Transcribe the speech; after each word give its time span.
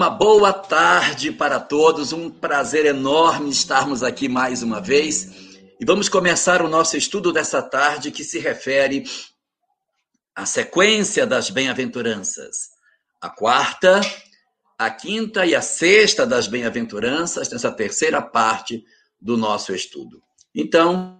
Uma 0.00 0.08
boa 0.08 0.50
tarde 0.50 1.30
para 1.30 1.60
todos, 1.60 2.10
um 2.10 2.30
prazer 2.30 2.86
enorme 2.86 3.50
estarmos 3.50 4.02
aqui 4.02 4.30
mais 4.30 4.62
uma 4.62 4.80
vez. 4.80 5.30
E 5.78 5.84
vamos 5.84 6.08
começar 6.08 6.62
o 6.62 6.70
nosso 6.70 6.96
estudo 6.96 7.30
dessa 7.30 7.60
tarde 7.60 8.10
que 8.10 8.24
se 8.24 8.38
refere 8.38 9.04
à 10.34 10.46
sequência 10.46 11.26
das 11.26 11.50
bem-aventuranças. 11.50 12.70
A 13.20 13.28
quarta, 13.28 14.00
a 14.78 14.88
quinta 14.88 15.44
e 15.44 15.54
a 15.54 15.60
sexta 15.60 16.26
das 16.26 16.46
bem-aventuranças, 16.46 17.50
nessa 17.50 17.70
terceira 17.70 18.22
parte 18.22 18.82
do 19.20 19.36
nosso 19.36 19.74
estudo. 19.74 20.22
Então, 20.54 21.18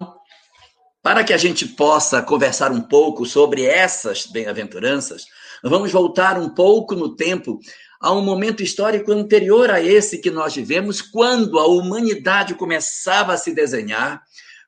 para 1.03 1.23
que 1.23 1.35
a 1.35 1.39
gente 1.39 1.67
possa 1.67 2.23
conversar 2.23 2.73
um 2.73 2.81
pouco 2.81 3.27
sobre 3.27 3.63
essas 3.63 4.25
bem-aventuranças, 4.25 5.27
vamos 5.63 5.93
voltar 5.93 6.39
um 6.39 6.49
pouco 6.49 6.95
no 6.95 7.15
tempo 7.15 7.61
a 8.01 8.13
um 8.13 8.23
momento 8.23 8.63
histórico 8.63 9.13
anterior 9.13 9.71
a 9.71 9.81
esse 9.81 10.19
que 10.19 10.31
nós 10.31 10.55
vivemos, 10.55 11.03
quando 11.03 11.59
a 11.59 11.67
humanidade 11.67 12.55
começava 12.55 13.35
a 13.35 13.37
se 13.37 13.53
desenhar, 13.53 14.23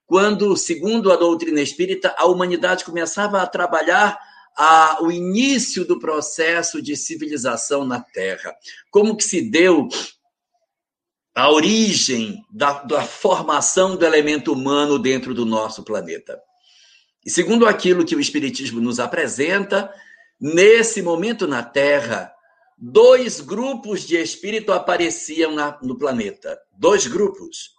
quando, 0.04 0.54
segundo 0.56 1.10
a 1.10 1.16
doutrina 1.16 1.60
espírita, 1.62 2.14
a 2.18 2.26
humanidade 2.26 2.84
começava 2.84 3.40
a 3.40 3.46
trabalhar 3.46 4.18
a, 4.54 4.98
o 5.00 5.10
início 5.10 5.86
do 5.86 5.98
processo 5.98 6.82
de 6.82 6.94
civilização 6.94 7.86
na 7.86 8.00
Terra. 8.00 8.54
Como 8.90 9.16
que 9.16 9.24
se 9.24 9.40
deu 9.40 9.88
a 11.34 11.50
origem 11.50 12.44
da, 12.50 12.82
da 12.82 13.02
formação 13.02 13.96
do 13.96 14.04
elemento 14.04 14.52
humano 14.52 14.98
dentro 14.98 15.32
do 15.34 15.46
nosso 15.46 15.82
planeta. 15.82 16.38
E 17.24 17.30
segundo 17.30 17.66
aquilo 17.66 18.04
que 18.04 18.14
o 18.14 18.20
Espiritismo 18.20 18.80
nos 18.80 19.00
apresenta, 19.00 19.92
nesse 20.40 21.00
momento 21.00 21.46
na 21.46 21.62
Terra, 21.62 22.32
dois 22.84 23.40
grupos 23.40 24.00
de 24.02 24.16
espírito 24.16 24.72
apareciam 24.72 25.52
na, 25.54 25.78
no 25.80 25.96
planeta. 25.96 26.58
Dois 26.76 27.06
grupos. 27.06 27.70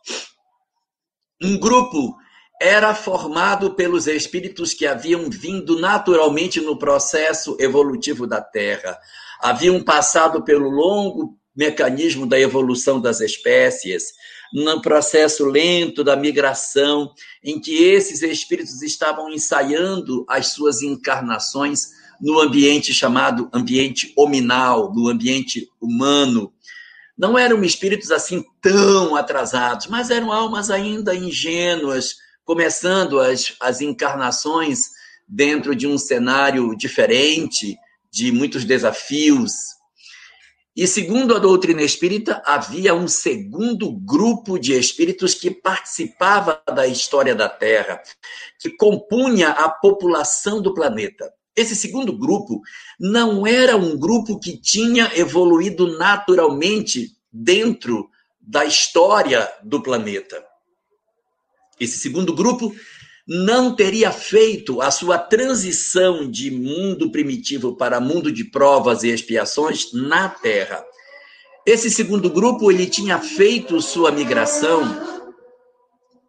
Um 1.41 1.59
grupo 1.59 2.15
era 2.61 2.95
formado 2.95 3.75
pelos 3.75 4.07
espíritos 4.07 4.73
que 4.73 4.87
haviam 4.87 5.29
vindo 5.29 5.77
naturalmente 5.77 6.61
no 6.61 6.79
processo 6.79 7.57
evolutivo 7.59 8.25
da 8.25 8.41
Terra, 8.41 8.97
haviam 9.41 9.83
passado 9.83 10.41
pelo 10.45 10.69
longo 10.69 11.37
mecanismo 11.53 12.25
da 12.25 12.39
evolução 12.39 13.01
das 13.01 13.19
espécies, 13.19 14.13
no 14.53 14.81
processo 14.81 15.45
lento 15.45 16.01
da 16.01 16.15
migração, 16.15 17.11
em 17.43 17.59
que 17.59 17.83
esses 17.83 18.21
espíritos 18.21 18.81
estavam 18.81 19.29
ensaiando 19.29 20.23
as 20.29 20.53
suas 20.53 20.81
encarnações 20.81 21.89
no 22.23 22.39
ambiente 22.39 22.93
chamado 22.93 23.49
ambiente 23.51 24.13
hominal, 24.15 24.93
no 24.93 25.09
ambiente 25.09 25.69
humano. 25.81 26.53
Não 27.17 27.37
eram 27.37 27.61
espíritos 27.65 28.11
assim 28.11 28.45
tão 28.61 29.13
atrasados, 29.13 29.87
mas 29.87 30.09
eram 30.09 30.31
almas 30.31 30.69
ainda 30.69 31.13
ingênuas, 31.13 32.15
começando 32.45 33.19
as, 33.19 33.53
as 33.59 33.81
encarnações 33.81 34.83
dentro 35.27 35.75
de 35.75 35.85
um 35.85 35.97
cenário 35.97 36.73
diferente, 36.77 37.75
de 38.09 38.31
muitos 38.31 38.63
desafios. 38.63 39.51
E 40.73 40.87
segundo 40.87 41.35
a 41.35 41.39
doutrina 41.39 41.81
espírita, 41.81 42.41
havia 42.45 42.95
um 42.95 43.07
segundo 43.07 43.91
grupo 43.91 44.57
de 44.57 44.71
espíritos 44.71 45.35
que 45.35 45.51
participava 45.51 46.63
da 46.73 46.87
história 46.87 47.35
da 47.35 47.49
Terra, 47.49 48.01
que 48.61 48.69
compunha 48.77 49.49
a 49.49 49.67
população 49.67 50.61
do 50.61 50.73
planeta. 50.73 51.29
Esse 51.55 51.75
segundo 51.75 52.17
grupo 52.17 52.61
não 52.99 53.45
era 53.45 53.77
um 53.77 53.97
grupo 53.97 54.39
que 54.39 54.57
tinha 54.57 55.11
evoluído 55.15 55.97
naturalmente 55.97 57.15
dentro 57.31 58.09
da 58.41 58.65
história 58.65 59.47
do 59.63 59.81
planeta. 59.81 60.43
Esse 61.79 61.97
segundo 61.97 62.33
grupo 62.33 62.73
não 63.27 63.75
teria 63.75 64.11
feito 64.11 64.81
a 64.81 64.89
sua 64.89 65.17
transição 65.17 66.29
de 66.29 66.49
mundo 66.49 67.11
primitivo 67.11 67.75
para 67.75 68.01
mundo 68.01 68.31
de 68.31 68.43
provas 68.43 69.03
e 69.03 69.09
expiações 69.09 69.93
na 69.93 70.27
Terra. 70.27 70.83
Esse 71.65 71.89
segundo 71.89 72.29
grupo 72.29 72.71
ele 72.71 72.87
tinha 72.87 73.19
feito 73.19 73.79
sua 73.79 74.11
migração, 74.11 74.83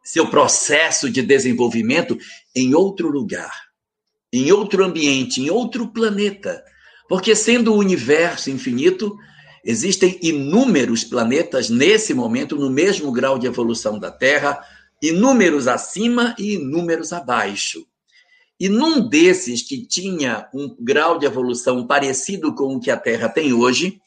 seu 0.04 0.28
processo 0.28 1.10
de 1.10 1.22
desenvolvimento 1.22 2.16
em 2.54 2.74
outro 2.74 3.08
lugar 3.08 3.63
em 4.36 4.50
outro 4.50 4.84
ambiente, 4.84 5.40
em 5.40 5.48
outro 5.48 5.86
planeta. 5.86 6.60
Porque, 7.08 7.36
sendo 7.36 7.72
o 7.72 7.78
universo 7.78 8.50
infinito, 8.50 9.16
existem 9.64 10.18
inúmeros 10.20 11.04
planetas 11.04 11.70
nesse 11.70 12.12
momento, 12.12 12.56
no 12.56 12.68
mesmo 12.68 13.12
grau 13.12 13.38
de 13.38 13.46
evolução 13.46 13.96
da 13.96 14.10
Terra, 14.10 14.58
inúmeros 15.00 15.68
acima 15.68 16.34
e 16.36 16.54
inúmeros 16.54 17.12
abaixo. 17.12 17.86
E 18.58 18.68
num 18.68 19.08
desses 19.08 19.62
que 19.62 19.86
tinha 19.86 20.48
um 20.52 20.74
grau 20.80 21.16
de 21.16 21.26
evolução 21.26 21.86
parecido 21.86 22.52
com 22.54 22.74
o 22.74 22.80
que 22.80 22.90
a 22.90 22.96
Terra 22.96 23.28
tem 23.28 23.52
hoje, 23.52 24.00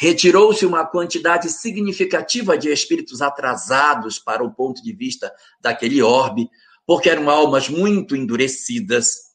retirou-se 0.00 0.66
uma 0.66 0.84
quantidade 0.86 1.48
significativa 1.50 2.58
de 2.58 2.68
espíritos 2.68 3.22
atrasados 3.22 4.18
para 4.18 4.42
o 4.42 4.52
ponto 4.52 4.82
de 4.82 4.92
vista 4.92 5.32
daquele 5.60 6.02
orbe, 6.02 6.48
porque 6.84 7.08
eram 7.08 7.30
almas 7.30 7.68
muito 7.68 8.16
endurecidas, 8.16 9.27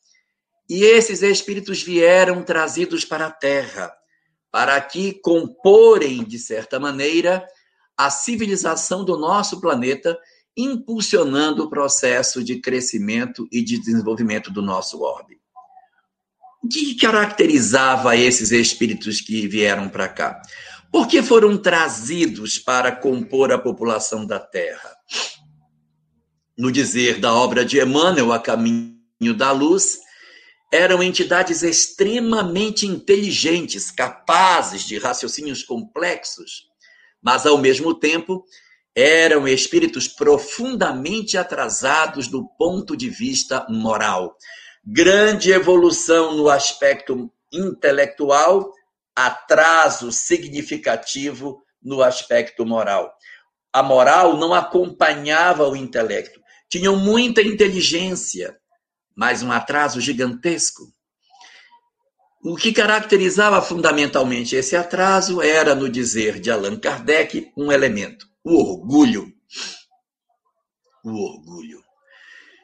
e 0.69 0.83
esses 0.83 1.21
espíritos 1.21 1.83
vieram 1.83 2.43
trazidos 2.43 3.03
para 3.03 3.27
a 3.27 3.31
terra, 3.31 3.93
para 4.51 4.75
aqui 4.75 5.13
comporem, 5.21 6.23
de 6.23 6.39
certa 6.39 6.79
maneira, 6.79 7.45
a 7.97 8.09
civilização 8.09 9.03
do 9.03 9.17
nosso 9.17 9.59
planeta, 9.59 10.17
impulsionando 10.55 11.63
o 11.63 11.69
processo 11.69 12.43
de 12.43 12.59
crescimento 12.59 13.47
e 13.51 13.63
de 13.63 13.79
desenvolvimento 13.79 14.51
do 14.51 14.61
nosso 14.61 15.01
orbe. 15.01 15.41
O 16.63 16.67
que 16.67 16.95
caracterizava 16.95 18.15
esses 18.15 18.51
espíritos 18.51 19.19
que 19.19 19.47
vieram 19.47 19.89
para 19.89 20.07
cá? 20.07 20.41
Por 20.91 21.07
que 21.07 21.21
foram 21.21 21.57
trazidos 21.57 22.59
para 22.59 22.91
compor 22.91 23.51
a 23.51 23.57
população 23.57 24.25
da 24.25 24.39
Terra? 24.39 24.95
No 26.57 26.71
dizer 26.71 27.19
da 27.19 27.33
obra 27.33 27.65
de 27.65 27.81
Emmanuel, 27.81 28.31
A 28.31 28.39
Caminho 28.39 29.33
da 29.35 29.51
Luz, 29.51 29.97
eram 30.73 31.03
entidades 31.03 31.61
extremamente 31.61 32.87
inteligentes, 32.87 33.91
capazes 33.91 34.81
de 34.81 34.97
raciocínios 34.97 35.61
complexos, 35.61 36.67
mas 37.21 37.45
ao 37.45 37.59
mesmo 37.59 37.93
tempo 37.93 38.43
eram 38.95 39.47
espíritos 39.47 40.07
profundamente 40.07 41.37
atrasados 41.37 42.27
do 42.27 42.47
ponto 42.57 42.97
de 42.97 43.07
vista 43.07 43.63
moral. 43.69 44.35
Grande 44.83 45.51
evolução 45.51 46.35
no 46.35 46.49
aspecto 46.49 47.31
intelectual, 47.51 48.71
atraso 49.15 50.11
significativo 50.11 51.61
no 51.83 52.01
aspecto 52.01 52.65
moral. 52.65 53.13
A 53.71 53.83
moral 53.83 54.37
não 54.37 54.55
acompanhava 54.55 55.69
o 55.69 55.75
intelecto. 55.75 56.41
Tinham 56.67 56.95
muita 56.95 57.43
inteligência, 57.43 58.57
mas 59.15 59.43
um 59.43 59.51
atraso 59.51 60.01
gigantesco. 60.01 60.91
O 62.43 62.55
que 62.55 62.73
caracterizava 62.73 63.61
fundamentalmente 63.61 64.55
esse 64.55 64.75
atraso 64.75 65.41
era, 65.41 65.73
no 65.73 65.87
dizer 65.87 66.39
de 66.39 66.51
Allan 66.51 66.77
Kardec, 66.77 67.51
um 67.55 67.71
elemento: 67.71 68.27
o 68.43 68.55
orgulho. 68.55 69.33
O 71.03 71.11
orgulho. 71.11 71.81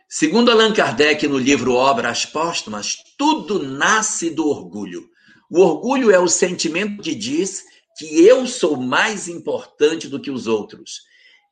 Segundo 0.08 0.52
Allan 0.52 0.74
Kardec, 0.74 1.28
no 1.28 1.38
livro 1.38 1.76
Obras 1.76 2.26
Póstumas, 2.26 2.98
tudo 3.18 3.62
nasce 3.62 4.30
do 4.30 4.48
orgulho. 4.48 5.10
O 5.50 5.62
orgulho 5.62 6.12
é 6.12 6.20
o 6.20 6.28
sentimento 6.28 7.02
que 7.02 7.16
diz 7.16 7.64
que 7.98 8.26
eu 8.26 8.48
sou 8.48 8.76
mais 8.76 9.28
importante 9.28 10.08
do 10.08 10.20
que 10.20 10.32
os 10.32 10.48
outros. 10.48 11.02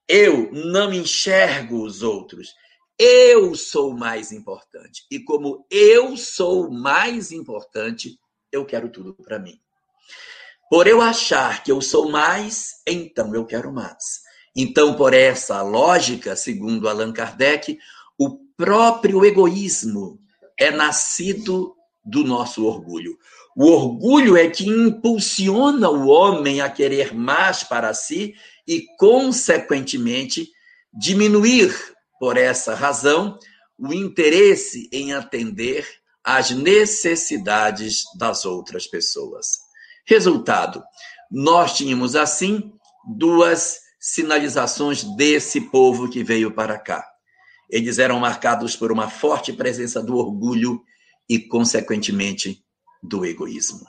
Eu 0.07 0.51
não 0.51 0.94
enxergo 0.94 1.83
os 1.83 2.01
outros. 2.01 2.55
Eu 2.99 3.53
sou 3.53 3.94
mais 3.94 4.31
importante. 4.31 5.05
E 5.11 5.19
como 5.19 5.65
eu 5.69 6.17
sou 6.17 6.71
mais 6.71 7.31
importante, 7.31 8.19
eu 8.51 8.65
quero 8.65 8.89
tudo 8.89 9.13
para 9.13 9.38
mim. 9.38 9.59
Por 10.69 10.88
eu 10.88 10.99
achar 10.99 11.63
que 11.63 11.71
eu 11.71 11.79
sou 11.79 12.09
mais, 12.09 12.81
então 12.88 13.33
eu 13.35 13.45
quero 13.45 13.71
mais. 13.71 14.21
Então, 14.55 14.95
por 14.95 15.13
essa 15.13 15.61
lógica, 15.61 16.35
segundo 16.35 16.89
Allan 16.89 17.13
Kardec, 17.13 17.77
o 18.17 18.39
próprio 18.57 19.23
egoísmo 19.23 20.19
é 20.57 20.71
nascido 20.71 21.75
do 22.03 22.23
nosso 22.23 22.65
orgulho. 22.65 23.17
O 23.55 23.67
orgulho 23.67 24.35
é 24.35 24.49
que 24.49 24.67
impulsiona 24.67 25.89
o 25.89 26.07
homem 26.07 26.61
a 26.61 26.69
querer 26.69 27.13
mais 27.13 27.63
para 27.63 27.94
si 27.94 28.33
e, 28.67 28.85
consequentemente, 28.97 30.49
diminuir 30.91 31.95
por 32.19 32.37
essa 32.37 32.73
razão, 32.73 33.37
o 33.77 33.93
interesse 33.93 34.89
em 34.91 35.13
atender 35.13 35.87
às 36.23 36.51
necessidades 36.51 38.03
das 38.17 38.45
outras 38.45 38.87
pessoas. 38.87 39.59
Resultado: 40.05 40.83
nós 41.31 41.73
tínhamos 41.77 42.15
assim 42.15 42.71
duas 43.15 43.79
sinalizações 43.99 45.03
desse 45.15 45.61
povo 45.61 46.09
que 46.09 46.23
veio 46.23 46.51
para 46.51 46.77
cá. 46.77 47.05
Eles 47.69 47.99
eram 47.99 48.19
marcados 48.19 48.75
por 48.75 48.91
uma 48.91 49.09
forte 49.09 49.51
presença 49.51 50.01
do 50.01 50.15
orgulho 50.15 50.81
e, 51.29 51.39
consequentemente, 51.39 52.63
do 53.03 53.25
egoísmo. 53.25 53.85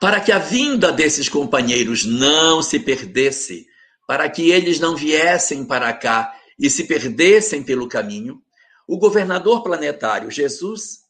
Para 0.00 0.20
que 0.20 0.30
a 0.30 0.38
vinda 0.38 0.92
desses 0.92 1.28
companheiros 1.28 2.04
não 2.04 2.62
se 2.62 2.78
perdesse, 2.78 3.66
para 4.06 4.28
que 4.28 4.50
eles 4.50 4.78
não 4.78 4.96
viessem 4.96 5.64
para 5.64 5.92
cá 5.92 6.34
e 6.58 6.68
se 6.70 6.84
perdessem 6.84 7.62
pelo 7.62 7.88
caminho, 7.88 8.42
o 8.86 8.98
governador 8.98 9.62
planetário 9.62 10.30
Jesus 10.30 11.04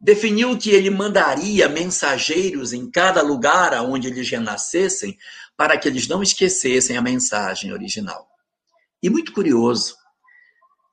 definiu 0.00 0.56
que 0.56 0.70
ele 0.70 0.88
mandaria 0.88 1.68
mensageiros 1.68 2.72
em 2.72 2.90
cada 2.90 3.20
lugar 3.20 3.74
aonde 3.74 4.08
eles 4.08 4.30
renascessem 4.30 5.18
para 5.56 5.76
que 5.76 5.86
eles 5.86 6.08
não 6.08 6.22
esquecessem 6.22 6.96
a 6.96 7.02
mensagem 7.02 7.72
original. 7.72 8.26
E 9.02 9.10
muito 9.10 9.32
curioso, 9.32 9.94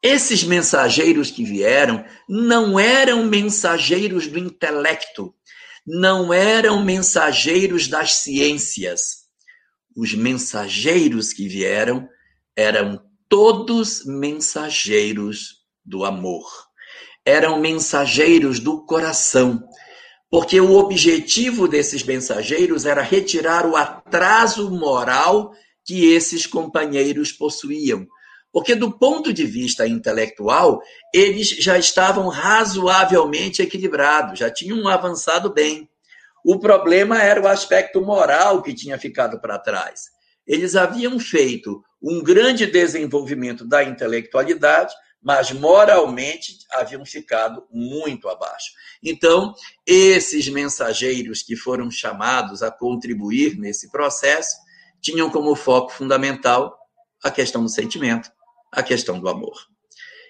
esses 0.03 0.43
mensageiros 0.43 1.31
que 1.31 1.43
vieram 1.43 2.05
não 2.27 2.77
eram 2.77 3.23
mensageiros 3.25 4.27
do 4.27 4.37
intelecto, 4.37 5.33
não 5.85 6.33
eram 6.33 6.83
mensageiros 6.83 7.87
das 7.87 8.15
ciências. 8.15 9.26
Os 9.97 10.13
mensageiros 10.13 11.33
que 11.33 11.47
vieram 11.47 12.07
eram 12.55 13.01
todos 13.27 14.05
mensageiros 14.05 15.63
do 15.83 16.05
amor. 16.05 16.47
Eram 17.25 17.59
mensageiros 17.59 18.59
do 18.59 18.85
coração, 18.85 19.67
porque 20.29 20.61
o 20.61 20.73
objetivo 20.73 21.67
desses 21.67 22.03
mensageiros 22.03 22.85
era 22.85 23.01
retirar 23.01 23.65
o 23.65 23.75
atraso 23.75 24.69
moral 24.69 25.51
que 25.83 26.13
esses 26.13 26.45
companheiros 26.45 27.31
possuíam. 27.31 28.05
Porque, 28.51 28.75
do 28.75 28.91
ponto 28.91 29.33
de 29.33 29.45
vista 29.45 29.87
intelectual, 29.87 30.79
eles 31.11 31.49
já 31.49 31.75
estavam 31.75 32.27
razoavelmente 32.27 33.63
equilibrados, 33.63 34.37
já 34.37 34.51
tinham 34.51 34.87
avançado 34.87 35.51
bem. 35.51 35.89
O 36.49 36.57
problema 36.57 37.21
era 37.21 37.41
o 37.41 37.45
aspecto 37.45 37.99
moral 38.01 38.61
que 38.61 38.73
tinha 38.73 38.97
ficado 38.97 39.37
para 39.41 39.59
trás. 39.59 40.03
Eles 40.47 40.77
haviam 40.77 41.19
feito 41.19 41.83
um 42.01 42.23
grande 42.23 42.65
desenvolvimento 42.65 43.67
da 43.67 43.83
intelectualidade, 43.83 44.95
mas 45.21 45.51
moralmente 45.51 46.59
haviam 46.71 47.05
ficado 47.05 47.67
muito 47.69 48.29
abaixo. 48.29 48.67
Então, 49.03 49.53
esses 49.85 50.47
mensageiros 50.47 51.43
que 51.43 51.57
foram 51.57 51.91
chamados 51.91 52.63
a 52.63 52.71
contribuir 52.71 53.57
nesse 53.57 53.91
processo 53.91 54.55
tinham 55.01 55.29
como 55.29 55.53
foco 55.53 55.91
fundamental 55.91 56.73
a 57.25 57.29
questão 57.29 57.61
do 57.61 57.69
sentimento, 57.69 58.31
a 58.71 58.81
questão 58.81 59.19
do 59.19 59.27
amor. 59.27 59.67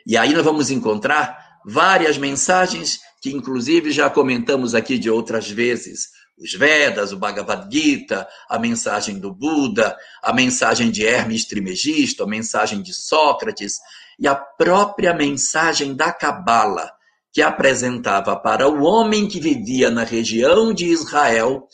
E 0.04 0.18
aí 0.18 0.34
nós 0.34 0.44
vamos 0.44 0.72
encontrar 0.72 1.60
várias 1.64 2.18
mensagens 2.18 3.02
que, 3.22 3.32
inclusive, 3.32 3.92
já 3.92 4.10
comentamos 4.10 4.76
aqui 4.76 4.98
de 4.98 5.10
outras 5.10 5.50
vezes. 5.50 6.10
Os 6.38 6.54
Vedas, 6.54 7.12
o 7.12 7.18
Bhagavad 7.18 7.68
Gita, 7.72 8.28
a 8.48 8.60
mensagem 8.60 9.20
do 9.20 9.34
Buda, 9.34 9.98
a 10.22 10.32
mensagem 10.32 10.92
de 10.92 11.06
Hermes 11.06 11.46
Trimegisto, 11.46 12.24
a 12.24 12.28
mensagem 12.28 12.82
de 12.82 12.94
Sócrates 12.94 13.78
e 14.20 14.28
a 14.28 14.36
própria 14.36 15.14
mensagem 15.14 15.96
da 15.96 16.12
Cabala, 16.12 16.92
que 17.34 17.42
apresentava 17.42 18.36
para 18.36 18.70
o 18.70 18.84
homem 18.84 19.28
que 19.28 19.40
vivia 19.40 19.90
na 19.90 20.04
região 20.04 20.74
de 20.74 20.86
Israel 20.86 21.68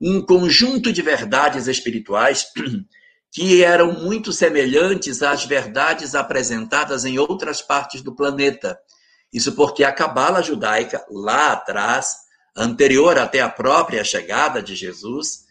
um 0.00 0.20
conjunto 0.20 0.92
de 0.92 1.02
verdades 1.02 1.66
espirituais 1.66 2.46
que 3.32 3.62
eram 3.62 3.92
muito 3.92 4.32
semelhantes 4.32 5.22
às 5.22 5.44
verdades 5.44 6.14
apresentadas 6.14 7.04
em 7.04 7.18
outras 7.18 7.60
partes 7.60 8.02
do 8.02 8.14
planeta. 8.14 8.78
Isso 9.36 9.52
porque 9.52 9.84
a 9.84 9.92
cabala 9.92 10.42
judaica, 10.42 11.04
lá 11.10 11.52
atrás, 11.52 12.16
anterior 12.56 13.18
até 13.18 13.42
a 13.42 13.50
própria 13.50 14.02
chegada 14.02 14.62
de 14.62 14.74
Jesus, 14.74 15.44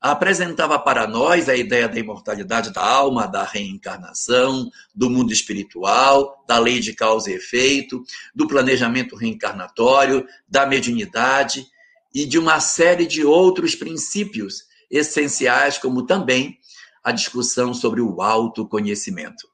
apresentava 0.00 0.76
para 0.80 1.06
nós 1.06 1.48
a 1.48 1.54
ideia 1.54 1.88
da 1.88 1.96
imortalidade 1.96 2.72
da 2.72 2.84
alma, 2.84 3.28
da 3.28 3.44
reencarnação, 3.44 4.68
do 4.92 5.08
mundo 5.08 5.32
espiritual, 5.32 6.44
da 6.48 6.58
lei 6.58 6.80
de 6.80 6.92
causa 6.92 7.30
e 7.30 7.34
efeito, 7.34 8.02
do 8.34 8.48
planejamento 8.48 9.14
reencarnatório, 9.14 10.26
da 10.48 10.66
mediunidade 10.66 11.64
e 12.12 12.26
de 12.26 12.36
uma 12.36 12.58
série 12.58 13.06
de 13.06 13.24
outros 13.24 13.76
princípios 13.76 14.64
essenciais, 14.90 15.78
como 15.78 16.04
também 16.04 16.58
a 17.04 17.12
discussão 17.12 17.72
sobre 17.72 18.00
o 18.00 18.20
autoconhecimento. 18.20 19.48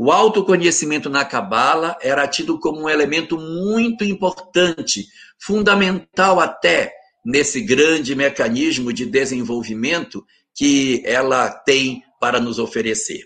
O 0.00 0.12
autoconhecimento 0.12 1.10
na 1.10 1.24
Cabala 1.24 1.98
era 2.00 2.24
tido 2.28 2.56
como 2.60 2.82
um 2.82 2.88
elemento 2.88 3.36
muito 3.36 4.04
importante, 4.04 5.08
fundamental 5.40 6.38
até 6.38 6.94
nesse 7.26 7.60
grande 7.60 8.14
mecanismo 8.14 8.92
de 8.92 9.04
desenvolvimento 9.04 10.24
que 10.54 11.02
ela 11.04 11.50
tem 11.50 12.04
para 12.20 12.38
nos 12.38 12.60
oferecer. 12.60 13.24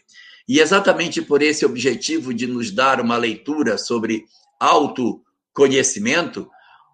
E 0.49 0.61
exatamente 0.61 1.21
por 1.21 1.43
esse 1.43 1.67
objetivo 1.67 2.33
de 2.33 2.47
nos 2.47 2.71
dar 2.71 3.03
uma 3.03 3.19
leitura 3.19 3.77
sobre 3.77 4.25
autoconhecimento, 4.59 6.49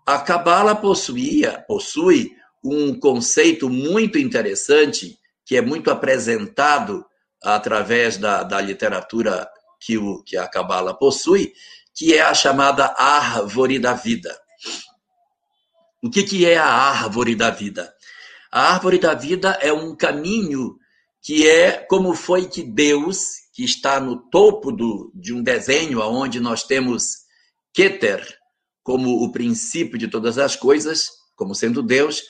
a 0.04 0.18
Cabala 0.18 0.74
possuía, 0.74 1.64
possui 1.68 2.32
um 2.64 2.98
conceito 2.98 3.70
muito 3.70 4.18
interessante 4.18 5.16
que 5.46 5.56
é 5.56 5.62
muito 5.62 5.88
apresentado 5.88 7.06
através 7.40 8.16
da, 8.16 8.42
da 8.42 8.60
literatura 8.60 9.48
que, 9.80 9.98
o, 9.98 10.22
que 10.22 10.36
a 10.36 10.46
Cabala 10.48 10.94
possui, 10.94 11.52
que 11.94 12.14
é 12.14 12.22
a 12.22 12.34
chamada 12.34 12.94
árvore 12.96 13.78
da 13.78 13.92
vida. 13.92 14.36
O 16.02 16.10
que, 16.10 16.22
que 16.22 16.46
é 16.46 16.56
a 16.56 16.66
árvore 16.66 17.34
da 17.34 17.50
vida? 17.50 17.92
A 18.50 18.72
árvore 18.74 18.98
da 18.98 19.14
vida 19.14 19.58
é 19.60 19.72
um 19.72 19.96
caminho 19.96 20.78
que 21.20 21.48
é 21.48 21.72
como 21.72 22.14
foi 22.14 22.46
que 22.46 22.62
Deus, 22.62 23.48
que 23.52 23.64
está 23.64 23.98
no 23.98 24.16
topo 24.30 24.70
do, 24.70 25.10
de 25.14 25.34
um 25.34 25.42
desenho 25.42 26.00
onde 26.00 26.40
nós 26.40 26.62
temos 26.62 27.26
Keter 27.72 28.26
como 28.82 29.22
o 29.22 29.30
princípio 29.30 29.98
de 29.98 30.08
todas 30.08 30.38
as 30.38 30.56
coisas, 30.56 31.10
como 31.36 31.54
sendo 31.54 31.82
Deus, 31.82 32.22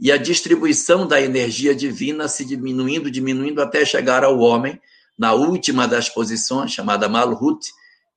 e 0.00 0.10
a 0.10 0.16
distribuição 0.16 1.06
da 1.06 1.20
energia 1.20 1.74
divina 1.74 2.26
se 2.28 2.44
diminuindo, 2.44 3.10
diminuindo 3.10 3.60
até 3.60 3.84
chegar 3.84 4.24
ao 4.24 4.38
homem, 4.38 4.80
na 5.18 5.32
última 5.32 5.88
das 5.88 6.08
posições, 6.08 6.72
chamada 6.72 7.08
Malhut, 7.08 7.72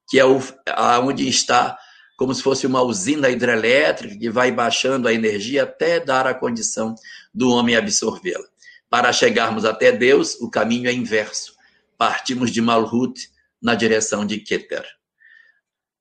que 0.10 0.20
é 0.20 0.26
onde 0.26 1.28
está 1.28 1.78
como 2.18 2.36
se 2.36 2.44
fosse 2.44 2.68
uma 2.68 2.82
usina 2.82 3.30
hidrelétrica 3.30 4.18
que 4.18 4.30
vai 4.30 4.52
baixando 4.52 5.08
a 5.08 5.14
energia 5.14 5.64
até 5.64 6.02
dar 6.02 6.28
a 6.28 6.34
condição 6.34 6.94
do 7.34 7.50
homem 7.50 7.78
absorvê-la. 7.78 8.44
Para 8.90 9.14
chegarmos 9.14 9.64
até 9.64 9.90
Deus, 9.90 10.36
o 10.42 10.50
caminho 10.50 10.90
é 10.90 10.94
inverso. 10.94 11.54
Partimos 11.98 12.52
de 12.52 12.62
Malhut 12.62 13.30
na 13.62 13.74
direção 13.74 14.26
de 14.26 14.38
Keter. 14.40 14.86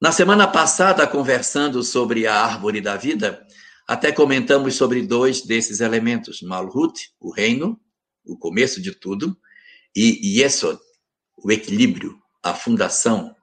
Na 0.01 0.11
semana 0.11 0.49
passada, 0.49 1.07
conversando 1.07 1.85
sobre 1.85 2.27
a 2.27 2.35
árvore 2.35 2.81
da 2.81 2.97
vida, 2.97 3.47
até 3.87 4.11
comentamos 4.11 4.75
sobre 4.75 5.03
dois 5.03 5.43
desses 5.43 5.81
elementos: 5.81 6.43
Malhut, 6.43 7.13
o 7.21 7.31
reino, 7.31 7.81
o 8.25 8.37
começo 8.37 8.83
de 8.83 8.93
tudo, 8.93 9.39
e 9.95 10.41
Yesod, 10.41 10.81
o 11.45 11.53
equilíbrio, 11.53 12.19
a 12.43 12.55
fundação. 12.55 13.35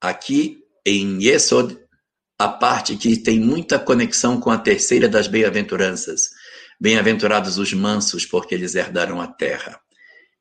Aqui 0.00 0.58
em 0.86 1.22
Yesod, 1.22 1.78
a 2.38 2.48
parte 2.48 2.96
que 2.96 3.16
tem 3.16 3.40
muita 3.40 3.78
conexão 3.78 4.40
com 4.40 4.50
a 4.50 4.58
terceira 4.58 5.08
das 5.08 5.26
bem-aventuranças. 5.26 6.30
Bem-aventurados 6.80 7.58
os 7.58 7.72
mansos, 7.72 8.24
porque 8.24 8.54
eles 8.54 8.74
herdarão 8.74 9.20
a 9.20 9.26
terra. 9.26 9.80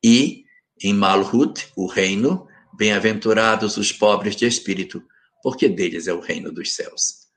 E 0.03 0.45
em 0.83 0.93
Malhut, 0.93 1.67
o 1.75 1.87
reino, 1.87 2.47
bem-aventurados 2.73 3.77
os 3.77 3.91
pobres 3.91 4.35
de 4.35 4.45
espírito, 4.45 5.03
porque 5.41 5.67
deles 5.67 6.07
é 6.07 6.13
o 6.13 6.19
reino 6.19 6.51
dos 6.51 6.75
céus. 6.75 7.27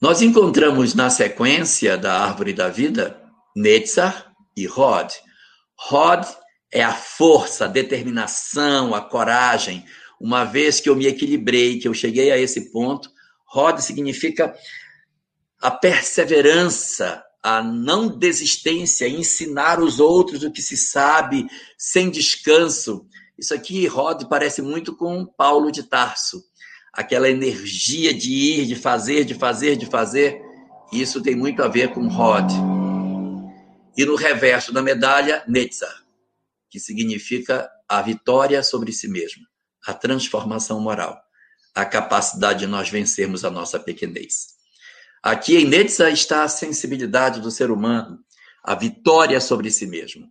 Nós 0.00 0.22
encontramos 0.22 0.94
na 0.94 1.10
sequência 1.10 1.98
da 1.98 2.18
árvore 2.18 2.54
da 2.54 2.68
vida 2.68 3.20
Netzar 3.54 4.32
e 4.56 4.64
Rod. 4.64 5.10
Rod 5.76 6.24
é 6.72 6.82
a 6.82 6.92
força, 6.92 7.64
a 7.64 7.68
determinação, 7.68 8.94
a 8.94 9.00
coragem. 9.00 9.84
Uma 10.20 10.44
vez 10.44 10.80
que 10.80 10.88
eu 10.88 10.96
me 10.96 11.06
equilibrei, 11.06 11.78
que 11.78 11.88
eu 11.88 11.94
cheguei 11.94 12.30
a 12.30 12.38
esse 12.38 12.72
ponto, 12.72 13.10
Rod 13.46 13.78
significa 13.80 14.54
a 15.60 15.70
perseverança, 15.70 17.22
a 17.42 17.62
não 17.62 18.08
desistência, 18.08 19.08
ensinar 19.08 19.80
os 19.80 20.00
outros 20.00 20.42
o 20.42 20.50
que 20.50 20.60
se 20.60 20.76
sabe 20.76 21.46
sem 21.76 22.10
descanso. 22.10 23.06
Isso 23.38 23.54
aqui, 23.54 23.86
Rod, 23.86 24.24
parece 24.24 24.60
muito 24.60 24.94
com 24.94 25.24
Paulo 25.24 25.70
de 25.70 25.84
Tarso 25.84 26.48
aquela 26.98 27.30
energia 27.30 28.12
de 28.12 28.32
ir, 28.32 28.66
de 28.66 28.74
fazer, 28.74 29.24
de 29.24 29.34
fazer, 29.34 29.76
de 29.76 29.86
fazer. 29.86 30.42
Isso 30.92 31.22
tem 31.22 31.36
muito 31.36 31.62
a 31.62 31.68
ver 31.68 31.92
com 31.92 32.08
Rod. 32.08 32.50
E 33.96 34.04
no 34.04 34.16
reverso 34.16 34.72
da 34.72 34.82
medalha, 34.82 35.44
Netzar, 35.46 36.02
que 36.70 36.78
significa 36.78 37.70
a 37.88 38.02
vitória 38.02 38.62
sobre 38.62 38.92
si 38.92 39.08
mesmo, 39.08 39.42
a 39.86 39.94
transformação 39.94 40.80
moral, 40.80 41.18
a 41.74 41.84
capacidade 41.84 42.60
de 42.60 42.66
nós 42.66 42.88
vencermos 42.90 43.44
a 43.44 43.50
nossa 43.50 43.78
pequenez. 43.78 44.58
Aqui 45.22 45.56
em 45.56 45.64
Netzar 45.64 46.12
está 46.12 46.44
a 46.44 46.48
sensibilidade 46.48 47.40
do 47.40 47.50
ser 47.50 47.70
humano, 47.70 48.18
a 48.62 48.74
vitória 48.74 49.40
sobre 49.40 49.70
si 49.70 49.86
mesmo. 49.86 50.26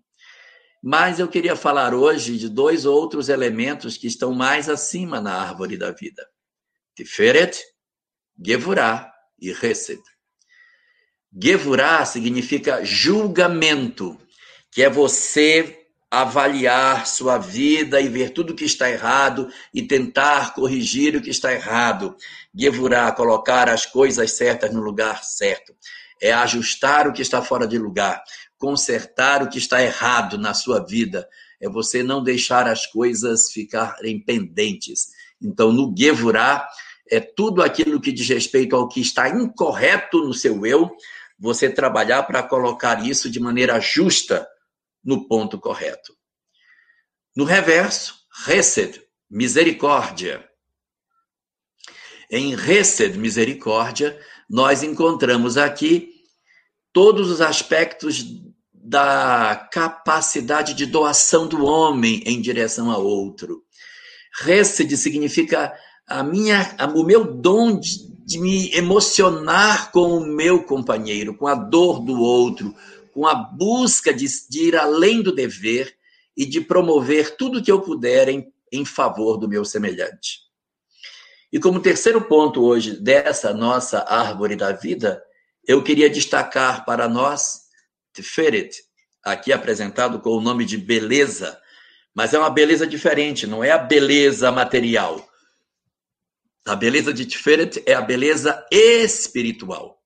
Mas 0.81 1.19
eu 1.19 1.27
queria 1.27 1.55
falar 1.55 1.93
hoje 1.93 2.37
de 2.37 2.47
dois 2.47 2.85
outros 2.85 3.29
elementos 3.29 3.97
que 3.97 4.07
estão 4.07 4.33
mais 4.33 4.69
acima 4.69 5.19
na 5.19 5.33
árvore 5.33 5.77
da 5.77 5.91
vida: 5.91 6.25
Tiferet, 6.95 7.59
Gevurah 8.43 9.11
e 9.39 9.49
Hesed. 9.49 10.01
Gevurah 11.41 12.05
significa 12.05 12.85
julgamento, 12.85 14.17
que 14.71 14.83
é 14.83 14.89
você 14.89 15.76
avaliar 16.09 17.05
sua 17.05 17.37
vida 17.37 17.99
e 17.99 18.07
ver 18.07 18.29
tudo 18.29 18.55
que 18.55 18.63
está 18.63 18.89
errado 18.89 19.49
e 19.73 19.83
tentar 19.83 20.53
corrigir 20.53 21.15
o 21.15 21.21
que 21.21 21.29
está 21.29 21.51
errado. 21.51 22.15
Gevurah, 22.55 23.11
colocar 23.11 23.69
as 23.69 23.85
coisas 23.85 24.31
certas 24.31 24.73
no 24.73 24.81
lugar 24.81 25.23
certo. 25.23 25.75
É 26.21 26.31
ajustar 26.31 27.07
o 27.07 27.13
que 27.13 27.21
está 27.21 27.41
fora 27.41 27.67
de 27.67 27.77
lugar, 27.77 28.23
consertar 28.57 29.43
o 29.43 29.49
que 29.49 29.57
está 29.57 29.83
errado 29.83 30.37
na 30.37 30.53
sua 30.53 30.79
vida. 30.83 31.27
É 31.59 31.67
você 31.69 32.01
não 32.01 32.23
deixar 32.23 32.67
as 32.67 32.85
coisas 32.85 33.51
ficarem 33.51 34.19
pendentes. 34.19 35.09
Então, 35.41 35.71
no 35.71 35.93
Gevurah, 35.95 36.67
é 37.09 37.19
tudo 37.19 37.61
aquilo 37.61 37.99
que 37.99 38.11
diz 38.11 38.27
respeito 38.29 38.75
ao 38.75 38.87
que 38.87 39.01
está 39.01 39.29
incorreto 39.29 40.21
no 40.21 40.33
seu 40.33 40.65
eu, 40.65 40.89
você 41.37 41.69
trabalhar 41.69 42.23
para 42.23 42.41
colocar 42.41 43.05
isso 43.05 43.29
de 43.29 43.39
maneira 43.39 43.79
justa 43.79 44.47
no 45.07 45.25
ponto 45.25 45.57
correto. 45.57 46.13
No 47.33 47.45
reverso, 47.45 48.13
Resed, 48.45 49.01
misericórdia. 49.29 50.45
Em 52.29 52.53
Resed, 52.53 53.17
misericórdia, 53.17 54.19
nós 54.49 54.83
encontramos 54.83 55.57
aqui 55.57 56.13
todos 56.91 57.31
os 57.31 57.39
aspectos 57.39 58.25
da 58.73 59.69
capacidade 59.71 60.73
de 60.73 60.85
doação 60.85 61.47
do 61.47 61.63
homem 61.63 62.21
em 62.25 62.41
direção 62.41 62.91
a 62.91 62.97
outro. 62.97 63.63
Resed 64.41 64.95
significa 64.97 65.73
a 66.05 66.21
minha, 66.21 66.75
o 66.95 67.03
meu 67.03 67.23
dom 67.23 67.79
de, 67.79 68.07
de 68.25 68.39
me 68.39 68.73
emocionar 68.75 69.91
com 69.91 70.17
o 70.17 70.25
meu 70.25 70.63
companheiro, 70.63 71.35
com 71.35 71.47
a 71.47 71.55
dor 71.55 71.99
do 71.99 72.19
outro, 72.19 72.75
com 73.17 73.25
a 73.25 73.33
busca 73.33 74.13
de, 74.13 74.27
de 74.47 74.67
ir 74.67 74.75
além 74.75 75.23
do 75.23 75.33
dever 75.33 75.97
e 76.37 76.45
de 76.45 76.61
promover 76.61 77.35
tudo 77.35 77.63
que 77.63 77.71
eu 77.71 77.81
puder 77.81 78.29
em, 78.29 78.53
em 78.71 78.85
favor 78.85 79.37
do 79.37 79.49
meu 79.49 79.65
semelhante. 79.65 80.41
E 81.51 81.57
como 81.57 81.81
terceiro 81.81 82.21
ponto 82.21 82.63
hoje 82.63 83.01
dessa 83.01 83.55
nossa 83.55 84.05
árvore 84.07 84.55
da 84.55 84.71
vida, 84.71 85.19
eu 85.67 85.83
queria 85.83 86.11
destacar 86.11 86.85
para 86.85 87.09
nós 87.09 87.61
Tiferet, 88.13 88.69
aqui 89.23 89.51
apresentado 89.51 90.19
com 90.19 90.37
o 90.37 90.41
nome 90.41 90.63
de 90.63 90.77
beleza, 90.77 91.59
mas 92.13 92.35
é 92.35 92.37
uma 92.37 92.51
beleza 92.51 92.85
diferente, 92.85 93.47
não 93.47 93.63
é 93.63 93.71
a 93.71 93.79
beleza 93.79 94.51
material. 94.51 95.27
A 96.67 96.75
beleza 96.75 97.11
de 97.11 97.25
Tiferet 97.25 97.81
é 97.83 97.95
a 97.95 98.01
beleza 98.01 98.63
espiritual. 98.71 99.97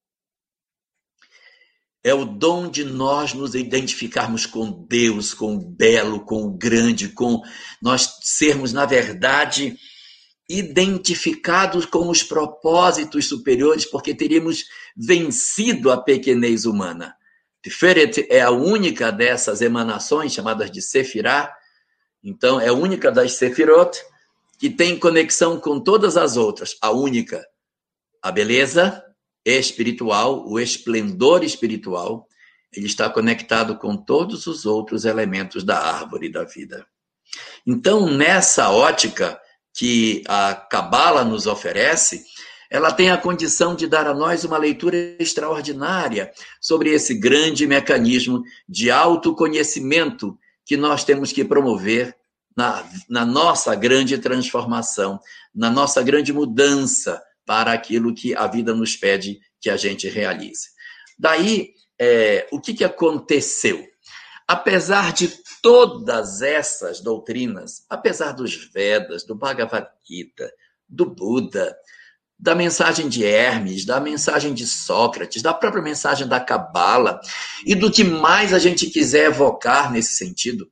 É 2.04 2.14
o 2.14 2.26
dom 2.26 2.68
de 2.68 2.84
nós 2.84 3.34
nos 3.34 3.54
identificarmos 3.54 4.46
com 4.46 4.86
Deus, 4.88 5.34
com 5.34 5.56
o 5.56 5.60
belo, 5.60 6.26
com 6.26 6.44
o 6.44 6.52
grande, 6.52 7.10
com 7.10 7.42
nós 7.82 8.18
sermos, 8.22 8.74
na 8.74 8.86
verdade, 8.86 9.78
identificados 10.50 11.86
com 11.86 12.10
os 12.10 12.24
propósitos 12.24 13.28
superiores, 13.28 13.86
porque 13.86 14.16
teríamos 14.16 14.66
vencido 14.98 15.92
a 15.92 16.02
pequenez 16.02 16.66
humana. 16.66 17.16
Tiferet 17.62 18.26
é 18.30 18.42
a 18.42 18.50
única 18.50 19.12
dessas 19.12 19.62
emanações, 19.62 20.34
chamadas 20.34 20.72
de 20.72 20.82
Sefirah, 20.82 21.54
então 22.24 22.60
é 22.60 22.70
a 22.70 22.74
única 22.74 23.12
das 23.12 23.34
Sefirot, 23.34 23.98
que 24.58 24.70
tem 24.70 24.98
conexão 24.98 25.60
com 25.60 25.80
todas 25.80 26.18
as 26.18 26.36
outras. 26.36 26.76
A 26.82 26.92
única, 26.92 27.44
a 28.22 28.32
beleza 28.32 29.04
espiritual, 29.46 30.48
o 30.48 30.60
esplendor 30.60 31.44
espiritual, 31.44 32.28
ele 32.74 32.86
está 32.86 33.10
conectado 33.10 33.78
com 33.78 33.98
todos 33.98 34.48
os 34.48 34.66
outros 34.66 35.04
elementos 35.06 35.64
da 35.64 35.78
árvore 35.78 36.30
da 36.30 36.44
vida. 36.44 36.86
Então, 37.66 38.10
nessa 38.10 38.70
ótica 38.70 39.40
que 39.74 40.24
a 40.28 40.54
Cabala 40.54 41.24
nos 41.24 41.48
oferece, 41.48 42.24
ela 42.70 42.92
tem 42.92 43.10
a 43.10 43.18
condição 43.18 43.76
de 43.76 43.88
dar 43.88 44.08
a 44.08 44.14
nós 44.14 44.46
uma 44.46 44.58
leitura 44.58 44.96
extraordinária 45.20 46.32
sobre 46.62 46.92
esse 46.92 47.14
grande 47.14 47.68
mecanismo 47.68 48.44
de 48.68 48.90
autoconhecimento 48.90 50.38
que 50.66 50.78
nós 50.78 51.04
temos 51.04 51.34
que 51.34 51.44
promover 51.44 52.16
na, 52.56 52.86
na 53.10 53.26
nossa 53.26 53.76
grande 53.76 54.18
transformação, 54.18 55.20
na 55.54 55.70
nossa 55.70 56.02
grande 56.02 56.32
mudança 56.32 57.22
para 57.52 57.74
aquilo 57.74 58.16
que 58.16 58.34
a 58.34 58.48
vida 58.48 58.74
nos 58.74 58.96
pede 58.96 59.42
que 59.60 59.70
a 59.70 59.76
gente 59.76 60.08
realize. 60.08 60.70
Daí, 61.20 61.74
é, 62.00 62.48
o 62.50 62.62
que, 62.62 62.74
que 62.74 62.82
aconteceu? 62.86 63.86
Apesar 64.48 65.12
de 65.12 65.30
todas 65.62 66.42
essas 66.42 67.02
doutrinas, 67.02 67.86
apesar 67.90 68.32
dos 68.32 68.56
Vedas, 68.72 69.26
do 69.26 69.36
Bhagavad 69.36 69.86
Gita, 70.02 70.50
do 70.88 71.06
Buda, 71.06 71.76
da 72.40 72.56
mensagem 72.56 73.10
de 73.10 73.26
Hermes, 73.26 73.84
da 73.84 74.00
mensagem 74.00 74.54
de 74.54 74.66
Sócrates, 74.66 75.42
da 75.42 75.54
própria 75.54 75.84
mensagem 75.84 76.30
da 76.30 76.40
Cabala 76.40 77.20
e 77.66 77.76
do 77.76 77.92
que 77.92 78.06
mais 78.06 78.54
a 78.54 78.60
gente 78.60 78.90
quiser 78.90 79.26
evocar 79.26 79.92
nesse 79.92 80.16
sentido, 80.16 80.72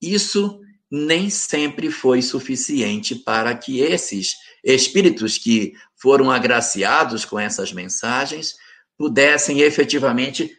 isso 0.00 0.60
nem 0.88 1.28
sempre 1.28 1.90
foi 1.90 2.22
suficiente 2.22 3.16
para 3.16 3.52
que 3.56 3.80
esses 3.80 4.36
espíritos 4.64 5.36
que 5.36 5.74
foram 5.94 6.30
agraciados 6.30 7.24
com 7.24 7.38
essas 7.38 7.72
mensagens 7.72 8.56
pudessem 8.96 9.60
efetivamente 9.60 10.56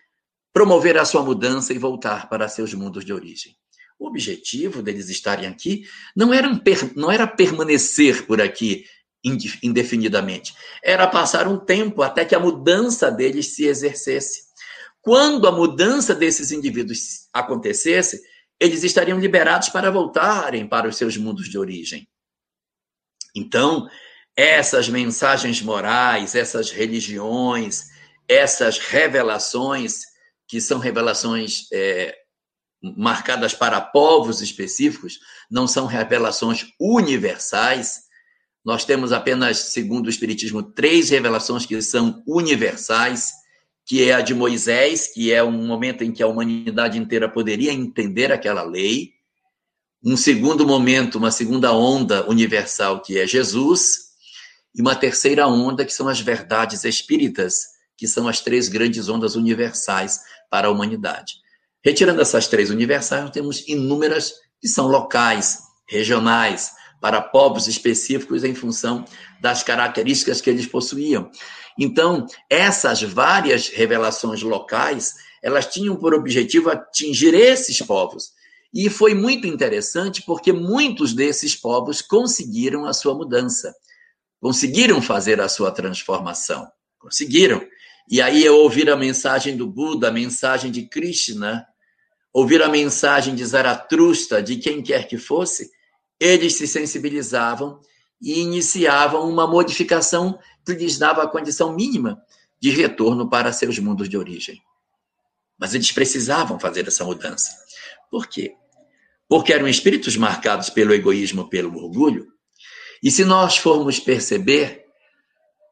promover 0.53 0.97
a 0.97 1.05
sua 1.05 1.23
mudança 1.23 1.73
e 1.73 1.77
voltar 1.77 2.29
para 2.29 2.47
seus 2.47 2.73
mundos 2.73 3.03
de 3.03 3.11
origem. 3.11 3.55
O 3.97 4.07
objetivo 4.07 4.81
deles 4.81 5.09
estarem 5.09 5.47
aqui 5.47 5.85
não 6.15 6.33
era, 6.33 6.49
não 6.95 7.11
era 7.11 7.25
permanecer 7.25 8.25
por 8.25 8.39
aqui 8.41 8.85
indefinidamente, 9.63 10.53
era 10.83 11.07
passar 11.07 11.47
um 11.47 11.57
tempo 11.57 12.03
até 12.03 12.23
que 12.23 12.35
a 12.35 12.39
mudança 12.39 13.09
deles 13.09 13.55
se 13.55 13.65
exercesse. 13.65 14.43
Quando 15.01 15.47
a 15.47 15.51
mudança 15.51 16.13
desses 16.13 16.51
indivíduos 16.51 17.27
acontecesse, 17.33 18.21
eles 18.59 18.83
estariam 18.83 19.19
liberados 19.19 19.69
para 19.69 19.91
voltarem 19.91 20.67
para 20.67 20.87
os 20.87 20.95
seus 20.95 21.17
mundos 21.17 21.49
de 21.49 21.57
origem. 21.57 22.07
Então, 23.35 23.87
essas 24.35 24.87
mensagens 24.89 25.61
morais, 25.61 26.35
essas 26.35 26.71
religiões, 26.71 27.85
essas 28.27 28.77
revelações, 28.77 30.01
que 30.47 30.61
são 30.61 30.79
revelações 30.79 31.67
é, 31.73 32.15
marcadas 32.81 33.53
para 33.53 33.81
povos 33.81 34.41
específicos, 34.41 35.19
não 35.49 35.67
são 35.67 35.85
revelações 35.85 36.65
universais. 36.79 38.03
Nós 38.63 38.85
temos 38.85 39.11
apenas, 39.11 39.57
segundo 39.57 40.07
o 40.07 40.09
Espiritismo, 40.09 40.63
três 40.63 41.09
revelações 41.09 41.65
que 41.65 41.81
são 41.81 42.23
universais 42.27 43.33
que 43.85 44.03
é 44.09 44.13
a 44.13 44.21
de 44.21 44.33
Moisés, 44.33 45.13
que 45.13 45.31
é 45.31 45.43
um 45.43 45.65
momento 45.65 46.03
em 46.03 46.11
que 46.11 46.23
a 46.23 46.27
humanidade 46.27 46.97
inteira 46.97 47.29
poderia 47.29 47.71
entender 47.71 48.31
aquela 48.31 48.63
lei. 48.63 49.13
Um 50.07 50.15
segundo 50.15 50.67
momento, 50.67 51.17
uma 51.17 51.31
segunda 51.31 51.73
onda 51.73 52.29
universal, 52.29 53.01
que 53.01 53.17
é 53.17 53.25
Jesus. 53.25 54.11
E 54.75 54.79
uma 54.79 54.95
terceira 54.95 55.47
onda, 55.47 55.83
que 55.83 55.91
são 55.91 56.07
as 56.07 56.21
verdades 56.21 56.83
espíritas, 56.83 57.69
que 57.97 58.07
são 58.07 58.27
as 58.27 58.39
três 58.39 58.69
grandes 58.69 59.09
ondas 59.09 59.35
universais 59.35 60.19
para 60.47 60.67
a 60.67 60.69
humanidade. 60.69 61.37
Retirando 61.83 62.21
essas 62.21 62.47
três 62.47 62.69
universais, 62.69 63.23
nós 63.23 63.31
temos 63.31 63.67
inúmeras 63.67 64.35
que 64.61 64.67
são 64.67 64.85
locais, 64.85 65.63
regionais, 65.87 66.71
para 67.01 67.19
povos 67.19 67.67
específicos 67.67 68.43
em 68.43 68.53
função 68.53 69.05
das 69.41 69.63
características 69.63 70.39
que 70.39 70.51
eles 70.51 70.67
possuíam. 70.67 71.31
Então, 71.79 72.27
essas 72.47 73.01
várias 73.01 73.69
revelações 73.69 74.43
locais, 74.43 75.15
elas 75.41 75.65
tinham 75.65 75.95
por 75.95 76.13
objetivo 76.13 76.69
atingir 76.69 77.33
esses 77.33 77.81
povos. 77.81 78.34
E 78.75 78.89
foi 78.89 79.13
muito 79.13 79.47
interessante 79.47 80.21
porque 80.21 80.51
muitos 80.51 81.13
desses 81.13 81.55
povos 81.55 82.01
conseguiram 82.01 82.85
a 82.85 82.91
sua 82.91 83.15
mudança, 83.15 83.73
conseguiram 84.41 85.01
fazer 85.01 85.39
a 85.39 85.47
sua 85.47 85.71
transformação, 85.71 86.67
conseguiram. 86.99 87.65
e 88.11 88.21
aí 88.21 88.43
eu 88.43 88.57
ouvir 88.57 88.89
a 88.89 88.97
mensagem 88.97 89.55
do 89.55 89.65
Buda, 89.65 90.09
a 90.09 90.11
mensagem 90.11 90.69
de 90.71 90.89
Krishna, 90.89 91.65
ouvir 92.33 92.61
a 92.61 92.67
mensagem 92.67 93.33
de 93.33 93.45
Zaratustra, 93.45 94.43
de 94.43 94.57
quem 94.57 94.83
quer 94.83 95.07
que 95.07 95.17
fosse, 95.17 95.71
eles 96.19 96.55
se 96.55 96.67
sensibilizavam 96.67 97.79
e 98.21 98.41
iniciavam 98.41 99.29
uma 99.29 99.47
modificação 99.47 100.37
que 100.65 100.73
lhes 100.73 100.97
dava 100.97 101.23
a 101.23 101.29
condição 101.29 101.73
mínima 101.73 102.21
de 102.59 102.71
retorno 102.71 103.29
para 103.29 103.53
seus 103.53 103.79
mundos 103.79 104.09
de 104.09 104.17
origem. 104.17 104.61
Mas 105.57 105.73
eles 105.73 105.93
precisavam 105.93 106.59
fazer 106.59 106.85
essa 106.85 107.05
mudança. 107.05 107.51
Por 108.11 108.27
quê? 108.27 108.53
Porque 109.27 109.53
eram 109.53 109.67
espíritos 109.67 110.15
marcados 110.15 110.69
pelo 110.69 110.93
egoísmo, 110.93 111.49
pelo 111.49 111.75
orgulho. 111.77 112.27
E 113.01 113.09
se 113.11 113.25
nós 113.25 113.57
formos 113.57 113.99
perceber 113.99 114.85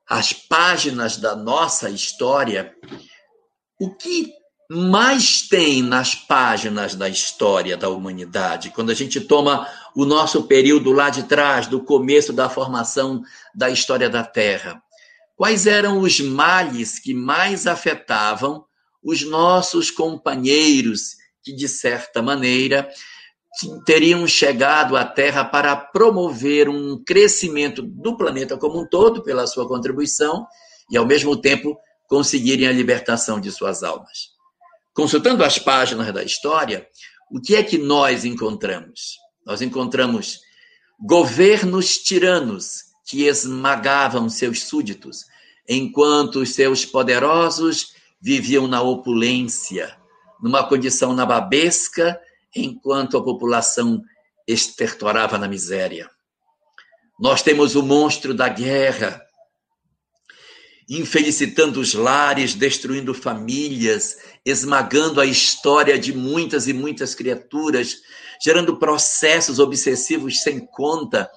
as 0.07 0.33
páginas 0.33 1.17
da 1.17 1.36
nossa 1.36 1.89
história, 1.89 2.75
o 3.79 3.93
que 3.95 4.31
mais 4.69 5.48
tem 5.48 5.81
nas 5.81 6.15
páginas 6.15 6.95
da 6.95 7.07
história 7.07 7.77
da 7.77 7.89
humanidade, 7.89 8.72
quando 8.72 8.91
a 8.91 8.93
gente 8.93 9.22
toma 9.22 9.67
o 9.95 10.05
nosso 10.05 10.43
período 10.43 10.91
lá 10.91 11.10
de 11.10 11.24
trás, 11.24 11.67
do 11.67 11.83
começo 11.83 12.33
da 12.33 12.50
formação 12.50 13.22
da 13.53 13.69
história 13.69 14.10
da 14.10 14.24
Terra, 14.24 14.81
quais 15.36 15.67
eram 15.67 16.00
os 16.00 16.19
males 16.19 17.00
que 17.00 17.13
mais 17.13 17.67
afetavam 17.67 18.65
os 19.03 19.24
nossos 19.24 19.91
companheiros 19.91 21.17
que, 21.43 21.53
de 21.53 21.67
certa 21.67 22.22
maneira, 22.22 22.89
teriam 23.86 24.27
chegado 24.27 24.98
à 24.98 25.05
Terra 25.05 25.45
para 25.45 25.75
promover 25.75 26.67
um 26.67 27.01
crescimento 27.03 27.81
do 27.81 28.17
planeta 28.17 28.57
como 28.57 28.81
um 28.81 28.88
todo, 28.88 29.24
pela 29.24 29.48
sua 29.48 29.67
contribuição, 29.67 30.48
e, 30.89 30.98
ao 30.98 31.05
mesmo 31.05 31.36
tempo, 31.36 31.77
conseguirem 32.07 32.67
a 32.67 32.72
libertação 32.72 33.39
de 33.39 33.51
suas 33.51 33.83
almas. 33.83 34.33
Consultando 34.93 35.43
as 35.43 35.57
páginas 35.57 36.13
da 36.13 36.24
história, 36.24 36.88
o 37.31 37.39
que 37.39 37.55
é 37.55 37.63
que 37.63 37.77
nós 37.77 38.25
encontramos? 38.25 39.17
Nós 39.45 39.62
encontramos 39.62 40.39
governos 41.00 41.98
tiranos 41.98 42.83
que 43.05 43.24
esmagavam 43.25 44.29
seus 44.29 44.63
súditos, 44.63 45.25
enquanto 45.67 46.38
os 46.38 46.53
seus 46.53 46.86
poderosos 46.86 47.93
viviam 48.22 48.67
na 48.67 48.81
opulência, 48.81 49.98
numa 50.41 50.63
condição 50.63 51.13
nababesca, 51.13 52.19
enquanto 52.55 53.17
a 53.17 53.24
população 53.24 54.01
estertorava 54.48 55.38
na 55.38 55.48
miséria. 55.48 56.10
Nós 57.19 57.41
temos 57.41 57.75
o 57.75 57.83
monstro 57.83 58.33
da 58.33 58.50
guerra, 58.50 59.22
infelicitando 60.89 61.79
os 61.79 61.93
lares, 61.93 62.53
destruindo 62.53 63.13
famílias, 63.13 64.17
esmagando 64.45 65.22
a 65.22 65.25
história 65.25 65.98
de 65.98 66.13
muitas 66.13 66.67
e 66.67 66.74
muitas 66.74 67.15
criaturas, 67.15 67.98
gerando 68.43 68.77
processos 68.77 69.60
obsessivos 69.60 70.41
sem 70.41 70.60
conta 70.65 71.29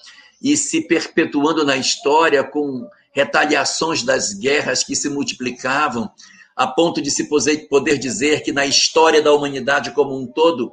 e 0.43 0.57
se 0.57 0.83
perpetuando 0.83 1.65
na 1.65 1.77
história 1.77 2.43
com 2.43 2.89
retaliações 3.13 4.03
das 4.03 4.35
guerras 4.35 4.83
que 4.83 4.97
se 4.97 5.09
multiplicavam, 5.09 6.11
a 6.55 6.67
ponto 6.67 7.01
de 7.01 7.11
se 7.11 7.29
poder 7.69 7.99
dizer 7.99 8.43
que 8.43 8.53
na 8.53 8.67
história 8.67 9.23
da 9.23 9.33
humanidade 9.33 9.93
como 9.93 10.19
um 10.19 10.27
todo, 10.27 10.73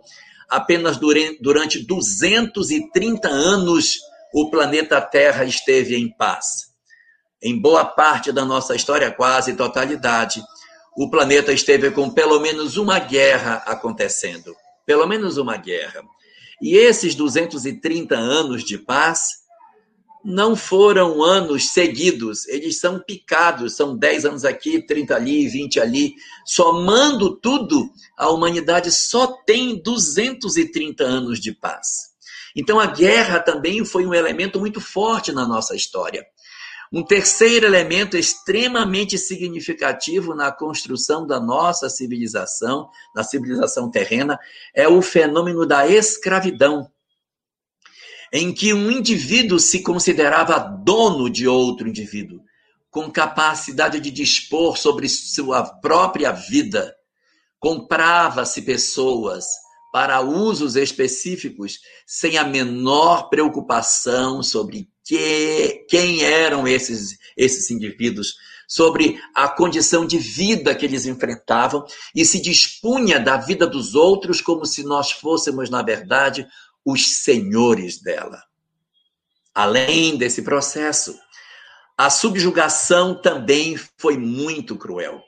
apenas 0.54 0.98
durante 1.42 1.80
230 1.80 3.28
anos 3.28 4.00
o 4.34 4.50
planeta 4.50 5.02
Terra 5.02 5.44
esteve 5.44 5.96
em 5.96 6.10
paz. 6.16 6.72
Em 7.42 7.60
boa 7.60 7.84
parte 7.84 8.32
da 8.32 8.46
nossa 8.46 8.76
história, 8.76 9.12
quase 9.12 9.54
totalidade, 9.54 10.42
o 10.96 11.10
planeta 11.10 11.52
esteve 11.52 11.92
com 11.92 12.10
pelo 12.10 12.40
menos 12.40 12.78
uma 12.78 13.00
guerra 13.00 13.64
acontecendo. 13.66 14.56
Pelo 14.86 15.08
menos 15.08 15.38
uma 15.38 15.58
guerra. 15.58 16.04
E 16.62 16.76
esses 16.76 17.16
230 17.16 18.16
anos 18.16 18.64
de 18.64 18.78
paz 18.78 19.43
não 20.24 20.56
foram 20.56 21.22
anos 21.22 21.70
seguidos, 21.70 22.48
eles 22.48 22.80
são 22.80 23.00
picados, 23.00 23.76
são 23.76 23.98
10 23.98 24.26
anos 24.26 24.46
aqui, 24.46 24.82
30 24.86 25.16
ali, 25.16 25.48
20 25.48 25.80
ali. 25.80 26.14
Somando 26.46 27.36
tudo, 27.36 27.90
a 28.18 28.30
humanidade 28.30 28.92
só 28.92 29.28
tem 29.46 29.82
230 29.82 31.04
anos 31.04 31.40
de 31.40 31.52
paz. 31.52 32.14
Então 32.56 32.80
a 32.80 32.86
guerra 32.86 33.40
também 33.40 33.84
foi 33.84 34.06
um 34.06 34.14
elemento 34.14 34.60
muito 34.60 34.80
forte 34.80 35.32
na 35.32 35.48
nossa 35.48 35.76
história. 35.76 36.26
Um 36.96 37.04
terceiro 37.04 37.66
elemento 37.66 38.16
extremamente 38.16 39.18
significativo 39.18 40.36
na 40.36 40.52
construção 40.52 41.26
da 41.26 41.40
nossa 41.40 41.90
civilização, 41.90 42.88
na 43.16 43.24
civilização 43.24 43.90
terrena, 43.90 44.40
é 44.76 44.88
o 44.88 45.02
fenômeno 45.02 45.66
da 45.66 45.88
escravidão 45.88 46.88
em 48.34 48.52
que 48.52 48.74
um 48.74 48.90
indivíduo 48.90 49.60
se 49.60 49.84
considerava 49.84 50.58
dono 50.58 51.30
de 51.30 51.48
outro 51.48 51.88
indivíduo, 51.88 52.42
com 52.90 53.12
capacidade 53.12 54.00
de 54.00 54.10
dispor 54.10 54.76
sobre 54.76 55.08
sua 55.08 55.64
própria 55.64 56.32
vida. 56.32 56.96
Comprava-se 57.60 58.64
pessoas 58.64 59.46
para 59.92 60.20
usos 60.22 60.76
específicos, 60.76 61.78
sem 62.08 62.36
a 62.36 62.44
menor 62.44 63.30
preocupação 63.30 64.42
sobre 64.42 64.90
que, 65.06 65.86
quem 65.88 66.24
eram 66.24 66.68
esses, 66.68 67.16
esses 67.38 67.70
indivíduos, 67.70 68.34
sobre 68.68 69.20
a 69.36 69.48
condição 69.48 70.08
de 70.08 70.18
vida 70.18 70.74
que 70.74 70.84
eles 70.84 71.06
enfrentavam, 71.06 71.86
e 72.16 72.26
se 72.26 72.42
dispunha 72.42 73.20
da 73.20 73.38
vida 73.38 73.68
dos 73.68 73.94
outros 73.94 74.42
como 74.42 74.66
se 74.66 74.84
nós 74.84 75.12
fôssemos, 75.12 75.70
na 75.70 75.84
verdade, 75.84 76.48
os 76.86 77.18
senhores 77.24 78.02
dela. 78.02 78.42
Além 79.54 80.18
desse 80.18 80.42
processo, 80.42 81.18
a 81.98 82.10
subjugação 82.10 83.14
também 83.22 83.78
foi 83.98 84.18
muito 84.18 84.76
cruel. 84.76 85.22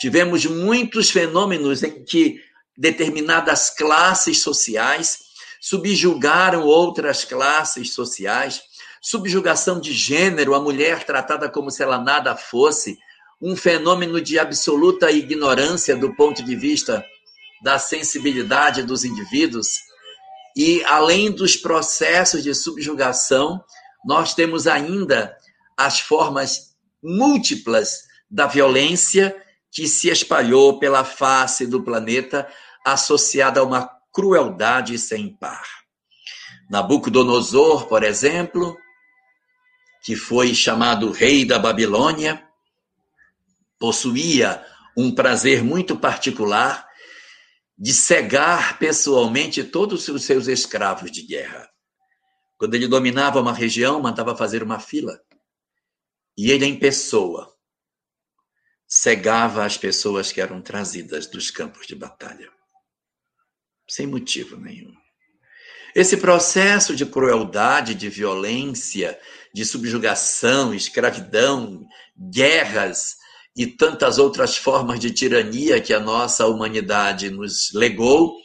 Tivemos 0.00 0.44
muitos 0.46 1.10
fenômenos 1.10 1.82
em 1.82 2.04
que 2.04 2.40
determinadas 2.76 3.70
classes 3.70 4.40
sociais 4.40 5.18
subjugaram 5.60 6.62
outras 6.62 7.24
classes 7.24 7.92
sociais, 7.92 8.62
subjugação 9.02 9.80
de 9.80 9.92
gênero, 9.92 10.54
a 10.54 10.60
mulher 10.60 11.04
tratada 11.04 11.48
como 11.48 11.70
se 11.70 11.82
ela 11.82 11.98
nada 11.98 12.36
fosse, 12.36 12.98
um 13.40 13.56
fenômeno 13.56 14.20
de 14.20 14.38
absoluta 14.38 15.10
ignorância 15.10 15.96
do 15.96 16.14
ponto 16.14 16.42
de 16.42 16.56
vista 16.56 17.04
da 17.62 17.78
sensibilidade 17.78 18.82
dos 18.82 19.04
indivíduos, 19.04 19.68
e 20.56 20.82
além 20.84 21.30
dos 21.30 21.54
processos 21.54 22.42
de 22.42 22.54
subjugação, 22.54 23.62
nós 24.06 24.32
temos 24.32 24.66
ainda 24.66 25.36
as 25.76 26.00
formas 26.00 26.74
múltiplas 27.02 28.04
da 28.30 28.46
violência 28.46 29.36
que 29.70 29.86
se 29.86 30.08
espalhou 30.08 30.78
pela 30.78 31.04
face 31.04 31.66
do 31.66 31.82
planeta, 31.82 32.48
associada 32.82 33.60
a 33.60 33.64
uma 33.64 33.86
crueldade 34.10 34.98
sem 34.98 35.28
par. 35.36 35.66
Nabucodonosor, 36.70 37.86
por 37.86 38.02
exemplo, 38.02 38.74
que 40.02 40.16
foi 40.16 40.54
chamado 40.54 41.10
rei 41.10 41.44
da 41.44 41.58
Babilônia, 41.58 42.42
possuía 43.78 44.64
um 44.96 45.14
prazer 45.14 45.62
muito 45.62 45.96
particular 45.96 46.85
de 47.78 47.92
cegar 47.92 48.78
pessoalmente 48.78 49.62
todos 49.62 50.08
os 50.08 50.24
seus 50.24 50.46
escravos 50.46 51.10
de 51.10 51.22
guerra. 51.22 51.68
Quando 52.56 52.74
ele 52.74 52.88
dominava 52.88 53.40
uma 53.40 53.52
região, 53.52 54.00
mandava 54.00 54.36
fazer 54.36 54.62
uma 54.62 54.80
fila. 54.80 55.20
E 56.36 56.50
ele, 56.50 56.64
em 56.64 56.78
pessoa, 56.78 57.54
cegava 58.86 59.64
as 59.64 59.76
pessoas 59.76 60.32
que 60.32 60.40
eram 60.40 60.62
trazidas 60.62 61.26
dos 61.26 61.50
campos 61.50 61.86
de 61.86 61.94
batalha. 61.94 62.50
Sem 63.88 64.06
motivo 64.06 64.56
nenhum. 64.56 64.94
Esse 65.94 66.16
processo 66.16 66.94
de 66.94 67.06
crueldade, 67.06 67.94
de 67.94 68.08
violência, 68.08 69.18
de 69.54 69.64
subjugação, 69.64 70.74
escravidão, 70.74 71.86
guerras, 72.30 73.15
e 73.56 73.66
tantas 73.66 74.18
outras 74.18 74.56
formas 74.56 75.00
de 75.00 75.10
tirania 75.10 75.80
que 75.80 75.94
a 75.94 76.00
nossa 76.00 76.46
humanidade 76.46 77.30
nos 77.30 77.72
legou, 77.72 78.36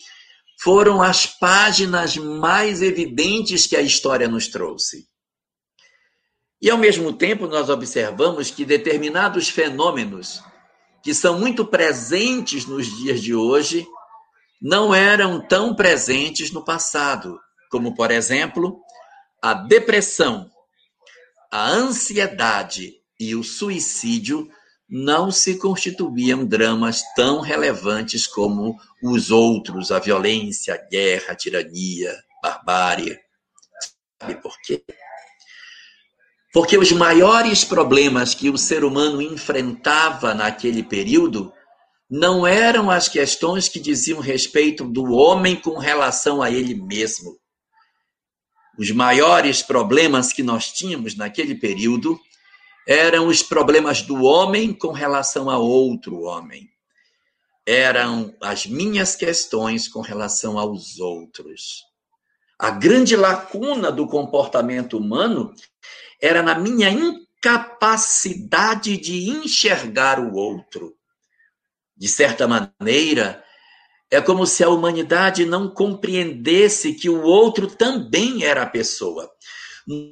foram 0.64 1.02
as 1.02 1.26
páginas 1.26 2.16
mais 2.16 2.82
evidentes 2.82 3.68
que 3.68 3.76
a 3.76 3.82
história 3.82 4.28
nos 4.28 4.48
trouxe. 4.48 5.06
E, 6.62 6.70
ao 6.70 6.78
mesmo 6.78 7.12
tempo, 7.12 7.48
nós 7.48 7.70
observamos 7.70 8.52
que 8.52 8.64
determinados 8.64 9.50
fenômenos 9.50 10.42
que 11.04 11.14
são 11.14 11.40
muito 11.40 11.66
presentes 11.66 12.66
nos 12.66 12.86
dias 12.86 13.20
de 13.20 13.34
hoje 13.34 13.88
não 14.62 14.94
eram 14.94 15.46
tão 15.46 15.76
presentes 15.76 16.52
no 16.52 16.64
passado, 16.64 17.40
como, 17.72 17.96
por 17.96 18.12
exemplo, 18.12 18.80
a 19.42 19.56
depressão, 19.56 20.48
a 21.52 21.72
ansiedade 21.72 22.94
e 23.20 23.36
o 23.36 23.44
suicídio 23.44 24.48
não 24.92 25.32
se 25.32 25.58
constituíam 25.58 26.46
dramas 26.46 27.02
tão 27.16 27.40
relevantes 27.40 28.28
como 28.28 28.78
os 29.02 29.32
outros, 29.32 29.90
a 29.90 30.00
violência, 30.00 30.74
a 30.74 30.78
guerra, 30.78 31.32
a 31.32 31.36
tirania, 31.36 32.12
a 32.12 32.50
barbárie. 32.50 33.18
Sabe 34.20 34.36
por 34.42 34.54
quê? 34.62 34.84
Porque 36.54 36.78
os 36.78 36.92
maiores 36.92 37.64
problemas 37.64 38.36
que 38.36 38.50
o 38.50 38.58
ser 38.58 38.84
humano 38.84 39.22
enfrentava 39.22 40.34
naquele 40.34 40.84
período 40.84 41.54
não 42.10 42.46
eram 42.46 42.92
as 42.92 43.08
questões 43.08 43.70
que 43.70 43.80
diziam 43.80 44.20
respeito 44.20 44.84
do 44.84 45.14
homem 45.14 45.56
com 45.56 45.78
relação 45.78 46.42
a 46.42 46.52
ele 46.52 46.76
mesmo. 46.76 47.40
Os 48.78 48.92
maiores 48.92 49.62
problemas 49.62 50.34
que 50.34 50.44
nós 50.44 50.70
tínhamos 50.74 51.16
naquele 51.16 51.56
período 51.56 52.20
eram 52.88 53.28
os 53.28 53.44
problemas 53.44 54.02
do 54.02 54.24
homem 54.24 54.74
com 54.74 54.92
relação 54.92 55.50
a 55.50 55.58
outro 55.58 56.22
homem. 56.22 56.70
Eram 57.66 58.36
as 58.42 58.66
minhas 58.66 59.16
questões 59.16 59.88
com 59.88 60.02
relação 60.02 60.58
aos 60.58 61.00
outros. 61.00 61.84
A 62.58 62.72
grande 62.72 63.16
lacuna 63.16 63.92
do 63.92 64.08
comportamento 64.08 64.98
humano 64.98 65.54
era 66.22 66.44
na 66.44 66.58
minha 66.58 66.90
incapacidade 66.90 68.98
de 68.98 69.30
enxergar 69.30 70.20
o 70.20 70.34
outro. 70.34 70.96
De 71.96 72.08
certa 72.08 72.48
maneira, 72.48 73.44
é 74.10 74.20
como 74.20 74.46
se 74.46 74.64
a 74.64 74.70
humanidade 74.70 75.46
não 75.46 75.70
compreendesse 75.70 76.94
que 76.94 77.10
o 77.10 77.22
outro 77.22 77.68
também 77.68 78.44
era 78.44 78.66
pessoa. 78.66 79.32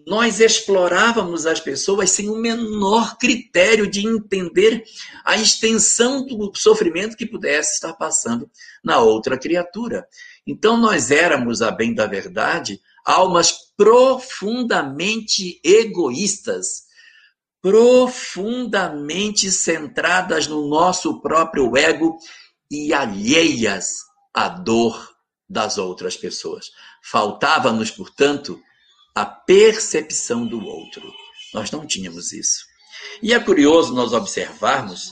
Nós 0.07 0.39
explorávamos 0.39 1.45
as 1.45 1.59
pessoas 1.59 2.11
sem 2.11 2.29
o 2.29 2.35
menor 2.35 3.17
critério 3.17 3.89
de 3.89 4.05
entender 4.07 4.83
a 5.23 5.35
extensão 5.35 6.25
do 6.25 6.51
sofrimento 6.55 7.15
que 7.15 7.25
pudesse 7.25 7.75
estar 7.75 7.93
passando 7.93 8.49
na 8.83 8.99
outra 8.99 9.37
criatura. 9.37 10.07
Então, 10.45 10.77
nós 10.77 11.11
éramos, 11.11 11.61
a 11.61 11.69
bem 11.71 11.93
da 11.93 12.07
verdade, 12.07 12.79
almas 13.05 13.53
profundamente 13.77 15.59
egoístas 15.63 16.89
profundamente 17.61 19.51
centradas 19.51 20.47
no 20.47 20.67
nosso 20.67 21.21
próprio 21.21 21.75
ego 21.75 22.17
e 22.71 22.93
alheias 22.93 23.97
à 24.33 24.47
dor 24.47 25.09
das 25.47 25.77
outras 25.77 26.15
pessoas. 26.15 26.67
Faltava-nos, 27.03 27.91
portanto, 27.91 28.59
a 29.15 29.25
percepção 29.25 30.45
do 30.45 30.63
outro. 30.65 31.13
Nós 31.53 31.71
não 31.71 31.85
tínhamos 31.85 32.31
isso. 32.31 32.65
E 33.21 33.33
é 33.33 33.39
curioso 33.39 33.93
nós 33.93 34.13
observarmos 34.13 35.11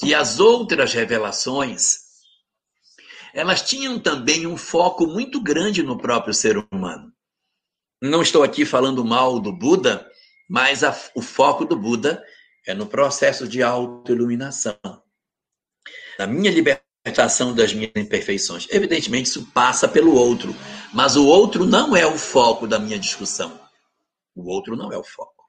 que 0.00 0.14
as 0.14 0.40
outras 0.40 0.92
revelações 0.92 2.02
elas 3.34 3.62
tinham 3.62 3.98
também 3.98 4.46
um 4.46 4.56
foco 4.56 5.06
muito 5.06 5.40
grande 5.42 5.82
no 5.82 5.96
próprio 5.96 6.34
ser 6.34 6.58
humano. 6.58 7.10
Não 8.00 8.20
estou 8.20 8.42
aqui 8.42 8.66
falando 8.66 9.04
mal 9.04 9.40
do 9.40 9.52
Buda, 9.52 10.06
mas 10.48 10.84
a, 10.84 10.90
o 11.14 11.22
foco 11.22 11.64
do 11.64 11.76
Buda 11.76 12.22
é 12.66 12.74
no 12.74 12.86
processo 12.86 13.48
de 13.48 13.62
autoiluminação. 13.62 14.76
Na 16.18 16.26
minha 16.26 16.52
libertação 17.04 17.52
das 17.52 17.74
minhas 17.74 17.90
imperfeições. 17.96 18.68
Evidentemente, 18.70 19.26
isso 19.26 19.46
passa 19.52 19.88
pelo 19.88 20.14
outro, 20.14 20.54
mas 20.92 21.16
o 21.16 21.26
outro 21.26 21.66
não 21.66 21.96
é 21.96 22.06
o 22.06 22.16
foco 22.16 22.66
da 22.66 22.78
minha 22.78 22.98
discussão. 22.98 23.60
O 24.36 24.48
outro 24.48 24.76
não 24.76 24.92
é 24.92 24.96
o 24.96 25.02
foco. 25.02 25.42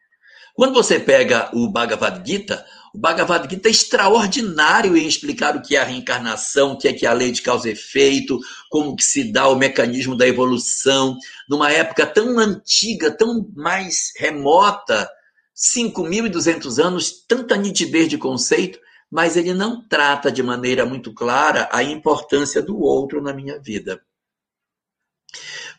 Quando 0.56 0.74
você 0.74 1.00
pega 1.00 1.50
o 1.54 1.70
Bhagavad 1.70 2.28
Gita, 2.28 2.66
o 2.94 2.98
Bhagavad 2.98 3.48
Gita 3.50 3.70
é 3.70 3.72
extraordinário 3.72 4.98
em 4.98 5.08
explicar 5.08 5.56
o 5.56 5.62
que 5.62 5.76
é 5.76 5.82
a 5.82 5.84
reencarnação, 5.84 6.74
o 6.74 6.78
que 6.78 6.88
é 6.88 6.94
que 6.94 7.06
a 7.06 7.14
lei 7.14 7.32
de 7.32 7.42
causa 7.42 7.70
e 7.70 7.74
efeito, 7.74 8.40
como 8.70 8.96
que 8.96 9.04
se 9.04 9.32
dá 9.32 9.48
o 9.48 9.56
mecanismo 9.56 10.16
da 10.16 10.28
evolução, 10.28 11.18
numa 11.48 11.72
época 11.72 12.06
tão 12.06 12.40
antiga, 12.40 13.12
tão 13.12 13.48
mais 13.56 14.12
remota, 14.18 15.08
5.200 15.56 16.84
anos, 16.84 17.12
tanta 17.28 17.56
nitidez 17.56 18.10
de 18.10 18.18
conceito, 18.18 18.80
mas 19.14 19.38
ele 19.38 19.54
não 19.54 19.80
trata 19.88 20.32
de 20.32 20.42
maneira 20.42 20.88
muito 20.88 21.14
clara 21.14 21.70
a 21.72 21.84
importância 21.84 22.64
do 22.64 22.80
outro 22.80 23.22
na 23.22 23.32
minha 23.32 23.60
vida. 23.60 24.04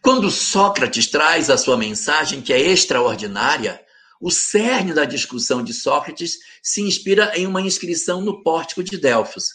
Quando 0.00 0.30
Sócrates 0.30 1.08
traz 1.08 1.50
a 1.50 1.58
sua 1.58 1.76
mensagem, 1.76 2.40
que 2.40 2.52
é 2.52 2.60
extraordinária, 2.60 3.84
o 4.20 4.30
cerne 4.30 4.94
da 4.94 5.04
discussão 5.04 5.64
de 5.64 5.74
Sócrates 5.74 6.38
se 6.62 6.80
inspira 6.80 7.36
em 7.36 7.44
uma 7.44 7.60
inscrição 7.60 8.20
no 8.20 8.40
pórtico 8.44 8.84
de 8.84 8.96
Delfos. 8.96 9.46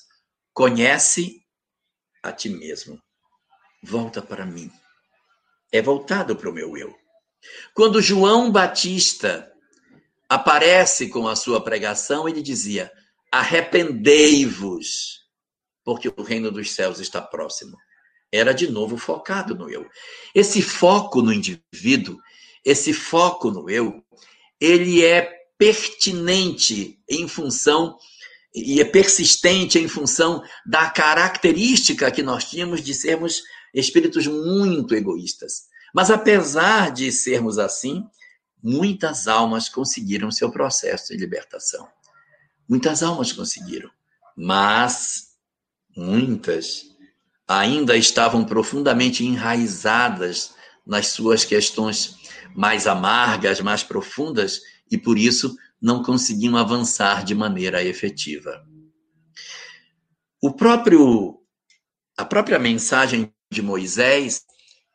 Conhece 0.54 1.42
a 2.22 2.34
ti 2.34 2.50
mesmo. 2.50 3.02
Volta 3.82 4.22
para 4.22 4.46
mim. 4.46 4.70
É 5.72 5.82
voltado 5.82 6.36
para 6.36 6.50
o 6.50 6.54
meu 6.54 6.76
eu. 6.76 6.94
Quando 7.74 8.02
João 8.02 8.52
Batista 8.52 9.50
aparece 10.28 11.08
com 11.08 11.30
a 11.30 11.36
sua 11.38 11.64
pregação, 11.64 12.28
ele 12.28 12.42
dizia: 12.42 12.92
Arrependei-vos, 13.32 15.20
porque 15.84 16.10
o 16.10 16.24
reino 16.24 16.52
dos 16.52 16.72
céus 16.72 17.00
está 17.00 17.22
próximo. 17.22 17.78
Era 18.32 18.54
de 18.54 18.70
novo 18.70 18.98
focado 18.98 19.56
no 19.56 19.70
eu. 19.70 19.88
Esse 20.34 20.62
foco 20.62 21.22
no 21.22 21.34
indivíduo, 21.34 22.18
esse 22.64 22.94
foco 22.94 23.50
no 23.50 23.70
eu, 23.70 24.04
ele 24.60 25.04
é 25.04 25.40
pertinente 25.58 27.00
em 27.10 27.28
função 27.28 27.98
e 28.54 28.82
é 28.82 28.86
persistente 28.86 29.78
em 29.78 29.88
função 29.88 30.42
da 30.66 30.90
característica 30.90 32.12
que 32.12 32.24
nós 32.24 32.46
tínhamos 32.46 32.82
de 32.82 32.94
sermos 32.94 33.44
espíritos 33.74 34.26
muito 34.26 34.96
egoístas. 34.96 35.68
Mas 35.94 36.10
apesar 36.10 36.92
de 36.92 37.12
sermos 37.12 37.58
assim, 37.58 38.04
muitas 38.62 39.28
almas 39.28 39.70
conseguiram 39.70 40.32
seu 40.32 40.52
processo 40.52 41.14
de 41.14 41.18
libertação. 41.18 41.88
Muitas 42.70 43.02
almas 43.02 43.34
conseguiram, 43.34 43.90
mas 44.38 45.30
muitas 45.98 46.86
ainda 47.48 47.98
estavam 47.98 48.46
profundamente 48.46 49.26
enraizadas 49.26 50.54
nas 50.86 51.08
suas 51.08 51.44
questões 51.44 52.16
mais 52.56 52.86
amargas, 52.86 53.60
mais 53.60 53.84
profundas, 53.84 54.62
e 54.92 54.98
por 54.98 55.18
isso 55.18 55.58
não 55.82 56.04
conseguiam 56.04 56.56
avançar 56.56 57.24
de 57.24 57.34
maneira 57.34 57.84
efetiva. 57.84 58.64
O 60.42 60.54
próprio 60.54 61.40
a 62.18 62.26
própria 62.26 62.60
mensagem 62.60 63.34
de 63.52 63.62
Moisés 63.62 64.44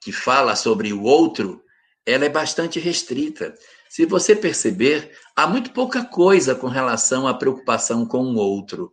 que 0.00 0.12
fala 0.12 0.54
sobre 0.54 0.92
o 0.92 1.02
outro, 1.02 1.64
ela 2.04 2.26
é 2.26 2.28
bastante 2.28 2.78
restrita. 2.78 3.54
Se 3.94 4.04
você 4.06 4.34
perceber, 4.34 5.16
há 5.36 5.46
muito 5.46 5.70
pouca 5.70 6.04
coisa 6.04 6.52
com 6.52 6.66
relação 6.66 7.28
à 7.28 7.32
preocupação 7.32 8.04
com 8.04 8.24
o 8.24 8.34
outro. 8.34 8.92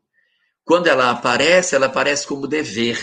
Quando 0.64 0.86
ela 0.86 1.10
aparece, 1.10 1.74
ela 1.74 1.88
aparece 1.88 2.28
como 2.28 2.46
dever, 2.46 3.00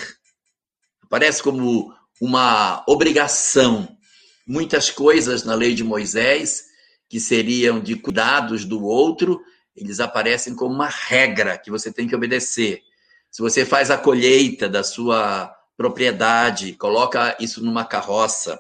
aparece 1.03 1.43
como 1.43 1.93
uma 2.21 2.85
obrigação, 2.87 3.99
muitas 4.47 4.93
coisas 4.93 5.43
na 5.43 5.57
lei 5.57 5.75
de 5.75 5.83
Moisés 5.83 6.67
que 7.09 7.19
seriam 7.19 7.81
de 7.81 7.97
cuidados 7.97 8.65
do 8.65 8.85
outro, 8.85 9.43
eles 9.75 9.99
aparecem 9.99 10.55
como 10.55 10.73
uma 10.73 10.89
regra 10.89 11.59
que 11.59 11.69
você 11.69 11.93
tem 11.93 12.07
que 12.07 12.15
obedecer. 12.15 12.81
Se 13.29 13.43
você 13.43 13.67
faz 13.67 13.91
a 13.91 13.99
colheita 13.99 14.69
da 14.69 14.85
sua 14.85 15.53
propriedade, 15.77 16.75
coloca 16.75 17.37
isso 17.41 17.61
numa 17.61 17.85
carroça, 17.85 18.57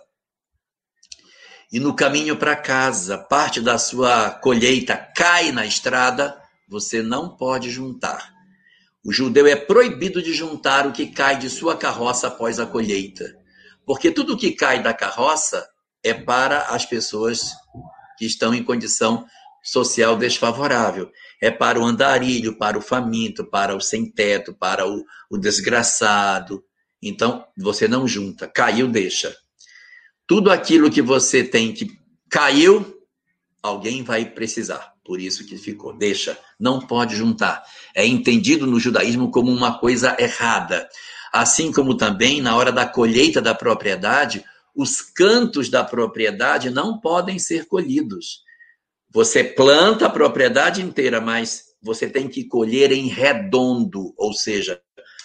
e 1.70 1.78
no 1.78 1.94
caminho 1.94 2.36
para 2.36 2.56
casa, 2.56 3.18
parte 3.18 3.60
da 3.60 3.78
sua 3.78 4.30
colheita 4.30 4.96
cai 4.96 5.52
na 5.52 5.66
estrada, 5.66 6.40
você 6.68 7.02
não 7.02 7.36
pode 7.36 7.70
juntar. 7.70 8.32
O 9.04 9.12
judeu 9.12 9.46
é 9.46 9.54
proibido 9.54 10.22
de 10.22 10.32
juntar 10.32 10.86
o 10.86 10.92
que 10.92 11.06
cai 11.06 11.38
de 11.38 11.50
sua 11.50 11.76
carroça 11.76 12.28
após 12.28 12.58
a 12.58 12.66
colheita, 12.66 13.36
porque 13.86 14.10
tudo 14.10 14.36
que 14.36 14.52
cai 14.52 14.82
da 14.82 14.94
carroça 14.94 15.66
é 16.02 16.14
para 16.14 16.62
as 16.68 16.86
pessoas 16.86 17.52
que 18.16 18.26
estão 18.26 18.54
em 18.54 18.64
condição 18.64 19.26
social 19.62 20.16
desfavorável. 20.16 21.10
É 21.40 21.50
para 21.50 21.78
o 21.78 21.84
andarilho, 21.84 22.56
para 22.56 22.78
o 22.78 22.82
faminto, 22.82 23.44
para 23.44 23.76
o 23.76 23.80
sem-teto, 23.80 24.54
para 24.54 24.86
o, 24.86 25.04
o 25.30 25.38
desgraçado. 25.38 26.64
Então, 27.02 27.44
você 27.56 27.86
não 27.86 28.08
junta. 28.08 28.48
Caiu, 28.48 28.88
deixa. 28.88 29.36
Tudo 30.28 30.50
aquilo 30.50 30.90
que 30.90 31.00
você 31.00 31.42
tem 31.42 31.72
que 31.72 31.98
caiu, 32.28 33.02
alguém 33.62 34.04
vai 34.04 34.26
precisar. 34.26 34.92
Por 35.02 35.18
isso 35.18 35.46
que 35.46 35.56
ficou. 35.56 35.96
Deixa. 35.96 36.38
Não 36.60 36.80
pode 36.80 37.16
juntar. 37.16 37.64
É 37.94 38.06
entendido 38.06 38.66
no 38.66 38.78
judaísmo 38.78 39.30
como 39.30 39.50
uma 39.50 39.78
coisa 39.78 40.14
errada. 40.20 40.86
Assim 41.32 41.72
como 41.72 41.96
também, 41.96 42.42
na 42.42 42.54
hora 42.54 42.70
da 42.70 42.86
colheita 42.86 43.40
da 43.40 43.54
propriedade, 43.54 44.44
os 44.76 45.00
cantos 45.00 45.70
da 45.70 45.82
propriedade 45.82 46.68
não 46.68 47.00
podem 47.00 47.38
ser 47.38 47.64
colhidos. 47.64 48.42
Você 49.10 49.42
planta 49.42 50.06
a 50.06 50.10
propriedade 50.10 50.82
inteira, 50.82 51.22
mas 51.22 51.68
você 51.82 52.06
tem 52.06 52.28
que 52.28 52.44
colher 52.44 52.92
em 52.92 53.06
redondo, 53.06 54.12
ou 54.18 54.34
seja, 54.34 54.78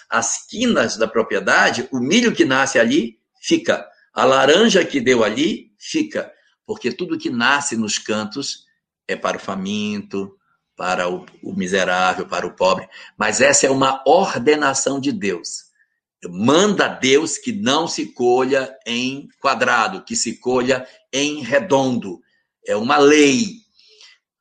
as 0.09 0.47
quinas 0.47 0.95
da 0.95 1.07
propriedade, 1.07 1.89
o 1.91 1.99
milho 1.99 2.31
que 2.31 2.45
nasce 2.45 2.79
ali 2.79 3.17
fica, 3.41 3.85
a 4.13 4.25
laranja 4.25 4.85
que 4.85 5.01
deu 5.01 5.23
ali 5.23 5.71
fica, 5.77 6.31
porque 6.65 6.91
tudo 6.91 7.17
que 7.17 7.29
nasce 7.29 7.75
nos 7.75 7.97
cantos 7.97 8.65
é 9.07 9.15
para 9.15 9.37
o 9.37 9.39
faminto, 9.39 10.37
para 10.75 11.09
o, 11.09 11.25
o 11.41 11.53
miserável, 11.53 12.27
para 12.27 12.47
o 12.47 12.55
pobre, 12.55 12.87
mas 13.17 13.41
essa 13.41 13.65
é 13.65 13.69
uma 13.69 14.01
ordenação 14.05 14.99
de 14.99 15.11
Deus. 15.11 15.73
Manda 16.29 16.87
Deus 16.87 17.37
que 17.37 17.51
não 17.51 17.87
se 17.87 18.07
colha 18.13 18.73
em 18.85 19.27
quadrado, 19.41 20.03
que 20.03 20.15
se 20.15 20.39
colha 20.39 20.87
em 21.11 21.41
redondo. 21.41 22.21
É 22.65 22.75
uma 22.75 22.97
lei. 22.97 23.61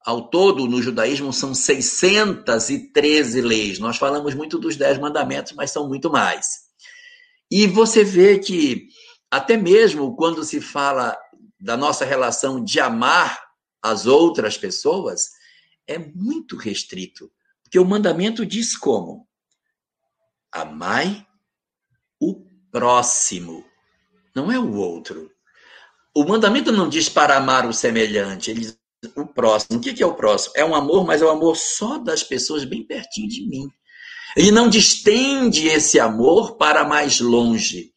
Ao 0.04 0.28
todo, 0.28 0.66
no 0.66 0.82
judaísmo, 0.82 1.32
são 1.32 1.54
613 1.54 3.40
leis. 3.40 3.78
Nós 3.78 3.96
falamos 3.96 4.34
muito 4.34 4.58
dos 4.58 4.76
Dez 4.76 4.98
Mandamentos, 4.98 5.52
mas 5.52 5.70
são 5.70 5.88
muito 5.88 6.10
mais. 6.10 6.62
E 7.50 7.66
você 7.66 8.02
vê 8.02 8.38
que, 8.38 8.88
até 9.32 9.56
mesmo 9.56 10.14
quando 10.14 10.44
se 10.44 10.60
fala 10.60 11.18
da 11.58 11.74
nossa 11.74 12.04
relação 12.04 12.62
de 12.62 12.78
amar 12.78 13.42
as 13.82 14.04
outras 14.04 14.58
pessoas, 14.58 15.30
é 15.86 15.98
muito 15.98 16.54
restrito. 16.54 17.32
Porque 17.62 17.78
o 17.78 17.84
mandamento 17.84 18.44
diz 18.44 18.76
como? 18.76 19.26
Amai 20.52 21.26
o 22.20 22.44
próximo, 22.70 23.64
não 24.36 24.52
é 24.52 24.58
o 24.58 24.74
outro. 24.74 25.30
O 26.14 26.24
mandamento 26.24 26.70
não 26.70 26.86
diz 26.86 27.08
para 27.08 27.38
amar 27.38 27.66
o 27.66 27.72
semelhante, 27.72 28.50
ele 28.50 28.60
diz 28.60 28.78
o 29.16 29.26
próximo. 29.26 29.78
O 29.78 29.80
que 29.80 30.02
é 30.02 30.06
o 30.06 30.14
próximo? 30.14 30.52
É 30.54 30.62
um 30.62 30.74
amor, 30.74 31.06
mas 31.06 31.22
é 31.22 31.24
o 31.24 31.28
um 31.28 31.32
amor 31.32 31.56
só 31.56 31.96
das 31.96 32.22
pessoas 32.22 32.66
bem 32.66 32.86
pertinho 32.86 33.30
de 33.30 33.48
mim. 33.48 33.66
Ele 34.36 34.50
não 34.50 34.68
distende 34.68 35.68
esse 35.68 35.98
amor 35.98 36.56
para 36.56 36.84
mais 36.84 37.18
longe. 37.18 37.91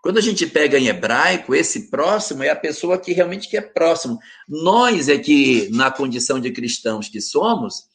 Quando 0.00 0.18
a 0.18 0.22
gente 0.22 0.46
pega 0.46 0.78
em 0.78 0.86
hebraico, 0.86 1.54
esse 1.54 1.90
próximo 1.90 2.42
é 2.42 2.50
a 2.50 2.56
pessoa 2.56 2.98
que 2.98 3.12
realmente 3.12 3.48
que 3.48 3.56
é 3.56 3.60
próximo. 3.60 4.18
Nós 4.48 5.08
é 5.08 5.18
que, 5.18 5.68
na 5.72 5.90
condição 5.90 6.38
de 6.38 6.52
cristãos 6.52 7.08
que 7.08 7.20
somos, 7.20 7.88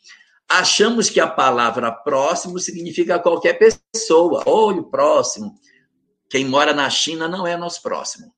achamos 0.48 1.10
que 1.10 1.20
a 1.20 1.28
palavra 1.28 1.92
próximo 1.92 2.60
significa 2.60 3.20
qualquer 3.20 3.58
pessoa. 3.58 4.44
Olho 4.46 4.84
próximo. 4.90 5.56
Quem 6.30 6.46
mora 6.46 6.74
na 6.74 6.90
China 6.90 7.28
não 7.28 7.48
é 7.48 7.56
nosso 7.56 7.82
próximo. 7.82 8.34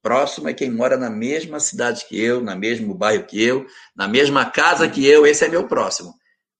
Próximo 0.00 0.48
é 0.48 0.54
quem 0.54 0.70
mora 0.70 0.96
na 0.96 1.10
mesma 1.10 1.60
cidade 1.60 2.06
que 2.08 2.18
eu, 2.18 2.40
na 2.40 2.56
mesmo 2.56 2.94
bairro 2.94 3.24
que 3.24 3.42
eu, 3.42 3.66
na 3.94 4.08
mesma 4.08 4.46
casa 4.46 4.88
que 4.88 5.04
eu, 5.04 5.26
esse 5.26 5.44
é 5.44 5.48
meu 5.48 5.66
próximo. 5.66 6.14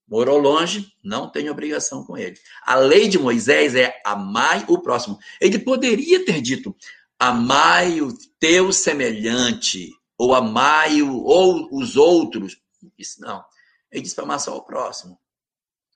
Morou 0.08 0.38
longe, 0.38 0.90
não 1.04 1.30
tem 1.30 1.50
obrigação 1.50 2.04
com 2.04 2.16
ele. 2.16 2.38
A 2.64 2.76
lei 2.76 3.08
de 3.08 3.18
Moisés 3.18 3.74
é 3.74 4.00
amai 4.04 4.64
o 4.68 4.80
próximo. 4.80 5.18
Ele 5.40 5.58
poderia 5.58 6.24
ter 6.24 6.40
dito 6.40 6.74
amai 7.18 8.00
o 8.00 8.16
teu 8.38 8.72
semelhante, 8.72 9.90
ou 10.16 10.34
amai 10.34 11.02
o, 11.02 11.22
ou 11.24 11.68
os 11.72 11.96
outros. 11.96 12.56
Isso 12.96 13.20
não. 13.20 13.44
Ele 13.90 14.02
disse 14.02 14.14
para 14.14 14.24
amar 14.24 14.40
só 14.40 14.56
o 14.56 14.64
próximo. 14.64 15.20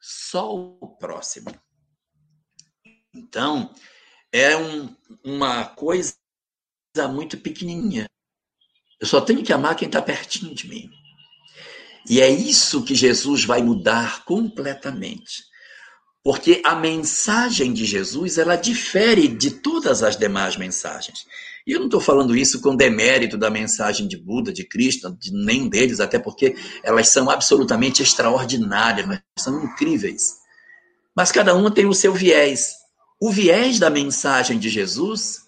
Só 0.00 0.52
o 0.54 0.96
próximo. 0.96 1.54
Então, 3.14 3.72
é 4.32 4.56
um, 4.56 4.96
uma 5.24 5.66
coisa 5.66 6.16
muito 7.12 7.38
pequenininha. 7.38 8.06
Eu 8.98 9.06
só 9.06 9.20
tenho 9.20 9.44
que 9.44 9.52
amar 9.52 9.76
quem 9.76 9.86
está 9.86 10.02
pertinho 10.02 10.54
de 10.54 10.68
mim. 10.68 10.90
E 12.08 12.20
é 12.20 12.28
isso 12.28 12.84
que 12.84 12.94
Jesus 12.94 13.44
vai 13.44 13.62
mudar 13.62 14.24
completamente. 14.24 15.44
Porque 16.24 16.62
a 16.64 16.76
mensagem 16.76 17.72
de 17.72 17.84
Jesus, 17.84 18.38
ela 18.38 18.54
difere 18.54 19.26
de 19.26 19.50
todas 19.50 20.02
as 20.02 20.16
demais 20.16 20.56
mensagens. 20.56 21.26
E 21.66 21.72
eu 21.72 21.80
não 21.80 21.86
estou 21.86 22.00
falando 22.00 22.36
isso 22.36 22.60
com 22.60 22.76
demérito 22.76 23.36
da 23.36 23.50
mensagem 23.50 24.06
de 24.06 24.16
Buda, 24.16 24.52
de 24.52 24.64
Cristo, 24.64 25.16
de 25.18 25.32
nem 25.32 25.68
deles, 25.68 26.00
até 26.00 26.18
porque 26.18 26.54
elas 26.82 27.08
são 27.08 27.28
absolutamente 27.28 28.02
extraordinárias, 28.02 29.20
são 29.38 29.64
incríveis. 29.64 30.36
Mas 31.14 31.32
cada 31.32 31.54
uma 31.54 31.72
tem 31.72 31.86
o 31.86 31.94
seu 31.94 32.12
viés. 32.12 32.72
O 33.20 33.30
viés 33.30 33.78
da 33.78 33.90
mensagem 33.90 34.58
de 34.58 34.68
Jesus 34.68 35.42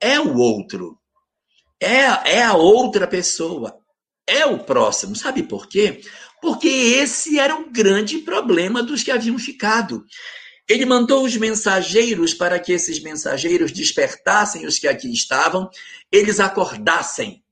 é 0.00 0.20
o 0.20 0.36
outro. 0.36 0.98
É, 1.80 2.36
é 2.36 2.42
a 2.42 2.54
outra 2.54 3.06
pessoa 3.06 3.81
é 4.26 4.46
o 4.46 4.58
próximo. 4.58 5.16
Sabe 5.16 5.42
por 5.42 5.68
quê? 5.68 6.00
Porque 6.40 6.68
esse 6.68 7.38
era 7.38 7.54
o 7.54 7.70
grande 7.70 8.18
problema 8.18 8.82
dos 8.82 9.02
que 9.02 9.10
haviam 9.10 9.38
ficado. 9.38 10.04
Ele 10.68 10.84
mandou 10.84 11.24
os 11.24 11.36
mensageiros 11.36 12.34
para 12.34 12.58
que 12.58 12.72
esses 12.72 13.00
mensageiros 13.00 13.72
despertassem 13.72 14.66
os 14.66 14.78
que 14.78 14.88
aqui 14.88 15.12
estavam, 15.12 15.68
eles 16.10 16.40
acordassem, 16.40 17.42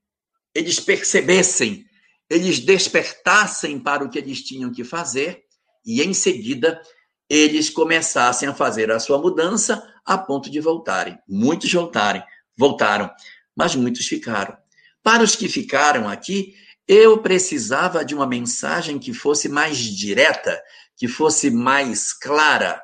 eles 0.55 0.81
percebessem, 0.81 1.85
eles 2.29 2.61
despertassem 2.61 3.79
para 3.79 4.05
o 4.05 4.09
que 4.09 4.19
eles 4.19 4.43
tinham 4.43 4.73
que 4.73 4.85
fazer 4.85 5.45
e 5.85 6.03
em 6.03 6.15
seguida 6.15 6.81
eles 7.29 7.71
começassem 7.71 8.49
a 8.49 8.55
fazer 8.55 8.91
a 8.91 8.99
sua 8.99 9.19
mudança 9.19 9.83
a 10.05 10.19
ponto 10.19 10.51
de 10.51 10.61
voltarem. 10.61 11.19
Muitos 11.29 11.73
voltarem, 11.73 12.23
voltaram, 12.57 13.11
mas 13.57 13.75
muitos 13.77 14.07
ficaram. 14.07 14.57
Para 15.03 15.23
os 15.23 15.35
que 15.35 15.49
ficaram 15.49 16.09
aqui, 16.09 16.55
eu 16.87 17.19
precisava 17.19 18.05
de 18.05 18.15
uma 18.15 18.27
mensagem 18.27 18.99
que 18.99 19.15
fosse 19.15 19.49
mais 19.49 19.79
direta, 19.79 20.61
que 20.97 21.09
fosse 21.09 21.51
mais 21.51 22.13
clara. 22.13 22.83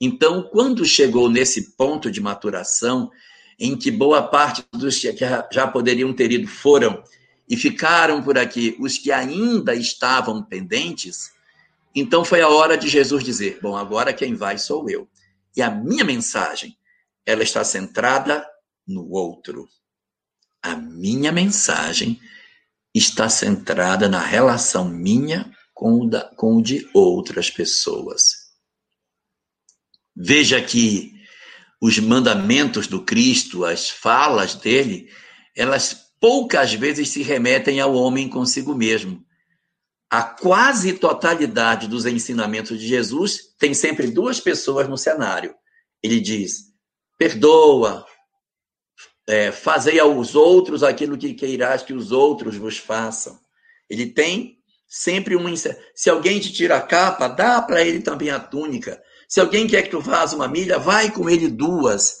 Então, 0.00 0.42
quando 0.42 0.84
chegou 0.84 1.28
nesse 1.28 1.76
ponto 1.76 2.10
de 2.10 2.20
maturação, 2.20 3.10
em 3.58 3.76
que 3.76 3.90
boa 3.90 4.22
parte 4.22 4.64
dos 4.72 4.98
que 4.98 5.14
já 5.52 5.68
poderiam 5.68 6.12
ter 6.12 6.32
ido 6.32 6.48
foram 6.48 7.04
e 7.48 7.56
ficaram 7.56 8.22
por 8.22 8.36
aqui, 8.38 8.76
os 8.80 8.98
que 8.98 9.12
ainda 9.12 9.74
estavam 9.74 10.42
pendentes, 10.42 11.30
então 11.94 12.24
foi 12.24 12.40
a 12.40 12.48
hora 12.48 12.76
de 12.76 12.88
Jesus 12.88 13.22
dizer: 13.22 13.60
Bom, 13.62 13.76
agora 13.76 14.12
quem 14.12 14.34
vai 14.34 14.58
sou 14.58 14.88
eu. 14.88 15.06
E 15.54 15.60
a 15.60 15.70
minha 15.70 16.02
mensagem, 16.02 16.76
ela 17.26 17.42
está 17.42 17.62
centrada 17.62 18.44
no 18.86 19.08
outro 19.10 19.68
a 20.62 20.76
minha 20.76 21.32
mensagem 21.32 22.20
está 22.94 23.28
centrada 23.28 24.08
na 24.08 24.20
relação 24.20 24.88
minha 24.88 25.50
com 25.74 26.00
o, 26.00 26.08
da, 26.08 26.22
com 26.36 26.56
o 26.56 26.62
de 26.62 26.88
outras 26.94 27.50
pessoas. 27.50 28.42
Veja 30.14 30.60
que 30.62 31.12
os 31.80 31.98
mandamentos 31.98 32.86
do 32.86 33.04
Cristo, 33.04 33.64
as 33.64 33.90
falas 33.90 34.54
dele, 34.54 35.10
elas 35.56 36.12
poucas 36.20 36.72
vezes 36.74 37.08
se 37.08 37.22
remetem 37.22 37.80
ao 37.80 37.94
homem 37.94 38.28
consigo 38.28 38.74
mesmo. 38.74 39.24
A 40.08 40.22
quase 40.22 40.92
totalidade 40.92 41.88
dos 41.88 42.06
ensinamentos 42.06 42.78
de 42.78 42.86
Jesus 42.86 43.54
tem 43.58 43.74
sempre 43.74 44.08
duas 44.10 44.38
pessoas 44.38 44.88
no 44.88 44.96
cenário. 44.96 45.54
Ele 46.02 46.20
diz: 46.20 46.72
perdoa, 47.18 48.06
é, 49.28 49.52
fazei 49.52 49.98
aos 49.98 50.34
outros 50.34 50.82
aquilo 50.82 51.18
que 51.18 51.34
queirás 51.34 51.82
que 51.82 51.92
os 51.92 52.12
outros 52.12 52.56
vos 52.56 52.78
façam. 52.78 53.38
Ele 53.88 54.06
tem 54.06 54.58
sempre 54.88 55.36
um. 55.36 55.44
Se 55.94 56.10
alguém 56.10 56.40
te 56.40 56.52
tira 56.52 56.76
a 56.76 56.80
capa, 56.80 57.28
dá 57.28 57.62
para 57.62 57.82
ele 57.82 58.00
também 58.00 58.30
a 58.30 58.40
túnica. 58.40 59.02
Se 59.28 59.40
alguém 59.40 59.66
quer 59.66 59.82
que 59.82 59.90
tu 59.90 60.00
vás 60.00 60.32
uma 60.32 60.48
milha, 60.48 60.78
vai 60.78 61.10
com 61.10 61.28
ele 61.28 61.48
duas. 61.48 62.18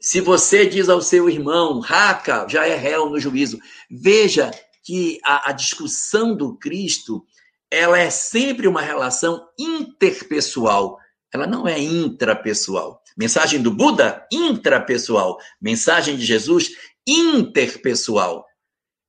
Se 0.00 0.20
você 0.20 0.66
diz 0.66 0.88
ao 0.88 1.00
seu 1.00 1.28
irmão, 1.28 1.80
raca, 1.80 2.46
já 2.48 2.66
é 2.66 2.76
réu 2.76 3.10
no 3.10 3.18
juízo. 3.18 3.58
Veja 3.90 4.50
que 4.84 5.18
a, 5.24 5.50
a 5.50 5.52
discussão 5.52 6.36
do 6.36 6.56
Cristo 6.56 7.26
ela 7.70 7.98
é 7.98 8.10
sempre 8.10 8.68
uma 8.68 8.80
relação 8.80 9.48
interpessoal. 9.58 10.98
Ela 11.32 11.46
não 11.46 11.66
é 11.66 11.78
intrapessoal. 11.80 13.02
Mensagem 13.16 13.62
do 13.62 13.70
Buda, 13.70 14.26
intrapessoal. 14.30 15.38
Mensagem 15.60 16.16
de 16.16 16.24
Jesus, 16.24 16.70
interpessoal. 17.06 18.44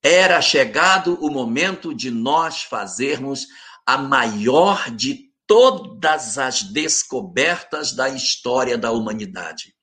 Era 0.02 0.42
chegado 0.42 1.18
o 1.22 1.30
momento 1.30 1.94
de 1.94 2.10
nós 2.10 2.64
fazermos 2.64 3.48
a 3.86 3.98
maior 3.98 4.90
de 4.92 5.28
todas 5.46 6.38
as 6.38 6.62
descobertas 6.62 7.94
da 7.94 8.10
história 8.10 8.78
da 8.78 8.92
humanidade. 8.92 9.74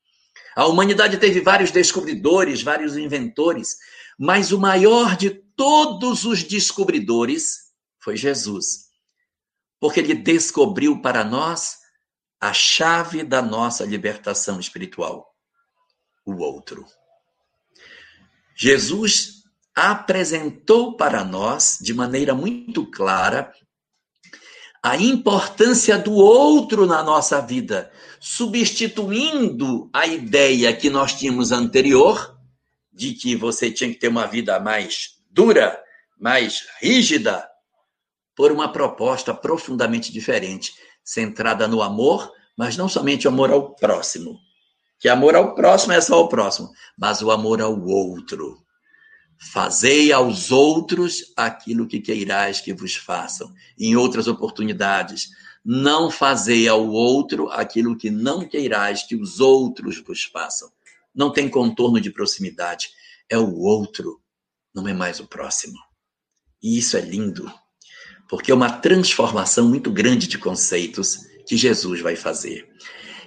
A 0.57 0.67
humanidade 0.67 1.19
teve 1.19 1.41
vários 1.41 1.71
descobridores, 1.71 2.63
vários 2.63 2.97
inventores, 2.97 3.77
mas 4.19 4.53
o 4.53 4.59
maior 4.59 5.17
de 5.17 5.31
todos 5.57 6.25
os 6.25 6.43
descobridores 6.45 7.65
foi 7.99 8.17
Jesus. 8.17 8.85
Porque 9.81 10.01
ele 10.01 10.15
descobriu 10.15 11.01
para 11.03 11.25
nós 11.25 11.84
a 12.45 12.53
chave 12.53 13.23
da 13.25 13.41
nossa 13.41 13.87
libertação 13.87 14.61
espiritual, 14.61 15.35
o 16.27 16.37
outro. 16.43 16.85
Jesus 18.55 19.45
apresentou 19.75 20.95
para 20.95 21.25
nós, 21.25 21.79
de 21.81 21.95
maneira 21.95 22.35
muito 22.35 22.85
clara, 22.91 23.51
a 24.83 24.95
importância 24.99 25.99
do 25.99 26.13
outro 26.13 26.85
na 26.85 27.03
nossa 27.03 27.41
vida, 27.41 27.91
substituindo 28.21 29.89
a 29.91 30.07
ideia 30.07 30.77
que 30.77 30.91
nós 30.91 31.15
tínhamos 31.15 31.51
anterior, 31.51 32.39
de 32.93 33.15
que 33.15 33.35
você 33.35 33.71
tinha 33.71 33.89
que 33.89 33.99
ter 33.99 34.09
uma 34.09 34.27
vida 34.27 34.61
mais 34.61 35.15
dura, 35.31 35.83
mais 36.21 36.67
rígida, 36.79 37.49
por 38.37 38.53
uma 38.53 38.71
proposta 38.71 39.33
profundamente 39.33 40.13
diferente, 40.13 40.75
centrada 41.05 41.69
no 41.69 41.83
amor, 41.83 42.33
mas 42.57 42.77
não 42.77 42.89
somente 42.89 43.27
o 43.27 43.31
amor 43.31 43.51
ao 43.51 43.75
próximo. 43.75 44.41
Que 44.99 45.09
amor 45.09 45.37
ao 45.37 45.55
próximo 45.55 45.93
é 45.93 46.01
só 46.01 46.23
o 46.23 46.29
próximo, 46.29 46.71
mas 46.97 47.21
o 47.21 47.31
amor 47.31 47.61
ao 47.61 47.79
outro. 47.79 48.65
Fazei 49.53 50.13
aos 50.13 50.51
outros 50.51 51.33
aquilo 51.37 51.87
que 51.87 52.01
queirais 52.01 52.61
que 52.61 52.73
vos 52.73 52.97
façam. 52.97 53.53
Em 53.79 53.95
outras 53.97 54.27
oportunidades, 54.27 55.29
não 55.65 56.11
fazei 56.11 56.69
ao 56.69 56.89
outro 56.89 57.51
aquilo 57.51 57.97
que 57.97 58.11
não 58.11 58.49
queirais 58.49 59.03
que 59.03 59.17
os 59.17 59.41
outros 59.41 60.03
vos 60.03 60.25
façam. 60.25 60.71
Não 61.15 61.31
tem 61.31 61.49
contorno 61.49 62.01
de 62.01 62.11
proximidade. 62.11 62.91
É 63.29 63.37
o 63.37 63.59
outro, 63.59 64.21
não 64.75 64.89
é 64.89 64.95
mais 64.95 65.21
o 65.21 65.27
próximo. 65.27 65.79
E 66.63 66.79
isso 66.79 66.97
é 66.97 67.01
lindo, 67.01 67.53
porque 68.35 68.51
é 68.51 68.55
uma 68.55 68.69
transformação 68.69 69.69
muito 69.69 69.93
grande 69.93 70.27
de 70.27 70.39
conceitos 70.39 71.21
que 71.47 71.57
Jesus 71.57 72.01
vai 72.01 72.17
fazer. 72.17 72.69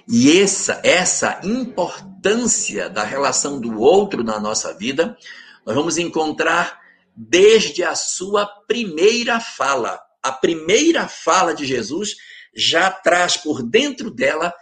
E 0.06 0.38
essa, 0.38 0.82
essa 0.84 1.40
importância 1.42 2.90
da 2.90 3.04
relação 3.04 3.58
do 3.58 3.80
outro 3.80 4.22
na 4.22 4.38
nossa 4.38 4.74
vida, 4.74 5.16
nós 5.64 5.74
vamos 5.74 5.96
encontrar 5.96 6.78
desde 7.16 7.82
a 7.82 7.94
sua 7.94 8.44
primeira 8.66 9.40
fala. 9.40 9.98
A 10.22 10.30
primeira 10.30 11.08
fala 11.08 11.54
de 11.54 11.64
Jesus 11.64 12.14
já 12.54 12.90
traz 12.90 13.34
por 13.34 13.62
dentro 13.62 14.10
dela 14.10 14.52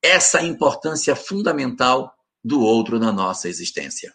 essa 0.00 0.40
importância 0.40 1.16
fundamental 1.16 2.14
do 2.44 2.60
outro 2.60 3.00
na 3.00 3.10
nossa 3.10 3.48
existência. 3.48 4.14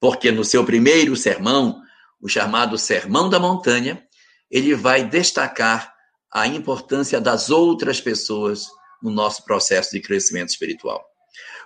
Porque 0.00 0.32
no 0.32 0.46
seu 0.46 0.64
primeiro 0.64 1.14
sermão, 1.14 1.78
o 2.22 2.26
chamado 2.26 2.78
Sermão 2.78 3.28
da 3.28 3.38
Montanha, 3.38 4.02
ele 4.50 4.74
vai 4.74 5.04
destacar 5.04 5.94
a 6.32 6.46
importância 6.46 7.20
das 7.20 7.50
outras 7.50 8.00
pessoas 8.00 8.66
no 9.02 9.10
nosso 9.10 9.44
processo 9.44 9.92
de 9.92 10.00
crescimento 10.00 10.50
espiritual. 10.50 11.04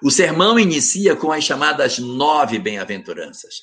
O 0.03 0.11
sermão 0.11 0.59
inicia 0.59 1.17
com 1.17 1.33
as 1.33 1.45
chamadas 1.45 1.99
nove 1.99 2.59
bem-aventuranças. 2.59 3.55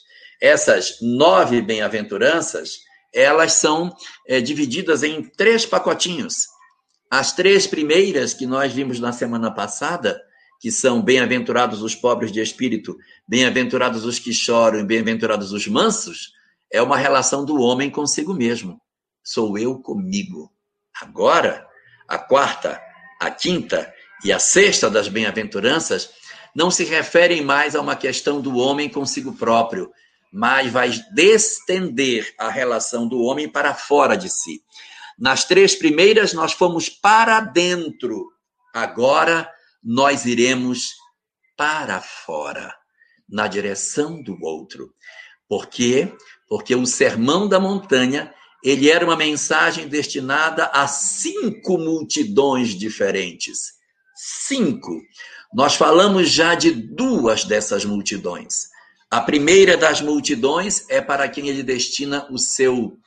Essas 0.42 0.98
nove 1.02 1.62
bem-aventuranças, 1.62 2.80
elas 3.14 3.54
são 3.54 3.96
é, 4.28 4.42
divididas 4.42 5.04
em 5.04 5.22
três 5.22 5.66
pacotinhos. 5.66 6.48
As 7.10 7.34
três 7.34 7.68
primeiras 7.68 8.34
que 8.34 8.46
nós 8.46 8.74
vimos 8.74 9.00
na 9.00 9.12
semana 9.12 9.52
passada, 9.54 10.20
que 10.60 10.72
são 10.72 11.02
bem-aventurados 11.02 11.82
os 11.82 11.96
pobres 11.96 12.32
de 12.32 12.40
espírito, 12.40 12.98
bem-aventurados 13.28 14.06
os 14.06 14.18
que 14.18 14.34
choram 14.34 14.80
e 14.80 14.84
bem-aventurados 14.84 15.52
os 15.52 15.68
mansos, 15.68 16.32
é 16.72 16.82
uma 16.82 16.98
relação 16.98 17.44
do 17.44 17.60
homem 17.60 17.90
consigo 17.90 18.34
mesmo. 18.34 18.80
Sou 19.24 19.58
eu 19.58 19.80
comigo. 19.80 20.52
Agora, 21.02 21.68
a 22.08 22.18
quarta, 22.18 22.82
a 23.20 23.30
quinta 23.32 23.94
e 24.24 24.32
a 24.32 24.40
sexta 24.40 24.90
das 24.90 25.08
bem-aventuranças 25.08 26.10
não 26.56 26.70
se 26.70 26.84
referem 26.84 27.42
mais 27.42 27.76
a 27.76 27.82
uma 27.82 27.96
questão 27.96 28.42
do 28.42 28.58
homem 28.58 28.90
consigo 28.90 29.34
próprio, 29.34 29.92
mas 30.32 30.72
vai 30.72 30.90
destender 31.14 32.34
a 32.38 32.50
relação 32.50 33.08
do 33.08 33.22
homem 33.22 33.48
para 33.50 33.74
fora 33.74 34.16
de 34.16 34.30
si. 34.30 34.62
Nas 35.18 35.46
três 35.46 35.76
primeiras, 35.76 36.34
nós 36.34 36.54
fomos 36.54 36.90
para 36.90 37.40
dentro. 37.40 38.32
Agora, 38.74 39.50
nós 39.84 40.26
iremos 40.26 40.94
para 41.58 42.02
fora, 42.02 42.74
na 43.30 43.48
direção 43.48 44.22
do 44.22 44.38
outro. 44.42 44.94
Por 45.48 45.68
quê? 45.68 46.12
Porque 46.48 46.74
o 46.74 46.86
sermão 46.86 47.48
da 47.48 47.60
montanha, 47.60 48.34
ele 48.64 48.90
era 48.90 49.06
uma 49.06 49.16
mensagem 49.16 49.88
destinada 49.88 50.66
a 50.68 50.88
cinco 50.88 51.78
multidões 51.78 52.70
diferentes. 52.70 53.74
Cinco. 54.16 55.02
Nós 55.54 55.76
falamos 55.76 56.30
já 56.30 56.54
de 56.54 56.72
duas 56.72 57.44
dessas 57.44 57.84
multidões. 57.84 58.70
A 59.10 59.20
primeira 59.20 59.76
das 59.76 60.00
multidões 60.00 60.86
é 60.90 61.02
para 61.02 61.28
quem 61.28 61.50
ele 61.50 61.64
destina 61.64 62.28
o 62.32 62.38
seu 62.38 62.98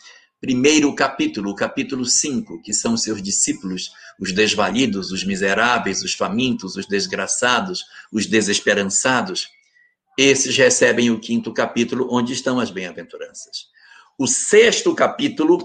primeiro 0.41 0.95
capítulo, 0.95 1.53
o 1.53 1.55
capítulo 1.55 2.05
5, 2.05 2.61
que 2.61 2.75
são 2.75 2.99
seus 2.99 3.23
discípulos, 3.23 3.91
os 4.21 4.31
desvalidos, 4.31 5.11
os 5.11 5.25
miseráveis, 5.25 6.03
os 6.03 6.13
famintos, 6.13 6.77
os 6.77 6.85
desgraçados, 6.85 7.83
os 8.13 8.27
desesperançados. 8.27 9.49
Esses 10.19 10.55
recebem 10.55 11.11
o 11.11 11.19
quinto 11.19 11.51
capítulo, 11.55 12.09
onde 12.11 12.35
estão 12.35 12.61
as 12.61 12.71
bem-aventuranças. 12.71 13.73
O 14.19 14.29
sexto 14.29 14.95
capítulo 14.95 15.59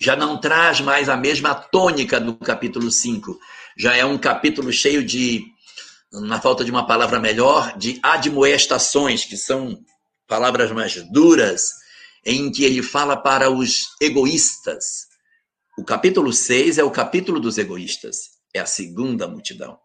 já 0.00 0.16
não 0.16 0.40
traz 0.40 0.80
mais 0.80 1.08
a 1.08 1.16
mesma 1.16 1.54
tônica 1.54 2.18
do 2.18 2.34
capítulo 2.34 2.90
5. 2.90 3.38
Já 3.78 3.94
é 3.94 4.04
um 4.04 4.18
capítulo 4.18 4.72
cheio 4.72 5.04
de 5.04 5.44
na 6.12 6.40
falta 6.40 6.64
de 6.64 6.70
uma 6.70 6.86
palavra 6.86 7.20
melhor, 7.20 7.78
de 7.78 7.98
admoestações, 8.02 9.24
que 9.24 9.36
são 9.36 9.78
palavras 10.26 10.70
mais 10.72 10.94
duras, 11.10 11.70
em 12.26 12.50
que 12.50 12.64
ele 12.64 12.82
fala 12.82 13.16
para 13.16 13.50
os 13.50 13.86
egoístas. 14.00 15.06
O 15.78 15.84
capítulo 15.84 16.32
6 16.32 16.78
é 16.78 16.84
o 16.84 16.90
capítulo 16.90 17.40
dos 17.40 17.56
egoístas, 17.56 18.16
é 18.52 18.60
a 18.60 18.66
segunda 18.66 19.26
multidão. 19.26 19.78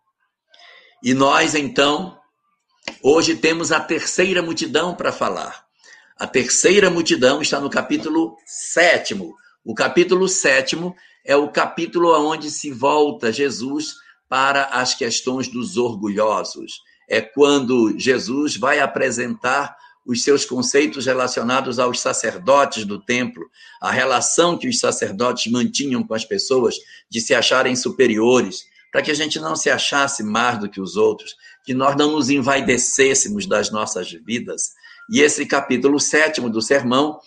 E 1.03 1.13
nós, 1.13 1.53
então, 1.53 2.19
hoje 3.01 3.35
temos 3.35 3.71
a 3.71 3.79
terceira 3.79 4.41
multidão 4.41 4.95
para 4.95 5.13
falar. 5.13 5.66
A 6.19 6.25
terceira 6.25 6.89
multidão 6.89 7.43
está 7.43 7.59
no 7.59 7.69
capítulo 7.69 8.37
sétimo. 8.43 9.35
O 9.63 9.75
capítulo 9.75 10.27
sétimo 10.27 10.95
é 11.23 11.35
o 11.35 11.49
capítulo 11.49 12.11
onde 12.27 12.49
se 12.49 12.71
volta 12.71 13.31
Jesus 13.31 13.93
para 14.27 14.63
as 14.65 14.95
questões 14.95 15.47
dos 15.47 15.77
orgulhosos. 15.77 16.81
É 17.07 17.21
quando 17.21 17.93
Jesus 17.99 18.57
vai 18.57 18.79
apresentar 18.79 19.77
os 20.07 20.23
seus 20.23 20.43
conceitos 20.43 21.05
relacionados 21.05 21.77
aos 21.77 21.99
sacerdotes 21.99 22.83
do 22.83 22.99
templo, 22.99 23.47
a 23.79 23.91
relação 23.91 24.57
que 24.57 24.67
os 24.67 24.79
sacerdotes 24.79 25.51
mantinham 25.51 26.01
com 26.01 26.15
as 26.15 26.25
pessoas 26.25 26.77
de 27.07 27.21
se 27.21 27.35
acharem 27.35 27.75
superiores, 27.75 28.65
para 28.91 29.03
que 29.03 29.11
a 29.11 29.13
gente 29.13 29.39
não 29.39 29.55
se 29.55 29.69
achasse 29.69 30.23
mais 30.23 30.57
do 30.57 30.67
que 30.67 30.81
os 30.81 30.95
outros, 30.95 31.35
que 31.63 31.75
nós 31.75 31.95
não 31.95 32.13
nos 32.13 32.31
envaidecêssemos 32.31 33.45
das 33.45 33.69
nossas 33.69 34.11
vidas. 34.11 34.71
E 35.09 35.21
esse 35.21 35.45
capítulo 35.45 35.99
sétimo 35.99 36.49
do 36.49 36.61
sermão 36.61 37.19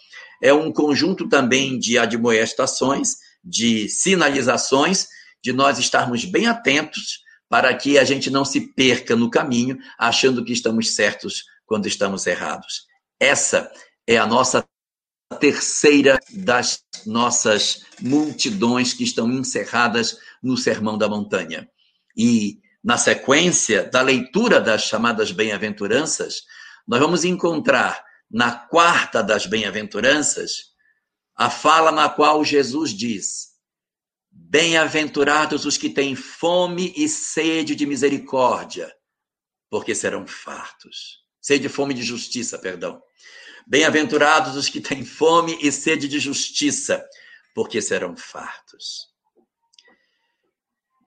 é 0.43 0.53
um 0.53 0.73
conjunto 0.73 1.29
também 1.29 1.79
de 1.79 1.99
admoestações, 1.99 3.17
de 3.43 3.89
sinalizações 3.89 5.09
de 5.43 5.53
nós 5.53 5.79
estarmos 5.79 6.25
bem 6.25 6.47
atentos 6.47 7.21
para 7.49 7.75
que 7.75 7.99
a 7.99 8.05
gente 8.05 8.31
não 8.31 8.45
se 8.45 8.73
perca 8.75 9.17
no 9.17 9.31
caminho, 9.31 9.79
achando 9.99 10.45
que 10.45 10.53
estamos 10.53 10.95
certos 10.95 11.45
quando 11.67 11.87
estamos 11.87 12.27
errados. 12.27 12.87
Essa 13.19 13.71
é 14.07 14.17
a 14.17 14.27
nossa 14.27 14.65
terceira 15.39 16.19
das 16.33 16.83
nossas 17.07 17.85
multidões 18.01 18.93
que 18.93 19.05
estão 19.05 19.31
encerradas 19.31 20.19
no 20.43 20.57
Sermão 20.57 20.99
da 20.99 21.09
Montanha. 21.09 21.69
E 22.17 22.59
na 22.83 22.97
sequência 22.97 23.85
da 23.85 24.01
leitura 24.01 24.61
das 24.61 24.83
chamadas 24.83 25.33
bem-aventuranças, 25.33 26.43
nós 26.91 26.99
vamos 26.99 27.25
encontrar 27.25 28.05
na 28.29 28.51
quarta 28.51 29.23
das 29.23 29.47
bem-aventuranças 29.47 30.73
a 31.37 31.49
fala 31.49 31.93
na 31.93 32.09
qual 32.09 32.45
Jesus 32.45 32.91
diz: 32.91 33.51
Bem-aventurados 34.29 35.65
os 35.65 35.77
que 35.77 35.89
têm 35.89 36.17
fome 36.17 36.93
e 36.97 37.09
sede 37.09 37.77
de 37.77 37.87
misericórdia, 37.87 38.93
porque 39.71 39.95
serão 39.95 40.27
fartos. 40.27 41.21
Sede 41.41 41.67
e 41.67 41.69
fome 41.69 41.95
de 41.95 42.03
justiça, 42.03 42.59
perdão. 42.59 43.01
Bem-aventurados 43.69 44.57
os 44.57 44.69
que 44.69 44.81
têm 44.81 45.05
fome 45.05 45.57
e 45.63 45.71
sede 45.71 46.09
de 46.09 46.19
justiça, 46.19 47.09
porque 47.55 47.81
serão 47.81 48.17
fartos. 48.17 49.09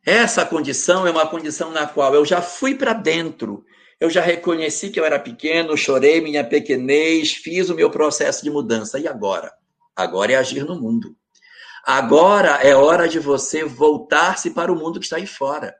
Essa 0.05 0.45
condição 0.45 1.05
é 1.05 1.11
uma 1.11 1.27
condição 1.27 1.71
na 1.71 1.85
qual 1.85 2.15
eu 2.15 2.23
já 2.23 2.41
fui 2.41 2.73
para 2.73 2.93
dentro, 2.93 3.65
eu 3.99 4.09
já 4.09 4.21
reconheci 4.21 4.89
que 4.89 4.99
eu 4.99 5.05
era 5.05 5.19
pequeno, 5.19 5.77
chorei 5.77 6.21
minha 6.21 6.43
pequenez, 6.43 7.33
fiz 7.33 7.69
o 7.69 7.75
meu 7.75 7.89
processo 7.89 8.43
de 8.43 8.49
mudança. 8.49 8.99
E 8.99 9.07
agora? 9.07 9.53
Agora 9.95 10.33
é 10.33 10.35
agir 10.35 10.65
no 10.65 10.79
mundo. 10.79 11.15
Agora 11.85 12.61
é 12.63 12.75
hora 12.75 13.07
de 13.07 13.19
você 13.19 13.63
voltar-se 13.63 14.51
para 14.51 14.71
o 14.71 14.75
mundo 14.75 14.99
que 14.99 15.05
está 15.05 15.17
aí 15.17 15.27
fora. 15.27 15.75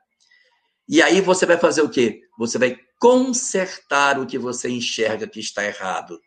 E 0.88 1.00
aí 1.00 1.20
você 1.20 1.46
vai 1.46 1.56
fazer 1.56 1.82
o 1.82 1.88
quê? 1.88 2.20
Você 2.38 2.58
vai 2.58 2.76
consertar 3.00 4.18
o 4.18 4.26
que 4.26 4.38
você 4.38 4.68
enxerga 4.68 5.26
que 5.26 5.40
está 5.40 5.64
errado. 5.64 6.20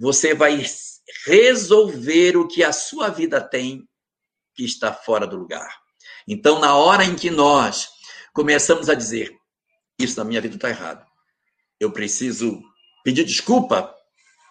você 0.00 0.32
vai 0.32 0.64
resolver 1.26 2.36
o 2.36 2.46
que 2.46 2.62
a 2.62 2.72
sua 2.72 3.08
vida 3.08 3.40
tem 3.40 3.82
que 4.54 4.64
está 4.64 4.92
fora 4.92 5.26
do 5.26 5.36
lugar. 5.36 5.68
Então, 6.26 6.60
na 6.60 6.76
hora 6.76 7.04
em 7.04 7.16
que 7.16 7.30
nós 7.30 7.88
começamos 8.32 8.88
a 8.88 8.94
dizer, 8.94 9.34
isso 9.98 10.18
na 10.18 10.24
minha 10.24 10.40
vida 10.40 10.54
está 10.56 10.68
errado, 10.68 11.04
eu 11.80 11.90
preciso 11.90 12.60
pedir 13.04 13.24
desculpa 13.24 13.94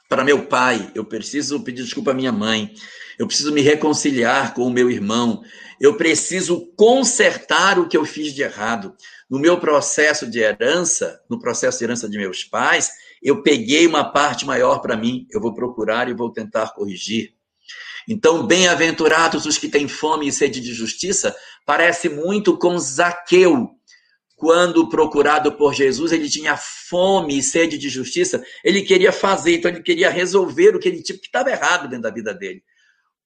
para 0.10 0.24
meu 0.24 0.46
pai, 0.46 0.92
eu 0.96 1.04
preciso 1.04 1.60
pedir 1.62 1.84
desculpa 1.84 2.12
à 2.12 2.14
minha 2.14 2.32
mãe, 2.32 2.74
eu 3.20 3.28
preciso 3.28 3.52
me 3.52 3.62
reconciliar 3.62 4.54
com 4.54 4.64
o 4.64 4.72
meu 4.72 4.90
irmão, 4.90 5.44
eu 5.80 5.96
preciso 5.98 6.72
consertar 6.76 7.78
o 7.78 7.88
que 7.88 7.98
eu 7.98 8.06
fiz 8.06 8.34
de 8.34 8.42
errado. 8.42 8.96
No 9.30 9.40
meu 9.40 9.60
processo 9.60 10.30
de 10.30 10.40
herança, 10.40 11.22
no 11.30 11.40
processo 11.40 11.80
de 11.80 11.84
herança 11.84 12.10
de 12.10 12.18
meus 12.18 12.44
pais, 12.44 12.92
eu 13.22 13.44
peguei 13.44 13.86
uma 13.86 14.12
parte 14.12 14.46
maior 14.46 14.80
para 14.80 14.96
mim, 14.96 15.28
eu 15.32 15.42
vou 15.42 15.54
procurar 15.54 16.08
e 16.08 16.14
vou 16.14 16.32
tentar 16.32 16.74
corrigir. 16.74 17.34
Então, 18.08 18.48
bem-aventurados 18.48 19.46
os 19.46 19.58
que 19.58 19.68
têm 19.68 19.88
fome 19.88 20.28
e 20.28 20.32
sede 20.32 20.62
de 20.62 20.74
justiça, 20.74 21.36
parece 21.66 22.08
muito 22.08 22.58
com 22.58 22.80
Zaqueu, 22.80 23.77
quando 24.38 24.88
procurado 24.88 25.52
por 25.54 25.74
Jesus, 25.74 26.12
ele 26.12 26.30
tinha 26.30 26.56
fome 26.56 27.40
e 27.40 27.44
sede 27.44 27.76
de 27.76 27.90
justiça, 27.90 28.42
ele 28.64 28.84
queria 28.84 29.12
fazer, 29.12 29.56
então 29.56 29.72
ele 29.72 29.82
queria 29.82 30.12
resolver 30.12 30.76
o 30.76 30.80
que 30.80 30.88
ele 30.88 31.02
tinha, 31.02 31.18
que 31.18 31.26
estava 31.26 31.50
errado 31.50 31.90
dentro 31.90 32.04
da 32.04 32.12
vida 32.12 32.36
dele. 32.36 32.64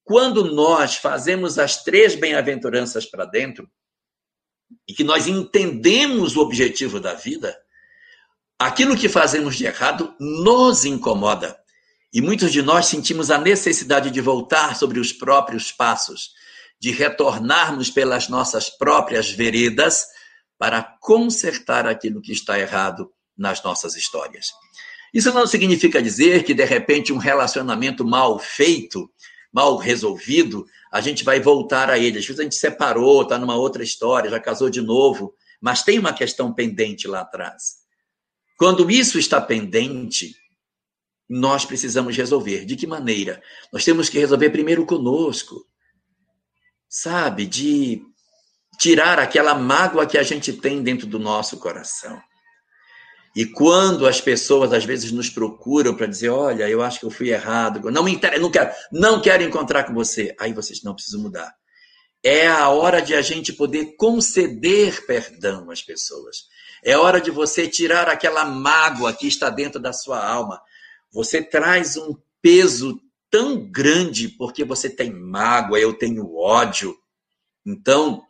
Quando 0.02 0.42
nós 0.54 0.96
fazemos 0.96 1.58
as 1.58 1.84
três 1.84 2.14
bem-aventuranças 2.14 3.04
para 3.04 3.26
dentro, 3.26 3.70
e 4.88 4.94
que 4.94 5.04
nós 5.04 5.28
entendemos 5.28 6.34
o 6.34 6.40
objetivo 6.40 6.98
da 6.98 7.12
vida, 7.12 7.54
aquilo 8.58 8.96
que 8.96 9.06
fazemos 9.06 9.54
de 9.54 9.66
errado 9.66 10.14
nos 10.18 10.86
incomoda. 10.86 11.54
E 12.10 12.22
muitos 12.22 12.50
de 12.50 12.62
nós 12.62 12.86
sentimos 12.86 13.30
a 13.30 13.36
necessidade 13.36 14.10
de 14.10 14.20
voltar 14.22 14.76
sobre 14.76 14.98
os 14.98 15.12
próprios 15.12 15.70
passos, 15.70 16.30
de 16.80 16.90
retornarmos 16.90 17.90
pelas 17.90 18.30
nossas 18.30 18.70
próprias 18.70 19.30
veredas 19.30 20.06
para 20.62 20.80
consertar 21.00 21.88
aquilo 21.88 22.22
que 22.22 22.30
está 22.30 22.56
errado 22.56 23.12
nas 23.36 23.60
nossas 23.64 23.96
histórias. 23.96 24.52
Isso 25.12 25.34
não 25.34 25.44
significa 25.44 26.00
dizer 26.00 26.44
que, 26.44 26.54
de 26.54 26.64
repente, 26.64 27.12
um 27.12 27.16
relacionamento 27.16 28.04
mal 28.04 28.38
feito, 28.38 29.10
mal 29.52 29.76
resolvido, 29.76 30.64
a 30.92 31.00
gente 31.00 31.24
vai 31.24 31.40
voltar 31.40 31.90
a 31.90 31.98
ele. 31.98 32.20
Às 32.20 32.26
vezes 32.26 32.38
a 32.38 32.44
gente 32.44 32.54
separou, 32.54 33.22
está 33.22 33.40
numa 33.40 33.56
outra 33.56 33.82
história, 33.82 34.30
já 34.30 34.38
casou 34.38 34.70
de 34.70 34.80
novo, 34.80 35.34
mas 35.60 35.82
tem 35.82 35.98
uma 35.98 36.12
questão 36.12 36.54
pendente 36.54 37.08
lá 37.08 37.22
atrás. 37.22 37.78
Quando 38.56 38.88
isso 38.88 39.18
está 39.18 39.40
pendente, 39.40 40.32
nós 41.28 41.64
precisamos 41.64 42.16
resolver. 42.16 42.64
De 42.64 42.76
que 42.76 42.86
maneira? 42.86 43.42
Nós 43.72 43.84
temos 43.84 44.08
que 44.08 44.16
resolver 44.16 44.50
primeiro 44.50 44.86
conosco. 44.86 45.66
Sabe? 46.88 47.46
De 47.46 48.11
tirar 48.78 49.18
aquela 49.18 49.54
mágoa 49.54 50.06
que 50.06 50.18
a 50.18 50.22
gente 50.22 50.52
tem 50.52 50.82
dentro 50.82 51.06
do 51.06 51.18
nosso 51.18 51.58
coração. 51.58 52.20
E 53.34 53.46
quando 53.46 54.06
as 54.06 54.20
pessoas 54.20 54.72
às 54.72 54.84
vezes 54.84 55.10
nos 55.10 55.30
procuram 55.30 55.94
para 55.94 56.06
dizer, 56.06 56.28
olha, 56.28 56.68
eu 56.68 56.82
acho 56.82 57.00
que 57.00 57.06
eu 57.06 57.10
fui 57.10 57.30
errado, 57.30 57.90
não 57.90 58.04
me 58.04 58.12
interessa, 58.12 58.42
não 58.42 58.50
quero, 58.50 58.70
não 58.92 59.22
quero 59.22 59.42
encontrar 59.42 59.84
com 59.84 59.94
você, 59.94 60.34
aí 60.38 60.52
vocês 60.52 60.82
não 60.82 60.94
precisam 60.94 61.20
mudar. 61.20 61.50
É 62.22 62.46
a 62.46 62.68
hora 62.68 63.00
de 63.00 63.14
a 63.14 63.22
gente 63.22 63.52
poder 63.52 63.96
conceder 63.96 65.04
perdão 65.06 65.70
às 65.70 65.82
pessoas. 65.82 66.44
É 66.84 66.96
hora 66.96 67.20
de 67.20 67.30
você 67.30 67.66
tirar 67.66 68.08
aquela 68.08 68.44
mágoa 68.44 69.12
que 69.12 69.26
está 69.26 69.48
dentro 69.48 69.80
da 69.80 69.92
sua 69.92 70.24
alma. 70.24 70.60
Você 71.12 71.42
traz 71.42 71.96
um 71.96 72.14
peso 72.40 73.00
tão 73.30 73.70
grande 73.70 74.28
porque 74.28 74.62
você 74.62 74.90
tem 74.90 75.10
mágoa, 75.10 75.80
eu 75.80 75.94
tenho 75.94 76.36
ódio. 76.36 76.94
Então, 77.66 78.22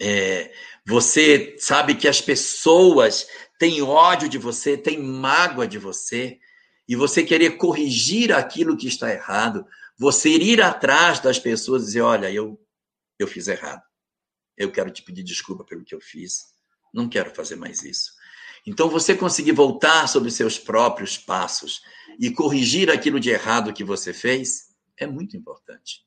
é, 0.00 0.50
você 0.86 1.56
sabe 1.58 1.94
que 1.94 2.08
as 2.08 2.20
pessoas 2.20 3.26
têm 3.58 3.82
ódio 3.82 4.28
de 4.28 4.38
você, 4.38 4.76
têm 4.76 4.98
mágoa 4.98 5.68
de 5.68 5.78
você, 5.78 6.40
e 6.88 6.96
você 6.96 7.22
querer 7.22 7.56
corrigir 7.58 8.32
aquilo 8.32 8.76
que 8.76 8.88
está 8.88 9.12
errado, 9.12 9.64
você 9.96 10.30
ir 10.30 10.60
atrás 10.60 11.20
das 11.20 11.38
pessoas 11.38 11.82
e 11.82 11.86
dizer: 11.86 12.00
Olha, 12.00 12.32
eu, 12.32 12.58
eu 13.18 13.28
fiz 13.28 13.46
errado. 13.46 13.82
Eu 14.56 14.72
quero 14.72 14.90
te 14.90 15.02
pedir 15.02 15.22
desculpa 15.22 15.64
pelo 15.64 15.84
que 15.84 15.94
eu 15.94 16.00
fiz. 16.00 16.46
Não 16.92 17.08
quero 17.08 17.32
fazer 17.32 17.54
mais 17.54 17.84
isso. 17.84 18.12
Então, 18.66 18.90
você 18.90 19.14
conseguir 19.14 19.52
voltar 19.52 20.08
sobre 20.08 20.30
seus 20.30 20.58
próprios 20.58 21.16
passos 21.16 21.80
e 22.18 22.30
corrigir 22.30 22.90
aquilo 22.90 23.20
de 23.20 23.30
errado 23.30 23.72
que 23.72 23.84
você 23.84 24.12
fez 24.12 24.70
é 24.98 25.06
muito 25.06 25.36
importante 25.36 26.04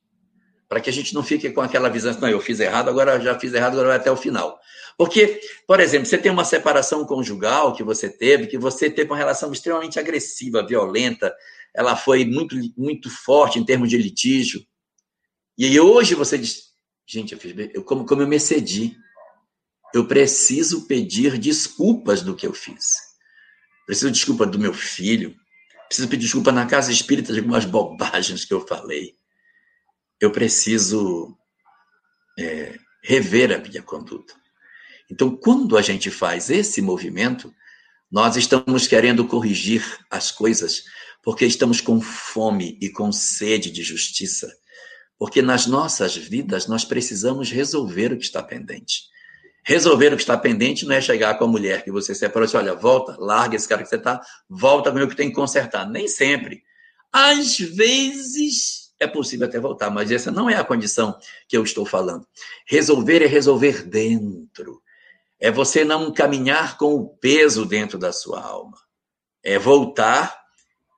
para 0.73 0.81
que 0.81 0.89
a 0.89 0.93
gente 0.93 1.13
não 1.13 1.21
fique 1.21 1.51
com 1.51 1.61
aquela 1.61 1.87
visão, 1.87 2.19
não, 2.19 2.27
eu 2.27 2.41
fiz 2.41 2.59
errado, 2.59 2.89
agora 2.89 3.21
já 3.21 3.39
fiz 3.39 3.53
errado, 3.53 3.73
agora 3.73 3.89
vai 3.89 3.97
até 3.97 4.11
o 4.11 4.17
final. 4.17 4.59
Porque, 4.97 5.39
por 5.67 5.79
exemplo, 5.79 6.07
você 6.07 6.17
tem 6.17 6.31
uma 6.31 6.43
separação 6.43 7.05
conjugal 7.05 7.75
que 7.75 7.83
você 7.83 8.09
teve, 8.09 8.47
que 8.47 8.57
você 8.57 8.89
teve 8.89 9.11
uma 9.11 9.17
relação 9.17 9.53
extremamente 9.53 9.99
agressiva, 9.99 10.65
violenta, 10.65 11.31
ela 11.75 11.95
foi 11.95 12.25
muito, 12.25 12.55
muito 12.75 13.07
forte 13.07 13.59
em 13.59 13.63
termos 13.63 13.87
de 13.87 13.99
litígio. 13.99 14.65
E 15.55 15.65
aí 15.65 15.79
hoje 15.79 16.15
você 16.15 16.39
diz, 16.39 16.63
gente, 17.05 17.33
eu 17.33 17.39
fiz, 17.39 17.53
eu, 17.71 17.83
como, 17.83 18.03
como 18.03 18.23
eu 18.23 18.27
me 18.27 18.37
excedi, 18.37 18.97
eu 19.93 20.07
preciso 20.07 20.87
pedir 20.87 21.37
desculpas 21.37 22.23
do 22.23 22.35
que 22.35 22.47
eu 22.47 22.53
fiz. 22.53 22.95
Preciso 23.85 24.07
de 24.07 24.17
desculpa 24.17 24.43
do 24.47 24.57
meu 24.57 24.73
filho, 24.73 25.35
preciso 25.87 26.09
pedir 26.09 26.23
desculpa 26.23 26.51
na 26.51 26.65
casa 26.65 26.91
espírita 26.91 27.31
de 27.31 27.37
algumas 27.37 27.63
bobagens 27.69 28.43
que 28.43 28.55
eu 28.55 28.65
falei 28.65 29.15
eu 30.19 30.31
preciso 30.31 31.37
é, 32.37 32.77
rever 33.03 33.51
a 33.51 33.59
minha 33.59 33.81
conduta. 33.81 34.33
Então, 35.11 35.35
quando 35.35 35.77
a 35.77 35.81
gente 35.81 36.09
faz 36.09 36.49
esse 36.49 36.81
movimento, 36.81 37.53
nós 38.11 38.35
estamos 38.35 38.87
querendo 38.87 39.27
corrigir 39.27 39.83
as 40.09 40.31
coisas 40.31 40.83
porque 41.23 41.45
estamos 41.45 41.79
com 41.79 42.01
fome 42.01 42.77
e 42.81 42.89
com 42.89 43.11
sede 43.11 43.71
de 43.71 43.81
justiça. 43.81 44.53
Porque 45.17 45.41
nas 45.41 45.65
nossas 45.65 46.15
vidas 46.15 46.67
nós 46.67 46.83
precisamos 46.83 47.49
resolver 47.49 48.11
o 48.11 48.17
que 48.17 48.25
está 48.25 48.43
pendente. 48.43 49.03
Resolver 49.65 50.07
o 50.07 50.17
que 50.17 50.21
está 50.21 50.37
pendente 50.37 50.85
não 50.85 50.93
é 50.93 50.99
chegar 50.99 51.37
com 51.37 51.45
a 51.45 51.47
mulher 51.47 51.83
que 51.83 51.91
você 51.91 52.13
separou 52.13 52.49
e 52.51 52.57
olha, 52.57 52.75
volta, 52.75 53.15
larga 53.17 53.55
esse 53.55 53.67
cara 53.67 53.81
que 53.81 53.89
você 53.89 53.95
está, 53.95 54.21
volta 54.49 54.91
com 54.91 54.99
o 54.99 55.07
que 55.07 55.15
tem 55.15 55.29
que 55.29 55.35
consertar. 55.35 55.89
Nem 55.89 56.09
sempre. 56.09 56.61
Às 57.11 57.57
vezes 57.57 58.82
é 58.99 59.07
possível 59.07 59.47
até 59.47 59.59
voltar, 59.59 59.89
mas 59.89 60.11
essa 60.11 60.31
não 60.31 60.49
é 60.49 60.55
a 60.55 60.63
condição 60.63 61.17
que 61.47 61.57
eu 61.57 61.63
estou 61.63 61.85
falando. 61.85 62.27
Resolver 62.65 63.21
é 63.21 63.27
resolver 63.27 63.83
dentro. 63.83 64.81
É 65.39 65.51
você 65.51 65.83
não 65.83 66.11
caminhar 66.11 66.77
com 66.77 66.95
o 66.95 67.09
peso 67.17 67.65
dentro 67.65 67.97
da 67.97 68.13
sua 68.13 68.41
alma. 68.41 68.77
É 69.43 69.59
voltar 69.59 70.41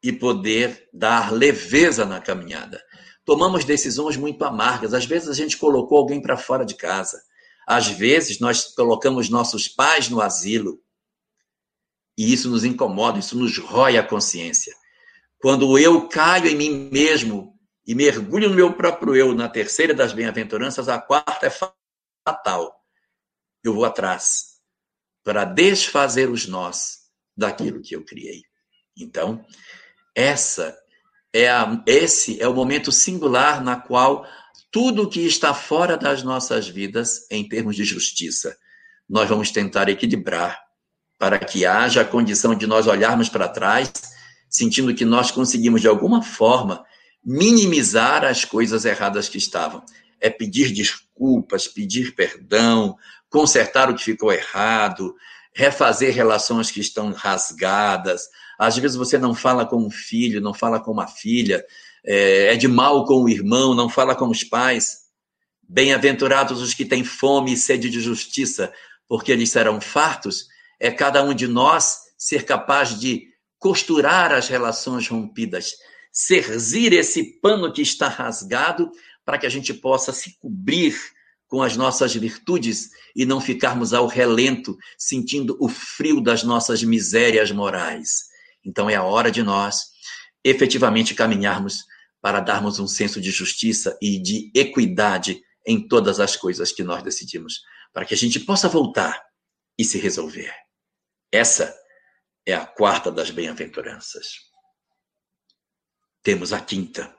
e 0.03 0.11
poder 0.11 0.87
dar 0.93 1.33
leveza 1.33 2.05
na 2.05 2.21
caminhada. 2.21 2.79
Tomamos 3.25 3.65
decisões 3.65 4.15
muito 4.15 4.45
amargas. 4.45 4.93
Às 4.93 5.05
vezes 5.05 5.29
a 5.29 5.33
gente 5.33 5.57
colocou 5.57 5.97
alguém 5.97 6.21
para 6.21 6.37
fora 6.37 6.63
de 6.63 6.75
casa. 6.75 7.19
Às 7.67 7.87
vezes 7.87 8.39
nós 8.39 8.75
colocamos 8.75 9.29
nossos 9.29 9.67
pais 9.67 10.07
no 10.09 10.21
asilo. 10.21 10.79
E 12.15 12.31
isso 12.31 12.49
nos 12.49 12.63
incomoda, 12.63 13.17
isso 13.17 13.35
nos 13.35 13.57
rói 13.57 13.97
a 13.97 14.03
consciência. 14.03 14.73
Quando 15.39 15.77
eu 15.77 16.07
caio 16.07 16.47
em 16.47 16.55
mim 16.55 16.89
mesmo 16.91 17.54
e 17.85 17.93
mergulho 17.93 18.49
no 18.49 18.55
meu 18.55 18.73
próprio 18.73 19.15
eu, 19.15 19.33
na 19.35 19.47
terceira 19.47 19.93
das 19.93 20.13
bem-aventuranças, 20.13 20.89
a 20.89 20.99
quarta 20.99 21.45
é 21.45 21.51
fatal. 22.27 22.75
Eu 23.63 23.73
vou 23.73 23.85
atrás 23.85 24.55
para 25.23 25.45
desfazer 25.45 26.29
os 26.29 26.47
nós 26.47 27.05
daquilo 27.35 27.81
que 27.81 27.95
eu 27.95 28.03
criei. 28.03 28.43
Então, 28.97 29.45
essa 30.15 30.77
é 31.33 31.49
a, 31.49 31.83
esse 31.85 32.41
é 32.41 32.47
o 32.47 32.53
momento 32.53 32.91
singular 32.91 33.63
na 33.63 33.75
qual 33.75 34.25
tudo 34.71 35.09
que 35.09 35.21
está 35.21 35.53
fora 35.53 35.97
das 35.97 36.23
nossas 36.23 36.67
vidas, 36.67 37.29
em 37.29 37.47
termos 37.47 37.75
de 37.75 37.83
justiça, 37.83 38.57
nós 39.07 39.29
vamos 39.29 39.51
tentar 39.51 39.89
equilibrar 39.89 40.59
para 41.17 41.39
que 41.39 41.65
haja 41.65 42.01
a 42.01 42.05
condição 42.05 42.55
de 42.55 42.67
nós 42.67 42.87
olharmos 42.87 43.29
para 43.29 43.47
trás, 43.47 43.91
sentindo 44.49 44.93
que 44.93 45.05
nós 45.05 45.31
conseguimos, 45.31 45.81
de 45.81 45.87
alguma 45.87 46.21
forma, 46.21 46.85
minimizar 47.25 48.23
as 48.23 48.45
coisas 48.45 48.85
erradas 48.85 49.27
que 49.27 49.37
estavam. 49.37 49.83
É 50.21 50.29
pedir 50.29 50.71
desculpas, 50.71 51.67
pedir 51.67 52.13
perdão, 52.13 52.95
consertar 53.29 53.89
o 53.89 53.95
que 53.95 54.03
ficou 54.03 54.31
errado, 54.31 55.15
refazer 55.53 56.13
relações 56.13 56.69
que 56.69 56.79
estão 56.79 57.11
rasgadas. 57.11 58.29
Às 58.59 58.77
vezes 58.77 58.95
você 58.95 59.17
não 59.17 59.33
fala 59.33 59.65
com 59.65 59.77
um 59.77 59.89
filho, 59.89 60.41
não 60.41 60.53
fala 60.53 60.79
com 60.79 60.91
uma 60.91 61.07
filha, 61.07 61.65
é, 62.05 62.53
é 62.53 62.55
de 62.55 62.67
mal 62.67 63.05
com 63.05 63.23
o 63.23 63.29
irmão, 63.29 63.73
não 63.73 63.89
fala 63.89 64.15
com 64.15 64.27
os 64.27 64.43
pais. 64.43 65.05
Bem-aventurados 65.67 66.61
os 66.61 66.73
que 66.73 66.85
têm 66.85 67.03
fome 67.03 67.53
e 67.53 67.57
sede 67.57 67.89
de 67.89 67.99
justiça, 67.99 68.71
porque 69.07 69.31
eles 69.31 69.49
serão 69.49 69.81
fartos. 69.81 70.47
É 70.79 70.91
cada 70.91 71.23
um 71.23 71.33
de 71.33 71.47
nós 71.47 72.01
ser 72.17 72.43
capaz 72.45 72.99
de 72.99 73.27
costurar 73.57 74.31
as 74.31 74.47
relações 74.47 75.07
rompidas, 75.07 75.73
serzir 76.15 76.93
esse 76.93 77.41
pano 77.41 77.73
que 77.73 77.81
está 77.81 78.07
rasgado, 78.07 78.89
para 79.25 79.37
que 79.37 79.45
a 79.45 79.49
gente 79.49 79.73
possa 79.73 80.13
se 80.13 80.37
cobrir 80.39 80.95
com 81.47 81.61
as 81.61 81.75
nossas 81.75 82.15
virtudes 82.15 82.89
e 83.13 83.25
não 83.25 83.41
ficarmos 83.41 83.93
ao 83.93 84.07
relento, 84.07 84.77
sentindo 84.97 85.57
o 85.59 85.67
frio 85.67 86.21
das 86.21 86.41
nossas 86.43 86.81
misérias 86.83 87.51
morais. 87.51 88.23
Então 88.63 88.89
é 88.89 88.95
a 88.95 89.03
hora 89.03 89.29
de 89.29 89.43
nós 89.43 89.93
efetivamente 90.43 91.13
caminharmos 91.13 91.83
para 92.21 92.39
darmos 92.39 92.79
um 92.79 92.87
senso 92.87 93.19
de 93.19 93.29
justiça 93.29 93.97
e 94.01 94.17
de 94.17 94.51
equidade 94.55 95.41
em 95.67 95.85
todas 95.87 96.19
as 96.19 96.35
coisas 96.35 96.71
que 96.71 96.83
nós 96.83 97.03
decidimos, 97.03 97.61
para 97.91 98.05
que 98.05 98.13
a 98.13 98.17
gente 98.17 98.39
possa 98.39 98.69
voltar 98.69 99.21
e 99.77 99.83
se 99.83 99.97
resolver. 99.97 100.53
Essa 101.31 101.75
é 102.45 102.53
a 102.53 102.65
quarta 102.65 103.11
das 103.11 103.31
bem-aventuranças. 103.31 104.54
Temos 106.25 106.51
a 106.51 106.59
quinta. 106.59 107.13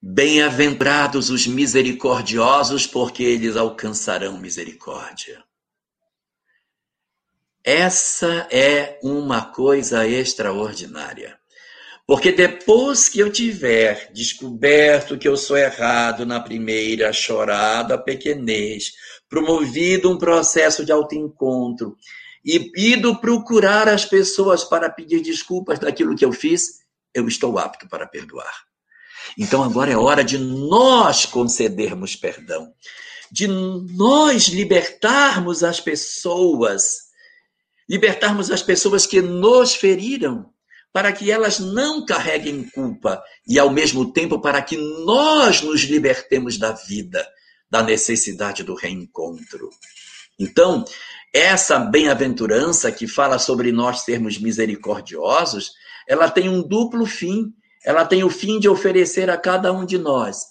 Bem-aventurados 0.00 1.28
os 1.28 1.46
misericordiosos, 1.46 2.86
porque 2.86 3.22
eles 3.22 3.56
alcançarão 3.58 4.38
misericórdia. 4.38 5.44
Essa 7.62 8.48
é 8.50 8.98
uma 9.02 9.44
coisa 9.44 10.08
extraordinária. 10.08 11.38
Porque 12.06 12.32
depois 12.32 13.06
que 13.06 13.20
eu 13.20 13.30
tiver 13.30 14.10
descoberto 14.14 15.18
que 15.18 15.28
eu 15.28 15.36
sou 15.36 15.58
errado 15.58 16.24
na 16.24 16.40
primeira 16.40 17.12
chorada 17.12 18.02
pequenez, 18.02 18.92
promovido 19.28 20.10
um 20.10 20.16
processo 20.16 20.86
de 20.86 20.90
autoencontro 20.90 21.98
e 22.42 22.72
ido 22.74 23.20
procurar 23.20 23.88
as 23.88 24.06
pessoas 24.06 24.64
para 24.64 24.88
pedir 24.88 25.20
desculpas 25.20 25.78
daquilo 25.78 26.16
que 26.16 26.24
eu 26.24 26.32
fiz, 26.32 26.79
eu 27.14 27.28
estou 27.28 27.58
apto 27.58 27.88
para 27.88 28.06
perdoar. 28.06 28.52
Então 29.38 29.62
agora 29.62 29.92
é 29.92 29.96
hora 29.96 30.24
de 30.24 30.38
nós 30.38 31.26
concedermos 31.26 32.16
perdão, 32.16 32.72
de 33.30 33.46
nós 33.46 34.48
libertarmos 34.48 35.62
as 35.62 35.80
pessoas, 35.80 37.10
libertarmos 37.88 38.50
as 38.50 38.62
pessoas 38.62 39.06
que 39.06 39.20
nos 39.20 39.74
feriram 39.74 40.52
para 40.92 41.12
que 41.12 41.30
elas 41.30 41.58
não 41.58 42.04
carreguem 42.04 42.64
culpa 42.64 43.22
e, 43.46 43.58
ao 43.58 43.70
mesmo 43.70 44.12
tempo, 44.12 44.40
para 44.40 44.60
que 44.60 44.76
nós 44.76 45.62
nos 45.62 45.82
libertemos 45.82 46.58
da 46.58 46.72
vida, 46.72 47.26
da 47.70 47.82
necessidade 47.82 48.64
do 48.64 48.74
reencontro. 48.74 49.70
Então, 50.38 50.84
essa 51.32 51.78
bem-aventurança 51.78 52.90
que 52.90 53.06
fala 53.06 53.38
sobre 53.38 53.70
nós 53.70 54.00
sermos 54.00 54.38
misericordiosos, 54.38 55.70
ela 56.10 56.28
tem 56.28 56.48
um 56.48 56.60
duplo 56.60 57.06
fim. 57.06 57.54
Ela 57.84 58.04
tem 58.04 58.24
o 58.24 58.28
fim 58.28 58.58
de 58.58 58.68
oferecer 58.68 59.30
a 59.30 59.38
cada 59.38 59.72
um 59.72 59.86
de 59.86 59.96
nós 59.96 60.44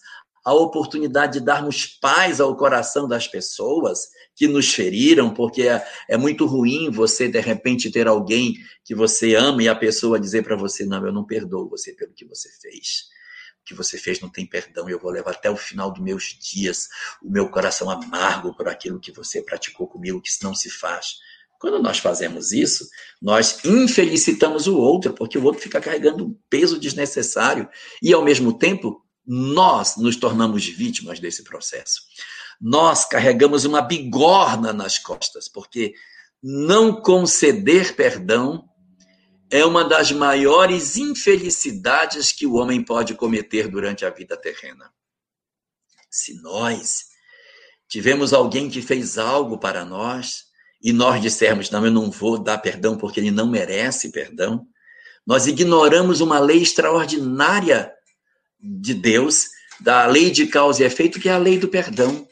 a 0.45 0.53
oportunidade 0.53 1.34
de 1.34 1.45
darmos 1.45 1.86
paz 1.86 2.39
ao 2.39 2.55
coração 2.55 3.10
das 3.10 3.28
pessoas 3.28 4.07
que 4.34 4.47
nos 4.47 4.74
feriram, 4.74 5.34
porque 5.34 5.64
é, 5.64 5.86
é 6.07 6.16
muito 6.16 6.45
ruim 6.45 6.89
você, 6.89 7.28
de 7.28 7.41
repente, 7.41 7.91
ter 7.91 8.07
alguém 8.07 8.55
que 8.86 8.95
você 8.95 9.36
ama 9.36 9.62
e 9.62 9.68
a 9.68 9.76
pessoa 9.76 10.18
dizer 10.18 10.43
para 10.43 10.55
você: 10.55 10.86
Não, 10.86 11.05
eu 11.05 11.12
não 11.12 11.26
perdoo 11.26 11.70
você 11.70 11.93
pelo 11.93 12.14
que 12.14 12.26
você 12.26 12.49
fez. 12.62 13.10
O 13.62 13.66
que 13.66 13.74
você 13.74 13.97
fez 13.97 14.22
não 14.22 14.30
tem 14.30 14.45
perdão, 14.47 14.89
eu 14.89 14.97
vou 14.97 15.12
levar 15.12 15.32
até 15.32 15.51
o 15.51 15.57
final 15.57 15.91
dos 15.91 16.01
meus 16.01 16.24
dias 16.24 16.88
o 17.22 17.30
meu 17.30 17.49
coração 17.49 17.89
amargo 17.89 18.55
por 18.55 18.70
aquilo 18.70 18.99
que 18.99 19.12
você 19.12 19.41
praticou 19.41 19.88
comigo, 19.88 20.22
que 20.22 20.30
isso 20.30 20.43
não 20.43 20.55
se 20.55 20.70
faz. 20.70 21.18
Quando 21.60 21.82
nós 21.82 21.99
fazemos 21.99 22.51
isso, 22.51 22.88
nós 23.22 23.64
infelicitamos 23.66 24.66
o 24.66 24.78
outro, 24.78 25.14
porque 25.14 25.38
o 25.38 25.43
outro 25.43 25.62
fica 25.62 25.82
carregando 25.82 26.26
um 26.26 26.36
peso 26.49 26.80
desnecessário 26.80 27.68
e, 28.01 28.14
ao 28.14 28.24
mesmo 28.24 28.57
tempo, 28.57 29.03
nós 29.26 29.97
nos 29.97 30.16
tornamos 30.16 30.66
vítimas 30.66 31.20
desse 31.20 31.43
processo 31.43 32.01
nós 32.60 33.05
carregamos 33.05 33.64
uma 33.64 33.82
bigorna 33.82 34.74
nas 34.74 34.99
costas, 34.99 35.47
porque 35.47 35.93
não 36.43 37.01
conceder 37.01 37.95
perdão 37.95 38.68
é 39.49 39.66
uma 39.66 39.84
das 39.84 40.12
maiores 40.12 40.97
infelicidades 40.97 42.32
que 42.32 42.45
o 42.45 42.55
homem 42.55 42.84
pode 42.84 43.16
cometer 43.16 43.68
durante 43.68 44.05
a 44.05 44.10
vida 44.10 44.38
terrena. 44.38 44.91
Se 46.10 46.39
nós 46.41 47.05
tivemos 47.88 48.34
alguém 48.34 48.70
que 48.70 48.82
fez 48.82 49.18
algo 49.18 49.57
para 49.57 49.86
nós 49.86 50.49
e 50.82 50.94
nós 50.94 51.22
dissermos, 51.22 51.70
não, 51.70 51.86
eu 51.86 51.92
não 51.92 52.10
vou 52.10 52.38
dar 52.38 52.58
perdão 52.58 52.98
porque 52.98 53.20
ele 53.20 53.32
não 53.32 53.48
merece 53.48 54.12
perdão, 54.12 54.66
nós 55.26 55.46
ignoramos 55.46 56.22
uma 56.22 56.40
lei 56.40 56.62
extraordinária 56.62 57.94
de 58.60 58.94
Deus, 58.94 59.48
da 59.80 60.06
lei 60.06 60.32
de 60.32 60.48
causa 60.48 60.84
e 60.84 60.86
efeito, 60.86 61.20
que 61.20 61.30
é 61.30 61.34
a 61.34 61.38
lei 61.38 61.58
do 61.58 61.68
perdão. 61.68 62.28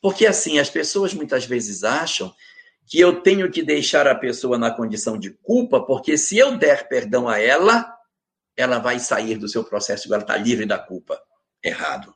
Porque 0.00 0.26
assim, 0.26 0.58
as 0.58 0.68
pessoas 0.68 1.14
muitas 1.14 1.44
vezes 1.44 1.84
acham 1.84 2.32
que 2.86 3.00
eu 3.00 3.22
tenho 3.22 3.50
que 3.50 3.62
deixar 3.62 4.06
a 4.06 4.14
pessoa 4.14 4.58
na 4.58 4.70
condição 4.70 5.16
de 5.16 5.30
culpa, 5.30 5.80
porque 5.80 6.18
se 6.18 6.36
eu 6.36 6.58
der 6.58 6.88
perdão 6.88 7.28
a 7.28 7.38
ela, 7.38 7.90
ela 8.56 8.78
vai 8.78 8.98
sair 8.98 9.38
do 9.38 9.48
seu 9.48 9.64
processo, 9.64 10.12
ela 10.12 10.22
está 10.22 10.36
livre 10.36 10.66
da 10.66 10.78
culpa. 10.78 11.18
Errado. 11.64 12.14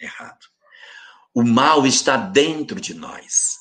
Errado. 0.00 0.46
O 1.34 1.42
mal 1.42 1.86
está 1.86 2.16
dentro 2.16 2.80
de 2.80 2.94
nós. 2.94 3.59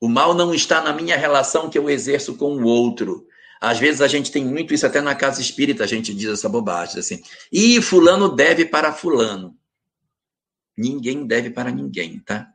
O 0.00 0.08
mal 0.08 0.34
não 0.34 0.54
está 0.54 0.80
na 0.80 0.92
minha 0.92 1.16
relação 1.16 1.68
que 1.68 1.78
eu 1.78 1.90
exerço 1.90 2.36
com 2.36 2.56
o 2.56 2.64
outro. 2.64 3.26
Às 3.60 3.78
vezes 3.78 4.00
a 4.00 4.06
gente 4.06 4.30
tem 4.30 4.44
muito 4.44 4.72
isso 4.72 4.86
até 4.86 5.00
na 5.00 5.14
casa 5.14 5.40
espírita, 5.40 5.82
a 5.82 5.86
gente 5.86 6.14
diz 6.14 6.30
essa 6.30 6.48
bobagem 6.48 7.00
assim. 7.00 7.22
E 7.52 7.82
fulano 7.82 8.28
deve 8.28 8.64
para 8.64 8.92
fulano. 8.92 9.56
Ninguém 10.76 11.26
deve 11.26 11.50
para 11.50 11.72
ninguém, 11.72 12.20
tá? 12.20 12.48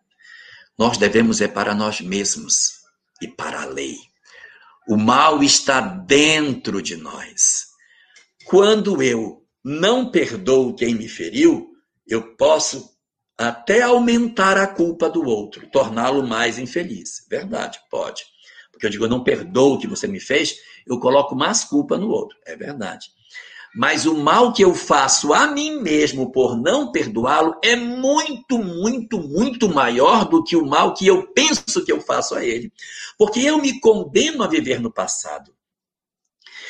Nós 0.77 0.97
devemos 0.97 1.41
é 1.41 1.47
para 1.47 1.75
nós 1.75 1.99
mesmos 1.99 2.83
e 3.21 3.27
para 3.27 3.63
a 3.63 3.65
lei. 3.65 3.97
O 4.87 4.95
mal 4.95 5.43
está 5.43 5.81
dentro 5.81 6.81
de 6.81 6.95
nós. 6.95 7.67
Quando 8.45 9.03
eu 9.03 9.45
não 9.63 10.09
perdoo 10.09 10.73
quem 10.73 10.95
me 10.95 11.07
feriu, 11.07 11.73
eu 12.07 12.35
posso 12.35 12.92
até 13.37 13.81
aumentar 13.81 14.57
a 14.57 14.67
culpa 14.67 15.09
do 15.09 15.25
outro, 15.25 15.67
torná-lo 15.67 16.25
mais 16.25 16.57
infeliz. 16.57 17.25
Verdade, 17.29 17.79
pode. 17.89 18.23
Porque 18.71 18.85
eu 18.85 18.89
digo, 18.89 19.05
eu 19.05 19.09
não 19.09 19.23
perdoo 19.23 19.75
o 19.75 19.79
que 19.79 19.87
você 19.87 20.07
me 20.07 20.19
fez, 20.19 20.55
eu 20.85 20.99
coloco 20.99 21.35
mais 21.35 21.63
culpa 21.63 21.97
no 21.97 22.09
outro. 22.09 22.37
É 22.45 22.55
verdade. 22.55 23.07
Mas 23.75 24.05
o 24.05 24.15
mal 24.15 24.53
que 24.53 24.63
eu 24.63 24.75
faço 24.75 25.33
a 25.33 25.47
mim 25.47 25.81
mesmo 25.81 26.31
por 26.31 26.55
não 26.55 26.91
perdoá-lo 26.91 27.55
é 27.63 27.75
muito, 27.75 28.59
muito, 28.59 29.19
muito 29.19 29.67
maior 29.67 30.25
do 30.29 30.43
que 30.43 30.55
o 30.55 30.65
mal 30.65 30.93
que 30.93 31.07
eu 31.07 31.33
penso 31.33 31.83
que 31.83 31.91
eu 31.91 31.99
faço 31.99 32.35
a 32.35 32.45
ele. 32.45 32.71
Porque 33.17 33.39
eu 33.39 33.57
me 33.57 33.79
condeno 33.79 34.43
a 34.43 34.47
viver 34.47 34.79
no 34.79 34.91
passado. 34.91 35.51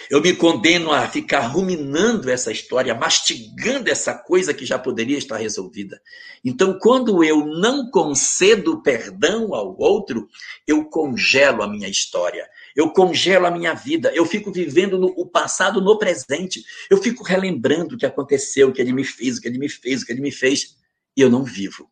Eu 0.10 0.22
me 0.22 0.36
condeno 0.36 0.92
a 0.92 1.08
ficar 1.08 1.42
ruminando 1.42 2.30
essa 2.30 2.52
história, 2.52 2.94
mastigando 2.94 3.90
essa 3.90 4.14
coisa 4.14 4.54
que 4.54 4.66
já 4.66 4.78
poderia 4.78 5.18
estar 5.18 5.38
resolvida. 5.38 6.02
Então, 6.44 6.78
quando 6.80 7.24
eu 7.24 7.46
não 7.46 7.90
concedo 7.90 8.82
perdão 8.82 9.54
ao 9.54 9.78
outro, 9.80 10.28
eu 10.68 10.86
congelo 10.86 11.64
a 11.64 11.68
minha 11.68 11.88
história. 11.88 12.48
Eu 12.76 12.90
congelo 12.90 13.46
a 13.46 13.52
minha 13.52 13.74
vida, 13.74 14.12
eu 14.16 14.26
fico 14.26 14.52
vivendo 14.52 14.98
no, 14.98 15.08
o 15.16 15.28
passado 15.28 15.80
no 15.80 15.98
presente, 15.98 16.64
eu 16.90 16.98
fico 16.98 17.24
relembrando 17.24 17.96
o 17.96 17.98
que 17.98 18.06
aconteceu, 18.06 18.70
o 18.70 18.74
que 18.74 18.82
ele 18.82 18.92
me 18.92 19.04
fez, 19.04 19.38
o 19.38 19.42
que 19.42 19.48
ele 19.48 19.60
me 19.60 19.70
fez, 19.70 20.02
o 20.02 20.06
que 20.06 20.12
ele 20.12 20.22
me 20.22 20.32
fez, 20.32 20.76
e 21.16 21.22
eu 21.22 21.30
não 21.30 21.44
vivo, 21.44 21.88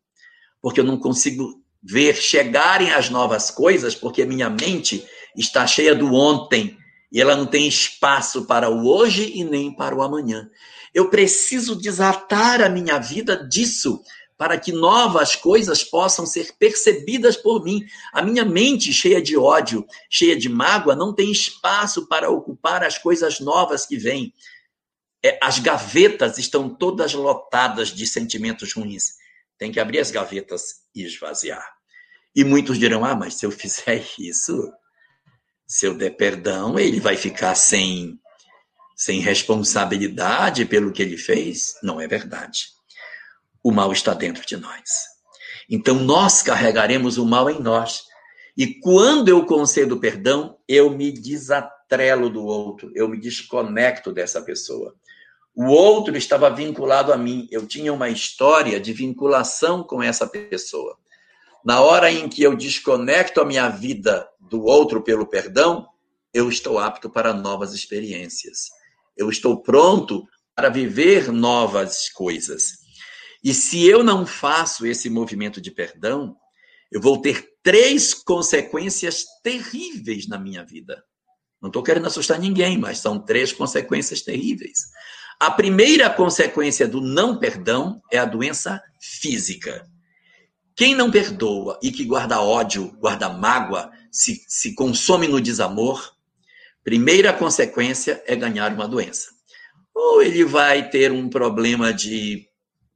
porque 0.59 0.79
eu 0.79 0.83
não 0.83 0.97
consigo 0.97 1.61
ver 1.83 2.15
chegarem 2.15 2.91
as 2.91 3.09
novas 3.09 3.51
coisas, 3.51 3.93
porque 3.93 4.25
minha 4.25 4.49
mente 4.49 5.05
está 5.35 5.65
cheia 5.67 5.93
do 5.93 6.13
ontem 6.13 6.77
e 7.11 7.19
ela 7.19 7.35
não 7.35 7.45
tem 7.45 7.67
espaço 7.67 8.45
para 8.45 8.69
o 8.69 8.87
hoje 8.87 9.31
e 9.35 9.43
nem 9.43 9.73
para 9.75 9.95
o 9.95 10.01
amanhã. 10.01 10.49
Eu 10.93 11.09
preciso 11.09 11.75
desatar 11.75 12.61
a 12.61 12.69
minha 12.69 12.97
vida 12.97 13.35
disso 13.35 14.01
para 14.37 14.57
que 14.57 14.71
novas 14.71 15.35
coisas 15.35 15.83
possam 15.83 16.25
ser 16.25 16.55
percebidas 16.57 17.37
por 17.37 17.63
mim. 17.63 17.85
A 18.11 18.23
minha 18.23 18.43
mente 18.43 18.91
cheia 18.91 19.21
de 19.21 19.37
ódio, 19.37 19.85
cheia 20.09 20.35
de 20.35 20.49
mágoa, 20.49 20.95
não 20.95 21.13
tem 21.13 21.31
espaço 21.31 22.07
para 22.07 22.29
ocupar 22.29 22.83
as 22.83 22.97
coisas 22.97 23.39
novas 23.39 23.85
que 23.85 23.97
vêm. 23.97 24.33
É, 25.23 25.37
as 25.43 25.59
gavetas 25.59 26.39
estão 26.39 26.67
todas 26.67 27.13
lotadas 27.13 27.89
de 27.89 28.07
sentimentos 28.07 28.73
ruins. 28.73 29.13
Tem 29.59 29.71
que 29.71 29.79
abrir 29.79 29.99
as 29.99 30.09
gavetas 30.09 30.81
e 30.95 31.03
esvaziar. 31.03 31.63
E 32.35 32.43
muitos 32.43 32.79
dirão: 32.79 33.05
ah, 33.05 33.15
mas 33.15 33.35
se 33.35 33.45
eu 33.45 33.51
fizer 33.51 34.03
isso, 34.17 34.71
se 35.71 35.85
eu 35.85 35.93
der 35.93 36.11
perdão, 36.11 36.77
ele 36.77 36.99
vai 36.99 37.15
ficar 37.15 37.55
sem, 37.55 38.19
sem 38.95 39.19
responsabilidade 39.19 40.65
pelo 40.65 40.91
que 40.91 41.01
ele 41.01 41.17
fez? 41.17 41.75
Não 41.81 41.99
é 41.99 42.07
verdade 42.07 42.81
o 43.63 43.71
mal 43.71 43.91
está 43.91 44.13
dentro 44.13 44.45
de 44.45 44.57
nós. 44.57 44.81
Então 45.69 45.95
nós 45.95 46.41
carregaremos 46.41 47.17
o 47.17 47.25
mal 47.25 47.49
em 47.49 47.59
nós. 47.59 48.03
E 48.57 48.79
quando 48.79 49.29
eu 49.29 49.45
concedo 49.45 49.99
perdão, 49.99 50.57
eu 50.67 50.89
me 50.89 51.11
desatrelo 51.11 52.29
do 52.29 52.43
outro, 52.43 52.91
eu 52.93 53.07
me 53.07 53.19
desconecto 53.19 54.11
dessa 54.11 54.41
pessoa. 54.41 54.93
O 55.55 55.67
outro 55.67 56.15
estava 56.17 56.49
vinculado 56.49 57.13
a 57.13 57.17
mim, 57.17 57.47
eu 57.51 57.67
tinha 57.67 57.93
uma 57.93 58.09
história 58.09 58.79
de 58.79 58.93
vinculação 58.93 59.83
com 59.83 60.01
essa 60.01 60.27
pessoa. 60.27 60.97
Na 61.63 61.81
hora 61.81 62.11
em 62.11 62.27
que 62.27 62.41
eu 62.41 62.55
desconecto 62.55 63.39
a 63.39 63.45
minha 63.45 63.69
vida 63.69 64.27
do 64.39 64.63
outro 64.63 65.03
pelo 65.03 65.27
perdão, 65.27 65.87
eu 66.33 66.49
estou 66.49 66.79
apto 66.79 67.09
para 67.09 67.33
novas 67.33 67.73
experiências. 67.73 68.69
Eu 69.15 69.29
estou 69.29 69.61
pronto 69.61 70.27
para 70.55 70.69
viver 70.69 71.31
novas 71.31 72.09
coisas. 72.09 72.79
E 73.43 73.53
se 73.53 73.85
eu 73.85 74.03
não 74.03 74.25
faço 74.25 74.85
esse 74.85 75.09
movimento 75.09 75.59
de 75.59 75.71
perdão, 75.71 76.35
eu 76.91 76.99
vou 76.99 77.21
ter 77.21 77.49
três 77.63 78.13
consequências 78.13 79.25
terríveis 79.43 80.27
na 80.27 80.37
minha 80.37 80.63
vida. 80.63 81.03
Não 81.61 81.69
estou 81.69 81.83
querendo 81.83 82.07
assustar 82.07 82.39
ninguém, 82.39 82.77
mas 82.77 82.99
são 82.99 83.19
três 83.19 83.53
consequências 83.53 84.21
terríveis. 84.21 84.79
A 85.39 85.51
primeira 85.51 86.09
consequência 86.09 86.87
do 86.87 87.01
não 87.01 87.39
perdão 87.39 88.01
é 88.11 88.17
a 88.17 88.25
doença 88.25 88.81
física. 88.99 89.90
Quem 90.75 90.95
não 90.95 91.11
perdoa 91.11 91.79
e 91.81 91.91
que 91.91 92.05
guarda 92.05 92.41
ódio, 92.41 92.91
guarda 92.99 93.29
mágoa, 93.29 93.91
se, 94.11 94.43
se 94.47 94.73
consome 94.73 95.27
no 95.27 95.41
desamor, 95.41 96.13
primeira 96.83 97.33
consequência 97.33 98.21
é 98.25 98.35
ganhar 98.35 98.73
uma 98.73 98.87
doença. 98.87 99.29
Ou 99.93 100.21
ele 100.21 100.43
vai 100.45 100.89
ter 100.89 101.11
um 101.11 101.29
problema 101.29 101.93
de 101.93 102.47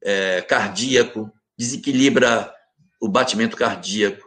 é, 0.03 0.41
cardíaco, 0.41 1.31
desequilibra 1.57 2.53
o 3.01 3.07
batimento 3.07 3.57
cardíaco, 3.57 4.25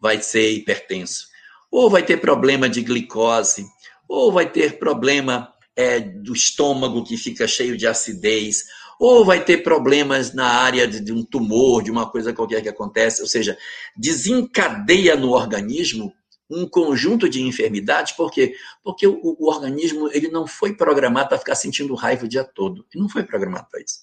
vai 0.00 0.20
ser 0.22 0.52
hipertenso. 0.52 1.26
Ou 1.70 1.90
vai 1.90 2.02
ter 2.02 2.18
problema 2.18 2.68
de 2.68 2.82
glicose, 2.82 3.66
ou 4.08 4.32
vai 4.32 4.50
ter 4.50 4.78
problema 4.78 5.52
é, 5.76 6.00
do 6.00 6.32
estômago 6.32 7.04
que 7.04 7.16
fica 7.16 7.46
cheio 7.46 7.76
de 7.76 7.86
acidez, 7.86 8.64
ou 9.00 9.24
vai 9.24 9.42
ter 9.42 9.62
problemas 9.62 10.34
na 10.34 10.46
área 10.46 10.86
de, 10.86 11.00
de 11.00 11.10
um 11.10 11.24
tumor, 11.24 11.82
de 11.82 11.90
uma 11.90 12.10
coisa 12.10 12.34
qualquer 12.34 12.60
que 12.60 12.68
acontece, 12.68 13.22
ou 13.22 13.26
seja, 13.26 13.56
desencadeia 13.96 15.16
no 15.16 15.30
organismo 15.30 16.12
um 16.50 16.68
conjunto 16.68 17.26
de 17.28 17.40
enfermidades, 17.40 18.12
por 18.12 18.30
quê? 18.30 18.54
Porque 18.84 19.06
o, 19.06 19.18
o 19.22 19.48
organismo 19.48 20.10
ele 20.12 20.28
não 20.28 20.46
foi 20.46 20.74
programado 20.74 21.30
para 21.30 21.38
ficar 21.38 21.54
sentindo 21.54 21.94
raiva 21.94 22.26
o 22.26 22.28
dia 22.28 22.44
todo. 22.44 22.84
Ele 22.92 23.02
não 23.02 23.08
foi 23.08 23.22
programado 23.22 23.68
para 23.70 23.80
isso. 23.80 24.00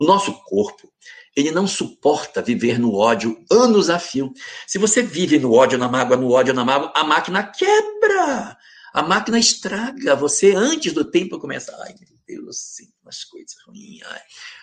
O 0.00 0.04
nosso 0.04 0.32
corpo, 0.44 0.90
ele 1.36 1.52
não 1.52 1.68
suporta 1.68 2.42
viver 2.42 2.80
no 2.80 2.94
ódio 2.96 3.38
anos 3.52 3.88
a 3.88 4.00
fio. 4.00 4.32
Se 4.66 4.78
você 4.78 5.00
vive 5.00 5.38
no 5.38 5.52
ódio, 5.52 5.78
na 5.78 5.88
mágoa, 5.88 6.16
no 6.16 6.32
ódio, 6.32 6.52
na 6.54 6.64
mágoa, 6.64 6.90
a 6.96 7.04
máquina 7.04 7.44
quebra. 7.44 8.56
A 8.92 9.02
máquina 9.02 9.38
estraga 9.38 10.16
você 10.16 10.56
antes 10.56 10.92
do 10.92 11.04
tempo 11.04 11.38
começar. 11.38 11.76
Ai, 11.84 11.94
meu 12.00 12.11
Deus, 12.32 12.58
sinto 12.58 12.92
umas 13.02 13.24
coisas 13.24 13.54
ruins. 13.66 14.02
Ai. 14.04 14.20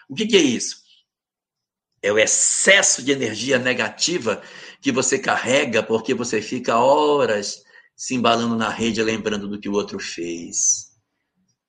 O 0.09 0.15
que, 0.15 0.25
que 0.25 0.37
é 0.37 0.41
isso? 0.41 0.77
É 2.01 2.11
o 2.11 2.17
excesso 2.17 3.03
de 3.03 3.11
energia 3.11 3.59
negativa 3.59 4.41
que 4.81 4.91
você 4.91 5.19
carrega 5.19 5.83
porque 5.83 6.13
você 6.13 6.41
fica 6.41 6.77
horas 6.77 7.61
se 7.95 8.15
embalando 8.15 8.55
na 8.55 8.69
rede, 8.69 9.03
lembrando 9.03 9.47
do 9.47 9.59
que 9.59 9.67
o 9.67 9.73
outro 9.73 9.99
fez. 9.99 10.89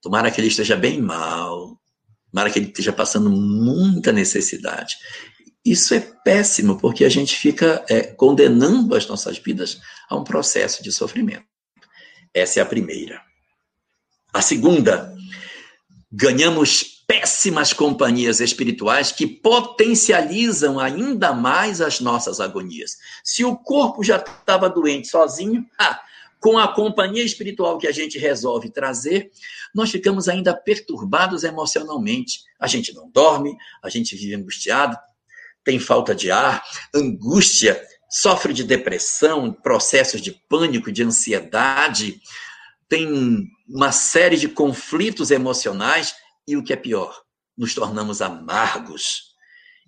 Tomara 0.01 0.31
que 0.31 0.41
ele 0.41 0.49
esteja 0.49 0.77
bem 0.77 1.01
mal. 1.01 1.81
Tomara 2.31 2.51
que 2.51 2.59
ele 2.59 2.69
esteja 2.69 2.93
passando 2.93 3.29
muita 3.29 4.13
necessidade. 4.13 4.97
Isso 5.65 5.93
é 5.93 6.01
péssimo, 6.01 6.79
porque 6.79 7.05
a 7.05 7.09
gente 7.09 7.37
fica 7.37 7.85
é, 7.89 8.03
condenando 8.03 8.95
as 8.95 9.07
nossas 9.07 9.39
vidas 9.39 9.81
a 10.09 10.17
um 10.17 10.25
processo 10.25 10.83
de 10.83 10.93
sofrimento. 10.93 11.45
Essa 12.33 12.61
é 12.61 12.63
a 12.63 12.67
primeira. 12.67 13.21
A 14.33 14.41
segunda, 14.41 15.13
ganhamos 16.13 17.05
péssimas 17.07 17.73
companhias 17.73 18.41
espirituais 18.41 19.11
que 19.11 19.27
potencializam 19.27 20.79
ainda 20.79 21.33
mais 21.33 21.81
as 21.81 22.01
nossas 22.01 22.41
agonias. 22.41 22.97
Se 23.25 23.45
o 23.45 23.57
corpo 23.57 24.03
já 24.03 24.17
estava 24.17 24.69
doente 24.69 25.09
sozinho, 25.09 25.67
com 26.41 26.59
a 26.59 26.69
companhia 26.73 27.23
espiritual 27.23 27.79
que 27.79 27.87
a 27.87 27.93
gente 27.93 28.19
resolve 28.19 28.71
trazer, 28.71 29.31
nós 29.75 29.91
ficamos 29.91 30.29
ainda 30.29 30.55
perturbados 30.55 31.45
emocionalmente. 31.45 32.41
A 32.59 32.67
gente 32.67 32.95
não 32.95 33.11
dorme, 33.11 33.57
a 33.83 33.91
gente 33.91 34.17
vive 34.17 34.35
angustiado, 34.35 34.97
tem 35.63 35.79
falta 35.79 36.15
de 36.15 36.31
ar, 36.31 36.65
angústia, 36.95 37.81
sofre 38.09 38.53
de 38.53 38.65
depressão, 38.65 39.53
processos 39.53 40.21
de 40.21 40.33
pânico, 40.49 40.91
de 40.91 41.03
ansiedade, 41.03 42.21
tem 42.91 43.49
uma 43.69 43.93
série 43.93 44.37
de 44.37 44.49
conflitos 44.49 45.31
emocionais 45.31 46.13
e 46.47 46.57
o 46.57 46.65
que 46.65 46.73
é 46.73 46.77
pior, 46.77 47.23
nos 47.57 47.73
tornamos 47.73 48.21
amargos. 48.21 49.31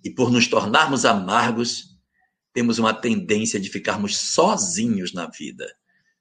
E 0.01 0.09
por 0.09 0.31
nos 0.31 0.47
tornarmos 0.47 1.03
amargos, 1.03 1.89
temos 2.53 2.79
uma 2.79 2.93
tendência 2.93 3.59
de 3.59 3.69
ficarmos 3.69 4.15
sozinhos 4.17 5.13
na 5.13 5.27
vida. 5.27 5.69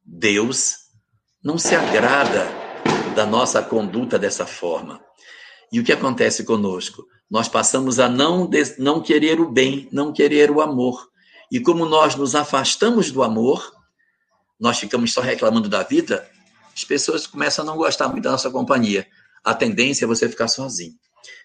Deus 0.05 0.75
não 1.43 1.57
se 1.57 1.75
agrada 1.75 2.49
da 3.15 3.25
nossa 3.25 3.63
conduta 3.63 4.19
dessa 4.19 4.45
forma. 4.45 5.01
E 5.71 5.79
o 5.79 5.85
que 5.85 5.93
acontece 5.93 6.43
conosco? 6.43 7.07
Nós 7.31 7.49
passamos 7.49 8.01
a 8.01 8.09
não, 8.09 8.51
não 8.79 9.01
querer 9.01 9.41
o 9.41 9.49
bem, 9.49 9.89
não 9.93 10.13
querer 10.13 10.51
o 10.51 10.61
amor. 10.61 11.09
E 11.51 11.61
como 11.61 11.87
nós 11.87 12.17
nos 12.17 12.35
afastamos 12.35 13.13
do 13.13 13.23
amor, 13.23 13.73
nós 14.59 14.79
ficamos 14.79 15.13
só 15.13 15.21
reclamando 15.21 15.69
da 15.69 15.83
vida, 15.83 16.29
as 16.75 16.85
pessoas 16.85 17.27
começam 17.27 17.65
a 17.65 17.67
não 17.67 17.77
gostar 17.77 18.09
muito 18.09 18.25
da 18.25 18.33
nossa 18.33 18.51
companhia. 18.51 19.07
A 19.45 19.55
tendência 19.55 20.05
é 20.05 20.09
você 20.09 20.29
ficar 20.29 20.49
sozinho. 20.49 20.95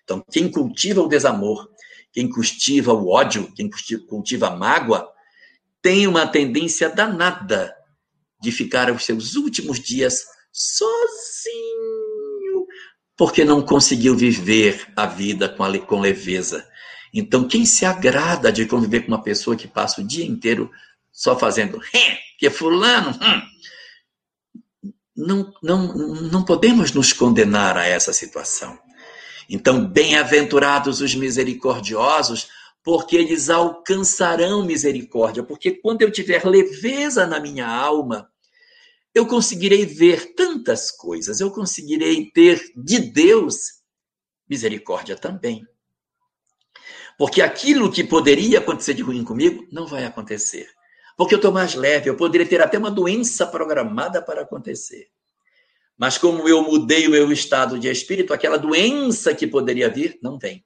Então, 0.03 0.23
quem 0.31 0.49
cultiva 0.49 1.01
o 1.01 1.07
desamor, 1.07 1.69
quem 2.11 2.29
cultiva 2.29 2.93
o 2.93 3.09
ódio, 3.09 3.51
quem 3.53 3.69
cultiva 4.07 4.47
a 4.47 4.55
mágoa, 4.55 5.07
tem 5.81 6.07
uma 6.07 6.25
tendência 6.25 6.89
danada 6.89 7.73
de 8.41 8.51
ficar 8.51 8.91
os 8.91 9.03
seus 9.03 9.35
últimos 9.35 9.79
dias 9.79 10.25
sozinho, 10.51 11.05
porque 13.15 13.43
não 13.43 13.61
conseguiu 13.61 14.15
viver 14.15 14.87
a 14.95 15.05
vida 15.05 15.49
com, 15.49 15.63
a, 15.63 15.77
com 15.79 15.99
leveza. 15.99 16.67
Então, 17.13 17.47
quem 17.47 17.65
se 17.65 17.85
agrada 17.85 18.51
de 18.51 18.65
conviver 18.65 19.01
com 19.01 19.09
uma 19.09 19.23
pessoa 19.23 19.55
que 19.55 19.67
passa 19.67 20.01
o 20.01 20.07
dia 20.07 20.25
inteiro 20.25 20.71
só 21.11 21.37
fazendo, 21.37 21.79
que 22.37 22.49
fulano, 22.49 23.11
hum, 23.11 23.41
não, 25.17 25.51
não, 25.63 25.93
não 25.93 26.45
podemos 26.45 26.91
nos 26.91 27.11
condenar 27.11 27.75
a 27.75 27.85
essa 27.85 28.13
situação. 28.13 28.77
Então, 29.49 29.85
bem-aventurados 29.85 31.01
os 31.01 31.15
misericordiosos, 31.15 32.49
porque 32.83 33.15
eles 33.15 33.49
alcançarão 33.49 34.63
misericórdia. 34.63 35.43
Porque 35.43 35.71
quando 35.71 36.03
eu 36.03 36.11
tiver 36.11 36.45
leveza 36.45 37.25
na 37.25 37.39
minha 37.39 37.67
alma, 37.67 38.29
eu 39.13 39.25
conseguirei 39.25 39.85
ver 39.85 40.35
tantas 40.35 40.91
coisas, 40.91 41.41
eu 41.41 41.49
conseguirei 41.49 42.29
ter 42.31 42.71
de 42.75 42.99
Deus 42.99 43.81
misericórdia 44.47 45.15
também. 45.17 45.65
Porque 47.17 47.41
aquilo 47.41 47.91
que 47.91 48.03
poderia 48.03 48.59
acontecer 48.59 48.93
de 48.93 49.01
ruim 49.01 49.23
comigo 49.23 49.67
não 49.71 49.87
vai 49.87 50.05
acontecer. 50.05 50.69
Porque 51.17 51.33
eu 51.33 51.37
estou 51.37 51.51
mais 51.51 51.73
leve, 51.73 52.09
eu 52.09 52.15
poderia 52.15 52.47
ter 52.47 52.61
até 52.61 52.77
uma 52.77 52.91
doença 52.91 53.47
programada 53.47 54.21
para 54.21 54.43
acontecer. 54.43 55.09
Mas 55.97 56.15
como 56.17 56.47
eu 56.47 56.61
mudei 56.61 57.07
o 57.07 57.11
meu 57.11 57.31
estado 57.31 57.79
de 57.79 57.89
espírito, 57.89 58.31
aquela 58.31 58.57
doença 58.57 59.33
que 59.33 59.47
poderia 59.47 59.89
vir 59.89 60.19
não 60.21 60.37
vem. 60.37 60.63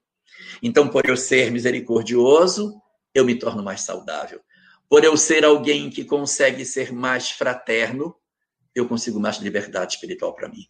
Então, 0.62 0.89
por 0.89 1.08
eu 1.08 1.16
ser 1.16 1.49
misericordioso, 1.52 2.80
eu 3.16 3.24
me 3.24 3.36
torno 3.36 3.64
mais 3.64 3.82
saudável. 3.82 4.41
Por 4.89 5.06
eu 5.06 5.16
ser 5.16 5.45
alguém 5.45 5.89
que 5.89 6.04
consegue 6.04 6.66
ser 6.66 6.91
mais 6.91 7.32
fraterno, 7.32 8.14
eu 8.76 8.86
consigo 8.88 9.22
mais 9.22 9.38
liberdade 9.38 9.93
espiritual 9.93 10.36
para 10.36 10.49
mim. 10.49 10.68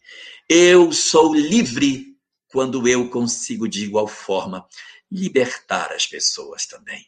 Eu 0.48 0.92
sou 0.92 1.34
livre 1.34 2.16
quando 2.46 2.86
eu 2.86 3.10
consigo, 3.10 3.68
de 3.68 3.84
igual 3.84 4.06
forma, 4.06 4.64
libertar 5.10 5.92
as 5.92 6.06
pessoas 6.06 6.66
também. 6.66 7.04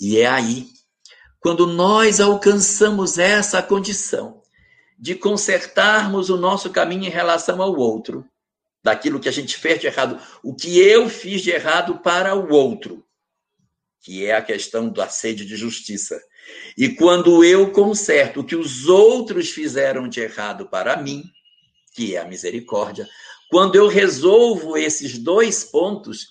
E 0.00 0.18
é 0.18 0.26
aí, 0.26 0.66
quando 1.40 1.66
nós 1.66 2.20
alcançamos 2.20 3.18
essa 3.18 3.62
condição 3.62 4.40
de 4.98 5.14
consertarmos 5.14 6.28
o 6.28 6.36
nosso 6.36 6.70
caminho 6.70 7.06
em 7.06 7.10
relação 7.10 7.62
ao 7.62 7.74
outro, 7.74 8.24
daquilo 8.82 9.18
que 9.18 9.28
a 9.28 9.32
gente 9.32 9.56
fez 9.56 9.80
de 9.80 9.86
errado, 9.86 10.20
o 10.42 10.54
que 10.54 10.78
eu 10.78 11.08
fiz 11.08 11.42
de 11.42 11.50
errado 11.50 11.98
para 12.00 12.34
o 12.34 12.52
outro, 12.52 13.04
que 14.02 14.26
é 14.26 14.34
a 14.34 14.42
questão 14.42 14.90
da 14.90 15.08
sede 15.08 15.44
de 15.44 15.56
justiça. 15.56 16.20
E 16.76 16.90
quando 16.90 17.44
eu 17.44 17.70
conserto 17.72 18.40
o 18.40 18.44
que 18.44 18.56
os 18.56 18.86
outros 18.88 19.50
fizeram 19.50 20.08
de 20.08 20.20
errado 20.20 20.66
para 20.68 20.96
mim, 20.96 21.24
que 21.94 22.16
é 22.16 22.20
a 22.20 22.24
misericórdia, 22.26 23.08
quando 23.50 23.74
eu 23.74 23.88
resolvo 23.88 24.76
esses 24.76 25.18
dois 25.18 25.64
pontos, 25.64 26.28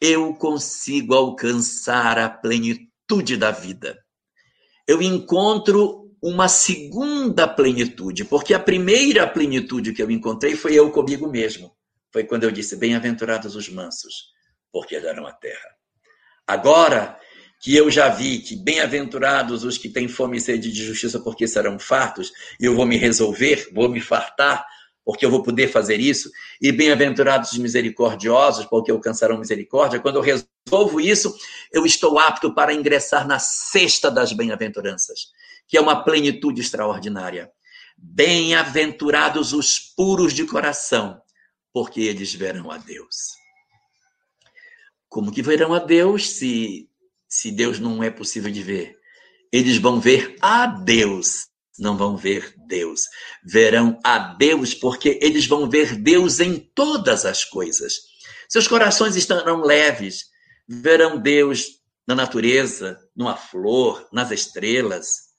eu 0.00 0.34
consigo 0.34 1.14
alcançar 1.14 2.18
a 2.18 2.28
plenitude 2.28 3.36
da 3.36 3.50
vida. 3.50 3.99
Eu 4.90 5.00
encontro 5.00 6.10
uma 6.20 6.48
segunda 6.48 7.46
plenitude, 7.46 8.24
porque 8.24 8.52
a 8.52 8.58
primeira 8.58 9.24
plenitude 9.24 9.92
que 9.92 10.02
eu 10.02 10.10
encontrei 10.10 10.56
foi 10.56 10.74
eu 10.74 10.90
comigo 10.90 11.30
mesmo. 11.30 11.70
Foi 12.12 12.24
quando 12.24 12.42
eu 12.42 12.50
disse: 12.50 12.74
Bem-aventurados 12.74 13.54
os 13.54 13.68
mansos, 13.68 14.32
porque 14.72 14.96
herdarão 14.96 15.28
a 15.28 15.32
terra. 15.32 15.70
Agora 16.44 17.16
que 17.62 17.76
eu 17.76 17.88
já 17.88 18.08
vi 18.08 18.40
que 18.40 18.56
bem-aventurados 18.56 19.62
os 19.62 19.78
que 19.78 19.88
têm 19.88 20.08
fome 20.08 20.38
e 20.38 20.40
sede 20.40 20.72
de 20.72 20.82
justiça, 20.82 21.20
porque 21.20 21.46
serão 21.46 21.78
fartos, 21.78 22.32
e 22.58 22.64
eu 22.64 22.74
vou 22.74 22.84
me 22.84 22.96
resolver, 22.96 23.68
vou 23.72 23.88
me 23.88 24.00
fartar, 24.00 24.66
porque 25.04 25.24
eu 25.24 25.30
vou 25.30 25.42
poder 25.42 25.68
fazer 25.68 25.98
isso, 25.98 26.30
e 26.60 26.70
bem-aventurados 26.70 27.52
os 27.52 27.58
misericordiosos, 27.58 28.66
porque 28.66 28.90
alcançarão 28.90 29.38
misericórdia. 29.38 30.00
Quando 30.00 30.16
eu 30.16 30.22
resolvo 30.22 31.00
isso, 31.00 31.34
eu 31.72 31.84
estou 31.86 32.18
apto 32.18 32.54
para 32.54 32.74
ingressar 32.74 33.26
na 33.26 33.38
sexta 33.38 34.10
das 34.10 34.32
bem-aventuranças, 34.32 35.30
que 35.66 35.76
é 35.76 35.80
uma 35.80 36.04
plenitude 36.04 36.60
extraordinária. 36.60 37.50
Bem-aventurados 37.96 39.52
os 39.52 39.78
puros 39.78 40.32
de 40.32 40.44
coração, 40.44 41.20
porque 41.72 42.00
eles 42.00 42.34
verão 42.34 42.70
a 42.70 42.78
Deus. 42.78 43.38
Como 45.08 45.32
que 45.32 45.42
verão 45.42 45.74
a 45.74 45.78
Deus 45.78 46.30
se 46.30 46.90
se 47.30 47.52
Deus 47.52 47.78
não 47.78 48.02
é 48.02 48.10
possível 48.10 48.50
de 48.50 48.60
ver? 48.60 48.98
Eles 49.52 49.78
vão 49.78 50.00
ver 50.00 50.36
a 50.40 50.66
Deus, 50.66 51.48
não 51.80 51.96
vão 51.96 52.16
ver 52.16 52.54
Deus. 52.66 53.00
Verão 53.44 53.98
a 54.04 54.18
Deus 54.34 54.74
porque 54.74 55.18
eles 55.20 55.46
vão 55.46 55.68
ver 55.68 55.96
Deus 55.96 56.38
em 56.38 56.58
todas 56.58 57.24
as 57.24 57.44
coisas. 57.44 57.94
Seus 58.48 58.68
corações 58.68 59.16
estarão 59.16 59.62
leves, 59.62 60.26
verão 60.68 61.18
Deus 61.18 61.80
na 62.06 62.14
natureza, 62.14 62.98
numa 63.16 63.36
flor, 63.36 64.06
nas 64.12 64.30
estrelas. 64.30 65.30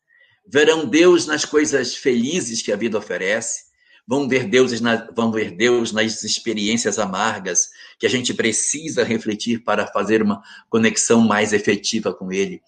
Verão 0.47 0.85
Deus 0.85 1.25
nas 1.25 1.45
coisas 1.45 1.95
felizes 1.95 2.61
que 2.61 2.71
a 2.71 2.75
vida 2.75 2.97
oferece 2.97 3.71
vão 4.07 4.27
ver 4.27 4.45
Deus, 4.49 4.71
vão 5.15 5.31
ver 5.31 5.51
Deus 5.51 5.91
nas 5.91 6.23
experiências 6.23 6.99
amargas 6.99 7.69
que 8.01 8.07
a 8.07 8.09
gente 8.09 8.33
precisa 8.33 9.03
refletir 9.03 9.63
para 9.63 9.85
fazer 9.85 10.23
uma 10.23 10.41
conexão 10.67 11.21
mais 11.21 11.53
efetiva 11.53 12.11
com 12.11 12.33
Ele. 12.33 12.59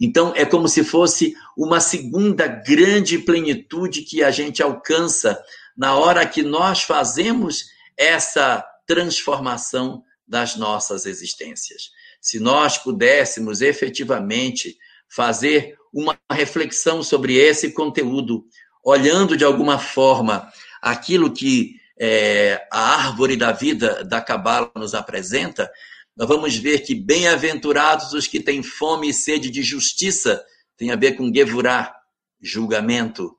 Então, 0.00 0.32
é 0.34 0.46
como 0.46 0.66
se 0.66 0.82
fosse 0.82 1.34
uma 1.54 1.78
segunda 1.78 2.46
grande 2.46 3.18
plenitude 3.18 4.00
que 4.00 4.22
a 4.24 4.30
gente 4.30 4.62
alcança 4.62 5.38
na 5.76 5.94
hora 5.94 6.26
que 6.26 6.42
nós 6.42 6.84
fazemos 6.84 7.66
essa 7.98 8.64
transformação 8.86 10.02
das 10.26 10.56
nossas 10.56 11.04
existências. 11.04 11.90
Se 12.18 12.40
nós 12.40 12.78
pudéssemos 12.78 13.60
efetivamente 13.60 14.78
fazer 15.06 15.76
uma 15.92 16.18
reflexão 16.32 17.02
sobre 17.02 17.34
esse 17.36 17.72
conteúdo, 17.72 18.46
olhando 18.82 19.36
de 19.36 19.44
alguma 19.44 19.78
forma 19.78 20.50
aquilo 20.80 21.30
que 21.30 21.77
é, 22.00 22.66
a 22.70 22.94
árvore 22.94 23.36
da 23.36 23.52
vida 23.52 24.04
da 24.04 24.20
Cabala 24.20 24.70
nos 24.76 24.94
apresenta, 24.94 25.70
nós 26.16 26.28
vamos 26.28 26.56
ver 26.56 26.80
que 26.80 26.94
bem-aventurados 26.94 28.12
os 28.12 28.26
que 28.26 28.40
têm 28.40 28.62
fome 28.62 29.10
e 29.10 29.14
sede 29.14 29.50
de 29.50 29.62
justiça, 29.62 30.44
tem 30.76 30.90
a 30.90 30.96
ver 30.96 31.16
com 31.16 31.32
Gevurá, 31.32 31.94
julgamento. 32.40 33.36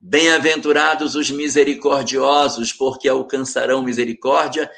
Bem-aventurados 0.00 1.14
os 1.14 1.30
misericordiosos, 1.30 2.72
porque 2.72 3.08
alcançarão 3.08 3.82
misericórdia, 3.82 4.70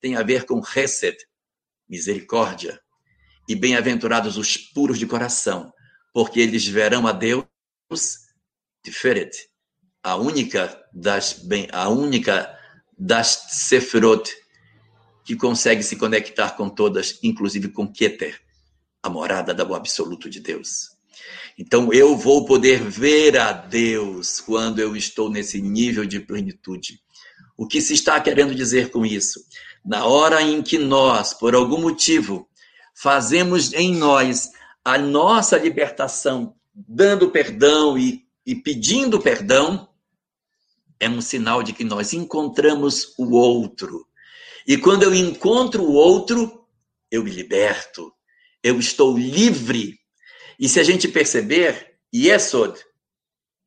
tem 0.00 0.16
a 0.16 0.22
ver 0.22 0.44
com 0.44 0.60
Hesed, 0.60 1.16
misericórdia. 1.88 2.80
E 3.48 3.56
bem-aventurados 3.56 4.36
os 4.36 4.56
puros 4.56 4.98
de 4.98 5.06
coração, 5.06 5.72
porque 6.12 6.40
eles 6.40 6.66
verão 6.66 7.06
a 7.06 7.12
Deus 7.12 7.44
diferente 8.84 9.52
a 10.02 10.16
única 10.16 10.84
das 10.92 11.40
a 11.70 11.88
única 11.88 12.58
das 12.98 13.46
Sefirot 13.50 14.30
que 15.24 15.36
consegue 15.36 15.82
se 15.82 15.96
conectar 15.96 16.50
com 16.50 16.68
todas, 16.68 17.18
inclusive 17.22 17.68
com 17.68 17.90
Keter, 17.90 18.40
a 19.02 19.08
morada 19.08 19.54
do 19.54 19.74
absoluto 19.74 20.28
de 20.28 20.40
Deus. 20.40 20.90
Então 21.58 21.92
eu 21.92 22.16
vou 22.16 22.44
poder 22.44 22.82
ver 22.82 23.36
a 23.36 23.52
Deus 23.52 24.40
quando 24.40 24.78
eu 24.78 24.96
estou 24.96 25.30
nesse 25.30 25.60
nível 25.60 26.04
de 26.04 26.20
plenitude. 26.20 27.00
O 27.56 27.66
que 27.66 27.80
se 27.80 27.94
está 27.94 28.20
querendo 28.20 28.54
dizer 28.54 28.90
com 28.90 29.04
isso? 29.04 29.40
Na 29.84 30.06
hora 30.06 30.42
em 30.42 30.62
que 30.62 30.78
nós, 30.78 31.34
por 31.34 31.54
algum 31.54 31.80
motivo, 31.80 32.48
fazemos 32.94 33.72
em 33.72 33.94
nós 33.94 34.50
a 34.84 34.98
nossa 34.98 35.58
libertação, 35.58 36.54
dando 36.74 37.30
perdão 37.30 37.98
e, 37.98 38.24
e 38.46 38.54
pedindo 38.54 39.20
perdão, 39.20 39.88
é 41.02 41.08
um 41.08 41.20
sinal 41.20 41.64
de 41.64 41.72
que 41.72 41.82
nós 41.82 42.12
encontramos 42.12 43.12
o 43.18 43.32
outro. 43.32 44.06
E 44.64 44.78
quando 44.78 45.02
eu 45.02 45.12
encontro 45.12 45.82
o 45.82 45.92
outro, 45.94 46.64
eu 47.10 47.24
me 47.24 47.30
liberto. 47.30 48.12
Eu 48.62 48.78
estou 48.78 49.18
livre. 49.18 49.98
E 50.60 50.68
se 50.68 50.78
a 50.78 50.84
gente 50.84 51.08
perceber, 51.08 51.96
Yesod, 52.14 52.78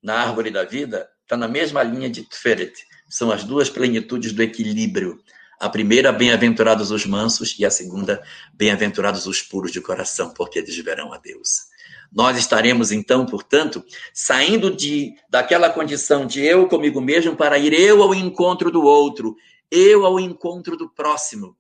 na 0.02 0.22
árvore 0.22 0.50
da 0.50 0.64
vida, 0.64 1.10
está 1.24 1.36
na 1.36 1.50
mesma 1.50 1.84
linha 1.84 2.10
de 2.10 2.24
Tferet. 2.24 2.74
São 3.10 3.30
as 3.30 3.44
duas 3.44 3.70
plenitudes 3.70 4.32
do 4.32 4.42
equilíbrio. 4.42 5.22
A 5.60 5.68
primeira, 5.68 6.14
bem-aventurados 6.14 6.90
os 6.90 7.06
mansos, 7.06 7.60
e 7.60 7.66
a 7.66 7.70
segunda, 7.70 8.24
bem-aventurados 8.54 9.26
os 9.26 9.42
puros 9.42 9.74
de 9.74 9.82
coração, 9.82 10.34
porque 10.34 10.60
eles 10.60 10.78
verão 10.78 11.12
a 11.12 11.18
Deus. 11.18 11.66
Nós 12.12 12.38
estaremos 12.38 12.92
então, 12.92 13.26
portanto, 13.26 13.84
saindo 14.14 14.76
de 14.76 15.14
daquela 15.30 15.70
condição 15.70 16.26
de 16.26 16.42
eu 16.42 16.68
comigo 16.68 17.02
mesmo 17.02 17.36
para 17.36 17.58
ir 17.58 17.74
eu 17.74 18.02
ao 18.02 18.14
encontro 18.14 18.72
do 18.72 18.84
outro, 18.84 19.36
eu 19.70 20.06
ao 20.06 20.20
encontro 20.20 20.78
do 20.78 20.90
próximo. 20.90 21.58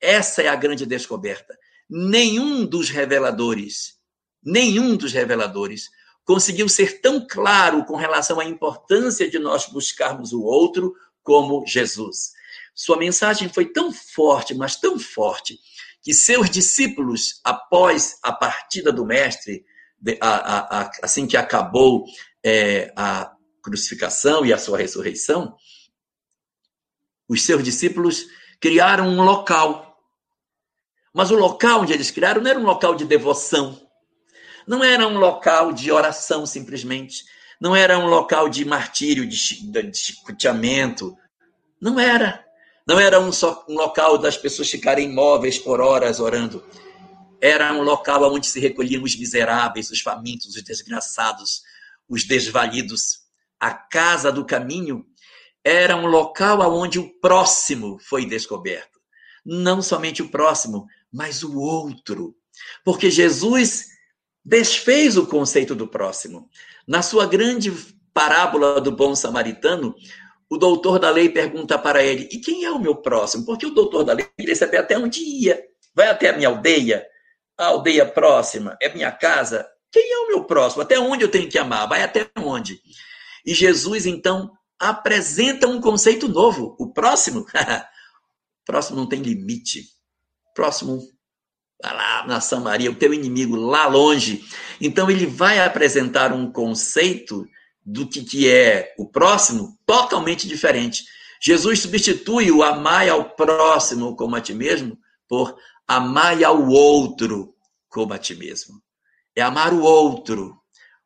Essa 0.00 0.42
é 0.42 0.48
a 0.48 0.56
grande 0.56 0.84
descoberta. 0.84 1.56
Nenhum 1.88 2.66
dos 2.66 2.90
reveladores, 2.90 3.96
nenhum 4.42 4.96
dos 4.96 5.12
reveladores 5.12 5.88
conseguiu 6.24 6.68
ser 6.68 7.00
tão 7.00 7.26
claro 7.26 7.84
com 7.84 7.96
relação 7.96 8.40
à 8.40 8.44
importância 8.44 9.28
de 9.28 9.38
nós 9.38 9.66
buscarmos 9.66 10.32
o 10.32 10.42
outro 10.42 10.94
como 11.22 11.64
Jesus. 11.66 12.32
Sua 12.74 12.96
mensagem 12.96 13.48
foi 13.48 13.66
tão 13.66 13.92
forte, 13.92 14.54
mas 14.54 14.76
tão 14.76 14.98
forte, 14.98 15.58
que 16.02 16.12
seus 16.12 16.50
discípulos, 16.50 17.40
após 17.44 18.18
a 18.22 18.32
partida 18.32 18.92
do 18.92 19.06
Mestre, 19.06 19.64
a, 20.20 20.80
a, 20.80 20.90
assim 21.02 21.26
que 21.26 21.36
acabou 21.36 22.04
é, 22.44 22.92
a 22.96 23.32
crucificação 23.62 24.44
e 24.44 24.52
a 24.52 24.58
sua 24.58 24.78
ressurreição, 24.78 25.56
os 27.28 27.42
seus 27.42 27.62
discípulos 27.64 28.26
criaram 28.60 29.08
um 29.08 29.22
local. 29.22 29.98
Mas 31.12 31.30
o 31.30 31.36
local 31.36 31.82
onde 31.82 31.92
eles 31.92 32.10
criaram 32.10 32.42
não 32.42 32.50
era 32.50 32.58
um 32.58 32.64
local 32.64 32.94
de 32.94 33.04
devoção, 33.04 33.80
não 34.66 34.82
era 34.82 35.06
um 35.06 35.18
local 35.18 35.72
de 35.72 35.90
oração 35.90 36.44
simplesmente, 36.44 37.24
não 37.60 37.74
era 37.74 37.98
um 37.98 38.06
local 38.06 38.48
de 38.48 38.64
martírio, 38.64 39.26
de, 39.26 39.36
chicoteamento, 39.36 41.16
não 41.80 41.98
era. 41.98 42.44
Não 42.86 43.00
era 43.00 43.18
um, 43.18 43.32
só, 43.32 43.64
um 43.66 43.74
local 43.74 44.18
das 44.18 44.36
pessoas 44.36 44.68
ficarem 44.68 45.08
imóveis 45.08 45.58
por 45.58 45.80
horas 45.80 46.20
orando 46.20 46.62
era 47.40 47.72
um 47.72 47.82
local 47.82 48.22
onde 48.32 48.46
se 48.46 48.60
recolhiam 48.60 49.02
os 49.02 49.16
miseráveis, 49.16 49.90
os 49.90 50.00
famintos, 50.00 50.54
os 50.54 50.62
desgraçados, 50.62 51.62
os 52.08 52.24
desvalidos. 52.24 53.20
A 53.58 53.72
casa 53.72 54.30
do 54.30 54.44
caminho 54.44 55.04
era 55.62 55.96
um 55.96 56.06
local 56.06 56.60
onde 56.74 56.98
o 56.98 57.08
próximo 57.20 57.98
foi 57.98 58.26
descoberto. 58.26 59.00
Não 59.44 59.80
somente 59.82 60.22
o 60.22 60.28
próximo, 60.28 60.86
mas 61.12 61.42
o 61.42 61.58
outro. 61.58 62.34
Porque 62.84 63.10
Jesus 63.10 63.86
desfez 64.44 65.16
o 65.16 65.26
conceito 65.26 65.74
do 65.74 65.88
próximo. 65.88 66.48
Na 66.86 67.02
sua 67.02 67.26
grande 67.26 67.72
parábola 68.12 68.80
do 68.80 68.92
bom 68.92 69.14
samaritano, 69.14 69.94
o 70.48 70.56
doutor 70.56 70.98
da 70.98 71.10
lei 71.10 71.28
pergunta 71.28 71.78
para 71.78 72.02
ele: 72.02 72.28
e 72.30 72.38
quem 72.38 72.64
é 72.64 72.70
o 72.70 72.78
meu 72.78 72.96
próximo? 72.96 73.44
Porque 73.44 73.66
o 73.66 73.74
doutor 73.74 74.04
da 74.04 74.12
lei 74.12 74.54
saber 74.54 74.78
até 74.78 74.98
onde 74.98 75.20
ia. 75.20 75.62
Vai 75.94 76.08
até 76.08 76.28
a 76.28 76.36
minha 76.36 76.48
aldeia? 76.48 77.06
A 77.58 77.66
aldeia 77.66 78.06
próxima 78.06 78.76
é 78.80 78.92
minha 78.92 79.12
casa, 79.12 79.66
quem 79.94 80.12
é 80.12 80.18
o 80.18 80.28
meu 80.28 80.44
próximo? 80.44 80.82
Até 80.82 80.98
onde 80.98 81.24
eu 81.24 81.30
tenho 81.30 81.48
que 81.48 81.56
amar? 81.56 81.88
Vai 81.88 82.02
até 82.02 82.28
onde? 82.36 82.80
E 83.46 83.54
Jesus, 83.54 84.06
então, 84.06 84.50
apresenta 84.78 85.68
um 85.68 85.80
conceito 85.80 86.26
novo. 86.26 86.74
O 86.80 86.92
próximo, 86.92 87.46
próximo 88.66 88.96
não 88.96 89.08
tem 89.08 89.22
limite. 89.22 89.84
Próximo, 90.52 91.00
lá 91.80 92.26
na 92.26 92.40
Samaria, 92.40 92.90
o 92.90 92.96
teu 92.96 93.14
inimigo 93.14 93.54
lá 93.54 93.86
longe. 93.86 94.44
Então, 94.80 95.08
ele 95.08 95.26
vai 95.26 95.60
apresentar 95.60 96.32
um 96.32 96.50
conceito 96.50 97.46
do 97.86 98.08
que, 98.08 98.24
que 98.24 98.50
é 98.50 98.94
o 98.98 99.06
próximo 99.06 99.78
totalmente 99.86 100.48
diferente. 100.48 101.04
Jesus 101.40 101.80
substitui 101.80 102.50
o 102.50 102.62
amar 102.62 103.08
ao 103.08 103.30
próximo 103.30 104.16
como 104.16 104.34
a 104.34 104.40
ti 104.40 104.54
mesmo 104.54 104.98
por 105.28 105.56
Amai 105.86 106.42
ao 106.44 106.68
outro 106.68 107.54
como 107.88 108.12
a 108.12 108.18
ti 108.18 108.34
mesmo. 108.34 108.82
É 109.36 109.42
amar 109.42 109.72
o 109.72 109.82
outro. 109.82 110.56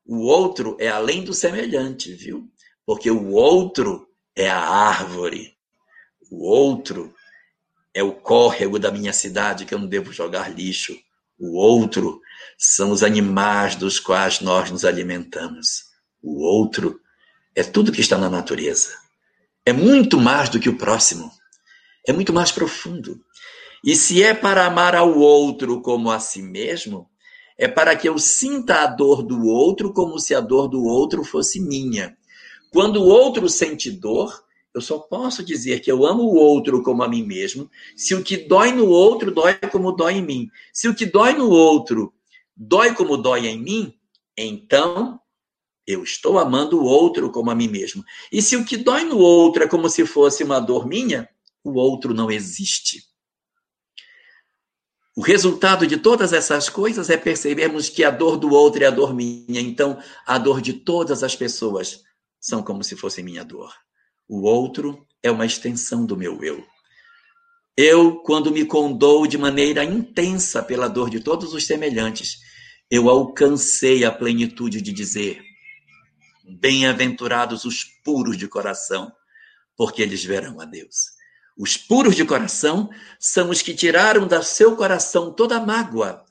O 0.06 0.20
outro 0.26 0.76
é 0.80 0.88
além 0.88 1.24
do 1.24 1.34
semelhante, 1.34 2.14
viu? 2.14 2.48
Porque 2.86 3.10
o 3.10 3.32
outro 3.32 4.08
é 4.34 4.48
a 4.48 4.58
árvore. 4.58 5.56
O 6.30 6.46
outro 6.48 7.14
é 7.92 8.02
o 8.02 8.12
córrego 8.12 8.78
da 8.78 8.90
minha 8.90 9.12
cidade 9.12 9.64
que 9.64 9.74
eu 9.74 9.78
não 9.78 9.86
devo 9.86 10.12
jogar 10.12 10.48
lixo. 10.48 10.96
O 11.38 11.56
outro 11.56 12.20
são 12.56 12.90
os 12.90 13.02
animais 13.02 13.76
dos 13.76 14.00
quais 14.00 14.40
nós 14.40 14.70
nos 14.70 14.84
alimentamos. 14.84 15.84
O 16.22 16.42
outro 16.42 17.00
é 17.54 17.62
tudo 17.62 17.92
que 17.92 18.00
está 18.00 18.16
na 18.16 18.30
natureza. 18.30 18.96
É 19.64 19.72
muito 19.72 20.18
mais 20.18 20.48
do 20.48 20.58
que 20.58 20.68
o 20.68 20.78
próximo. 20.78 21.30
É 22.06 22.12
muito 22.12 22.32
mais 22.32 22.50
profundo. 22.50 23.20
E 23.84 23.94
se 23.94 24.22
é 24.22 24.34
para 24.34 24.66
amar 24.66 24.94
ao 24.94 25.18
outro 25.18 25.80
como 25.80 26.10
a 26.10 26.18
si 26.18 26.42
mesmo, 26.42 27.08
é 27.56 27.66
para 27.66 27.96
que 27.96 28.08
eu 28.08 28.18
sinta 28.18 28.82
a 28.82 28.86
dor 28.86 29.22
do 29.22 29.46
outro 29.46 29.92
como 29.92 30.18
se 30.18 30.34
a 30.34 30.40
dor 30.40 30.68
do 30.68 30.84
outro 30.84 31.24
fosse 31.24 31.60
minha. 31.60 32.16
Quando 32.70 33.02
o 33.02 33.06
outro 33.06 33.48
sente 33.48 33.90
dor, 33.90 34.44
eu 34.74 34.80
só 34.80 34.98
posso 34.98 35.42
dizer 35.44 35.80
que 35.80 35.90
eu 35.90 36.06
amo 36.06 36.22
o 36.22 36.36
outro 36.36 36.82
como 36.82 37.02
a 37.02 37.08
mim 37.08 37.24
mesmo, 37.24 37.68
se 37.96 38.14
o 38.14 38.22
que 38.22 38.36
dói 38.36 38.72
no 38.72 38.86
outro 38.86 39.32
dói 39.32 39.54
como 39.72 39.92
dói 39.92 40.14
em 40.14 40.22
mim. 40.22 40.48
Se 40.72 40.88
o 40.88 40.94
que 40.94 41.06
dói 41.06 41.32
no 41.32 41.48
outro 41.48 42.12
dói 42.56 42.94
como 42.94 43.16
dói 43.16 43.46
em 43.46 43.58
mim, 43.58 43.94
então 44.36 45.18
eu 45.86 46.04
estou 46.04 46.38
amando 46.38 46.78
o 46.78 46.84
outro 46.84 47.30
como 47.30 47.50
a 47.50 47.54
mim 47.54 47.68
mesmo. 47.68 48.04
E 48.30 48.42
se 48.42 48.56
o 48.56 48.64
que 48.64 48.76
dói 48.76 49.04
no 49.04 49.18
outro 49.18 49.64
é 49.64 49.66
como 49.66 49.88
se 49.88 50.04
fosse 50.04 50.44
uma 50.44 50.60
dor 50.60 50.86
minha, 50.86 51.28
o 51.64 51.72
outro 51.72 52.12
não 52.12 52.30
existe. 52.30 53.07
O 55.18 55.20
resultado 55.20 55.84
de 55.84 55.96
todas 55.96 56.32
essas 56.32 56.68
coisas 56.68 57.10
é 57.10 57.16
percebermos 57.16 57.88
que 57.88 58.04
a 58.04 58.10
dor 58.10 58.36
do 58.36 58.52
outro 58.52 58.84
é 58.84 58.86
a 58.86 58.90
dor 58.90 59.12
minha. 59.12 59.60
Então, 59.60 60.00
a 60.24 60.38
dor 60.38 60.60
de 60.60 60.72
todas 60.72 61.24
as 61.24 61.34
pessoas 61.34 62.04
são 62.40 62.62
como 62.62 62.84
se 62.84 62.94
fosse 62.94 63.20
minha 63.20 63.44
dor. 63.44 63.74
O 64.28 64.42
outro 64.42 65.04
é 65.20 65.28
uma 65.28 65.44
extensão 65.44 66.06
do 66.06 66.16
meu 66.16 66.44
eu. 66.44 66.64
Eu, 67.76 68.18
quando 68.18 68.52
me 68.52 68.64
condoo 68.64 69.26
de 69.26 69.36
maneira 69.36 69.82
intensa 69.82 70.62
pela 70.62 70.86
dor 70.86 71.10
de 71.10 71.18
todos 71.18 71.52
os 71.52 71.66
semelhantes, 71.66 72.36
eu 72.88 73.10
alcancei 73.10 74.04
a 74.04 74.12
plenitude 74.12 74.80
de 74.80 74.92
dizer: 74.92 75.42
Bem-aventurados 76.60 77.64
os 77.64 77.82
puros 78.04 78.36
de 78.36 78.46
coração, 78.46 79.10
porque 79.76 80.00
eles 80.00 80.24
verão 80.24 80.60
a 80.60 80.64
Deus. 80.64 81.17
Os 81.58 81.76
puros 81.76 82.14
de 82.14 82.24
coração 82.24 82.88
são 83.18 83.50
os 83.50 83.60
que 83.60 83.74
tiraram 83.74 84.28
do 84.28 84.42
seu 84.44 84.76
coração 84.76 85.32
toda 85.32 85.56
a 85.56 85.66
mágoa, 85.66 86.24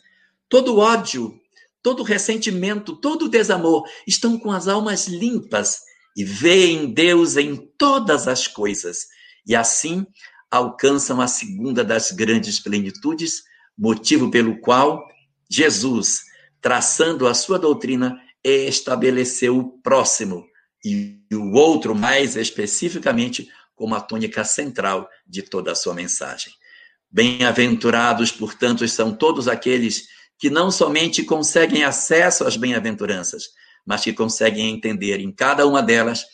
todo 0.48 0.78
ódio, 0.78 1.38
todo 1.84 2.02
ressentimento, 2.02 2.96
todo 2.96 3.28
desamor, 3.28 3.84
estão 4.08 4.40
com 4.40 4.52
as 4.52 4.70
almas 4.70 5.08
limpas 5.08 5.82
e 6.16 6.24
veem 6.24 6.94
Deus 6.94 7.36
em 7.36 7.58
todas 7.78 8.26
as 8.28 8.48
coisas. 8.48 9.08
E 9.46 9.54
assim 9.54 10.08
alcançam 10.50 11.20
a 11.20 11.28
segunda 11.28 11.84
das 11.84 12.12
grandes 12.12 12.60
plenitudes, 12.60 13.44
motivo 13.78 14.32
pelo 14.32 14.60
qual 14.62 15.06
Jesus, 15.50 16.22
traçando 16.62 17.28
a 17.28 17.34
sua 17.34 17.60
doutrina, 17.60 18.18
estabeleceu 18.42 19.58
o 19.58 19.82
próximo 19.82 20.46
e 20.84 21.20
o 21.34 21.52
outro, 21.52 21.94
mais 21.94 22.38
especificamente, 22.38 23.50
como 23.78 23.96
a 23.96 24.02
tônica 24.02 24.44
central 24.44 25.08
de 25.26 25.44
toda 25.44 25.72
a 25.72 25.76
sua 25.76 25.94
mensagem. 25.94 26.52
Bem-aventurados, 27.10 28.32
portanto, 28.32 28.86
são 28.90 29.16
todos 29.16 29.48
aqueles 29.48 30.08
que 30.38 30.50
não 30.50 30.70
somente 30.70 31.24
conseguem 31.24 31.84
acesso 31.84 32.46
às 32.46 32.58
bem-aventuranças, 32.58 33.44
mas 33.86 34.02
que 34.02 34.12
conseguem 34.12 34.70
entender 34.70 35.20
em 35.20 35.32
cada 35.32 35.66
uma 35.66 35.82
delas 35.82 36.26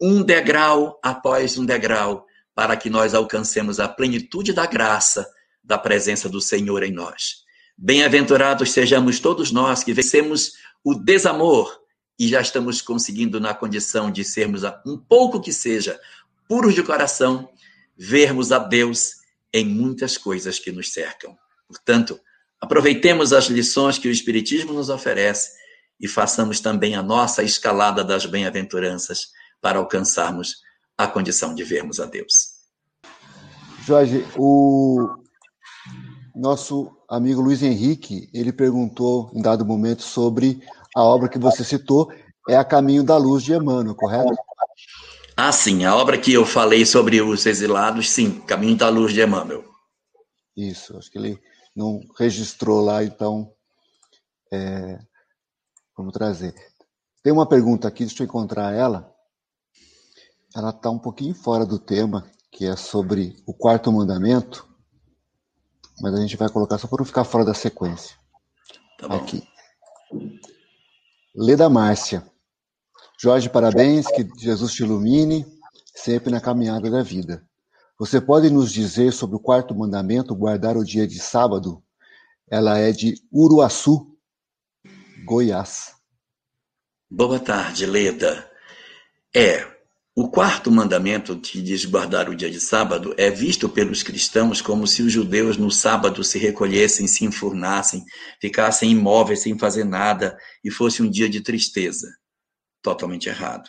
um 0.00 0.22
degrau 0.22 0.98
após 1.02 1.56
um 1.56 1.64
degrau, 1.64 2.26
para 2.54 2.76
que 2.76 2.90
nós 2.90 3.14
alcancemos 3.14 3.78
a 3.78 3.86
plenitude 3.86 4.52
da 4.52 4.66
graça 4.66 5.30
da 5.62 5.76
presença 5.76 6.28
do 6.28 6.40
Senhor 6.40 6.82
em 6.82 6.92
nós. 6.92 7.44
Bem-aventurados 7.76 8.72
sejamos 8.72 9.20
todos 9.20 9.52
nós 9.52 9.84
que 9.84 9.92
vencemos 9.92 10.52
o 10.82 10.94
desamor 10.94 11.86
e 12.18 12.28
já 12.28 12.40
estamos 12.40 12.80
conseguindo, 12.80 13.38
na 13.38 13.52
condição 13.52 14.10
de 14.10 14.24
sermos, 14.24 14.62
um 14.86 14.96
pouco 14.96 15.40
que 15.40 15.52
seja, 15.52 16.00
puros 16.48 16.74
de 16.74 16.82
coração, 16.82 17.48
vermos 17.96 18.52
a 18.52 18.58
Deus 18.58 19.16
em 19.52 19.64
muitas 19.64 20.18
coisas 20.18 20.58
que 20.58 20.70
nos 20.70 20.92
cercam. 20.92 21.36
Portanto, 21.68 22.18
aproveitemos 22.60 23.32
as 23.32 23.46
lições 23.46 23.98
que 23.98 24.08
o 24.08 24.10
Espiritismo 24.10 24.72
nos 24.72 24.88
oferece 24.88 25.50
e 26.00 26.06
façamos 26.06 26.60
também 26.60 26.94
a 26.94 27.02
nossa 27.02 27.42
escalada 27.42 28.04
das 28.04 28.26
bem-aventuranças 28.26 29.28
para 29.60 29.78
alcançarmos 29.78 30.56
a 30.96 31.06
condição 31.06 31.54
de 31.54 31.64
vermos 31.64 32.00
a 32.00 32.06
Deus. 32.06 32.56
Jorge, 33.84 34.26
o 34.36 35.16
nosso 36.34 36.94
amigo 37.08 37.40
Luiz 37.40 37.62
Henrique, 37.62 38.28
ele 38.32 38.52
perguntou 38.52 39.30
em 39.34 39.40
dado 39.40 39.64
momento 39.64 40.02
sobre 40.02 40.60
a 40.94 41.02
obra 41.02 41.28
que 41.28 41.38
você 41.38 41.64
citou, 41.64 42.12
é 42.48 42.56
A 42.56 42.64
Caminho 42.64 43.02
da 43.02 43.16
Luz 43.16 43.42
de 43.42 43.52
Emmanuel, 43.52 43.94
correto? 43.94 44.34
Ah, 45.38 45.52
sim, 45.52 45.84
a 45.84 45.94
obra 45.94 46.18
que 46.18 46.32
eu 46.32 46.46
falei 46.46 46.86
sobre 46.86 47.20
os 47.20 47.44
exilados, 47.44 48.08
sim, 48.08 48.40
Caminho 48.40 48.74
da 48.74 48.88
Luz 48.88 49.12
de 49.12 49.20
Emmanuel. 49.20 49.64
Isso, 50.56 50.96
acho 50.96 51.10
que 51.10 51.18
ele 51.18 51.38
não 51.74 52.00
registrou 52.18 52.80
lá, 52.80 53.04
então 53.04 53.52
é, 54.50 54.98
vamos 55.94 56.14
trazer. 56.14 56.54
Tem 57.22 57.34
uma 57.34 57.46
pergunta 57.46 57.86
aqui, 57.86 58.06
deixa 58.06 58.22
eu 58.22 58.26
encontrar 58.26 58.72
ela. 58.72 59.14
Ela 60.54 60.70
está 60.70 60.88
um 60.88 60.98
pouquinho 60.98 61.34
fora 61.34 61.66
do 61.66 61.78
tema, 61.78 62.30
que 62.50 62.64
é 62.64 62.74
sobre 62.74 63.36
o 63.46 63.52
quarto 63.52 63.92
mandamento, 63.92 64.66
mas 66.00 66.14
a 66.14 66.20
gente 66.20 66.36
vai 66.38 66.48
colocar 66.48 66.78
só 66.78 66.88
para 66.88 66.98
não 66.98 67.04
ficar 67.04 67.24
fora 67.24 67.44
da 67.44 67.52
sequência. 67.52 68.16
Tá 68.98 69.14
aqui. 69.14 69.46
Leda 71.34 71.68
Márcia. 71.68 72.26
Jorge, 73.18 73.48
parabéns, 73.48 74.06
que 74.08 74.28
Jesus 74.38 74.72
te 74.74 74.82
ilumine 74.82 75.46
sempre 75.94 76.30
na 76.30 76.38
caminhada 76.38 76.90
da 76.90 77.02
vida. 77.02 77.42
Você 77.98 78.20
pode 78.20 78.50
nos 78.50 78.70
dizer 78.70 79.10
sobre 79.10 79.36
o 79.36 79.40
quarto 79.40 79.74
mandamento, 79.74 80.34
guardar 80.34 80.76
o 80.76 80.84
dia 80.84 81.06
de 81.06 81.18
sábado? 81.18 81.82
Ela 82.50 82.78
é 82.78 82.92
de 82.92 83.14
Uruaçu, 83.32 84.14
Goiás. 85.24 85.94
Boa 87.10 87.40
tarde, 87.40 87.86
Leda. 87.86 88.50
É, 89.34 89.66
o 90.14 90.28
quarto 90.28 90.70
mandamento 90.70 91.40
que 91.40 91.62
diz 91.62 91.86
guardar 91.86 92.28
o 92.28 92.36
dia 92.36 92.50
de 92.50 92.60
sábado 92.60 93.14
é 93.16 93.30
visto 93.30 93.66
pelos 93.66 94.02
cristãos 94.02 94.60
como 94.60 94.86
se 94.86 95.00
os 95.02 95.10
judeus 95.10 95.56
no 95.56 95.70
sábado 95.70 96.22
se 96.22 96.38
recolhessem, 96.38 97.06
se 97.06 97.24
enfurnassem, 97.24 98.04
ficassem 98.42 98.90
imóveis 98.90 99.40
sem 99.40 99.58
fazer 99.58 99.84
nada 99.84 100.36
e 100.62 100.70
fosse 100.70 101.02
um 101.02 101.08
dia 101.08 101.30
de 101.30 101.40
tristeza 101.40 102.08
totalmente 102.86 103.28
errado. 103.28 103.68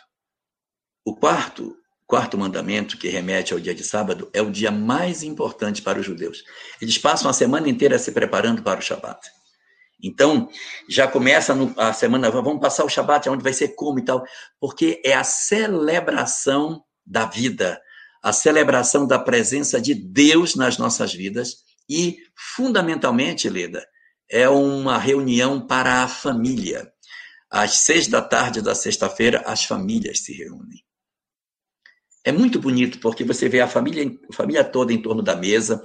O 1.04 1.16
quarto, 1.16 1.74
quarto 2.06 2.38
mandamento, 2.38 2.96
que 2.96 3.08
remete 3.08 3.52
ao 3.52 3.58
dia 3.58 3.74
de 3.74 3.82
sábado, 3.82 4.30
é 4.32 4.40
o 4.40 4.48
dia 4.48 4.70
mais 4.70 5.24
importante 5.24 5.82
para 5.82 5.98
os 5.98 6.06
judeus. 6.06 6.44
Eles 6.80 6.96
passam 6.98 7.28
a 7.28 7.34
semana 7.34 7.68
inteira 7.68 7.98
se 7.98 8.12
preparando 8.12 8.62
para 8.62 8.78
o 8.78 8.82
Shabat. 8.82 9.18
Então, 10.00 10.48
já 10.88 11.08
começa 11.08 11.52
a 11.76 11.92
semana, 11.92 12.30
vamos 12.30 12.60
passar 12.60 12.84
o 12.84 12.88
Shabat, 12.88 13.28
onde 13.28 13.42
vai 13.42 13.52
ser 13.52 13.74
como 13.74 13.98
e 13.98 14.04
tal, 14.04 14.22
porque 14.60 15.02
é 15.04 15.14
a 15.14 15.24
celebração 15.24 16.84
da 17.04 17.26
vida, 17.26 17.80
a 18.22 18.32
celebração 18.32 19.04
da 19.04 19.18
presença 19.18 19.80
de 19.80 19.94
Deus 19.94 20.54
nas 20.54 20.78
nossas 20.78 21.12
vidas 21.12 21.64
e, 21.90 22.18
fundamentalmente, 22.54 23.48
Leda, 23.48 23.84
é 24.30 24.48
uma 24.48 24.96
reunião 24.96 25.66
para 25.66 26.04
a 26.04 26.08
família. 26.08 26.92
Às 27.50 27.78
seis 27.78 28.06
da 28.06 28.20
tarde 28.20 28.60
da 28.60 28.74
sexta-feira, 28.74 29.42
as 29.46 29.64
famílias 29.64 30.20
se 30.20 30.32
reúnem. 30.32 30.84
É 32.24 32.32
muito 32.32 32.60
bonito 32.60 32.98
porque 33.00 33.24
você 33.24 33.48
vê 33.48 33.60
a 33.60 33.68
família, 33.68 34.04
a 34.30 34.34
família 34.34 34.64
toda 34.64 34.92
em 34.92 35.00
torno 35.00 35.22
da 35.22 35.34
mesa, 35.34 35.82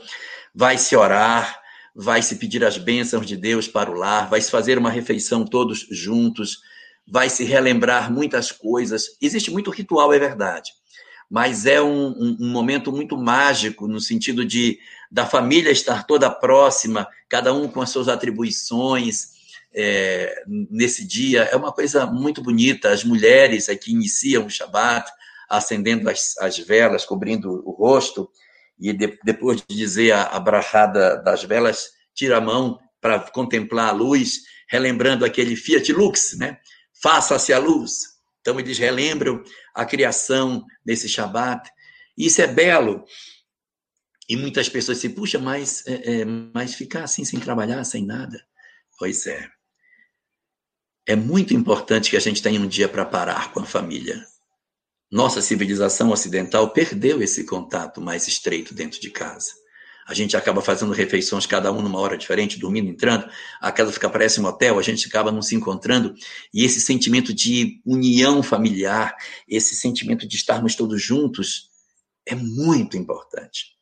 vai 0.53 0.77
se 0.77 0.95
orar, 0.95 1.61
vai 1.95 2.21
se 2.21 2.35
pedir 2.35 2.65
as 2.65 2.77
bênçãos 2.77 3.25
de 3.25 3.37
Deus 3.37 3.67
para 3.67 3.89
o 3.89 3.93
lar, 3.93 4.29
vai 4.29 4.41
se 4.41 4.51
fazer 4.51 4.77
uma 4.77 4.89
refeição 4.89 5.45
todos 5.45 5.87
juntos, 5.89 6.59
vai 7.07 7.29
se 7.29 7.43
relembrar 7.43 8.11
muitas 8.11 8.51
coisas. 8.51 9.17
Existe 9.21 9.51
muito 9.51 9.71
ritual, 9.71 10.11
é 10.11 10.19
verdade, 10.19 10.71
mas 11.29 11.65
é 11.65 11.81
um, 11.81 12.07
um, 12.07 12.37
um 12.41 12.49
momento 12.49 12.91
muito 12.91 13.15
mágico 13.15 13.87
no 13.87 14.01
sentido 14.01 14.43
de 14.43 14.79
da 15.09 15.25
família 15.25 15.71
estar 15.71 16.05
toda 16.07 16.29
próxima, 16.29 17.07
cada 17.29 17.53
um 17.53 17.67
com 17.67 17.81
as 17.81 17.91
suas 17.91 18.07
atribuições, 18.07 19.32
é, 19.75 20.43
nesse 20.47 21.05
dia. 21.05 21.43
É 21.43 21.55
uma 21.55 21.71
coisa 21.71 22.05
muito 22.05 22.41
bonita. 22.41 22.89
As 22.89 23.03
mulheres 23.03 23.69
aqui 23.69 23.91
iniciam 23.91 24.45
o 24.45 24.49
Shabat 24.49 25.09
acendendo 25.49 26.09
as, 26.09 26.37
as 26.39 26.57
velas, 26.57 27.05
cobrindo 27.05 27.61
o 27.67 27.71
rosto, 27.71 28.29
e 28.79 28.91
de, 28.91 29.19
depois 29.23 29.61
de 29.67 29.75
dizer 29.75 30.11
a, 30.11 30.23
a 30.23 30.39
brachada 30.39 31.17
das 31.21 31.43
velas, 31.43 31.91
tira 32.13 32.37
a 32.37 32.41
mão 32.41 32.79
para 32.99 33.19
contemplar 33.19 33.89
a 33.89 33.91
luz, 33.91 34.41
relembrando 34.67 35.25
aquele 35.25 35.55
Fiat 35.55 35.91
Lux, 35.91 36.37
né? 36.37 36.57
faça-se 37.03 37.51
a 37.51 37.59
luz. 37.59 38.13
Então 38.39 38.57
eles 38.59 38.77
relembram 38.77 39.43
a 39.75 39.85
criação 39.85 40.65
desse 40.85 41.09
Shabat. 41.09 41.69
Isso 42.17 42.41
é 42.41 42.47
belo. 42.47 43.03
E 44.29 44.37
muitas 44.37 44.69
pessoas 44.69 44.99
se 44.99 45.09
puxa, 45.09 45.37
mas, 45.37 45.85
é, 45.85 46.21
é, 46.21 46.25
mas 46.25 46.73
ficar 46.75 47.03
assim 47.03 47.25
sem 47.25 47.39
trabalhar, 47.39 47.83
sem 47.83 48.05
nada. 48.05 48.41
Pois 48.97 49.27
é. 49.27 49.49
É 51.05 51.17
muito 51.17 51.53
importante 51.53 52.09
que 52.09 52.15
a 52.15 52.19
gente 52.19 52.41
tenha 52.41 52.61
um 52.61 52.67
dia 52.67 52.87
para 52.87 53.03
parar 53.05 53.51
com 53.51 53.59
a 53.59 53.65
família. 53.65 54.25
Nossa 55.11 55.41
civilização 55.41 56.11
ocidental 56.11 56.69
perdeu 56.69 57.21
esse 57.21 57.43
contato 57.45 57.99
mais 57.99 58.25
estreito 58.25 58.73
dentro 58.73 59.01
de 59.01 59.09
casa. 59.09 59.51
A 60.07 60.13
gente 60.13 60.35
acaba 60.37 60.61
fazendo 60.61 60.93
refeições, 60.93 61.45
cada 61.45 61.71
um 61.73 61.81
numa 61.81 61.99
hora 61.99 62.17
diferente, 62.17 62.57
dormindo, 62.57 62.89
entrando. 62.89 63.29
A 63.59 63.71
casa 63.71 63.91
fica 63.91 64.09
parece 64.09 64.39
um 64.39 64.45
hotel, 64.45 64.79
a 64.79 64.81
gente 64.81 65.07
acaba 65.07 65.29
não 65.29 65.41
se 65.41 65.55
encontrando. 65.55 66.15
E 66.53 66.63
esse 66.63 66.79
sentimento 66.79 67.33
de 67.33 67.81
união 67.85 68.41
familiar, 68.41 69.13
esse 69.47 69.75
sentimento 69.75 70.25
de 70.25 70.37
estarmos 70.37 70.73
todos 70.73 71.01
juntos, 71.01 71.69
é 72.25 72.33
muito 72.33 72.95
importante. 72.95 73.72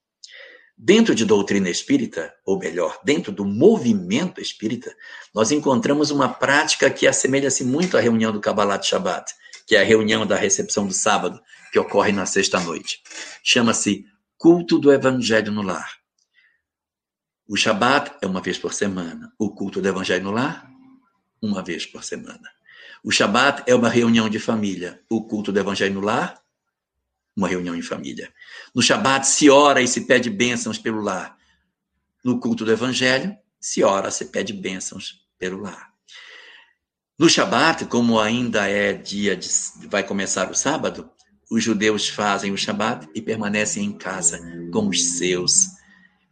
Dentro 0.84 1.14
de 1.14 1.26
doutrina 1.26 1.70
espírita, 1.70 2.34
ou 2.44 2.58
melhor, 2.58 3.00
dentro 3.04 3.32
do 3.32 3.46
movimento 3.46 4.42
espírita, 4.42 4.92
nós 5.32 5.52
encontramos 5.52 6.10
uma 6.10 6.28
prática 6.28 6.90
que 6.90 7.06
assemelha-se 7.06 7.64
muito 7.64 7.96
à 7.96 8.00
reunião 8.00 8.32
do 8.32 8.42
Kabbalat 8.42 8.84
Shabbat, 8.84 9.32
que 9.68 9.76
é 9.76 9.82
a 9.82 9.84
reunião 9.84 10.26
da 10.26 10.36
recepção 10.36 10.88
do 10.88 10.94
sábado, 10.94 11.40
que 11.72 11.78
ocorre 11.78 12.12
na 12.12 12.26
sexta-noite. 12.26 13.00
Chama-se 13.44 14.08
Culto 14.40 14.80
do 14.80 14.92
Evangelho 14.92 15.52
no 15.52 15.62
Lar. 15.62 15.88
O 17.48 17.56
Shabat 17.56 18.14
é 18.20 18.26
uma 18.26 18.42
vez 18.42 18.58
por 18.58 18.74
semana. 18.74 19.32
O 19.38 19.54
culto 19.54 19.84
do 19.84 19.88
Evangelho 19.88 20.24
no 20.24 20.32
Lar, 20.32 20.68
uma 21.40 21.62
vez 21.62 21.86
por 21.86 22.04
semana. 22.04 22.50
O 23.04 23.12
Shabat 23.12 23.66
é 23.68 23.76
uma 23.76 23.88
reunião 23.88 24.28
de 24.28 24.40
família. 24.40 25.00
O 25.08 25.28
culto 25.28 25.52
do 25.52 25.60
Evangelho 25.60 25.94
no 25.94 26.02
Lar, 26.02 26.42
uma 27.42 27.48
reunião 27.48 27.76
em 27.76 27.82
família. 27.82 28.32
No 28.74 28.82
Shabat 28.82 29.26
se 29.26 29.50
ora 29.50 29.82
e 29.82 29.88
se 29.88 30.02
pede 30.02 30.30
bênçãos 30.30 30.78
pelo 30.78 31.02
lar. 31.02 31.36
No 32.24 32.40
culto 32.40 32.64
do 32.64 32.72
Evangelho, 32.72 33.36
se 33.60 33.84
ora, 33.84 34.12
se 34.12 34.26
pede 34.26 34.54
bênçãos 34.54 35.26
pelo 35.40 35.62
lar. 35.62 35.90
No 37.18 37.28
Shabat, 37.28 37.86
como 37.86 38.20
ainda 38.20 38.68
é 38.68 38.94
dia 38.94 39.36
de, 39.36 39.50
vai 39.88 40.04
começar 40.04 40.52
o 40.52 40.56
sábado, 40.56 41.10
os 41.50 41.64
judeus 41.64 42.08
fazem 42.08 42.52
o 42.52 42.58
Shabat 42.58 43.10
e 43.14 43.22
permanecem 43.22 43.86
em 43.86 43.92
casa 43.92 44.40
com 44.72 44.88
os 44.88 45.04
seus. 45.18 45.68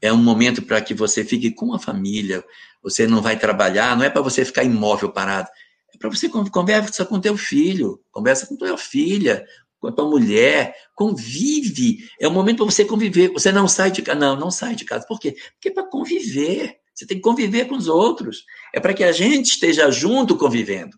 É 0.02 0.14
um 0.14 0.18
momento 0.18 0.62
para 0.62 0.80
que 0.80 0.94
você 0.94 1.26
fique 1.26 1.52
com 1.52 1.74
a 1.74 1.80
família. 1.80 2.44
Você 2.84 3.06
não 3.08 3.22
vai 3.22 3.38
trabalhar, 3.38 3.98
não 3.98 4.06
é 4.06 4.10
para 4.10 4.22
você 4.22 4.46
ficar 4.46 4.64
imóvel 4.64 5.12
parado. 5.12 5.50
É 5.94 5.98
para 5.98 6.10
você 6.10 6.30
conversa 6.30 7.04
com 7.04 7.20
teu 7.20 7.36
filho, 7.36 8.00
conversa 8.12 8.46
com 8.46 8.56
tua 8.56 8.78
filha, 8.78 9.46
com 9.80 9.88
a 9.88 9.92
tua 9.92 10.10
mulher, 10.10 10.76
convive. 10.94 12.10
É 12.20 12.28
o 12.28 12.32
momento 12.32 12.58
para 12.58 12.66
você 12.66 12.84
conviver. 12.86 13.30
Você 13.30 13.52
não 13.52 13.68
sai 13.68 13.92
de 13.92 14.02
casa. 14.02 14.20
Não, 14.20 14.36
não 14.36 14.52
sai 14.52 14.76
de 14.76 14.86
casa. 14.86 15.06
Por 15.08 15.20
quê? 15.20 15.36
Porque 15.54 15.70
é 15.70 15.72
para 15.72 15.90
conviver. 15.90 16.78
Você 16.94 17.06
tem 17.06 17.18
que 17.18 17.24
conviver 17.24 17.66
com 17.66 17.76
os 17.76 17.88
outros. 17.88 18.44
É 18.74 18.80
para 18.80 18.94
que 18.94 19.04
a 19.04 19.12
gente 19.12 19.52
esteja 19.52 19.90
junto 19.90 20.38
convivendo. 20.38 20.98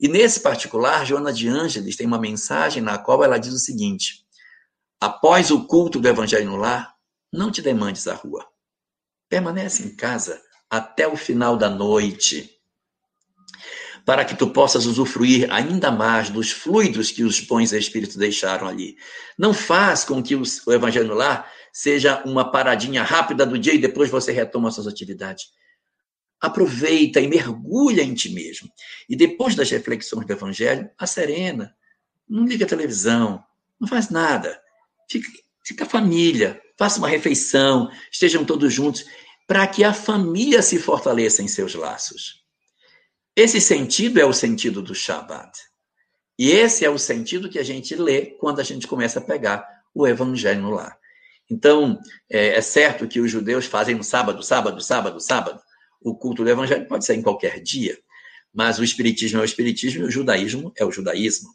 E 0.00 0.08
nesse 0.08 0.40
particular, 0.40 1.06
Joana 1.06 1.32
de 1.32 1.48
Ângeles 1.48 1.96
tem 1.96 2.06
uma 2.06 2.18
mensagem 2.18 2.82
na 2.82 2.98
qual 2.98 3.22
ela 3.22 3.38
diz 3.38 3.52
o 3.52 3.58
seguinte: 3.58 4.24
após 5.00 5.50
o 5.50 5.66
culto 5.66 6.00
do 6.00 6.08
evangelho 6.08 6.50
no 6.50 6.56
lar, 6.56 6.94
não 7.32 7.50
te 7.50 7.60
demandes 7.60 8.06
à 8.06 8.14
rua. 8.14 8.46
Permanece 9.28 9.82
em 9.82 9.94
casa 9.94 10.40
até 10.70 11.06
o 11.06 11.16
final 11.16 11.56
da 11.56 11.68
noite 11.68 12.55
para 14.06 14.24
que 14.24 14.36
tu 14.36 14.46
possas 14.46 14.86
usufruir 14.86 15.52
ainda 15.52 15.90
mais 15.90 16.30
dos 16.30 16.52
fluidos 16.52 17.10
que 17.10 17.24
os 17.24 17.40
bons 17.40 17.72
espíritos 17.72 18.14
deixaram 18.14 18.68
ali. 18.68 18.96
Não 19.36 19.52
faz 19.52 20.04
com 20.04 20.22
que 20.22 20.36
o 20.36 20.72
evangelho 20.72 21.12
lar 21.12 21.50
seja 21.72 22.22
uma 22.24 22.48
paradinha 22.48 23.02
rápida 23.02 23.44
do 23.44 23.58
dia 23.58 23.74
e 23.74 23.78
depois 23.78 24.08
você 24.08 24.30
retoma 24.30 24.70
suas 24.70 24.86
atividades. 24.86 25.46
Aproveita 26.40 27.20
e 27.20 27.26
mergulha 27.26 28.00
em 28.00 28.14
ti 28.14 28.30
mesmo. 28.30 28.70
E 29.08 29.16
depois 29.16 29.56
das 29.56 29.68
reflexões 29.70 30.24
do 30.24 30.32
evangelho, 30.32 30.88
a 30.96 31.06
serena. 31.06 31.74
Não 32.28 32.46
liga 32.46 32.64
a 32.64 32.68
televisão, 32.68 33.42
não 33.80 33.88
faz 33.88 34.08
nada. 34.08 34.60
Fica, 35.10 35.28
fica 35.64 35.84
a 35.84 35.88
família, 35.88 36.62
faça 36.78 37.00
uma 37.00 37.08
refeição, 37.08 37.90
estejam 38.12 38.44
todos 38.44 38.72
juntos, 38.72 39.04
para 39.48 39.66
que 39.66 39.82
a 39.82 39.92
família 39.92 40.62
se 40.62 40.78
fortaleça 40.78 41.42
em 41.42 41.48
seus 41.48 41.74
laços. 41.74 42.45
Esse 43.36 43.60
sentido 43.60 44.18
é 44.18 44.24
o 44.24 44.32
sentido 44.32 44.80
do 44.80 44.94
Shabat. 44.94 45.52
E 46.38 46.50
esse 46.50 46.86
é 46.86 46.90
o 46.90 46.98
sentido 46.98 47.50
que 47.50 47.58
a 47.58 47.62
gente 47.62 47.94
lê 47.94 48.34
quando 48.40 48.60
a 48.60 48.64
gente 48.64 48.86
começa 48.86 49.18
a 49.18 49.22
pegar 49.22 49.66
o 49.94 50.06
evangelho 50.06 50.70
lar. 50.70 50.98
Então, 51.50 52.00
é, 52.30 52.56
é 52.56 52.60
certo 52.62 53.06
que 53.06 53.20
os 53.20 53.30
judeus 53.30 53.66
fazem 53.66 53.94
no 53.94 54.02
sábado, 54.02 54.42
sábado, 54.42 54.80
sábado, 54.80 55.20
sábado. 55.20 55.60
O 56.00 56.14
culto 56.16 56.44
do 56.44 56.50
evangelho 56.50 56.88
pode 56.88 57.04
ser 57.04 57.14
em 57.14 57.22
qualquer 57.22 57.60
dia, 57.62 57.98
mas 58.54 58.78
o 58.78 58.84
espiritismo 58.84 59.38
é 59.38 59.42
o 59.42 59.44
espiritismo 59.44 60.04
e 60.04 60.06
o 60.06 60.10
judaísmo 60.10 60.72
é 60.74 60.84
o 60.84 60.90
judaísmo. 60.90 61.50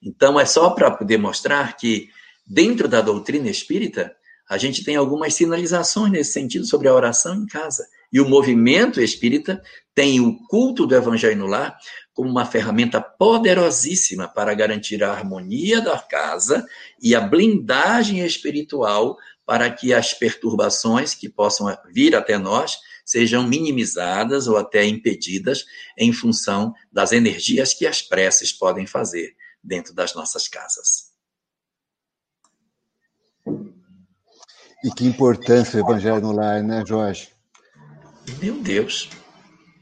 Então, 0.00 0.38
é 0.38 0.46
só 0.46 0.70
para 0.70 0.90
poder 0.92 1.18
mostrar 1.18 1.76
que, 1.76 2.10
dentro 2.46 2.86
da 2.86 3.00
doutrina 3.00 3.50
espírita, 3.50 4.14
a 4.48 4.56
gente 4.56 4.84
tem 4.84 4.94
algumas 4.94 5.34
sinalizações 5.34 6.12
nesse 6.12 6.32
sentido 6.32 6.64
sobre 6.64 6.86
a 6.86 6.94
oração 6.94 7.34
em 7.34 7.46
casa. 7.46 7.84
E 8.14 8.20
o 8.20 8.28
movimento 8.28 9.00
espírita 9.00 9.60
tem 9.92 10.20
o 10.20 10.38
culto 10.46 10.86
do 10.86 10.94
evangelho 10.94 11.36
no 11.36 11.46
lar 11.46 11.76
como 12.12 12.30
uma 12.30 12.46
ferramenta 12.46 13.00
poderosíssima 13.00 14.28
para 14.28 14.54
garantir 14.54 15.02
a 15.02 15.10
harmonia 15.10 15.80
da 15.80 15.98
casa 15.98 16.64
e 17.02 17.12
a 17.12 17.20
blindagem 17.20 18.24
espiritual 18.24 19.18
para 19.44 19.68
que 19.68 19.92
as 19.92 20.14
perturbações 20.14 21.12
que 21.12 21.28
possam 21.28 21.76
vir 21.92 22.14
até 22.14 22.38
nós 22.38 22.78
sejam 23.04 23.42
minimizadas 23.42 24.46
ou 24.46 24.56
até 24.56 24.86
impedidas 24.86 25.64
em 25.98 26.12
função 26.12 26.72
das 26.92 27.10
energias 27.10 27.74
que 27.74 27.84
as 27.84 28.00
preces 28.00 28.52
podem 28.52 28.86
fazer 28.86 29.34
dentro 29.60 29.92
das 29.92 30.14
nossas 30.14 30.46
casas. 30.46 31.12
E 34.84 34.90
que 34.96 35.04
importância 35.04 35.82
o 35.82 35.84
evangelho 35.84 36.20
no 36.20 36.30
lar, 36.30 36.62
né, 36.62 36.84
Jorge? 36.86 37.33
Meu 38.40 38.62
Deus. 38.62 39.10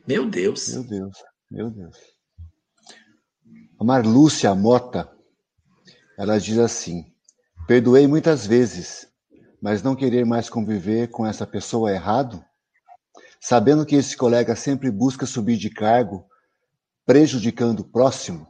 Meu 0.07 0.29
Deus. 0.29 0.69
Meu 0.69 0.85
Deus. 0.85 1.17
Meu 1.51 1.71
Deus. 1.71 1.97
A 3.81 3.85
Marlúcia 3.85 4.55
Mota, 4.55 5.11
ela 6.19 6.39
diz 6.39 6.59
assim: 6.59 7.13
Perdoei 7.67 8.07
muitas 8.07 8.47
vezes, 8.47 9.07
mas 9.61 9.83
não 9.83 9.95
querer 9.95 10.25
mais 10.25 10.49
conviver 10.49 11.09
com 11.09 11.27
essa 11.27 11.47
pessoa 11.47 11.91
é 11.91 11.95
errado? 11.95 12.45
Sabendo 13.41 13.87
que 13.87 13.97
esse 13.97 14.17
colega 14.17 14.55
sempre 14.55 14.91
busca 14.91 15.27
subir 15.27 15.57
de 15.57 15.71
cargo, 15.71 16.27
prejudicando 17.05 17.81
o 17.81 17.89
próximo? 17.89 18.47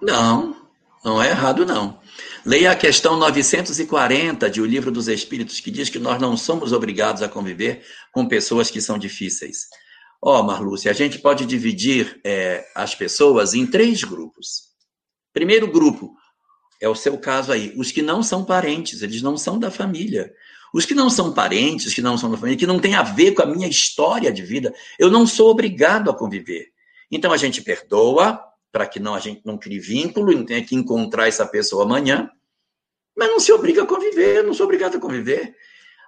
Não, 0.00 0.61
não 1.04 1.22
é 1.22 1.30
errado, 1.30 1.66
não. 1.66 2.00
Leia 2.44 2.72
a 2.72 2.76
questão 2.76 3.16
940 3.16 4.48
de 4.48 4.60
O 4.60 4.66
Livro 4.66 4.90
dos 4.90 5.08
Espíritos, 5.08 5.60
que 5.60 5.70
diz 5.70 5.88
que 5.88 5.98
nós 5.98 6.20
não 6.20 6.36
somos 6.36 6.72
obrigados 6.72 7.22
a 7.22 7.28
conviver 7.28 7.84
com 8.12 8.26
pessoas 8.26 8.70
que 8.70 8.80
são 8.80 8.98
difíceis. 8.98 9.66
Ó, 10.20 10.38
oh, 10.38 10.42
Marlúcia, 10.42 10.90
a 10.90 10.94
gente 10.94 11.18
pode 11.18 11.44
dividir 11.44 12.20
é, 12.24 12.64
as 12.74 12.94
pessoas 12.94 13.54
em 13.54 13.66
três 13.66 14.04
grupos. 14.04 14.70
Primeiro 15.32 15.66
grupo, 15.66 16.14
é 16.80 16.88
o 16.88 16.94
seu 16.94 17.18
caso 17.18 17.52
aí, 17.52 17.72
os 17.76 17.90
que 17.90 18.02
não 18.02 18.22
são 18.22 18.44
parentes, 18.44 19.02
eles 19.02 19.22
não 19.22 19.36
são 19.36 19.58
da 19.58 19.70
família. 19.70 20.32
Os 20.72 20.86
que 20.86 20.94
não 20.94 21.10
são 21.10 21.32
parentes, 21.32 21.92
que 21.92 22.00
não 22.00 22.16
são 22.16 22.30
da 22.30 22.36
família, 22.36 22.58
que 22.58 22.66
não 22.66 22.78
tem 22.78 22.94
a 22.94 23.02
ver 23.02 23.32
com 23.32 23.42
a 23.42 23.46
minha 23.46 23.68
história 23.68 24.32
de 24.32 24.42
vida, 24.42 24.72
eu 24.98 25.10
não 25.10 25.26
sou 25.26 25.50
obrigado 25.50 26.10
a 26.10 26.16
conviver. 26.16 26.68
Então 27.10 27.32
a 27.32 27.36
gente 27.36 27.60
perdoa, 27.60 28.40
para 28.72 28.86
que 28.86 28.98
não 28.98 29.14
a 29.14 29.20
gente 29.20 29.42
não 29.44 29.58
crie 29.58 29.78
vínculo 29.78 30.32
e 30.32 30.34
não 30.34 30.44
tenha 30.44 30.64
que 30.64 30.74
encontrar 30.74 31.28
essa 31.28 31.46
pessoa 31.46 31.84
amanhã, 31.84 32.30
mas 33.14 33.28
não 33.28 33.38
se 33.38 33.52
obriga 33.52 33.82
a 33.82 33.86
conviver, 33.86 34.42
não 34.42 34.54
sou 34.54 34.64
obrigado 34.64 34.96
a 34.96 35.00
conviver. 35.00 35.54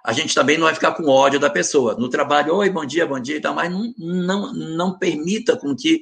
A 0.03 0.11
gente 0.11 0.35
também 0.35 0.57
não 0.57 0.65
vai 0.65 0.73
ficar 0.73 0.93
com 0.93 1.07
ódio 1.07 1.39
da 1.39 1.49
pessoa. 1.49 1.95
No 1.95 2.09
trabalho, 2.09 2.55
oi, 2.55 2.69
bom 2.69 2.85
dia, 2.85 3.05
bom 3.05 3.19
dia 3.19 3.37
e 3.37 3.41
tal, 3.41 3.53
mas 3.53 3.71
não, 3.71 3.93
não, 3.97 4.53
não 4.53 4.97
permita 4.97 5.55
com 5.55 5.75
que 5.75 6.01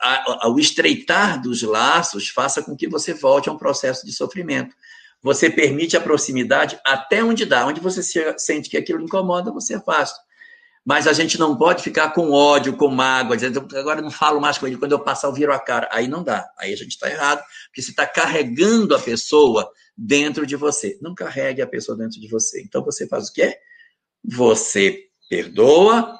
a, 0.00 0.46
a, 0.46 0.48
o 0.50 0.58
estreitar 0.58 1.40
dos 1.40 1.62
laços 1.62 2.28
faça 2.28 2.62
com 2.62 2.76
que 2.76 2.88
você 2.88 3.14
volte 3.14 3.48
a 3.48 3.52
um 3.52 3.58
processo 3.58 4.04
de 4.04 4.12
sofrimento. 4.12 4.74
Você 5.22 5.48
permite 5.48 5.96
a 5.96 6.00
proximidade 6.00 6.78
até 6.84 7.24
onde 7.24 7.46
dá, 7.46 7.66
onde 7.66 7.80
você 7.80 8.02
sente 8.38 8.68
que 8.68 8.76
aquilo 8.76 9.02
incomoda, 9.02 9.50
você 9.50 9.74
afasta. 9.74 10.18
Mas 10.84 11.06
a 11.06 11.12
gente 11.14 11.38
não 11.38 11.56
pode 11.56 11.82
ficar 11.82 12.10
com 12.10 12.30
ódio, 12.30 12.76
com 12.76 12.88
mágoa, 12.88 13.36
dizendo 13.36 13.66
agora 13.74 14.02
não 14.02 14.10
falo 14.10 14.40
mais 14.40 14.58
com 14.58 14.66
ele, 14.66 14.76
quando 14.76 14.92
eu 14.92 15.00
passar 15.00 15.28
eu 15.28 15.32
viro 15.32 15.52
a 15.52 15.58
cara. 15.58 15.88
Aí 15.90 16.06
não 16.06 16.22
dá. 16.22 16.46
Aí 16.58 16.72
a 16.72 16.76
gente 16.76 16.90
está 16.90 17.10
errado, 17.10 17.42
porque 17.66 17.80
você 17.80 17.90
está 17.90 18.06
carregando 18.06 18.94
a 18.94 19.00
pessoa 19.00 19.70
dentro 19.96 20.46
de 20.46 20.56
você. 20.56 20.98
Não 21.00 21.14
carregue 21.14 21.62
a 21.62 21.66
pessoa 21.66 21.96
dentro 21.96 22.20
de 22.20 22.28
você. 22.28 22.60
Então 22.62 22.84
você 22.84 23.08
faz 23.08 23.28
o 23.28 23.32
quê? 23.32 23.58
Você 24.22 25.04
perdoa, 25.28 26.18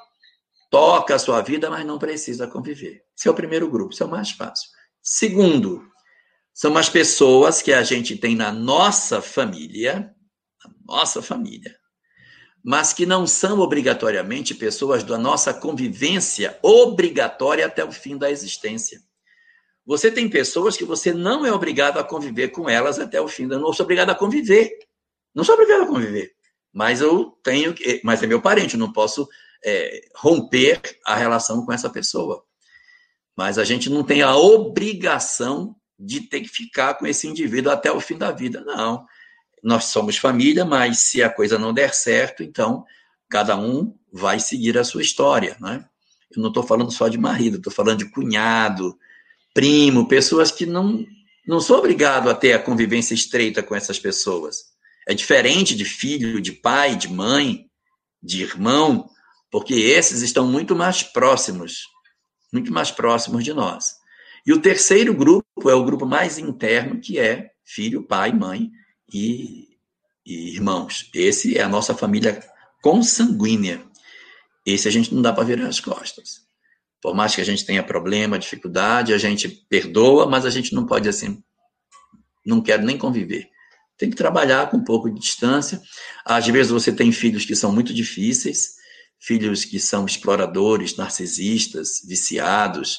toca 0.71 1.15
a 1.15 1.19
sua 1.19 1.41
vida, 1.41 1.69
mas 1.69 1.85
não 1.85 1.99
precisa 1.99 2.47
conviver. 2.47 3.03
Esse 3.15 3.27
é 3.27 3.31
o 3.31 3.35
primeiro 3.35 3.69
grupo, 3.69 3.93
isso 3.93 4.03
é 4.03 4.05
o 4.05 4.09
mais 4.09 4.31
fácil. 4.31 4.69
Segundo, 5.01 5.87
são 6.53 6.75
as 6.75 6.89
pessoas 6.89 7.61
que 7.61 7.71
a 7.71 7.83
gente 7.83 8.17
tem 8.17 8.35
na 8.35 8.51
nossa 8.51 9.21
família, 9.21 10.13
nossa 10.85 11.21
família, 11.21 11.75
mas 12.65 12.93
que 12.93 13.05
não 13.05 13.27
são 13.27 13.59
obrigatoriamente 13.59 14.55
pessoas 14.55 15.03
da 15.03 15.19
nossa 15.19 15.53
convivência 15.53 16.57
obrigatória 16.63 17.63
até 17.63 17.85
o 17.85 17.91
fim 17.91 18.17
da 18.17 18.31
existência. 18.31 18.99
Você 19.85 20.09
tem 20.09 20.27
pessoas 20.27 20.75
que 20.75 20.83
você 20.83 21.13
não 21.13 21.45
é 21.45 21.53
obrigado 21.53 21.99
a 21.99 22.03
conviver 22.03 22.47
com 22.47 22.67
elas 22.67 22.97
até 22.97 23.21
o 23.21 23.27
fim 23.27 23.47
da. 23.47 23.59
Não 23.59 23.71
sou 23.71 23.83
obrigado 23.83 24.09
a 24.09 24.15
conviver. 24.15 24.79
Não 25.31 25.43
sou 25.43 25.53
obrigado 25.53 25.83
a 25.83 25.85
conviver. 25.85 26.31
Mas 26.73 27.01
eu 27.01 27.37
tenho 27.43 27.71
que. 27.71 28.01
Mas 28.03 28.23
é 28.23 28.25
meu 28.25 28.41
parente, 28.41 28.75
não 28.75 28.91
posso 28.91 29.29
é, 29.63 30.01
romper 30.15 30.81
a 31.05 31.15
relação 31.15 31.63
com 31.63 31.71
essa 31.71 31.87
pessoa. 31.87 32.43
Mas 33.37 33.59
a 33.59 33.63
gente 33.63 33.91
não 33.91 34.03
tem 34.03 34.23
a 34.23 34.35
obrigação 34.35 35.75
de 35.99 36.21
ter 36.21 36.41
que 36.41 36.49
ficar 36.49 36.95
com 36.95 37.05
esse 37.05 37.27
indivíduo 37.27 37.71
até 37.71 37.91
o 37.91 38.01
fim 38.01 38.17
da 38.17 38.31
vida. 38.31 38.61
Não. 38.61 39.05
Nós 39.65 39.85
somos 39.85 40.17
família, 40.17 40.63
mas 40.63 40.99
se 40.99 41.23
a 41.23 41.29
coisa 41.29 41.57
não 41.57 41.73
der 41.73 41.91
certo, 41.91 42.43
então 42.43 42.85
cada 43.27 43.57
um 43.57 43.97
vai 44.13 44.39
seguir 44.39 44.77
a 44.77 44.83
sua 44.83 45.01
história. 45.01 45.57
Né? 45.59 45.83
Eu 46.35 46.39
não 46.43 46.49
estou 46.49 46.61
falando 46.61 46.91
só 46.91 47.07
de 47.07 47.17
marido, 47.17 47.57
estou 47.57 47.73
falando 47.73 47.97
de 47.97 48.11
cunhado, 48.11 48.95
primo, 49.55 50.07
pessoas 50.07 50.51
que 50.51 50.67
não, 50.67 51.03
não 51.47 51.59
sou 51.59 51.79
obrigado 51.79 52.29
a 52.29 52.35
ter 52.35 52.53
a 52.53 52.59
convivência 52.59 53.15
estreita 53.15 53.63
com 53.63 53.75
essas 53.75 53.97
pessoas. 53.97 54.65
É 55.07 55.15
diferente 55.15 55.75
de 55.75 55.83
filho, 55.83 56.39
de 56.39 56.51
pai, 56.51 56.95
de 56.95 57.11
mãe, 57.11 57.65
de 58.21 58.43
irmão, 58.43 59.09
porque 59.49 59.73
esses 59.73 60.21
estão 60.21 60.45
muito 60.45 60.75
mais 60.75 61.01
próximos, 61.01 61.87
muito 62.53 62.71
mais 62.71 62.91
próximos 62.91 63.43
de 63.43 63.51
nós. 63.51 63.95
E 64.45 64.53
o 64.53 64.61
terceiro 64.61 65.11
grupo 65.11 65.71
é 65.71 65.73
o 65.73 65.83
grupo 65.83 66.05
mais 66.05 66.37
interno, 66.37 67.01
que 67.01 67.17
é 67.17 67.49
filho, 67.63 68.03
pai, 68.03 68.31
mãe 68.31 68.69
e, 69.11 69.77
e 70.25 70.53
irmãos. 70.53 71.09
Esse 71.13 71.57
é 71.57 71.61
a 71.61 71.69
nossa 71.69 71.93
família 71.93 72.43
consanguínea. 72.81 73.85
Esse 74.65 74.87
a 74.87 74.91
gente 74.91 75.13
não 75.13 75.21
dá 75.21 75.31
para 75.31 75.43
virar 75.43 75.67
as 75.67 75.79
costas. 75.79 76.45
Por 77.01 77.13
mais 77.13 77.35
que 77.35 77.41
a 77.41 77.45
gente 77.45 77.65
tenha 77.65 77.83
problema, 77.83 78.39
dificuldade, 78.39 79.13
a 79.13 79.17
gente 79.17 79.47
perdoa, 79.69 80.25
mas 80.25 80.45
a 80.45 80.49
gente 80.49 80.73
não 80.73 80.87
pode 80.87 81.07
assim, 81.07 81.43
não 82.45 82.61
quero 82.61 82.83
nem 82.83 82.97
conviver. 82.97 83.47
Tem 83.97 84.09
que 84.09 84.15
trabalhar 84.15 84.69
com 84.69 84.77
um 84.77 84.83
pouco 84.83 85.09
de 85.09 85.19
distância. 85.19 85.81
Às 86.25 86.47
vezes 86.47 86.71
você 86.71 86.91
tem 86.91 87.11
filhos 87.11 87.45
que 87.45 87.55
são 87.55 87.71
muito 87.71 87.93
difíceis, 87.93 88.75
filhos 89.19 89.63
que 89.63 89.79
são 89.79 90.05
exploradores, 90.05 90.95
narcisistas, 90.95 92.01
viciados, 92.05 92.97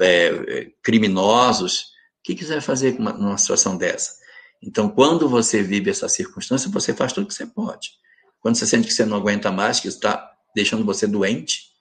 é, 0.00 0.70
criminosos. 0.82 1.80
O 1.80 2.24
que 2.24 2.34
quiser 2.34 2.60
fazer 2.60 2.98
numa 2.98 3.38
situação 3.38 3.76
dessa? 3.76 4.23
Então, 4.66 4.88
quando 4.88 5.28
você 5.28 5.62
vive 5.62 5.90
essa 5.90 6.08
circunstância, 6.08 6.70
você 6.70 6.94
faz 6.94 7.12
tudo 7.12 7.24
o 7.24 7.26
que 7.28 7.34
você 7.34 7.46
pode. 7.46 7.90
Quando 8.40 8.56
você 8.56 8.66
sente 8.66 8.88
que 8.88 8.94
você 8.94 9.04
não 9.04 9.16
aguenta 9.16 9.52
mais, 9.52 9.80
que 9.80 9.88
está 9.88 10.32
deixando 10.54 10.84
você 10.84 11.06
doente, 11.06 11.74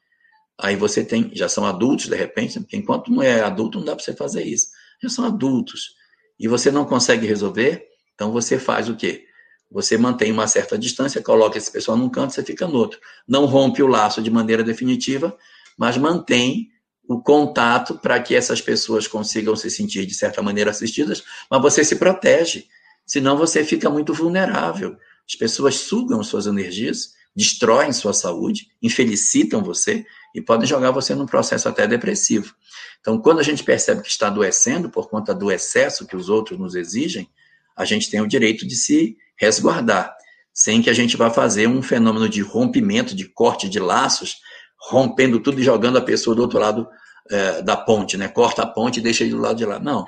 Aí 0.58 0.76
você 0.76 1.04
tem, 1.04 1.32
já 1.34 1.50
são 1.50 1.66
adultos 1.66 2.08
de 2.08 2.16
repente, 2.16 2.60
porque 2.60 2.78
enquanto 2.78 3.12
não 3.12 3.22
é 3.24 3.42
adulto 3.42 3.80
não 3.80 3.86
dá 3.86 3.96
para 3.96 4.04
você 4.04 4.14
fazer 4.14 4.44
isso. 4.44 4.68
Já 5.02 5.10
são 5.10 5.26
adultos. 5.26 5.96
E 6.40 6.48
você 6.48 6.72
não 6.72 6.86
consegue 6.86 7.26
resolver, 7.26 7.86
então 8.14 8.32
você 8.32 8.60
faz 8.60 8.90
o 8.90 8.96
quê? 8.96 9.26
Você 9.72 9.98
mantém 9.98 10.32
uma 10.32 10.48
certa 10.48 10.78
distância, 10.78 11.22
coloca 11.22 11.58
esse 11.58 11.72
pessoal 11.72 11.98
num 11.98 12.10
canto, 12.10 12.34
você 12.34 12.44
fica 12.44 12.68
no 12.68 12.76
outro. 12.76 13.00
Não 13.28 13.46
rompe 13.46 13.82
o 13.82 13.88
laço 13.88 14.22
de 14.22 14.30
maneira 14.30 14.64
definitiva, 14.64 15.36
mas 15.78 15.98
mantém 15.98 16.70
o 17.08 17.22
contato 17.22 17.98
para 18.00 18.20
que 18.22 18.36
essas 18.36 18.62
pessoas 18.62 19.08
consigam 19.08 19.56
se 19.56 19.70
sentir 19.70 20.06
de 20.06 20.14
certa 20.14 20.42
maneira 20.42 20.72
assistidas, 20.72 21.24
mas 21.50 21.62
você 21.62 21.84
se 21.84 21.96
protege. 21.96 22.68
Senão 23.06 23.38
você 23.38 23.64
fica 23.64 23.90
muito 23.90 24.14
vulnerável. 24.14 24.96
As 25.28 25.36
pessoas 25.36 25.76
sugam 25.76 26.24
suas 26.24 26.48
energias, 26.48 27.14
destroem 27.36 27.92
sua 27.92 28.14
saúde, 28.14 28.68
infelicitam 28.82 29.64
você, 29.64 30.06
e 30.34 30.42
podem 30.42 30.68
jogar 30.68 30.92
você 30.92 31.14
num 31.14 31.26
processo 31.26 31.70
até 31.70 31.88
depressivo. 31.88 32.56
Então, 33.00 33.20
quando 33.20 33.40
a 33.40 33.44
gente 33.44 33.64
percebe 33.64 34.02
que 34.02 34.10
está 34.10 34.28
adoecendo 34.28 34.90
por 34.90 35.10
conta 35.10 35.34
do 35.34 35.52
excesso 35.52 36.08
que 36.08 36.16
os 36.16 36.30
outros 36.30 36.58
nos 36.58 36.76
exigem, 36.76 37.30
a 37.76 37.86
gente 37.86 38.10
tem 38.10 38.22
o 38.22 38.28
direito 38.28 38.66
de 38.68 38.76
se 38.76 39.18
resguardar, 39.36 40.16
sem 40.54 40.82
que 40.82 40.90
a 40.90 40.94
gente 40.94 41.18
vá 41.18 41.30
fazer 41.30 41.68
um 41.68 41.82
fenômeno 41.82 42.30
de 42.30 42.42
rompimento, 42.42 43.16
de 43.16 43.26
corte 43.26 43.68
de 43.68 43.80
laços, 43.80 44.38
rompendo 44.90 45.40
tudo 45.40 45.60
e 45.60 45.64
jogando 45.64 45.98
a 45.98 46.02
pessoa 46.02 46.36
do 46.36 46.42
outro 46.42 46.60
lado 46.60 46.88
é, 47.30 47.62
da 47.62 47.76
ponte, 47.78 48.18
né? 48.18 48.28
Corta 48.28 48.64
a 48.64 48.68
ponte 48.68 49.00
e 49.00 49.04
deixa 49.04 49.24
ele 49.24 49.32
do 49.32 49.42
lado 49.42 49.58
de 49.58 49.66
lá. 49.66 49.80
Não. 49.80 50.06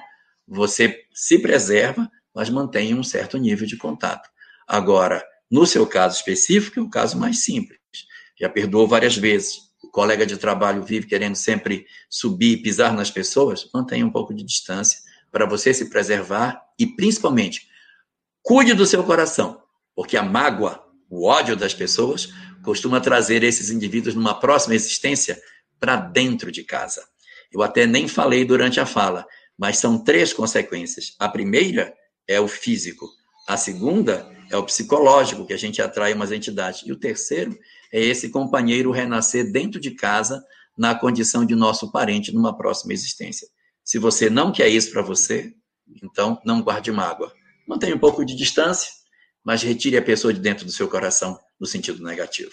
Você 0.47 1.03
se 1.13 1.39
preserva, 1.39 2.09
mas 2.33 2.49
mantém 2.49 2.93
um 2.93 3.03
certo 3.03 3.37
nível 3.37 3.65
de 3.65 3.77
contato. 3.77 4.29
Agora, 4.67 5.23
no 5.49 5.65
seu 5.65 5.87
caso 5.87 6.17
específico, 6.17 6.79
é 6.79 6.83
o 6.83 6.89
caso 6.89 7.17
mais 7.17 7.43
simples. 7.43 7.79
Já 8.39 8.49
perdoou 8.49 8.87
várias 8.87 9.15
vezes 9.15 9.65
colega 9.95 10.25
de 10.25 10.35
trabalho 10.35 10.83
vive 10.83 11.07
querendo 11.07 11.35
sempre 11.35 11.87
subir 12.09 12.51
e 12.51 12.61
pisar 12.61 12.93
nas 12.93 13.09
pessoas, 13.09 13.69
mantenha 13.73 14.05
um 14.05 14.11
pouco 14.11 14.33
de 14.33 14.43
distância 14.43 14.99
para 15.31 15.45
você 15.45 15.73
se 15.73 15.89
preservar 15.89 16.61
e, 16.77 16.85
principalmente, 16.85 17.69
cuide 18.43 18.73
do 18.73 18.85
seu 18.85 19.05
coração, 19.05 19.61
porque 19.95 20.17
a 20.17 20.21
mágoa, 20.21 20.84
o 21.09 21.27
ódio 21.27 21.55
das 21.55 21.73
pessoas, 21.73 22.29
costuma 22.63 22.99
trazer 22.99 23.43
esses 23.43 23.69
indivíduos 23.69 24.15
numa 24.15 24.39
próxima 24.39 24.75
existência 24.75 25.39
para 25.79 25.95
dentro 25.95 26.51
de 26.51 26.63
casa. 26.63 27.03
Eu 27.51 27.61
até 27.61 27.85
nem 27.85 28.07
falei 28.07 28.43
durante 28.43 28.79
a 28.79 28.85
fala, 28.85 29.25
mas 29.57 29.77
são 29.77 30.03
três 30.03 30.33
consequências. 30.33 31.15
A 31.19 31.29
primeira 31.29 31.93
é 32.27 32.39
o 32.39 32.47
físico, 32.47 33.07
a 33.47 33.55
segunda 33.55 34.29
é 34.49 34.57
o 34.57 34.63
psicológico, 34.63 35.45
que 35.45 35.53
a 35.53 35.57
gente 35.57 35.81
atrai 35.81 36.13
umas 36.13 36.31
entidades, 36.31 36.81
e 36.85 36.91
o 36.91 36.99
terceiro 36.99 37.57
é 37.93 37.99
esse 38.01 38.29
companheiro 38.29 38.91
renascer 38.91 39.51
dentro 39.51 39.79
de 39.79 39.91
casa 39.91 40.43
na 40.77 40.93
condição 40.95 41.45
de 41.45 41.55
nosso 41.55 41.91
parente 41.91 42.33
numa 42.33 42.57
próxima 42.57 42.93
existência. 42.93 43.47
Se 43.83 43.97
você 43.99 44.29
não 44.29 44.51
quer 44.51 44.67
isso 44.67 44.91
para 44.91 45.01
você, 45.01 45.53
então 46.03 46.41
não 46.43 46.61
guarde 46.61 46.91
mágoa. 46.91 47.31
Mantenha 47.67 47.95
um 47.95 47.99
pouco 47.99 48.25
de 48.25 48.35
distância, 48.35 48.89
mas 49.45 49.61
retire 49.61 49.95
a 49.95 50.01
pessoa 50.01 50.33
de 50.33 50.39
dentro 50.39 50.65
do 50.65 50.71
seu 50.71 50.89
coração 50.89 51.39
no 51.59 51.67
sentido 51.67 52.03
negativo. 52.03 52.51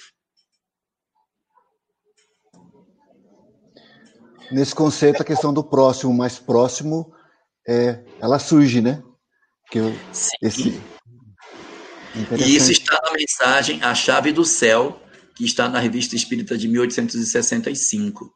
Nesse 4.51 4.75
conceito, 4.75 5.23
a 5.23 5.25
questão 5.25 5.55
do 5.55 5.65
próximo 5.65 6.13
mais 6.13 6.39
próximo, 6.39 7.11
é, 7.67 8.05
ela 8.21 8.39
surge, 8.39 8.83
né? 8.83 9.03
Que 9.71 9.79
eu, 9.79 9.95
esse... 10.43 10.79
E 12.39 12.55
isso 12.55 12.71
está 12.71 13.01
na 13.03 13.13
mensagem 13.13 13.83
A 13.83 13.95
Chave 13.95 14.31
do 14.31 14.45
Céu, 14.45 15.01
que 15.35 15.47
está 15.47 15.67
na 15.71 15.79
Revista 15.79 16.15
Espírita 16.15 16.59
de 16.59 16.69
1865, 16.69 18.31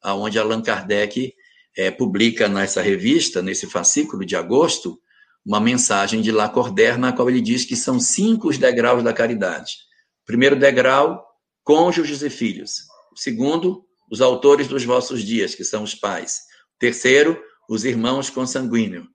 aonde 0.00 0.38
Allan 0.38 0.62
Kardec 0.62 1.34
é, 1.76 1.90
publica 1.90 2.48
nessa 2.48 2.80
revista, 2.80 3.42
nesse 3.42 3.66
fascículo 3.66 4.24
de 4.24 4.34
agosto, 4.34 4.98
uma 5.44 5.60
mensagem 5.60 6.20
de 6.20 6.30
Lacordaire, 6.30 6.98
na 6.98 7.12
qual 7.12 7.28
ele 7.28 7.40
diz 7.40 7.64
que 7.64 7.76
são 7.76 7.98
cinco 7.98 8.48
os 8.48 8.58
degraus 8.58 9.02
da 9.02 9.12
caridade. 9.12 9.78
primeiro 10.26 10.54
degrau, 10.54 11.26
cônjuges 11.64 12.22
e 12.22 12.30
filhos. 12.30 12.82
Segundo, 13.16 13.84
os 14.10 14.20
autores 14.20 14.68
dos 14.68 14.84
vossos 14.84 15.22
dias, 15.22 15.54
que 15.54 15.64
são 15.64 15.82
os 15.82 15.94
pais. 15.94 16.40
Terceiro, 16.78 17.40
os 17.68 17.84
irmãos 17.84 18.30
consanguíneos. 18.30 19.06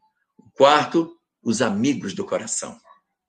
Quarto, 0.54 1.16
os 1.44 1.62
amigos 1.62 2.14
do 2.14 2.26
coração. 2.26 2.78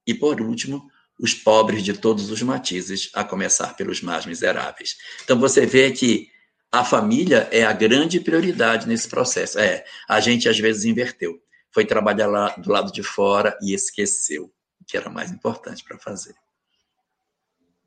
E 0.07 0.15
por 0.15 0.41
último, 0.41 0.89
os 1.19 1.35
pobres 1.35 1.83
de 1.83 1.95
todos 1.95 2.31
os 2.31 2.43
matizes, 2.43 3.11
a 3.15 3.25
começar 3.25 3.75
pelos 3.75 4.03
mais 4.03 4.27
miseráveis. 4.27 4.97
Então 5.25 5.39
você 5.39 5.65
vê 5.65 5.91
que 5.91 6.29
a 6.71 6.85
família 6.85 7.49
é 7.51 7.65
a 7.65 7.73
grande 7.73 8.21
prioridade 8.21 8.87
nesse 8.87 9.09
processo. 9.09 9.59
É, 9.59 9.85
a 10.09 10.21
gente 10.21 10.49
às 10.49 10.59
vezes 10.59 10.85
inverteu. 10.85 11.41
Foi 11.77 11.85
trabalhar 11.85 12.27
lá 12.27 12.57
do 12.57 12.73
lado 12.73 12.91
de 12.91 13.03
fora 13.03 13.55
e 13.61 13.75
esqueceu 13.75 14.45
o 14.81 14.85
que 14.87 14.97
era 14.97 15.11
mais 15.11 15.31
importante 15.31 15.85
para 15.85 15.99
fazer. 15.99 16.35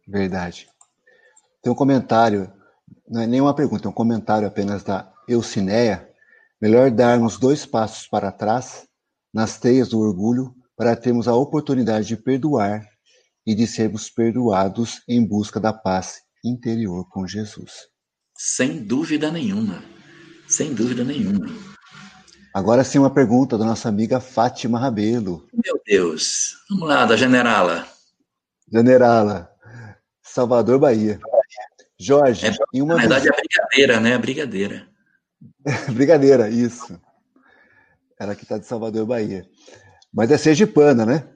Verdade. 0.08 0.70
Tem 1.60 1.74
um 1.74 1.76
comentário, 1.76 2.54
não 3.08 3.22
é 3.22 3.26
nenhuma 3.26 3.56
pergunta, 3.56 3.88
é 3.88 3.90
um 3.90 3.92
comentário 3.92 4.48
apenas 4.48 4.84
da 4.84 5.12
Eucineia. 5.28 6.08
Melhor 6.62 6.92
darmos 6.92 7.40
dois 7.40 7.66
passos 7.66 8.06
para 8.06 8.32
trás 8.32 8.88
nas 9.34 9.58
teias 9.58 9.90
do 9.90 10.00
orgulho 10.00 10.54
para 10.78 10.96
termos 10.96 11.28
a 11.28 11.34
oportunidade 11.34 12.06
de 12.06 12.16
perdoar 12.16 12.88
e 13.44 13.56
de 13.56 13.66
sermos 13.66 14.08
perdoados 14.08 15.02
em 15.08 15.26
busca 15.26 15.60
da 15.60 15.74
paz 15.74 16.22
interior 16.46 17.10
com 17.10 17.26
Jesus. 17.26 17.88
Sem 18.38 18.84
dúvida 18.86 19.32
nenhuma. 19.32 19.84
Sem 20.48 20.76
dúvida 20.76 21.04
nenhuma. 21.04 21.69
Agora 22.60 22.84
sim 22.84 23.00
uma 23.00 23.10
pergunta 23.10 23.58
da 23.58 23.64
nossa 23.64 23.88
amiga 23.88 24.20
Fátima 24.20 24.78
Rabelo. 24.78 25.48
Meu 25.54 25.80
Deus. 25.86 26.58
Vamos 26.70 26.90
lá, 26.90 27.06
da 27.06 27.16
Generala. 27.16 27.88
Generala. 28.70 29.50
Salvador, 30.22 30.78
Bahia. 30.78 31.22
Jorge, 31.98 32.48
é, 32.48 32.54
em 32.74 32.82
uma 32.82 32.96
na 32.96 33.00
verdade 33.00 33.30
é 33.30 33.32
a 33.32 33.36
brigadeira, 33.38 34.00
né? 34.02 34.14
A 34.14 34.20
brigadeira. 34.20 34.88
brigadeira, 35.96 36.50
isso. 36.50 37.00
Ela 38.20 38.36
que 38.36 38.44
está 38.44 38.58
de 38.58 38.66
Salvador, 38.66 39.06
Bahia. 39.06 39.50
Mas 40.14 40.30
é 40.30 40.38
sergipana, 40.38 41.06
né? 41.06 41.30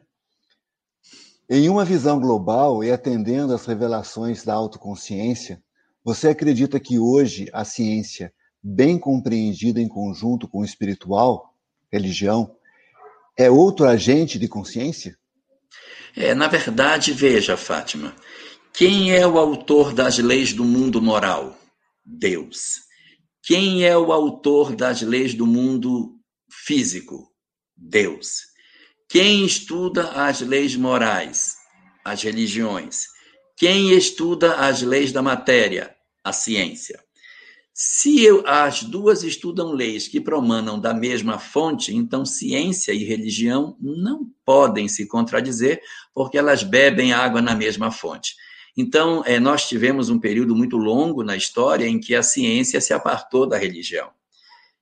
Em 1.50 1.70
uma 1.70 1.86
visão 1.86 2.20
global 2.20 2.84
e 2.84 2.92
atendendo 2.92 3.54
às 3.54 3.66
revelações 3.66 4.44
da 4.44 4.54
autoconsciência, 4.54 5.64
você 6.04 6.28
acredita 6.28 6.82
que 6.82 7.00
hoje 7.00 7.48
a 7.54 7.64
ciência, 7.64 8.34
bem 8.64 8.98
compreendida 8.98 9.82
em 9.82 9.88
conjunto 9.88 10.48
com 10.48 10.60
o 10.60 10.66
espiritual, 10.66 11.54
religião, 11.92 12.56
é 13.38 13.50
outro 13.52 13.86
agente 13.86 14.40
de 14.40 14.48
consciência? 14.48 15.18
É, 16.16 16.34
na 16.34 16.48
verdade, 16.48 17.12
veja, 17.12 17.58
Fátima, 17.58 18.16
quem 18.72 19.12
é 19.12 19.28
o 19.28 19.38
autor 19.38 19.94
das 19.94 20.18
leis 20.18 20.54
do 20.54 20.64
mundo 20.64 21.02
moral? 21.02 21.58
Deus. 22.06 22.82
Quem 23.42 23.84
é 23.84 23.98
o 23.98 24.12
autor 24.14 24.76
das 24.76 25.02
leis 25.02 25.34
do 25.34 25.46
mundo 25.46 26.18
físico? 26.50 27.32
Deus. 27.76 28.44
Quem 29.10 29.46
estuda 29.46 30.12
as 30.12 30.42
leis 30.42 30.76
morais? 30.76 31.56
As 32.06 32.22
religiões. 32.24 33.08
Quem 33.58 33.92
estuda 33.92 34.56
as 34.56 34.82
leis 34.82 35.12
da 35.12 35.22
matéria? 35.22 35.96
A 36.24 36.32
ciência. 36.32 37.04
Se 37.76 38.24
eu, 38.24 38.44
as 38.46 38.84
duas 38.84 39.24
estudam 39.24 39.72
leis 39.72 40.08
que 40.08 40.22
promanam 40.22 40.80
da 40.80 40.94
mesma 40.94 41.40
fonte, 41.40 41.96
então 41.96 42.24
ciência 42.24 42.94
e 42.94 43.04
religião 43.04 43.76
não 43.82 44.28
podem 44.46 44.88
se 44.88 45.08
contradizer, 45.08 45.82
porque 46.14 46.38
elas 46.38 46.62
bebem 46.62 47.14
água 47.14 47.42
na 47.42 47.56
mesma 47.56 47.90
fonte. 47.90 48.36
Então, 48.78 49.24
é, 49.26 49.40
nós 49.40 49.68
tivemos 49.68 50.12
um 50.12 50.20
período 50.20 50.56
muito 50.56 50.78
longo 50.78 51.24
na 51.24 51.36
história 51.36 51.88
em 51.88 52.00
que 52.00 52.14
a 52.14 52.22
ciência 52.22 52.80
se 52.80 52.94
apartou 52.94 53.48
da 53.48 53.58
religião. 53.58 54.12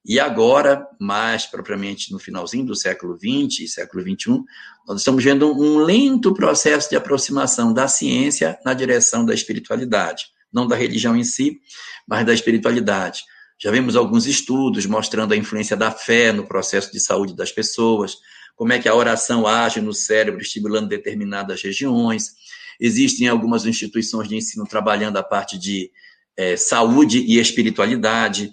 E 0.04 0.20
agora, 0.20 0.86
mais 1.00 1.46
propriamente 1.46 2.12
no 2.12 2.20
finalzinho 2.20 2.66
do 2.66 2.76
século 2.76 3.18
XX 3.18 3.62
e 3.62 3.68
século 3.70 4.04
XXI, 4.04 4.44
nós 4.86 5.00
estamos 5.00 5.24
vendo 5.24 5.50
um 5.50 5.78
lento 5.78 6.34
processo 6.34 6.90
de 6.90 6.98
aproximação 6.98 7.74
da 7.74 7.88
ciência 7.88 8.60
na 8.66 8.74
direção 8.74 9.26
da 9.26 9.34
espiritualidade 9.34 10.31
não 10.54 10.68
da 10.68 10.76
religião 10.76 11.16
em 11.16 11.24
si, 11.24 11.60
mas 12.08 12.26
da 12.26 12.34
espiritualidade. 12.34 13.24
Já 13.60 13.72
vimos 13.72 13.96
alguns 13.96 14.26
estudos 14.26 14.86
mostrando 14.86 15.34
a 15.34 15.38
influência 15.38 15.78
da 15.78 15.92
fé 15.92 16.32
no 16.32 16.48
processo 16.48 16.92
de 16.92 17.00
saúde 17.00 17.36
das 17.36 17.52
pessoas, 17.52 18.18
como 18.56 18.74
é 18.74 18.80
que 18.80 18.90
a 18.90 18.96
oração 18.96 19.48
age 19.48 19.82
no 19.82 19.94
cérebro, 19.94 20.42
estimulando 20.42 20.88
determinadas 20.88 21.62
regiões. 21.62 22.32
Existem 22.80 23.28
algumas 23.28 23.66
instituições 23.66 24.28
de 24.28 24.36
ensino 24.36 24.66
trabalhando 24.66 25.18
a 25.18 25.24
parte 25.24 25.58
de 25.58 25.92
é, 26.36 26.58
saúde 26.58 27.20
e 27.20 27.40
espiritualidade 27.40 28.52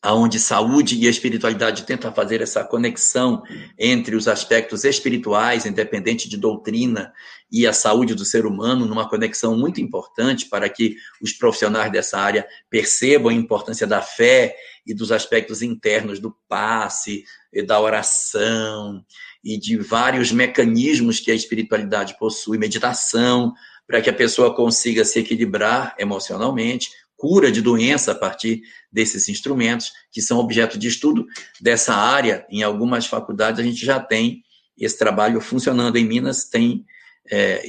aonde 0.00 0.38
saúde 0.38 0.94
e 0.94 1.08
espiritualidade 1.08 1.82
tentam 1.82 2.12
fazer 2.12 2.40
essa 2.40 2.62
conexão 2.62 3.42
entre 3.76 4.14
os 4.14 4.28
aspectos 4.28 4.84
espirituais, 4.84 5.66
independente 5.66 6.28
de 6.28 6.36
doutrina, 6.36 7.12
e 7.50 7.66
a 7.66 7.72
saúde 7.72 8.14
do 8.14 8.24
ser 8.24 8.46
humano, 8.46 8.86
numa 8.86 9.08
conexão 9.08 9.56
muito 9.56 9.80
importante 9.80 10.46
para 10.46 10.68
que 10.68 10.96
os 11.20 11.32
profissionais 11.32 11.90
dessa 11.90 12.18
área 12.18 12.46
percebam 12.70 13.30
a 13.30 13.34
importância 13.34 13.86
da 13.86 14.00
fé 14.00 14.54
e 14.86 14.94
dos 14.94 15.10
aspectos 15.10 15.62
internos 15.62 16.20
do 16.20 16.34
passe, 16.48 17.24
da 17.66 17.80
oração 17.80 19.04
e 19.42 19.58
de 19.58 19.76
vários 19.76 20.30
mecanismos 20.30 21.18
que 21.20 21.30
a 21.30 21.34
espiritualidade 21.34 22.16
possui, 22.18 22.56
meditação, 22.56 23.52
para 23.86 24.00
que 24.00 24.10
a 24.10 24.14
pessoa 24.14 24.54
consiga 24.54 25.04
se 25.04 25.18
equilibrar 25.18 25.94
emocionalmente, 25.98 26.90
cura 27.18 27.50
de 27.50 27.60
doença 27.60 28.12
a 28.12 28.14
partir 28.14 28.62
desses 28.90 29.28
instrumentos, 29.28 29.92
que 30.10 30.22
são 30.22 30.38
objeto 30.38 30.78
de 30.78 30.86
estudo 30.86 31.26
dessa 31.60 31.92
área. 31.92 32.46
Em 32.48 32.62
algumas 32.62 33.06
faculdades 33.06 33.60
a 33.60 33.64
gente 33.64 33.84
já 33.84 33.98
tem 33.98 34.42
esse 34.78 34.96
trabalho 34.96 35.40
funcionando. 35.40 35.96
Em 35.96 36.06
Minas 36.06 36.44
tem, 36.44 36.86
é, 37.28 37.62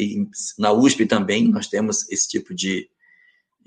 na 0.57 0.71
USP 0.71 1.07
também, 1.07 1.49
nós 1.49 1.67
temos 1.67 2.07
esse 2.11 2.29
tipo 2.29 2.53
de, 2.53 2.87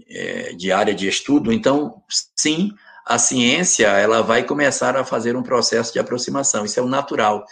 é, 0.08 0.52
de 0.52 0.70
área 0.70 0.94
de 0.94 1.08
estudo. 1.08 1.52
Então, 1.52 2.00
sim, 2.36 2.70
a 3.04 3.18
ciência 3.18 3.88
ela 3.88 4.22
vai 4.22 4.44
começar 4.44 4.96
a 4.96 5.04
fazer 5.04 5.36
um 5.36 5.42
processo 5.42 5.92
de 5.92 5.98
aproximação. 5.98 6.64
Isso 6.64 6.78
é 6.78 6.82
o 6.82 6.88
natural. 6.88 7.44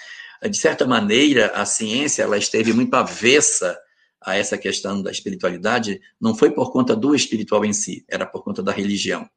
De 0.49 0.57
certa 0.57 0.87
maneira, 0.87 1.49
a 1.49 1.67
ciência 1.67 2.23
ela 2.23 2.39
esteve 2.39 2.73
muito 2.73 2.95
avessa 2.95 3.77
a 4.23 4.37
essa 4.37 4.59
questão 4.59 5.03
da 5.03 5.11
espiritualidade 5.11 6.01
não 6.21 6.35
foi 6.35 6.51
por 6.51 6.73
conta 6.73 6.95
do 6.95 7.15
espiritual 7.15 7.65
em 7.65 7.73
si, 7.73 8.05
era 8.09 8.27
por 8.27 8.45
conta 8.45 8.63
da 8.63 8.73
religião. 8.73 9.29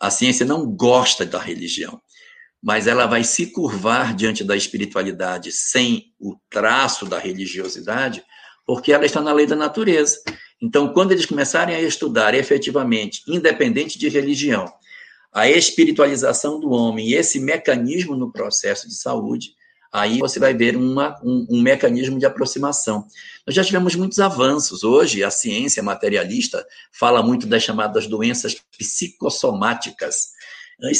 A 0.00 0.10
ciência 0.10 0.46
não 0.46 0.66
gosta 0.66 1.24
da 1.24 1.38
religião, 1.38 2.00
mas 2.62 2.86
ela 2.86 3.06
vai 3.06 3.24
se 3.24 3.46
curvar 3.46 4.14
diante 4.14 4.42
da 4.42 4.56
espiritualidade 4.56 5.52
sem 5.52 6.12
o 6.18 6.36
traço 6.50 7.06
da 7.06 7.18
religiosidade, 7.18 8.24
porque 8.66 8.92
ela 8.92 9.06
está 9.06 9.20
na 9.20 9.32
lei 9.32 9.46
da 9.46 9.56
natureza. 9.56 10.18
Então, 10.60 10.92
quando 10.92 11.12
eles 11.12 11.26
começarem 11.26 11.74
a 11.74 11.80
estudar 11.80 12.34
efetivamente, 12.34 13.22
independente 13.28 13.98
de 13.98 14.08
religião, 14.08 14.72
a 15.32 15.48
espiritualização 15.50 16.58
do 16.58 16.70
homem 16.70 17.08
e 17.08 17.14
esse 17.14 17.38
mecanismo 17.38 18.16
no 18.16 18.32
processo 18.32 18.88
de 18.88 18.94
saúde, 18.94 19.55
aí 19.96 20.18
você 20.18 20.38
vai 20.38 20.52
ver 20.52 20.76
uma, 20.76 21.18
um, 21.24 21.46
um, 21.50 21.62
mecanismo 21.62 22.18
de 22.18 22.26
aproximação. 22.26 23.06
Nós 23.46 23.56
já 23.56 23.64
tivemos 23.64 23.94
muitos 23.94 24.18
avanços. 24.18 24.84
Hoje, 24.84 25.24
a 25.24 25.30
ciência 25.30 25.82
materialista 25.82 26.66
fala 26.92 27.22
muito 27.22 27.46
das 27.46 27.62
chamadas 27.62 28.06
doenças 28.06 28.54
psicossomáticas. 28.78 30.32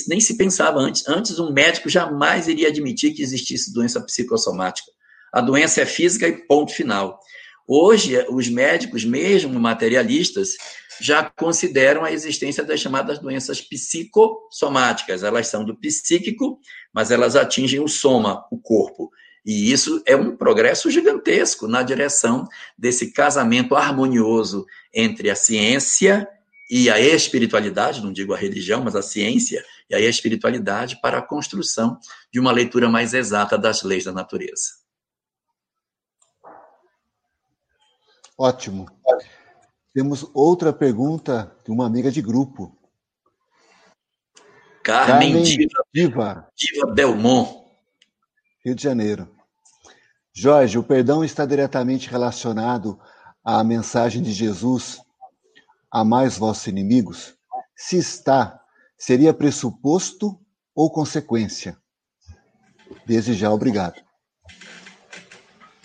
Nem 0.09 0.18
se 0.18 0.39
pensava 0.39 0.78
antes. 0.78 1.06
Antes, 1.06 1.39
um 1.39 1.52
médico 1.52 1.90
jamais 1.90 2.48
iria 2.48 2.68
admitir 2.68 3.12
que 3.12 3.23
existisse 3.23 3.70
doença 3.70 4.01
psicossomática. 4.01 4.90
A 5.31 5.43
doença 5.43 5.82
é 5.82 5.86
física 5.86 6.27
e 6.27 6.47
ponto 6.47 6.73
final. 6.73 7.20
Hoje, 7.68 8.16
os 8.31 8.48
médicos, 8.48 9.05
mesmo 9.05 9.60
materialistas, 9.60 10.52
já 11.01 11.31
consideram 11.31 12.05
a 12.05 12.12
existência 12.12 12.64
das 12.64 12.81
chamadas 12.81 13.18
doenças 13.18 13.60
psicossomáticas. 13.60 15.23
Elas 15.23 15.48
são 15.48 15.64
do 15.64 15.77
psíquico, 15.77 16.60
mas 16.93 17.10
elas 17.10 17.36
atingem 17.36 17.81
o 17.81 17.89
soma, 17.89 18.44
o 18.51 18.59
corpo. 18.59 19.10
E 19.44 19.70
isso 19.70 20.02
é 20.05 20.16
um 20.16 20.36
progresso 20.36 20.90
gigantesco 20.90 21.68
na 21.68 21.82
direção 21.82 22.48
desse 22.77 23.12
casamento 23.12 23.77
harmonioso 23.77 24.66
entre 24.93 25.31
a 25.31 25.36
ciência 25.36 26.28
e 26.68 26.90
a 26.90 26.98
espiritualidade, 26.98 28.02
não 28.02 28.12
digo 28.12 28.35
a 28.35 28.36
religião, 28.36 28.82
mas 28.82 28.97
a 28.97 29.02
ciência 29.02 29.64
e 29.89 29.94
a 29.94 30.01
espiritualidade 30.01 31.01
para 31.01 31.18
a 31.18 31.23
construção 31.23 31.98
de 32.32 32.40
uma 32.40 32.51
leitura 32.51 32.89
mais 32.89 33.14
exata 33.14 33.56
das 33.56 33.85
leis 33.85 34.02
da 34.05 34.12
natureza. 34.12 34.85
Ótimo. 38.36 38.86
Temos 39.97 40.31
outra 40.35 40.74
pergunta 40.74 41.56
de 41.64 41.70
uma 41.70 41.86
amiga 41.86 42.12
de 42.12 42.20
grupo. 42.20 42.77
Carmen, 44.85 45.32
Carmen 45.32 45.43
Diva, 45.43 45.85
Diva. 45.90 46.48
Diva 46.55 46.93
Belmont. 46.93 47.64
Rio 48.62 48.74
de 48.74 48.82
Janeiro. 48.82 49.35
Jorge, 50.35 50.77
o 50.77 50.82
perdão 50.82 51.24
está 51.24 51.47
diretamente 51.47 52.10
relacionado 52.10 53.01
à 53.43 53.64
mensagem 53.64 54.23
de 54.23 54.32
Jesus, 54.32 55.01
mais 56.05 56.36
vossos 56.36 56.66
inimigos? 56.66 57.35
Se 57.74 57.97
está, 57.97 58.62
seria 58.98 59.32
pressuposto 59.32 60.39
ou 60.74 60.90
consequência? 60.90 61.74
Desde 63.06 63.32
já, 63.32 63.51
obrigado. 63.51 64.06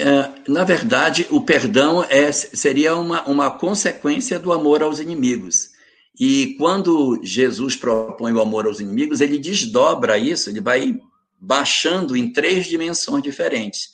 É, 0.02 0.52
na 0.52 0.64
verdade, 0.64 1.28
o 1.30 1.42
perdão 1.42 2.04
é, 2.04 2.32
seria 2.32 2.96
uma, 2.96 3.24
uma 3.28 3.52
consequência 3.52 4.40
do 4.40 4.52
amor 4.52 4.82
aos 4.82 5.00
inimigos. 5.00 5.70
E 6.20 6.56
quando 6.58 7.20
Jesus 7.22 7.76
propõe 7.76 8.34
o 8.34 8.42
amor 8.42 8.66
aos 8.66 8.80
inimigos, 8.80 9.22
ele 9.22 9.38
desdobra 9.38 10.18
isso, 10.18 10.50
ele 10.50 10.60
vai 10.60 11.00
baixando 11.40 12.18
em 12.18 12.34
três 12.34 12.66
dimensões 12.66 13.22
diferentes. 13.22 13.90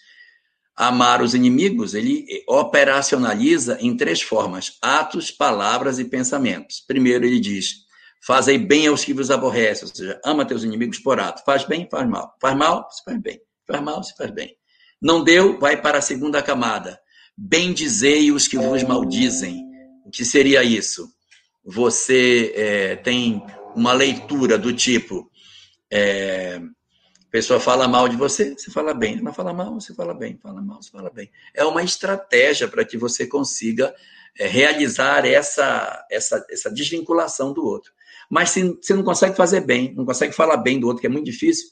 Amar 0.73 1.21
os 1.21 1.33
inimigos, 1.33 1.93
ele 1.93 2.25
operacionaliza 2.47 3.77
em 3.81 3.97
três 3.97 4.21
formas: 4.21 4.77
atos, 4.81 5.29
palavras 5.29 5.99
e 5.99 6.05
pensamentos. 6.05 6.79
Primeiro, 6.87 7.25
ele 7.25 7.41
diz: 7.41 7.85
Fazei 8.25 8.57
bem 8.57 8.87
aos 8.87 9.03
que 9.03 9.13
vos 9.13 9.29
aborrecem, 9.29 9.89
ou 9.89 9.93
seja, 9.93 10.21
ama 10.23 10.45
teus 10.45 10.63
inimigos 10.63 10.99
por 10.99 11.19
ato. 11.19 11.43
Faz 11.43 11.65
bem, 11.65 11.85
faz 11.91 12.07
mal. 12.07 12.33
Faz 12.39 12.55
mal, 12.55 12.87
se 12.91 13.03
faz 13.03 13.21
bem. 13.21 13.41
Faz 13.67 13.81
mal, 13.83 14.03
se 14.03 14.15
faz 14.15 14.31
bem. 14.31 14.55
Não 15.01 15.23
deu, 15.23 15.59
vai 15.59 15.81
para 15.81 15.99
a 15.99 16.01
segunda 16.01 16.41
camada. 16.41 16.99
Bendizei 17.37 18.31
os 18.31 18.47
que 18.47 18.57
vos 18.57 18.83
maldizem. 18.83 19.63
O 20.05 20.09
que 20.09 20.25
seria 20.25 20.63
isso? 20.63 21.07
Você 21.63 22.53
é, 22.55 22.95
tem 22.95 23.43
uma 23.75 23.93
leitura 23.93 24.57
do 24.57 24.73
tipo: 24.73 25.29
é, 25.91 26.59
a 27.27 27.29
pessoa 27.29 27.59
fala 27.59 27.87
mal 27.87 28.07
de 28.07 28.15
você, 28.15 28.53
você 28.57 28.71
fala 28.71 28.93
bem. 28.93 29.19
Ela 29.19 29.33
fala 29.33 29.53
mal, 29.53 29.73
você 29.73 29.93
fala 29.93 30.13
bem. 30.13 30.39
Fala 30.41 30.61
mal, 30.61 30.81
você 30.81 30.89
fala 30.89 31.09
bem. 31.09 31.29
É 31.53 31.63
uma 31.63 31.83
estratégia 31.83 32.67
para 32.67 32.85
que 32.85 32.97
você 32.97 33.27
consiga 33.27 33.93
é, 34.39 34.47
realizar 34.47 35.25
essa, 35.25 36.05
essa, 36.09 36.45
essa 36.49 36.71
desvinculação 36.71 37.53
do 37.53 37.63
outro. 37.65 37.91
Mas 38.29 38.49
se 38.49 38.63
você 38.81 38.93
não 38.93 39.03
consegue 39.03 39.35
fazer 39.35 39.61
bem, 39.61 39.93
não 39.93 40.05
consegue 40.05 40.33
falar 40.33 40.57
bem 40.57 40.79
do 40.79 40.87
outro, 40.87 41.01
que 41.01 41.07
é 41.07 41.09
muito 41.09 41.25
difícil, 41.25 41.69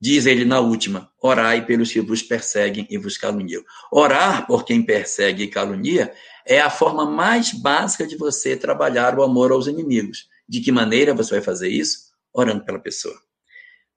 diz 0.00 0.26
ele 0.26 0.44
na 0.44 0.60
última: 0.60 1.10
orai 1.20 1.64
pelos 1.66 1.92
que 1.92 2.00
vos 2.00 2.22
perseguem 2.22 2.86
e 2.90 2.96
vos 2.96 3.18
caluniam. 3.18 3.62
Orar 3.92 4.46
por 4.46 4.64
quem 4.64 4.82
persegue 4.82 5.44
e 5.44 5.48
calunia 5.48 6.12
é 6.46 6.60
a 6.60 6.70
forma 6.70 7.04
mais 7.04 7.52
básica 7.52 8.06
de 8.06 8.16
você 8.16 8.56
trabalhar 8.56 9.18
o 9.18 9.22
amor 9.22 9.52
aos 9.52 9.66
inimigos. 9.66 10.28
De 10.48 10.60
que 10.60 10.72
maneira 10.72 11.14
você 11.14 11.34
vai 11.34 11.42
fazer 11.42 11.68
isso? 11.68 12.10
Orando 12.32 12.64
pela 12.64 12.78
pessoa. 12.78 13.14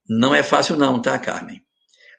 Não 0.07 0.35
é 0.35 0.43
fácil, 0.43 0.75
não, 0.75 1.01
tá, 1.01 1.17
Carmen? 1.17 1.63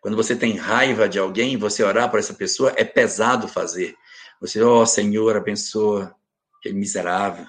Quando 0.01 0.17
você 0.17 0.35
tem 0.35 0.57
raiva 0.57 1.09
de 1.09 1.19
alguém, 1.19 1.57
você 1.57 1.83
orar 1.83 2.11
por 2.11 2.19
essa 2.19 2.35
pessoa 2.35 2.73
é 2.77 2.85
pesado 2.85 3.49
fazer. 3.49 3.95
Você, 4.41 4.63
ó 4.63 4.83
oh, 4.83 4.87
Senhor, 4.87 5.37
abençoa 5.37 6.15
aquele 6.59 6.75
miserável, 6.75 7.47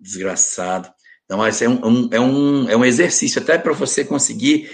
desgraçado. 0.00 0.92
Então, 1.24 1.44
esse 1.46 1.64
é 1.64 1.68
um, 1.68 2.08
é 2.12 2.20
um, 2.20 2.68
é 2.68 2.76
um 2.76 2.84
exercício 2.84 3.40
até 3.40 3.56
para 3.56 3.72
você 3.72 4.04
conseguir, 4.04 4.70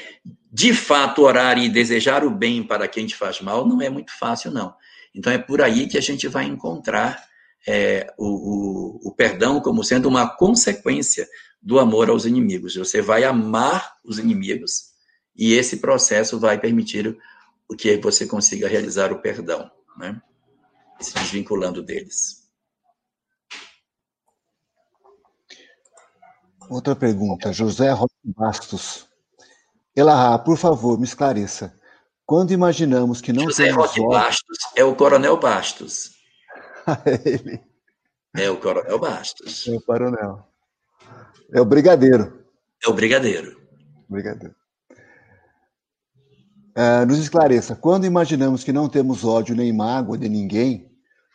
de 0.52 0.74
fato, 0.74 1.22
orar 1.22 1.58
e 1.58 1.68
desejar 1.68 2.24
o 2.24 2.30
bem 2.30 2.62
para 2.62 2.88
quem 2.88 3.06
te 3.06 3.16
faz 3.16 3.40
mal, 3.40 3.66
não 3.66 3.80
é 3.80 3.88
muito 3.88 4.12
fácil, 4.18 4.50
não. 4.50 4.74
Então, 5.14 5.32
é 5.32 5.38
por 5.38 5.62
aí 5.62 5.86
que 5.86 5.96
a 5.96 6.00
gente 6.00 6.26
vai 6.26 6.44
encontrar 6.44 7.24
é, 7.66 8.12
o, 8.18 8.26
o, 8.26 9.08
o 9.08 9.14
perdão 9.14 9.60
como 9.60 9.84
sendo 9.84 10.08
uma 10.08 10.28
consequência 10.28 11.28
do 11.62 11.78
amor 11.78 12.10
aos 12.10 12.24
inimigos. 12.24 12.74
Você 12.74 13.00
vai 13.00 13.24
amar 13.24 13.96
os 14.04 14.18
inimigos 14.18 14.90
e 15.36 15.54
esse 15.54 15.76
processo 15.76 16.38
vai 16.38 16.58
permitir 16.58 17.16
o 17.68 17.76
que 17.76 17.96
você 17.98 18.26
consiga 18.26 18.68
realizar 18.68 19.12
o 19.12 19.20
perdão, 19.20 19.70
né? 19.96 20.20
Se 21.00 21.14
desvinculando 21.14 21.82
deles. 21.82 22.40
Outra 26.68 26.94
pergunta, 26.94 27.52
José 27.52 27.90
Rocha 27.90 28.14
Bastos. 28.24 29.09
Elahá, 29.94 30.38
por 30.38 30.56
favor, 30.56 30.98
me 30.98 31.04
esclareça. 31.04 31.74
Quando 32.24 32.52
imaginamos 32.52 33.20
que 33.20 33.32
não 33.32 33.44
José 33.44 33.66
temos 33.66 33.86
Roque 33.88 34.00
olhos... 34.00 34.14
Bastos 34.14 34.58
é 34.76 34.84
o 34.84 34.94
Coronel 34.94 35.36
Bastos. 35.36 36.10
é 37.04 37.28
ele. 37.28 37.60
É 38.36 38.48
o 38.48 38.56
Coronel 38.56 38.98
Bastos. 38.98 39.66
É 39.66 39.72
o 39.72 39.80
Coronel. 39.80 40.46
É 41.52 41.60
o 41.60 41.64
Brigadeiro. 41.64 42.44
É 42.84 42.88
o 42.88 42.92
Brigadeiro. 42.92 43.60
Brigadeiro. 44.08 44.54
Uh, 46.76 47.04
nos 47.06 47.18
esclareça, 47.18 47.74
quando 47.74 48.06
imaginamos 48.06 48.62
que 48.62 48.72
não 48.72 48.88
temos 48.88 49.24
ódio 49.24 49.56
nem 49.56 49.72
mágoa 49.72 50.16
de 50.16 50.28
ninguém, 50.28 50.88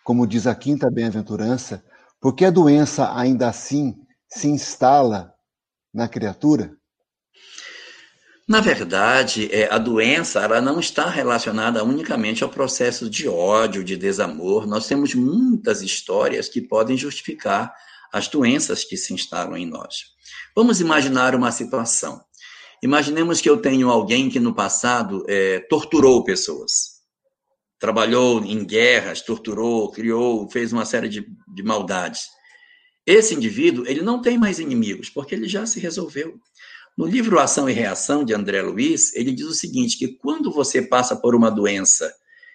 como 0.04 0.26
diz 0.26 0.48
a 0.48 0.56
quinta 0.56 0.90
bem-aventurança, 0.90 1.84
por 2.22 2.34
que 2.34 2.46
a 2.46 2.50
doença 2.50 3.14
ainda 3.16 3.50
assim 3.50 3.96
se 4.30 4.48
instala 4.48 5.34
na 5.94 6.08
criatura? 6.08 6.76
Na 8.48 8.62
verdade, 8.62 9.50
é, 9.52 9.68
a 9.74 9.80
doença 9.80 10.40
ela 10.40 10.62
não 10.62 10.80
está 10.80 11.10
relacionada 11.10 11.84
unicamente 11.84 12.44
ao 12.44 12.50
processo 12.50 13.10
de 13.10 13.28
ódio, 13.28 13.84
de 13.84 13.98
desamor. 13.98 14.68
Nós 14.68 14.88
temos 14.88 15.16
muitas 15.16 15.82
histórias 15.82 16.48
que 16.48 16.62
podem 16.62 16.96
justificar 16.96 17.74
as 18.14 18.28
doenças 18.28 18.84
que 18.84 18.96
se 18.98 19.14
instalam 19.14 19.58
em 19.58 19.66
nós. 19.66 20.14
Vamos 20.56 20.80
imaginar 20.80 21.34
uma 21.34 21.52
situação. 21.52 22.24
Imaginemos 22.84 23.42
que 23.42 23.50
eu 23.50 23.58
tenho 23.58 23.90
alguém 23.90 24.30
que 24.30 24.40
no 24.40 24.54
passado 24.54 25.26
é, 25.28 25.60
torturou 25.62 26.24
pessoas, 26.24 27.02
trabalhou 27.80 28.44
em 28.46 28.64
guerras, 28.64 29.22
torturou, 29.22 29.92
criou, 29.92 30.48
fez 30.52 30.72
uma 30.72 30.86
série 30.86 31.10
de, 31.10 31.26
de 31.48 31.64
maldades. 31.64 32.28
Esse 33.08 33.34
indivíduo, 33.34 33.86
ele 33.88 34.02
não 34.02 34.22
tem 34.22 34.38
mais 34.38 34.60
inimigos, 34.60 35.10
porque 35.10 35.34
ele 35.34 35.48
já 35.48 35.66
se 35.66 35.80
resolveu. 35.80 36.40
No 36.98 37.06
livro 37.06 37.40
Ação 37.40 37.70
e 37.70 37.74
Reação, 37.74 38.24
de 38.24 38.34
André 38.34 38.62
Luiz, 38.62 39.14
ele 39.16 39.34
diz 39.34 39.46
o 39.48 39.54
seguinte, 39.54 39.98
que 39.98 40.08
quando 40.08 40.50
você 40.50 40.82
passa 40.82 41.16
por 41.16 41.36
uma 41.36 41.52
doença 41.52 42.14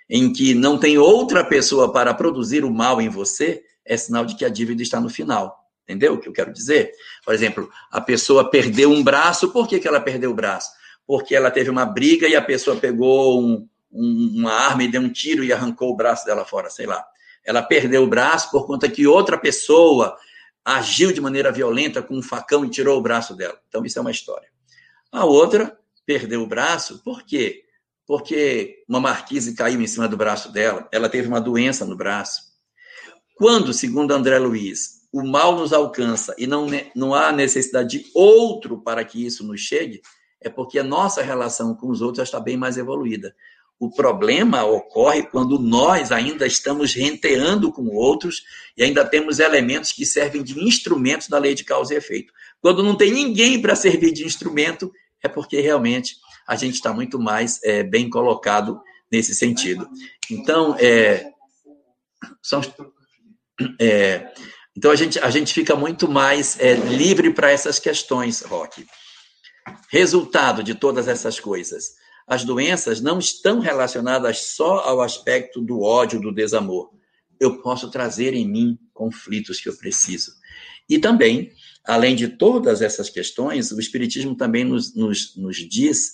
em 0.08 0.32
que 0.32 0.54
não 0.54 0.78
tem 0.78 0.96
outra 0.96 1.44
pessoa 1.44 1.92
para 1.92 2.14
produzir 2.14 2.64
o 2.64 2.70
mal 2.70 3.02
em 3.02 3.08
você, 3.08 3.62
é 3.84 3.96
sinal 3.96 4.24
de 4.24 4.34
que 4.34 4.44
a 4.44 4.48
dívida 4.48 4.82
está 4.82 4.98
no 4.98 5.10
final. 5.10 5.60
Entendeu 5.84 6.14
o 6.14 6.18
que 6.18 6.28
eu 6.28 6.32
quero 6.32 6.52
dizer? 6.52 6.90
Por 7.24 7.34
exemplo, 7.34 7.68
a 7.90 8.00
pessoa 8.00 8.50
perdeu 8.50 8.90
um 8.90 9.02
braço, 9.02 9.52
por 9.52 9.68
que, 9.68 9.78
que 9.78 9.86
ela 9.86 10.00
perdeu 10.00 10.30
o 10.30 10.34
braço? 10.34 10.70
Porque 11.06 11.34
ela 11.34 11.50
teve 11.50 11.68
uma 11.68 11.84
briga 11.84 12.26
e 12.26 12.34
a 12.34 12.40
pessoa 12.40 12.76
pegou 12.76 13.42
um, 13.42 13.68
um, 13.92 14.34
uma 14.38 14.52
arma 14.52 14.84
e 14.84 14.88
deu 14.88 15.02
um 15.02 15.12
tiro 15.12 15.44
e 15.44 15.52
arrancou 15.52 15.90
o 15.90 15.96
braço 15.96 16.24
dela 16.24 16.46
fora, 16.46 16.70
sei 16.70 16.86
lá. 16.86 17.04
Ela 17.44 17.62
perdeu 17.62 18.04
o 18.04 18.06
braço 18.06 18.50
por 18.50 18.66
conta 18.66 18.88
que 18.88 19.06
outra 19.06 19.36
pessoa 19.36 20.16
agiu 20.64 21.12
de 21.12 21.20
maneira 21.20 21.50
violenta 21.50 22.02
com 22.02 22.16
um 22.16 22.22
facão 22.22 22.64
e 22.64 22.70
tirou 22.70 22.98
o 22.98 23.02
braço 23.02 23.34
dela. 23.34 23.58
Então, 23.68 23.84
isso 23.84 23.98
é 23.98 24.02
uma 24.02 24.10
história. 24.10 24.48
A 25.10 25.24
outra 25.24 25.78
perdeu 26.06 26.42
o 26.42 26.46
braço, 26.46 27.02
por 27.04 27.22
quê? 27.24 27.64
Porque 28.06 28.82
uma 28.88 29.00
marquise 29.00 29.54
caiu 29.54 29.80
em 29.80 29.86
cima 29.86 30.08
do 30.08 30.16
braço 30.16 30.52
dela, 30.52 30.88
ela 30.92 31.08
teve 31.08 31.28
uma 31.28 31.40
doença 31.40 31.84
no 31.84 31.96
braço. 31.96 32.42
Quando, 33.36 33.72
segundo 33.72 34.12
André 34.12 34.38
Luiz, 34.38 35.00
o 35.12 35.24
mal 35.24 35.56
nos 35.56 35.72
alcança 35.72 36.34
e 36.38 36.46
não, 36.46 36.66
não 36.94 37.14
há 37.14 37.32
necessidade 37.32 37.98
de 37.98 38.10
outro 38.14 38.80
para 38.82 39.04
que 39.04 39.24
isso 39.24 39.46
nos 39.46 39.60
chegue, 39.60 40.00
é 40.40 40.48
porque 40.48 40.78
a 40.78 40.84
nossa 40.84 41.22
relação 41.22 41.74
com 41.74 41.88
os 41.88 42.00
outros 42.00 42.18
já 42.18 42.22
está 42.24 42.40
bem 42.40 42.56
mais 42.56 42.76
evoluída. 42.76 43.34
O 43.80 43.90
problema 43.90 44.62
ocorre 44.62 45.22
quando 45.22 45.58
nós 45.58 46.12
ainda 46.12 46.46
estamos 46.46 46.92
renteando 46.92 47.72
com 47.72 47.86
outros 47.86 48.42
e 48.76 48.84
ainda 48.84 49.06
temos 49.06 49.38
elementos 49.38 49.90
que 49.90 50.04
servem 50.04 50.42
de 50.42 50.62
instrumentos 50.62 51.28
da 51.28 51.38
lei 51.38 51.54
de 51.54 51.64
causa 51.64 51.94
e 51.94 51.96
efeito. 51.96 52.30
Quando 52.60 52.82
não 52.82 52.94
tem 52.94 53.10
ninguém 53.10 53.58
para 53.58 53.74
servir 53.74 54.12
de 54.12 54.26
instrumento, 54.26 54.92
é 55.22 55.28
porque 55.28 55.62
realmente 55.62 56.16
a 56.46 56.56
gente 56.56 56.74
está 56.74 56.92
muito 56.92 57.18
mais 57.18 57.58
é, 57.64 57.82
bem 57.82 58.10
colocado 58.10 58.78
nesse 59.10 59.34
sentido. 59.34 59.88
Então, 60.30 60.76
é, 60.78 61.30
são, 62.42 62.60
é, 63.80 64.30
então 64.76 64.90
a 64.90 64.96
gente, 64.96 65.18
a 65.20 65.30
gente 65.30 65.54
fica 65.54 65.74
muito 65.74 66.06
mais 66.06 66.60
é, 66.60 66.74
livre 66.74 67.32
para 67.32 67.50
essas 67.50 67.78
questões, 67.78 68.42
Roque. 68.42 68.86
Resultado 69.90 70.62
de 70.62 70.74
todas 70.74 71.08
essas 71.08 71.40
coisas. 71.40 71.98
As 72.30 72.44
doenças 72.44 73.00
não 73.00 73.18
estão 73.18 73.58
relacionadas 73.58 74.54
só 74.54 74.78
ao 74.78 75.00
aspecto 75.00 75.60
do 75.60 75.80
ódio, 75.80 76.20
do 76.20 76.32
desamor. 76.32 76.90
Eu 77.40 77.60
posso 77.60 77.90
trazer 77.90 78.34
em 78.34 78.48
mim 78.48 78.78
conflitos 78.94 79.60
que 79.60 79.68
eu 79.68 79.76
preciso. 79.76 80.32
E 80.88 80.98
também, 80.98 81.50
além 81.84 82.14
de 82.14 82.28
todas 82.28 82.82
essas 82.82 83.10
questões, 83.10 83.72
o 83.72 83.80
Espiritismo 83.80 84.36
também 84.36 84.64
nos, 84.64 84.94
nos, 84.94 85.36
nos 85.36 85.56
diz 85.56 86.12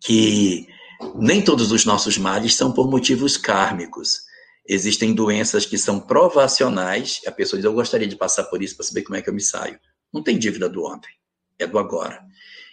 que 0.00 0.66
nem 1.14 1.42
todos 1.42 1.70
os 1.70 1.84
nossos 1.84 2.18
males 2.18 2.56
são 2.56 2.72
por 2.72 2.90
motivos 2.90 3.36
kármicos 3.36 4.28
Existem 4.72 5.12
doenças 5.12 5.66
que 5.66 5.76
são 5.76 5.98
provacionais. 5.98 7.20
A 7.26 7.32
pessoa 7.32 7.58
diz: 7.58 7.64
Eu 7.64 7.72
gostaria 7.72 8.06
de 8.06 8.14
passar 8.14 8.44
por 8.44 8.62
isso 8.62 8.76
para 8.76 8.86
saber 8.86 9.02
como 9.02 9.16
é 9.16 9.22
que 9.22 9.28
eu 9.28 9.34
me 9.34 9.40
saio. 9.40 9.76
Não 10.12 10.22
tem 10.22 10.38
dívida 10.38 10.68
do 10.68 10.84
ontem, 10.84 11.10
é 11.58 11.66
do 11.66 11.76
agora. 11.76 12.24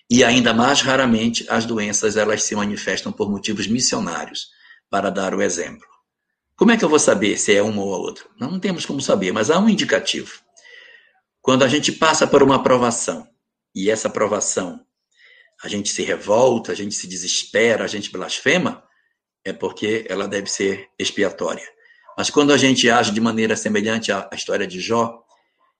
E 0.09 0.23
ainda 0.23 0.53
mais 0.53 0.81
raramente, 0.81 1.45
as 1.49 1.65
doenças 1.65 2.15
elas 2.15 2.43
se 2.43 2.55
manifestam 2.55 3.11
por 3.11 3.29
motivos 3.29 3.67
missionários, 3.67 4.47
para 4.89 5.09
dar 5.09 5.33
o 5.33 5.41
exemplo. 5.41 5.85
Como 6.55 6.71
é 6.71 6.77
que 6.77 6.83
eu 6.83 6.89
vou 6.89 6.99
saber 6.99 7.37
se 7.37 7.53
é 7.53 7.61
uma 7.61 7.83
ou 7.83 7.93
a 7.93 7.97
outra? 7.97 8.25
Não, 8.39 8.59
temos 8.59 8.85
como 8.85 9.01
saber, 9.01 9.31
mas 9.31 9.51
há 9.51 9.59
um 9.59 9.69
indicativo. 9.69 10.39
Quando 11.41 11.63
a 11.63 11.67
gente 11.67 11.91
passa 11.91 12.25
por 12.25 12.41
uma 12.41 12.55
aprovação, 12.55 13.27
e 13.75 13.91
essa 13.91 14.07
aprovação 14.07 14.83
a 15.63 15.67
gente 15.67 15.89
se 15.89 16.03
revolta, 16.03 16.71
a 16.71 16.75
gente 16.75 16.95
se 16.95 17.07
desespera, 17.07 17.83
a 17.83 17.87
gente 17.87 18.11
blasfema, 18.11 18.83
é 19.43 19.51
porque 19.51 20.05
ela 20.09 20.27
deve 20.27 20.47
ser 20.49 20.89
expiatória. 20.97 21.67
Mas 22.17 22.29
quando 22.29 22.51
a 22.51 22.57
gente 22.57 22.89
age 22.89 23.11
de 23.11 23.21
maneira 23.21 23.55
semelhante 23.55 24.11
à 24.11 24.29
história 24.33 24.67
de 24.67 24.79
Jó, 24.79 25.23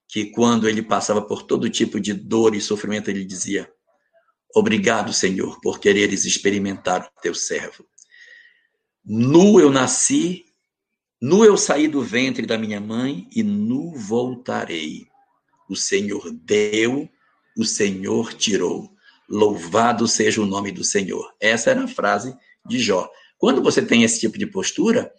que 0.08 0.32
quando 0.32 0.70
ele 0.70 0.82
passava 0.82 1.22
por 1.22 1.44
todo 1.44 1.70
tipo 1.70 2.00
de 2.00 2.14
dor 2.14 2.56
e 2.56 2.62
sofrimento, 2.62 3.10
ele 3.10 3.26
dizia: 3.26 3.70
Obrigado, 4.58 5.14
Senhor, 5.14 5.62
por 5.62 5.80
quereres 5.80 6.26
experimentar 6.26 7.12
o 7.16 7.22
teu 7.22 7.36
servo. 7.36 7.86
Nu 9.06 9.60
eu 9.60 9.70
nasci, 9.70 10.46
nu 11.22 11.46
eu 11.46 11.56
saí 11.56 11.88
do 11.88 12.02
ventre 12.02 12.44
da 12.44 12.58
minha 12.58 12.82
mãe 12.82 13.28
e 13.36 13.44
nu 13.44 13.94
voltarei. 13.94 15.06
O 15.70 15.76
Senhor 15.76 16.32
deu, 16.32 17.08
o 17.56 17.64
Senhor 17.64 18.34
tirou. 18.34 18.90
Louvado 19.30 20.08
seja 20.08 20.42
o 20.42 20.46
nome 20.48 20.72
do 20.72 20.84
Senhor. 20.84 21.36
Essa 21.40 21.70
era 21.70 21.84
a 21.84 21.88
frase 21.88 22.36
de 22.66 22.80
Jó. 22.80 23.08
Quando 23.38 23.62
você 23.62 23.80
tem 23.80 24.02
esse 24.02 24.20
tipo 24.22 24.40
de 24.40 24.48
postura, 24.48 25.14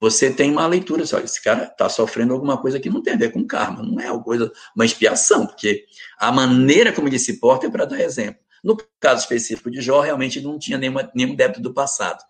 você 0.00 0.32
tem 0.32 0.50
uma 0.50 0.66
leitura, 0.66 1.04
olha, 1.12 1.24
esse 1.24 1.42
cara 1.42 1.64
está 1.64 1.90
sofrendo 1.90 2.32
alguma 2.32 2.56
coisa 2.56 2.80
que 2.80 2.88
não 2.88 3.02
tem 3.02 3.12
a 3.12 3.18
ver 3.18 3.32
com 3.32 3.46
karma, 3.46 3.82
não 3.82 4.00
é 4.00 4.10
uma 4.10 4.22
coisa, 4.22 4.50
uma 4.74 4.86
expiação, 4.86 5.46
porque 5.46 5.84
a 6.18 6.32
maneira 6.32 6.90
como 6.90 7.06
ele 7.06 7.18
se 7.18 7.38
porta 7.38 7.66
é 7.66 7.70
para 7.70 7.84
dar 7.84 8.00
exemplo. 8.00 8.41
No 8.62 8.76
caso 9.00 9.22
específico 9.22 9.70
de 9.70 9.80
Jó, 9.80 10.00
realmente 10.00 10.40
não 10.40 10.58
tinha 10.58 10.78
nenhuma, 10.78 11.10
nenhum 11.14 11.34
débito 11.34 11.60
do 11.60 11.74
passado. 11.74 12.22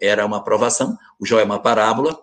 era 0.00 0.24
uma 0.24 0.44
provação, 0.44 0.96
o 1.18 1.26
Jó 1.26 1.40
é 1.40 1.44
uma 1.44 1.60
parábola, 1.60 2.16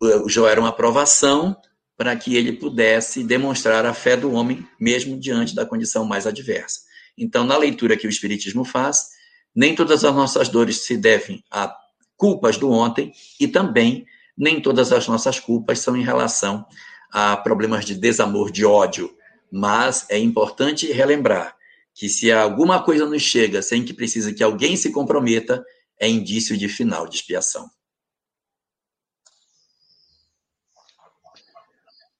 o 0.00 0.28
Jó 0.28 0.48
era 0.48 0.60
uma 0.60 0.72
provação 0.72 1.54
para 1.96 2.16
que 2.16 2.34
ele 2.34 2.52
pudesse 2.52 3.22
demonstrar 3.22 3.84
a 3.84 3.92
fé 3.92 4.16
do 4.16 4.32
homem, 4.32 4.66
mesmo 4.80 5.18
diante 5.20 5.54
da 5.54 5.66
condição 5.66 6.04
mais 6.04 6.26
adversa. 6.26 6.80
Então, 7.18 7.44
na 7.44 7.58
leitura 7.58 7.96
que 7.96 8.06
o 8.06 8.10
Espiritismo 8.10 8.64
faz, 8.64 9.08
nem 9.54 9.74
todas 9.74 10.02
as 10.02 10.14
nossas 10.14 10.48
dores 10.48 10.78
se 10.78 10.96
devem 10.96 11.44
a 11.50 11.76
culpas 12.16 12.56
do 12.56 12.70
ontem 12.70 13.12
e 13.38 13.46
também 13.46 14.06
nem 14.36 14.62
todas 14.62 14.92
as 14.92 15.06
nossas 15.06 15.38
culpas 15.38 15.80
são 15.80 15.94
em 15.94 16.02
relação 16.02 16.64
a 17.12 17.36
problemas 17.36 17.84
de 17.84 17.94
desamor, 17.94 18.50
de 18.50 18.64
ódio. 18.64 19.14
Mas 19.52 20.06
é 20.08 20.18
importante 20.18 20.90
relembrar 20.90 21.54
que 22.00 22.08
se 22.08 22.32
alguma 22.32 22.82
coisa 22.82 23.04
nos 23.04 23.20
chega 23.20 23.60
sem 23.60 23.84
que 23.84 23.92
precise 23.92 24.32
que 24.32 24.42
alguém 24.42 24.74
se 24.74 24.90
comprometa, 24.90 25.62
é 25.98 26.08
indício 26.08 26.56
de 26.56 26.66
final 26.66 27.06
de 27.06 27.16
expiação. 27.16 27.70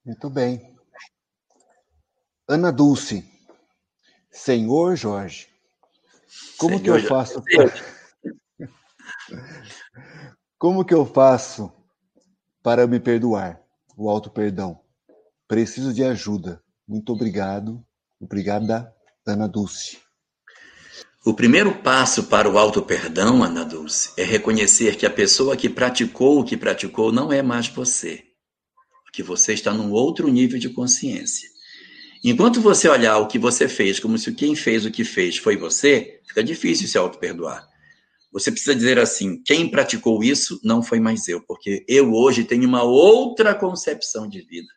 Muito 0.05 0.29
bem. 0.29 0.77
Ana 2.47 2.71
Dulce. 2.71 3.25
Senhor 4.31 4.97
Jorge, 4.97 5.49
como 6.59 6.79
Senhor 6.79 6.99
que 6.99 7.05
eu 7.07 7.09
faço? 7.09 7.43
como 10.59 10.85
que 10.85 10.93
eu 10.93 11.07
faço 11.07 11.73
para 12.63 12.87
me 12.87 13.01
perdoar? 13.01 13.65
O 13.97 14.11
auto 14.11 14.31
perdão. 14.31 14.79
Preciso 15.49 15.95
de 15.95 16.05
ajuda. 16.05 16.63
Muito 16.87 17.15
obrigado. 17.15 17.83
Obrigada, 18.21 18.95
Ana 19.27 19.47
Dulce. 19.47 19.99
O 21.25 21.35
primeiro 21.35 21.75
passo 21.83 22.25
para 22.25 22.49
o 22.49 22.59
auto-perdão, 22.59 23.43
Ana 23.45 23.65
Dulce, 23.65 24.11
é 24.17 24.25
reconhecer 24.25 24.97
que 24.97 25.05
a 25.05 25.11
pessoa 25.11 25.57
que 25.57 25.69
praticou 25.69 26.41
o 26.41 26.45
que 26.45 26.57
praticou 26.57 27.13
não 27.13 27.31
é 27.31 27.43
mais 27.43 27.69
você. 27.69 28.25
Que 29.13 29.23
você 29.23 29.53
está 29.53 29.75
num 29.75 29.93
outro 29.93 30.29
nível 30.29 30.59
de 30.59 30.71
consciência. 30.71 31.49
Enquanto 32.25 32.61
você 32.61 32.89
olhar 32.89 33.19
o 33.19 33.27
que 33.27 33.39
você 33.39 33.69
fez 33.69 34.01
como 34.01 34.17
se 34.17 34.33
quem 34.33 34.55
fez 34.55 34.87
o 34.87 34.91
que 34.91 35.05
fez 35.05 35.37
foi 35.37 35.57
você, 35.57 36.21
fica 36.27 36.43
difícil 36.43 36.89
se 36.89 36.97
auto-perdoar. 36.97 37.69
Você 38.33 38.51
precisa 38.51 38.75
dizer 38.75 38.99
assim: 38.99 39.43
quem 39.43 39.71
praticou 39.71 40.23
isso 40.23 40.59
não 40.63 40.83
foi 40.83 41.01
mais 41.01 41.29
eu, 41.29 41.43
porque 41.43 41.85
eu 41.89 42.13
hoje 42.15 42.45
tenho 42.45 42.67
uma 42.67 42.83
outra 42.83 43.55
concepção 43.55 44.29
de 44.29 44.41
vida. 44.41 44.69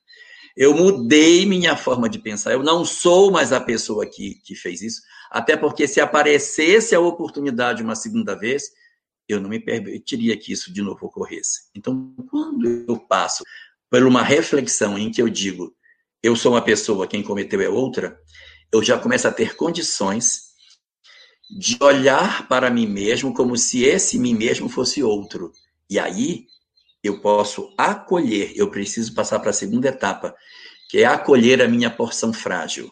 Eu 0.56 0.76
mudei 0.76 1.46
minha 1.46 1.76
forma 1.76 2.08
de 2.08 2.20
pensar. 2.20 2.54
Eu 2.54 2.64
não 2.64 2.86
sou 2.86 3.32
mais 3.32 3.52
a 3.52 3.60
pessoa 3.60 4.06
que, 4.06 4.36
que 4.44 4.56
fez 4.56 4.82
isso. 4.82 5.02
Até 5.32 5.58
porque 5.58 5.88
se 5.88 6.00
aparecesse 6.00 6.94
a 6.94 7.00
oportunidade 7.00 7.82
uma 7.82 7.96
segunda 7.96 8.36
vez, 8.36 8.72
eu 9.28 9.40
não 9.40 9.50
me 9.50 9.60
permitiria 9.60 10.38
que 10.38 10.52
isso 10.52 10.72
de 10.72 10.82
novo 10.82 11.08
ocorresse. 11.08 11.70
Então, 11.76 12.14
quando 12.30 12.86
eu 12.88 13.00
passo 13.00 13.44
por 13.90 14.04
uma 14.04 14.24
reflexão 14.24 14.98
em 14.98 15.12
que 15.12 15.22
eu 15.22 15.30
digo, 15.30 15.76
eu 16.22 16.36
sou 16.36 16.54
uma 16.54 16.62
pessoa, 16.62 17.08
quem 17.08 17.24
cometeu 17.24 17.62
é 17.62 17.70
outra, 17.70 18.18
eu 18.72 18.82
já 18.84 18.98
começo 18.98 19.28
a 19.28 19.32
ter 19.32 19.56
condições 19.56 20.54
de 21.60 21.78
olhar 21.82 22.48
para 22.48 22.70
mim 22.70 22.88
mesmo 22.88 23.34
como 23.34 23.58
se 23.58 23.84
esse 23.84 24.18
mim 24.18 24.34
mesmo 24.34 24.70
fosse 24.70 25.04
outro. 25.04 25.52
E 25.90 26.00
aí 26.00 26.48
eu 27.04 27.20
posso 27.20 27.74
acolher, 27.78 28.54
eu 28.56 28.72
preciso 28.72 29.14
passar 29.14 29.40
para 29.40 29.50
a 29.50 29.54
segunda 29.54 29.90
etapa, 29.90 30.34
que 30.90 31.00
é 31.00 31.06
acolher 31.06 31.62
a 31.62 31.68
minha 31.68 31.90
porção 31.90 32.32
frágil, 32.32 32.92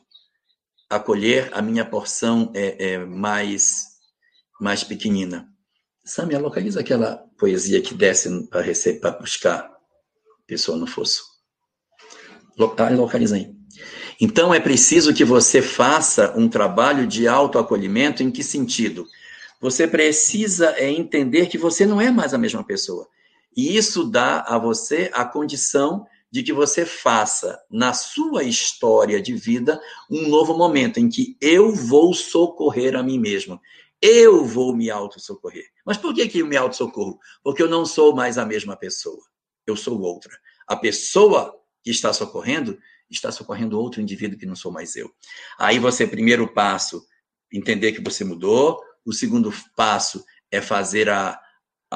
acolher 0.90 1.50
a 1.54 1.62
minha 1.62 1.86
porção 1.86 2.52
é, 2.54 2.94
é 2.94 2.98
mais, 2.98 3.86
mais 4.60 4.84
pequenina. 4.84 5.48
Samia, 6.04 6.40
localiza 6.40 6.82
aquela 6.82 7.18
poesia 7.38 7.82
que 7.82 7.94
desce 7.94 8.30
para 9.00 9.12
buscar 9.12 9.72
pessoa 10.46 10.78
no 10.78 10.88
fosso. 10.88 11.24
Localiza 12.58 13.36
aí. 13.36 13.56
Então 14.20 14.54
é 14.54 14.60
preciso 14.60 15.14
que 15.14 15.24
você 15.24 15.62
faça 15.62 16.34
um 16.38 16.50
trabalho 16.50 17.08
de 17.08 17.28
autoacolhimento 17.28 18.22
em 18.22 18.30
que 18.30 18.44
sentido? 18.44 19.08
Você 19.62 19.88
precisa 19.88 20.72
é, 20.78 20.90
entender 20.90 21.48
que 21.48 21.58
você 21.58 21.86
não 21.86 22.02
é 22.02 22.12
mais 22.12 22.34
a 22.34 22.38
mesma 22.38 22.64
pessoa. 22.64 23.08
E 23.56 23.76
isso 23.76 24.06
dá 24.06 24.42
a 24.42 24.58
você 24.58 25.10
a 25.14 25.26
condição 25.26 26.06
de 26.32 26.42
que 26.42 26.54
você 26.54 26.86
faça 26.86 27.62
na 27.70 27.94
sua 27.94 28.44
história 28.44 29.22
de 29.22 29.34
vida 29.34 29.82
um 30.10 30.30
novo 30.30 30.58
momento 30.58 30.98
em 30.98 31.10
que 31.10 31.38
eu 31.42 31.76
vou 31.76 32.14
socorrer 32.14 32.96
a 32.96 33.04
mim 33.04 33.20
mesmo. 33.20 33.60
Eu 34.02 34.46
vou 34.46 34.76
me 34.76 34.90
auto-socorrer. 34.90 35.66
Mas 35.86 35.98
por 35.98 36.14
que, 36.14 36.28
que 36.28 36.40
eu 36.40 36.48
me 36.48 36.56
auto-socorro? 36.56 37.20
Porque 37.44 37.62
eu 37.62 37.70
não 37.70 37.86
sou 37.86 38.16
mais 38.16 38.38
a 38.38 38.46
mesma 38.46 38.78
pessoa. 38.78 39.22
Eu 39.68 39.76
sou 39.76 40.00
outra. 40.00 40.32
A 40.66 40.76
pessoa 40.76 41.54
que 41.84 41.92
está 41.92 42.14
socorrendo 42.14 42.80
está 43.10 43.32
socorrendo 43.32 43.78
outro 43.78 44.02
indivíduo 44.02 44.40
que 44.40 44.46
não 44.46 44.56
sou 44.56 44.72
mais 44.72 44.96
eu. 44.96 45.12
Aí 45.60 45.78
você, 45.80 46.08
primeiro 46.08 46.52
passo, 46.54 47.06
entender 47.52 47.92
que 47.92 48.02
você 48.02 48.24
mudou. 48.24 48.82
O 49.06 49.12
segundo 49.12 49.54
passo 49.76 50.24
é 50.50 50.62
fazer 50.62 51.10
a, 51.10 51.40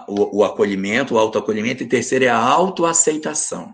o, 0.08 0.40
o 0.40 0.44
acolhimento, 0.44 1.16
o 1.16 1.18
autoacolhimento, 1.18 1.84
e 1.84 1.88
terceiro 1.88 2.26
é 2.26 2.30
a 2.30 2.38
autoaceitação. 2.38 3.74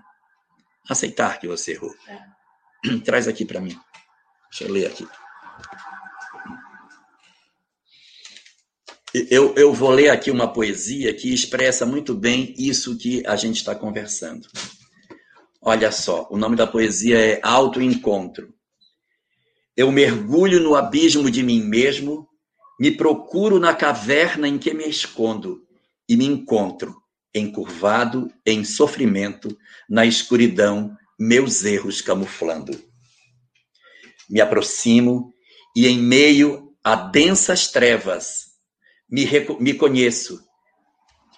Aceitar 0.88 1.40
que 1.40 1.48
você 1.48 1.74
errou. 1.74 1.94
É. 2.08 2.98
Traz 3.04 3.28
aqui 3.28 3.46
para 3.46 3.62
mim. 3.62 3.78
Deixa 4.52 4.66
eu 4.66 4.72
ler 4.72 4.88
aqui. 4.88 5.08
Eu, 9.30 9.54
eu 9.56 9.74
vou 9.74 9.90
ler 9.90 10.10
aqui 10.10 10.32
uma 10.32 10.52
poesia 10.52 11.14
que 11.14 11.34
expressa 11.34 11.86
muito 11.86 12.14
bem 12.14 12.54
isso 12.58 12.98
que 12.98 13.26
a 13.28 13.36
gente 13.36 13.58
está 13.58 13.76
conversando. 13.76 14.48
Olha 15.62 15.92
só, 15.92 16.28
o 16.32 16.38
nome 16.38 16.56
da 16.56 16.66
poesia 16.66 17.20
é 17.20 17.40
Autoencontro. 17.44 18.54
Eu 19.76 19.92
mergulho 19.92 20.62
no 20.62 20.76
abismo 20.76 21.30
de 21.30 21.44
mim 21.44 21.62
mesmo, 21.62 22.28
me 22.80 22.92
procuro 22.92 23.60
na 23.60 23.76
caverna 23.76 24.48
em 24.48 24.58
que 24.58 24.74
me 24.74 24.88
escondo 24.88 25.62
e 26.12 26.18
me 26.18 26.26
encontro 26.26 27.02
encurvado 27.34 28.30
em 28.46 28.66
sofrimento, 28.66 29.58
na 29.90 30.06
escuridão, 30.06 30.94
meus 31.18 31.64
erros 31.64 32.02
camuflando. 32.02 32.78
Me 34.30 34.42
aproximo 34.42 35.34
e 35.74 35.88
em 35.88 35.98
meio 35.98 36.76
a 36.84 36.98
densas 36.98 37.72
trevas 37.72 38.48
me, 39.10 39.26
me 39.62 39.74
conheço. 39.74 40.46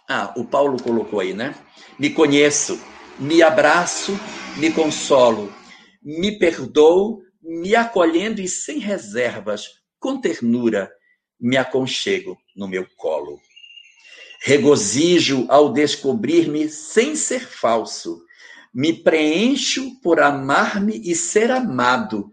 Ah, 0.09 0.33
o 0.35 0.43
Paulo 0.43 0.81
colocou 0.81 1.19
aí, 1.19 1.35
né? 1.35 1.53
Me 1.99 2.09
conheço, 2.09 2.81
me 3.19 3.43
abraço, 3.43 4.19
me 4.57 4.71
consolo, 4.71 5.53
me 6.01 6.39
perdoo, 6.39 7.21
me 7.43 7.75
acolhendo 7.75 8.41
e 8.41 8.47
sem 8.47 8.79
reservas, 8.79 9.67
com 9.99 10.19
ternura, 10.19 10.91
me 11.39 11.57
aconchego 11.57 12.35
no 12.55 12.67
meu 12.67 12.87
colo. 12.97 13.39
Regozijo 14.45 15.45
ao 15.47 15.71
descobrir-me 15.71 16.67
sem 16.67 17.15
ser 17.15 17.47
falso. 17.47 18.25
Me 18.73 18.91
preencho 18.91 19.97
por 20.01 20.19
amar-me 20.19 20.99
e 20.99 21.15
ser 21.15 21.49
amado. 21.49 22.29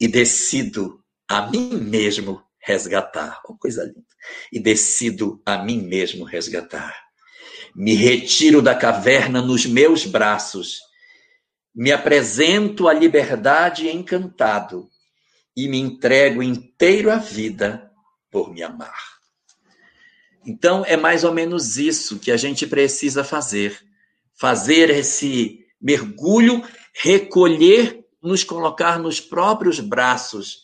E 0.00 0.06
decido 0.06 1.02
a 1.28 1.50
mim 1.50 1.70
mesmo 1.74 2.40
resgatar. 2.64 3.42
Oh, 3.44 3.56
coisa 3.56 3.82
linda. 3.82 4.06
E 4.52 4.60
decido 4.60 5.42
a 5.44 5.58
mim 5.58 5.82
mesmo 5.82 6.24
resgatar. 6.24 6.96
Me 7.74 7.92
retiro 7.92 8.62
da 8.62 8.76
caverna 8.76 9.42
nos 9.42 9.66
meus 9.66 10.06
braços. 10.06 10.78
Me 11.74 11.90
apresento 11.90 12.86
à 12.86 12.92
liberdade 12.92 13.88
encantado. 13.88 14.88
E 15.56 15.66
me 15.66 15.78
entrego 15.78 16.40
inteiro 16.40 17.10
à 17.10 17.16
vida 17.16 17.90
por 18.30 18.54
me 18.54 18.62
amar. 18.62 19.17
Então, 20.48 20.82
é 20.86 20.96
mais 20.96 21.24
ou 21.24 21.34
menos 21.34 21.76
isso 21.76 22.18
que 22.18 22.30
a 22.30 22.36
gente 22.38 22.66
precisa 22.66 23.22
fazer. 23.22 23.78
Fazer 24.34 24.88
esse 24.88 25.60
mergulho, 25.78 26.64
recolher, 26.94 28.02
nos 28.22 28.44
colocar 28.44 28.98
nos 28.98 29.20
próprios 29.20 29.78
braços 29.78 30.62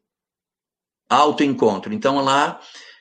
Autoencontro. 1.08 1.92
Então, 1.92 2.22
lá 2.22 2.60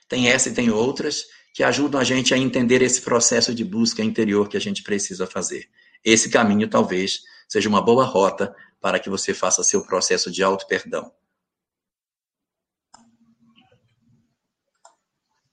tem 0.10 0.28
essa 0.28 0.50
e 0.50 0.54
tem 0.54 0.72
outras 0.72 1.24
que 1.54 1.62
ajudam 1.64 2.02
a 2.02 2.04
gente 2.04 2.34
a 2.34 2.38
entender 2.38 2.82
esse 2.82 3.02
processo 3.02 3.54
de 3.54 3.64
busca 3.64 4.04
interior 4.04 4.50
que 4.50 4.58
a 4.58 4.62
gente 4.62 4.82
precisa 4.82 5.28
fazer. 5.28 5.70
Esse 6.04 6.30
caminho 6.30 6.68
talvez 6.68 7.22
seja 7.48 7.70
uma 7.70 7.82
boa 7.82 8.06
rota 8.06 8.56
para 8.82 9.00
que 9.00 9.10
você 9.10 9.34
faça 9.34 9.64
seu 9.64 9.84
processo 9.86 10.32
de 10.32 10.44
auto-perdão. 10.44 11.12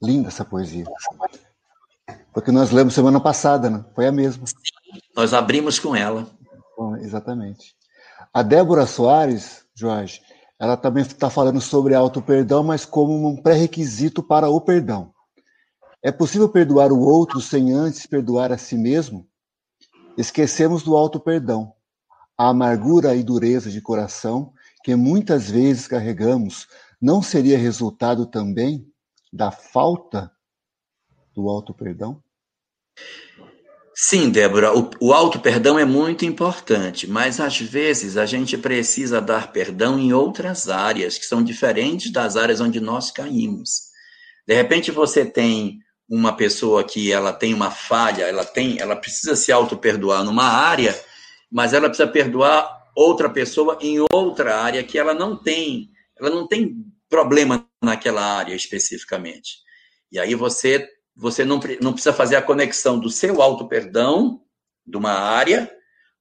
Linda 0.03 0.29
essa 0.29 0.45
poesia. 0.45 0.85
Porque 2.33 2.51
nós 2.51 2.71
lemos 2.71 2.95
semana 2.95 3.21
passada, 3.21 3.71
né? 3.71 3.85
Foi 3.95 4.07
a 4.07 4.13
mesma. 4.13 4.45
Nós 5.15 5.33
abrimos 5.33 5.79
com 5.79 5.95
ela. 5.95 6.29
Bom, 6.77 6.97
exatamente. 6.97 7.77
A 8.35 8.43
Débora 8.43 8.87
Soares, 8.87 9.65
Jorge, 9.75 10.21
ela 10.59 10.77
também 10.77 11.03
está 11.03 11.29
falando 11.29 11.61
sobre 11.61 11.95
auto-perdão, 11.95 12.65
mas 12.65 12.85
como 12.85 13.29
um 13.29 13.37
pré-requisito 13.37 14.23
para 14.23 14.49
o 14.49 14.61
perdão. 14.61 15.13
É 16.03 16.11
possível 16.11 16.49
perdoar 16.49 16.91
o 16.91 17.01
outro 17.01 17.41
sem 17.41 17.73
antes 17.73 18.07
perdoar 18.07 18.51
a 18.51 18.59
si 18.59 18.77
mesmo? 18.77 19.29
Esquecemos 20.17 20.83
do 20.83 20.97
auto-perdão. 20.97 21.75
A 22.43 22.49
amargura 22.49 23.15
e 23.15 23.23
dureza 23.23 23.71
de 23.71 23.81
coração 23.81 24.53
que 24.83 24.97
muitas 24.97 25.49
vezes 25.49 25.87
carregamos 25.87 26.67
não 27.01 27.23
seria 27.23 27.57
resultado 27.57 28.27
também 28.27 28.85
da 29.33 29.53
falta 29.53 30.29
do 31.33 31.49
auto-perdão? 31.49 32.21
Sim, 33.95 34.29
Débora, 34.29 34.77
o, 34.77 34.91
o 35.01 35.13
auto-perdão 35.13 35.79
é 35.79 35.85
muito 35.85 36.25
importante, 36.25 37.07
mas 37.07 37.39
às 37.39 37.61
vezes 37.61 38.17
a 38.17 38.27
gente 38.27 38.59
precisa 38.59 39.21
dar 39.21 39.53
perdão 39.53 39.97
em 39.97 40.13
outras 40.13 40.69
áreas 40.69 41.17
que 41.17 41.25
são 41.25 41.45
diferentes 41.45 42.11
das 42.11 42.37
áreas 42.37 42.61
onde 42.61 42.81
nós 42.81 43.13
caímos. 43.13 43.83
De 44.49 44.53
repente 44.53 44.91
você 44.91 45.25
tem 45.25 45.79
uma 46.09 46.37
pessoa 46.37 46.83
que 46.83 47.13
ela 47.13 47.33
tem 47.33 47.55
uma 47.55 47.71
falha, 47.71 48.25
ela 48.25 48.45
tem, 48.45 48.81
ela 48.81 48.97
precisa 48.97 49.37
se 49.37 49.53
auto-perdoar 49.53 50.25
numa 50.25 50.49
área, 50.49 50.93
mas 51.53 51.75
ela 51.75 51.89
precisa 51.89 52.09
perdoar 52.09 52.91
outra 52.97 53.29
pessoa 53.29 53.79
em 53.83 53.99
outra 54.11 54.57
área 54.57 54.83
que 54.83 54.99
ela 54.99 55.13
não 55.13 55.37
tem, 55.37 55.91
ela 56.19 56.31
não 56.31 56.49
tem 56.49 56.83
problema 57.11 57.69
naquela 57.83 58.23
área 58.23 58.55
especificamente. 58.55 59.59
E 60.11 60.19
aí 60.19 60.35
você 60.35 60.89
você 61.15 61.45
não, 61.45 61.61
não 61.83 61.93
precisa 61.93 62.15
fazer 62.15 62.37
a 62.37 62.43
conexão 62.43 62.99
do 62.99 63.11
seu 63.11 63.43
auto-perdão 63.43 64.41
de 64.87 64.97
uma 64.97 65.13
área 65.13 65.71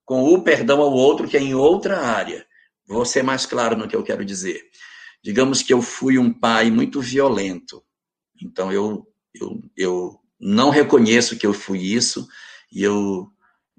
com 0.03 0.25
o 0.25 0.43
perdão 0.43 0.81
ao 0.81 0.91
outro 0.91 1.29
que 1.29 1.37
é 1.37 1.39
em 1.39 1.55
outra 1.55 1.97
área. 1.97 2.45
Vou 2.85 3.05
ser 3.05 3.23
mais 3.23 3.45
claro 3.45 3.77
no 3.77 3.87
que 3.87 3.95
eu 3.95 4.03
quero 4.03 4.25
dizer. 4.25 4.61
Digamos 5.23 5.61
que 5.61 5.73
eu 5.73 5.81
fui 5.81 6.17
um 6.17 6.33
pai 6.33 6.69
muito 6.69 6.99
violento. 6.99 7.81
Então 8.43 8.71
eu 8.71 9.07
eu, 9.33 9.61
eu 9.77 10.19
não 10.37 10.69
reconheço 10.69 11.37
que 11.37 11.47
eu 11.47 11.53
fui 11.53 11.79
isso 11.79 12.27
e 12.69 12.83
eu 12.83 13.31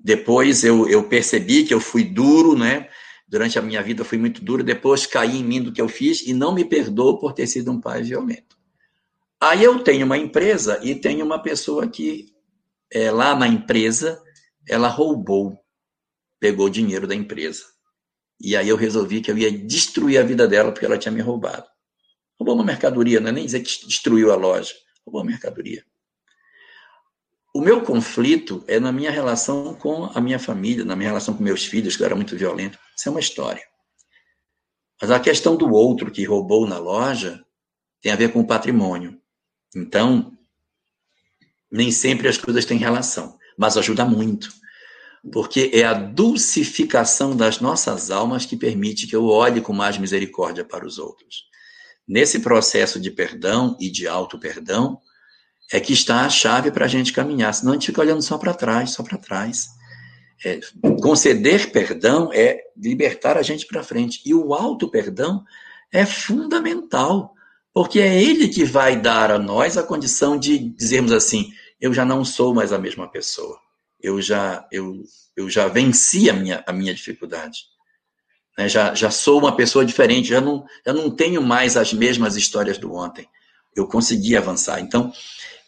depois 0.02 0.64
eu, 0.64 0.88
eu 0.88 1.04
percebi 1.08 1.64
que 1.64 1.72
eu 1.72 1.80
fui 1.80 2.02
duro, 2.02 2.58
né? 2.58 2.88
Durante 3.28 3.58
a 3.58 3.62
minha 3.62 3.82
vida 3.82 4.04
fui 4.04 4.18
muito 4.18 4.44
duro, 4.44 4.64
depois 4.64 5.06
caí 5.06 5.38
em 5.38 5.44
mim 5.44 5.62
do 5.62 5.72
que 5.72 5.80
eu 5.80 5.88
fiz 5.88 6.26
e 6.26 6.34
não 6.34 6.52
me 6.52 6.64
perdoo 6.64 7.18
por 7.18 7.32
ter 7.32 7.46
sido 7.46 7.70
um 7.70 7.80
pai 7.80 8.02
violento. 8.02 8.56
Aí 9.40 9.62
eu 9.62 9.78
tenho 9.82 10.04
uma 10.04 10.18
empresa 10.18 10.80
e 10.82 10.94
tenho 10.94 11.24
uma 11.24 11.40
pessoa 11.40 11.88
que 11.88 12.26
é, 12.92 13.10
lá 13.10 13.34
na 13.34 13.46
empresa 13.46 14.20
ela 14.68 14.88
roubou, 14.88 15.56
pegou 16.38 16.68
dinheiro 16.68 17.06
da 17.06 17.14
empresa. 17.14 17.64
E 18.40 18.56
aí 18.56 18.68
eu 18.68 18.76
resolvi 18.76 19.20
que 19.20 19.30
eu 19.30 19.38
ia 19.38 19.50
destruir 19.50 20.18
a 20.18 20.24
vida 20.24 20.48
dela 20.48 20.72
porque 20.72 20.84
ela 20.84 20.98
tinha 20.98 21.12
me 21.12 21.20
roubado. 21.20 21.66
Roubou 22.38 22.56
uma 22.56 22.64
mercadoria, 22.64 23.20
não 23.20 23.28
é 23.28 23.32
nem 23.32 23.46
dizer 23.46 23.60
que 23.60 23.86
destruiu 23.86 24.32
a 24.32 24.36
loja, 24.36 24.74
roubou 25.06 25.22
a 25.22 25.24
mercadoria. 25.24 25.84
O 27.54 27.60
meu 27.60 27.82
conflito 27.82 28.64
é 28.66 28.80
na 28.80 28.90
minha 28.90 29.10
relação 29.10 29.74
com 29.74 30.04
a 30.04 30.20
minha 30.20 30.38
família, 30.38 30.84
na 30.84 30.96
minha 30.96 31.10
relação 31.10 31.34
com 31.34 31.42
meus 31.42 31.66
filhos, 31.66 31.96
que 31.96 32.02
eu 32.02 32.06
era 32.06 32.16
muito 32.16 32.36
violento. 32.36 32.78
Isso 32.96 33.08
é 33.08 33.10
uma 33.10 33.20
história. 33.20 33.62
Mas 35.00 35.10
a 35.10 35.20
questão 35.20 35.54
do 35.54 35.70
outro 35.70 36.10
que 36.10 36.24
roubou 36.24 36.66
na 36.66 36.78
loja 36.78 37.44
tem 38.00 38.10
a 38.10 38.16
ver 38.16 38.32
com 38.32 38.40
o 38.40 38.46
patrimônio. 38.46 39.20
Então, 39.76 40.32
nem 41.70 41.90
sempre 41.90 42.28
as 42.28 42.38
coisas 42.38 42.64
têm 42.64 42.78
relação, 42.78 43.38
mas 43.56 43.76
ajuda 43.76 44.04
muito, 44.04 44.48
porque 45.32 45.70
é 45.74 45.84
a 45.84 45.94
dulcificação 45.94 47.36
das 47.36 47.60
nossas 47.60 48.10
almas 48.10 48.46
que 48.46 48.56
permite 48.56 49.06
que 49.06 49.16
eu 49.16 49.26
olhe 49.26 49.60
com 49.60 49.72
mais 49.72 49.98
misericórdia 49.98 50.64
para 50.64 50.86
os 50.86 50.98
outros. 50.98 51.44
Nesse 52.06 52.40
processo 52.40 53.00
de 53.00 53.10
perdão 53.10 53.76
e 53.80 53.90
de 53.90 54.06
auto-perdão, 54.06 55.00
é 55.72 55.80
que 55.80 55.92
está 55.92 56.26
a 56.26 56.28
chave 56.28 56.70
para 56.70 56.84
a 56.84 56.88
gente 56.88 57.12
caminhar, 57.12 57.52
senão 57.54 57.72
a 57.72 57.74
gente 57.74 57.86
fica 57.86 58.00
olhando 58.00 58.20
só 58.22 58.36
para 58.36 58.52
trás, 58.52 58.90
só 58.90 59.02
para 59.02 59.16
trás. 59.16 59.68
É, 60.44 60.60
conceder 61.00 61.72
perdão 61.72 62.30
é 62.32 62.60
libertar 62.76 63.38
a 63.38 63.42
gente 63.42 63.66
para 63.66 63.82
frente. 63.82 64.20
E 64.26 64.34
o 64.34 64.52
auto-perdão 64.52 65.42
é 65.90 66.04
fundamental 66.04 67.32
porque 67.72 68.00
é 68.00 68.22
ele 68.22 68.48
que 68.48 68.64
vai 68.64 69.00
dar 69.00 69.30
a 69.30 69.38
nós 69.38 69.78
a 69.78 69.82
condição 69.82 70.36
de 70.36 70.58
dizermos 70.58 71.12
assim: 71.12 71.52
eu 71.80 71.94
já 71.94 72.04
não 72.04 72.24
sou 72.24 72.54
mais 72.54 72.72
a 72.72 72.78
mesma 72.78 73.08
pessoa. 73.08 73.58
Eu 74.00 74.20
já 74.20 74.66
eu, 74.70 75.02
eu 75.36 75.48
já 75.48 75.68
venci 75.68 76.28
a 76.28 76.34
minha, 76.34 76.62
a 76.66 76.72
minha 76.72 76.92
dificuldade. 76.92 77.60
Né? 78.58 78.68
Já, 78.68 78.94
já 78.94 79.10
sou 79.10 79.38
uma 79.38 79.56
pessoa 79.56 79.86
diferente, 79.86 80.28
já 80.28 80.40
não, 80.40 80.64
já 80.84 80.92
não 80.92 81.10
tenho 81.10 81.40
mais 81.40 81.76
as 81.76 81.94
mesmas 81.94 82.36
histórias 82.36 82.76
do 82.76 82.92
ontem. 82.94 83.26
Eu 83.74 83.86
consegui 83.86 84.36
avançar. 84.36 84.80
Então, 84.80 85.10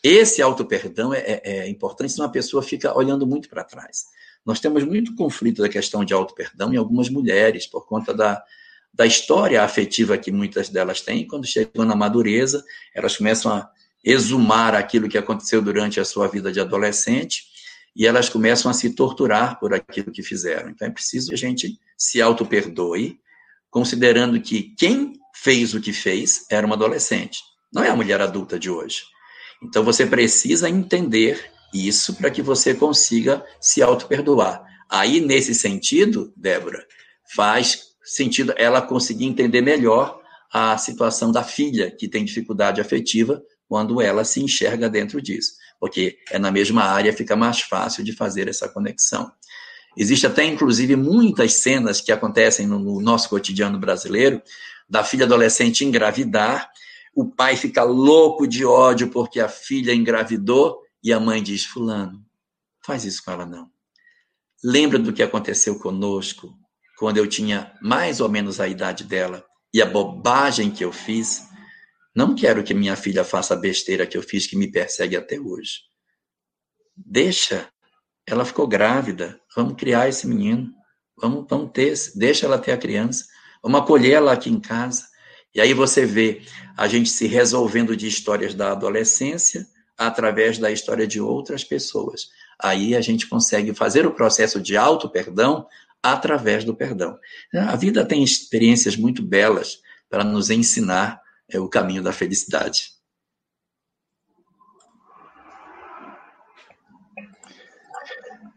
esse 0.05 0.43
auto-perdão 0.43 1.15
é, 1.15 1.21
é, 1.21 1.41
é 1.45 1.69
importante, 1.71 2.13
senão 2.13 2.27
a 2.27 2.31
pessoa 2.31 2.63
fica 2.63 2.95
olhando 2.95 3.27
muito 3.27 3.49
para 3.49 3.65
trás. 3.65 4.05
Nós 4.45 4.61
temos 4.61 4.85
muito 4.85 5.15
conflito 5.15 5.63
da 5.63 5.69
questão 5.69 6.05
de 6.05 6.13
auto-perdão 6.13 6.75
em 6.75 6.77
algumas 6.77 7.09
mulheres, 7.09 7.67
por 7.67 7.87
conta 7.87 8.13
da, 8.13 8.45
da 8.93 9.07
história 9.07 9.63
afetiva 9.63 10.19
que 10.19 10.31
muitas 10.31 10.69
delas 10.69 11.01
têm, 11.01 11.27
quando 11.27 11.47
chegam 11.47 11.87
na 11.87 11.97
madureza, 11.97 12.63
elas 12.95 13.17
começam 13.17 13.51
a 13.51 13.71
exumar 14.05 14.75
aquilo 14.75 15.09
que 15.09 15.17
aconteceu 15.17 15.63
durante 15.63 15.99
a 15.99 16.05
sua 16.05 16.29
vida 16.29 16.53
de 16.53 16.61
adolescente 16.61 17.45
e 17.97 18.07
elas 18.07 18.29
começam 18.29 18.71
a 18.71 18.75
se 18.75 18.91
torturar 18.91 19.59
por 19.59 19.73
aquilo 19.73 20.13
que 20.13 20.23
fizeram. 20.23 20.69
Então 20.69 20.87
é 20.87 20.91
preciso 20.91 21.29
que 21.29 21.35
a 21.35 21.39
gente 21.39 21.79
se 21.97 22.21
auto-perdoe, 22.21 23.19
considerando 23.71 24.39
que 24.39 24.75
quem 24.77 25.15
fez 25.35 25.73
o 25.73 25.81
que 25.81 25.95
fez 25.95 26.45
era 26.51 26.67
uma 26.67 26.75
adolescente, 26.75 27.41
não 27.73 27.83
é 27.83 27.89
a 27.89 27.97
mulher 27.97 28.21
adulta 28.21 28.59
de 28.59 28.69
hoje. 28.69 29.14
Então 29.65 29.83
você 29.83 30.07
precisa 30.07 30.69
entender 30.69 31.51
isso 31.73 32.15
para 32.15 32.31
que 32.31 32.43
você 32.43 32.75
consiga 32.75 33.45
se 33.61 33.83
auto-perdoar. 33.83 34.63
Aí, 34.89 35.21
nesse 35.21 35.55
sentido, 35.55 36.33
Débora, 36.37 36.87
faz 37.35 37.95
sentido 38.05 38.55
ela 38.57 38.83
conseguir 38.83 39.25
entender 39.25 39.61
melhor 39.61 40.21
a 40.53 40.77
situação 40.79 41.33
da 41.33 41.43
filha 41.43 41.91
que 41.91 42.07
tem 42.07 42.25
dificuldade 42.25 42.81
afetiva 42.81 43.43
quando 43.67 44.01
ela 44.01 44.25
se 44.25 44.41
enxerga 44.41 44.89
dentro 44.89 45.21
disso, 45.21 45.55
porque 45.81 46.19
é 46.31 46.39
na 46.39 46.51
mesma 46.53 46.85
área, 46.85 47.13
fica 47.13 47.35
mais 47.35 47.61
fácil 47.63 48.05
de 48.05 48.13
fazer 48.13 48.47
essa 48.47 48.69
conexão. 48.69 49.33
Existe 49.97 50.27
até, 50.27 50.45
inclusive, 50.45 50.95
muitas 50.95 51.55
cenas 51.55 52.01
que 52.01 52.13
acontecem 52.13 52.67
no, 52.67 52.79
no 52.79 53.01
nosso 53.01 53.29
cotidiano 53.29 53.79
brasileiro, 53.79 54.41
da 54.89 55.03
filha 55.03 55.25
adolescente 55.25 55.85
engravidar, 55.85 56.71
o 57.15 57.31
pai 57.31 57.57
fica 57.57 57.83
louco 57.83 58.47
de 58.47 58.65
ódio 58.65 59.11
porque 59.11 59.41
a 59.41 59.49
filha 59.49 59.95
engravidou 59.95 60.81
e 61.03 61.13
a 61.13 61.21
mãe 61.21 61.43
diz: 61.43 61.65
Fulano, 61.65 62.25
faz 62.85 63.05
isso 63.05 63.23
com 63.25 63.31
ela 63.31 63.47
não. 63.47 63.71
Lembra 64.63 64.99
do 64.99 65.13
que 65.13 65.23
aconteceu 65.23 65.79
conosco 65.79 66.57
quando 66.99 67.19
eu 67.19 67.27
tinha 67.27 67.77
mais 67.83 68.21
ou 68.21 68.29
menos 68.29 68.61
a 68.61 68.69
idade 68.69 69.05
dela 69.05 69.45
e 69.73 69.83
a 69.83 69.87
bobagem 69.87 70.71
que 70.71 70.85
eu 70.85 70.93
fiz, 70.93 71.43
não 72.15 72.35
quero 72.35 72.63
que 72.63 72.73
minha 72.73 72.95
filha 72.95 73.25
faça 73.25 73.55
a 73.55 73.57
besteira 73.57 74.07
que 74.07 74.17
eu 74.17 74.23
fiz 74.23 74.47
que 74.47 74.57
me 74.57 74.71
persegue 74.71 75.17
até 75.17 75.39
hoje. 75.39 75.81
Deixa. 76.97 77.69
Ela 78.27 78.45
ficou 78.45 78.69
grávida. 78.69 79.39
Vamos 79.57 79.75
criar 79.75 80.09
esse 80.09 80.27
menino. 80.27 80.73
Vamos, 81.21 81.47
vamos 81.51 81.73
ter. 81.73 81.93
Deixa 82.15 82.47
ela 82.47 82.59
ter 82.59 82.73
a 82.73 82.79
criança. 82.79 83.27
Vamos 83.63 83.81
acolher 83.81 84.13
ela 84.13 84.33
aqui 84.33 84.49
em 84.49 84.61
casa. 84.61 85.05
E 85.55 85.61
aí 85.61 85.73
você 85.73 86.05
vê 86.05 86.43
a 86.77 86.89
gente 86.89 87.09
se 87.09 87.27
resolvendo 87.27 87.97
de 87.97 88.09
histórias 88.09 88.55
da 88.55 88.73
adolescência, 88.73 89.67
através 89.97 90.59
da 90.59 90.71
história 90.71 91.07
de 91.07 91.21
outras 91.21 91.63
pessoas. 91.63 92.29
Aí 92.61 92.95
a 92.95 93.01
gente 93.01 93.29
consegue 93.29 93.73
fazer 93.75 94.07
o 94.07 94.15
processo 94.15 94.61
de 94.61 94.77
auto-perdão 94.77 95.67
através 96.03 96.65
do 96.65 96.75
perdão. 96.75 97.19
A 97.53 97.77
vida 97.77 98.05
tem 98.05 98.23
experiências 98.23 98.97
muito 98.97 99.23
belas 99.23 99.81
para 100.11 100.25
nos 100.25 100.51
ensinar 100.51 101.21
é, 101.49 101.59
o 101.59 101.69
caminho 101.69 102.03
da 102.03 102.13
felicidade. 102.13 102.93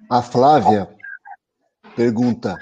A 0.09 0.21
Flávia 0.21 0.87
pergunta, 1.95 2.57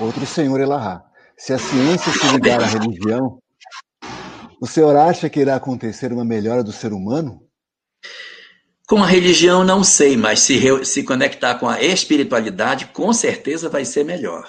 outro 0.00 0.26
senhor 0.26 0.60
Elahá, 0.60 1.04
se 1.36 1.52
a 1.52 1.58
ciência 1.58 2.10
se 2.12 2.26
ligar 2.32 2.60
à 2.60 2.66
religião, 2.66 3.40
o 4.60 4.66
senhor 4.66 4.96
acha 4.96 5.28
que 5.28 5.40
irá 5.40 5.56
acontecer 5.56 6.12
uma 6.12 6.24
melhora 6.24 6.64
do 6.64 6.72
ser 6.72 6.92
humano? 6.92 7.42
Com 8.88 9.02
a 9.02 9.06
religião, 9.06 9.64
não 9.64 9.82
sei, 9.82 10.16
mas 10.16 10.40
se, 10.40 10.84
se 10.84 11.02
conectar 11.02 11.56
com 11.56 11.68
a 11.68 11.82
espiritualidade, 11.82 12.86
com 12.86 13.12
certeza 13.12 13.68
vai 13.68 13.84
ser 13.84 14.04
melhor. 14.04 14.48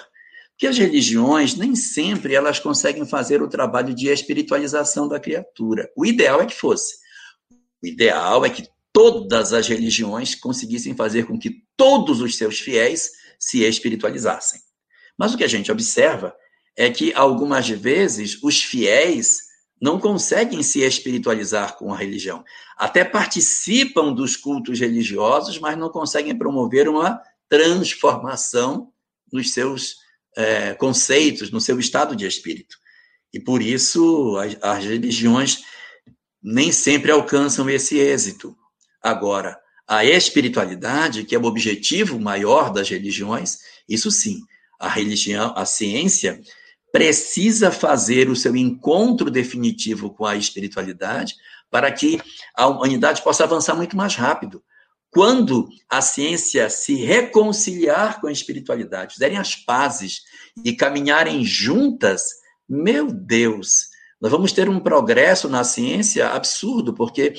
Porque 0.50 0.66
as 0.66 0.78
religiões, 0.78 1.54
nem 1.54 1.74
sempre 1.74 2.34
elas 2.34 2.58
conseguem 2.58 3.06
fazer 3.06 3.42
o 3.42 3.48
trabalho 3.48 3.94
de 3.94 4.08
espiritualização 4.08 5.08
da 5.08 5.20
criatura. 5.20 5.90
O 5.96 6.06
ideal 6.06 6.40
é 6.40 6.46
que 6.46 6.54
fosse. 6.54 6.96
O 7.82 7.86
ideal 7.86 8.44
é 8.44 8.50
que 8.50 8.68
todas 8.92 9.52
as 9.52 9.68
religiões 9.68 10.34
conseguissem 10.34 10.94
fazer 10.94 11.26
com 11.26 11.38
que 11.38 11.62
todos 11.76 12.20
os 12.20 12.36
seus 12.36 12.58
fiéis 12.58 13.10
se 13.38 13.62
espiritualizassem. 13.62 14.60
Mas 15.16 15.34
o 15.34 15.36
que 15.36 15.44
a 15.44 15.48
gente 15.48 15.70
observa 15.70 16.34
é 16.76 16.90
que 16.90 17.12
algumas 17.12 17.68
vezes 17.68 18.42
os 18.42 18.62
fiéis 18.62 19.47
não 19.80 19.98
conseguem 19.98 20.62
se 20.62 20.80
espiritualizar 20.80 21.76
com 21.76 21.92
a 21.92 21.96
religião. 21.96 22.44
Até 22.76 23.04
participam 23.04 24.12
dos 24.12 24.36
cultos 24.36 24.80
religiosos, 24.80 25.58
mas 25.58 25.76
não 25.78 25.88
conseguem 25.88 26.36
promover 26.36 26.88
uma 26.88 27.20
transformação 27.48 28.92
nos 29.32 29.52
seus 29.52 29.96
é, 30.36 30.74
conceitos, 30.74 31.50
no 31.50 31.60
seu 31.60 31.78
estado 31.78 32.16
de 32.16 32.26
espírito. 32.26 32.76
E 33.32 33.38
por 33.38 33.62
isso 33.62 34.36
as, 34.36 34.56
as 34.62 34.84
religiões 34.84 35.62
nem 36.42 36.72
sempre 36.72 37.10
alcançam 37.10 37.68
esse 37.68 37.98
êxito. 37.98 38.56
Agora, 39.02 39.58
a 39.86 40.04
espiritualidade, 40.04 41.24
que 41.24 41.34
é 41.34 41.38
o 41.38 41.44
objetivo 41.44 42.18
maior 42.20 42.72
das 42.72 42.88
religiões, 42.88 43.58
isso 43.88 44.10
sim, 44.10 44.40
a 44.78 44.88
religião, 44.88 45.52
a 45.56 45.64
ciência 45.64 46.40
precisa 46.92 47.70
fazer 47.70 48.28
o 48.28 48.36
seu 48.36 48.56
encontro 48.56 49.30
definitivo 49.30 50.10
com 50.10 50.24
a 50.24 50.36
espiritualidade 50.36 51.34
para 51.70 51.92
que 51.92 52.20
a 52.56 52.66
humanidade 52.66 53.22
possa 53.22 53.44
avançar 53.44 53.74
muito 53.74 53.96
mais 53.96 54.14
rápido. 54.14 54.62
Quando 55.10 55.68
a 55.88 56.00
ciência 56.00 56.68
se 56.68 56.94
reconciliar 56.94 58.20
com 58.20 58.26
a 58.26 58.32
espiritualidade, 58.32 59.14
fizerem 59.14 59.38
as 59.38 59.54
pazes 59.54 60.22
e 60.64 60.74
caminharem 60.74 61.44
juntas, 61.44 62.22
meu 62.68 63.10
Deus, 63.10 63.88
nós 64.20 64.30
vamos 64.30 64.52
ter 64.52 64.68
um 64.68 64.80
progresso 64.80 65.48
na 65.48 65.64
ciência 65.64 66.28
absurdo, 66.28 66.92
porque 66.92 67.34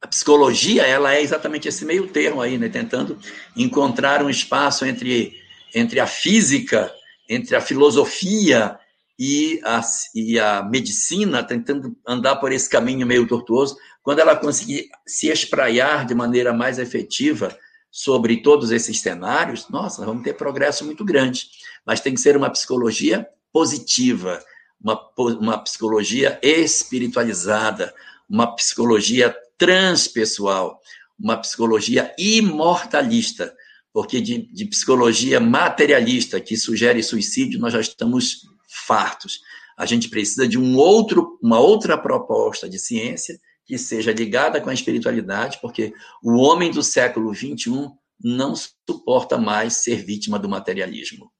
a 0.00 0.08
psicologia 0.08 0.86
ela 0.86 1.14
é 1.14 1.22
exatamente 1.22 1.68
esse 1.68 1.84
meio 1.84 2.08
termo 2.08 2.40
aí, 2.40 2.58
né? 2.58 2.68
tentando 2.68 3.18
encontrar 3.56 4.24
um 4.24 4.30
espaço 4.30 4.84
entre, 4.84 5.36
entre 5.74 6.00
a 6.00 6.06
física, 6.06 6.92
entre 7.30 7.54
a 7.54 7.60
filosofia 7.60 8.76
e 9.16 9.60
a, 9.64 9.80
e 10.12 10.40
a 10.40 10.64
medicina, 10.64 11.44
tentando 11.44 11.96
andar 12.04 12.36
por 12.36 12.50
esse 12.50 12.68
caminho 12.68 13.06
meio 13.06 13.24
tortuoso. 13.28 13.76
Quando 14.02 14.18
ela 14.18 14.34
conseguir 14.34 14.90
se 15.06 15.28
espraiar 15.28 16.04
de 16.04 16.12
maneira 16.14 16.52
mais 16.52 16.80
efetiva 16.80 17.56
sobre 17.88 18.38
todos 18.38 18.72
esses 18.72 19.00
cenários, 19.00 19.68
nossa, 19.68 20.04
vamos 20.04 20.24
ter 20.24 20.34
progresso 20.34 20.84
muito 20.84 21.04
grande. 21.04 21.48
Mas 21.86 22.00
tem 22.00 22.14
que 22.14 22.20
ser 22.20 22.36
uma 22.36 22.50
psicologia 22.50 23.28
positiva, 23.52 24.42
uma, 24.82 25.00
uma 25.16 25.58
psicologia 25.58 26.36
espiritualizada, 26.42 27.94
uma 28.28 28.56
psicologia 28.56 29.36
transpessoal, 29.56 30.80
uma 31.16 31.36
psicologia 31.36 32.12
imortalista, 32.18 33.54
porque 33.92 34.20
de, 34.20 34.46
de, 34.52 34.64
psicologia 34.66 35.40
materialista 35.40 36.40
que 36.40 36.56
sugere 36.56 37.02
suicídio 37.02 37.58
nós 37.58 37.72
já 37.72 37.80
estamos 37.80 38.46
fartos. 38.86 39.40
A 39.76 39.86
gente 39.86 40.08
precisa 40.08 40.46
de 40.46 40.58
um 40.58 40.76
outro, 40.76 41.38
uma 41.42 41.58
outra 41.58 41.98
proposta 41.98 42.68
de 42.68 42.78
ciência 42.78 43.38
que 43.64 43.78
seja 43.78 44.12
ligada 44.12 44.60
com 44.60 44.70
a 44.70 44.74
espiritualidade, 44.74 45.58
porque 45.60 45.92
o 46.22 46.36
homem 46.36 46.70
do 46.70 46.82
século 46.82 47.34
XXI 47.34 47.90
não 48.22 48.54
suporta 48.54 49.38
mais 49.38 49.74
ser 49.74 50.04
vítima 50.04 50.38
do 50.38 50.48
materialismo. 50.48 51.32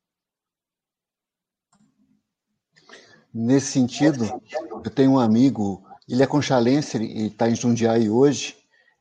Nesse 3.32 3.72
sentido, 3.72 4.24
eu 4.84 4.90
tenho 4.90 5.12
um 5.12 5.18
amigo 5.18 5.84
ele 6.10 6.24
é 6.24 6.26
conchalense, 6.26 6.96
ele 6.96 7.26
está 7.28 7.48
em 7.48 7.54
Jundiaí 7.54 8.10
hoje, 8.10 8.56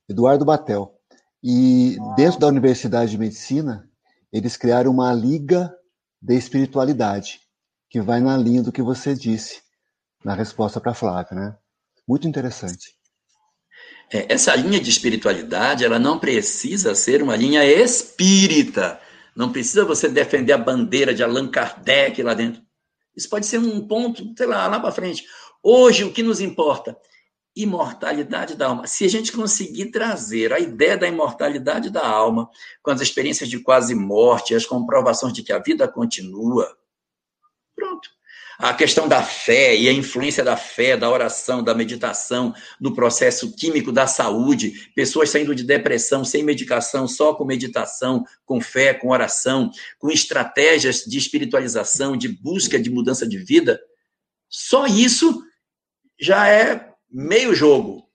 Eduardo 0.08 0.46
Batel. 0.46 0.99
E 1.44 1.98
dentro 2.16 2.40
da 2.40 2.48
Universidade 2.48 3.12
de 3.12 3.18
Medicina, 3.18 3.90
eles 4.32 4.58
criaram 4.58 4.92
uma 4.92 5.14
liga 5.14 5.74
de 6.22 6.36
espiritualidade, 6.36 7.40
que 7.90 8.02
vai 8.02 8.20
na 8.20 8.38
linha 8.38 8.62
do 8.62 8.72
que 8.72 8.82
você 8.82 9.16
disse 9.16 9.62
na 10.24 10.34
resposta 10.34 10.82
para 10.82 10.92
a 10.92 10.96
Flávia, 10.96 11.36
né? 11.36 11.58
Muito 12.08 12.28
interessante. 12.28 12.94
É, 14.12 14.34
essa 14.34 14.56
linha 14.56 14.80
de 14.80 14.90
espiritualidade, 14.90 15.86
ela 15.86 16.00
não 16.00 16.20
precisa 16.20 16.94
ser 16.96 17.22
uma 17.22 17.36
linha 17.36 17.64
espírita. 17.64 19.00
Não 19.36 19.52
precisa 19.52 19.86
você 19.86 20.10
defender 20.10 20.54
a 20.54 20.58
bandeira 20.58 21.14
de 21.14 21.24
Allan 21.24 21.48
Kardec 21.48 22.22
lá 22.22 22.34
dentro. 22.34 22.62
Isso 23.16 23.30
pode 23.30 23.46
ser 23.46 23.60
um 23.60 23.88
ponto, 23.88 24.34
sei 24.36 24.48
lá, 24.48 24.68
lá 24.68 24.80
para 24.80 24.92
frente. 24.92 25.24
Hoje, 25.64 26.04
o 26.04 26.12
que 26.12 26.24
nos 26.24 26.42
importa? 26.42 26.98
Imortalidade 27.62 28.56
da 28.56 28.68
alma. 28.68 28.88
Se 28.88 29.04
a 29.04 29.10
gente 29.10 29.34
conseguir 29.34 29.92
trazer 29.92 30.54
a 30.54 30.60
ideia 30.60 30.98
da 30.98 31.08
imortalidade 31.08 31.90
da 31.90 32.08
alma, 32.08 32.50
com 32.82 32.90
as 32.90 33.02
experiências 33.02 33.50
de 33.50 33.60
quase 33.60 33.94
morte, 33.94 34.56
as 34.56 34.66
comprovações 34.66 35.34
de 35.34 35.44
que 35.44 35.52
a 35.52 35.60
vida 35.60 35.86
continua, 35.86 36.74
pronto. 37.76 38.10
A 38.58 38.74
questão 38.74 39.08
da 39.08 39.22
fé 39.22 39.76
e 39.76 39.90
a 39.90 39.94
influência 39.94 40.44
da 40.44 40.56
fé, 40.56 40.96
da 40.96 41.10
oração, 41.10 41.62
da 41.62 41.74
meditação, 41.74 42.54
no 42.80 42.94
processo 42.94 43.54
químico 43.56 43.92
da 43.92 44.08
saúde, 44.08 44.92
pessoas 44.96 45.30
saindo 45.30 45.54
de 45.54 45.64
depressão 45.64 46.24
sem 46.24 46.44
medicação, 46.44 47.08
só 47.08 47.34
com 47.34 47.44
meditação, 47.44 48.24
com 48.46 48.62
fé, 48.62 48.94
com 48.94 49.10
oração, 49.10 49.70
com 49.98 50.10
estratégias 50.10 51.06
de 51.06 51.18
espiritualização, 51.18 52.16
de 52.16 52.30
busca 52.30 52.80
de 52.80 52.90
mudança 52.90 53.28
de 53.28 53.38
vida. 53.38 53.82
Só 54.50 54.88
isso 54.88 55.42
já 56.20 56.48
é 56.48 56.89
meio 57.12 57.54
jogo. 57.56 58.08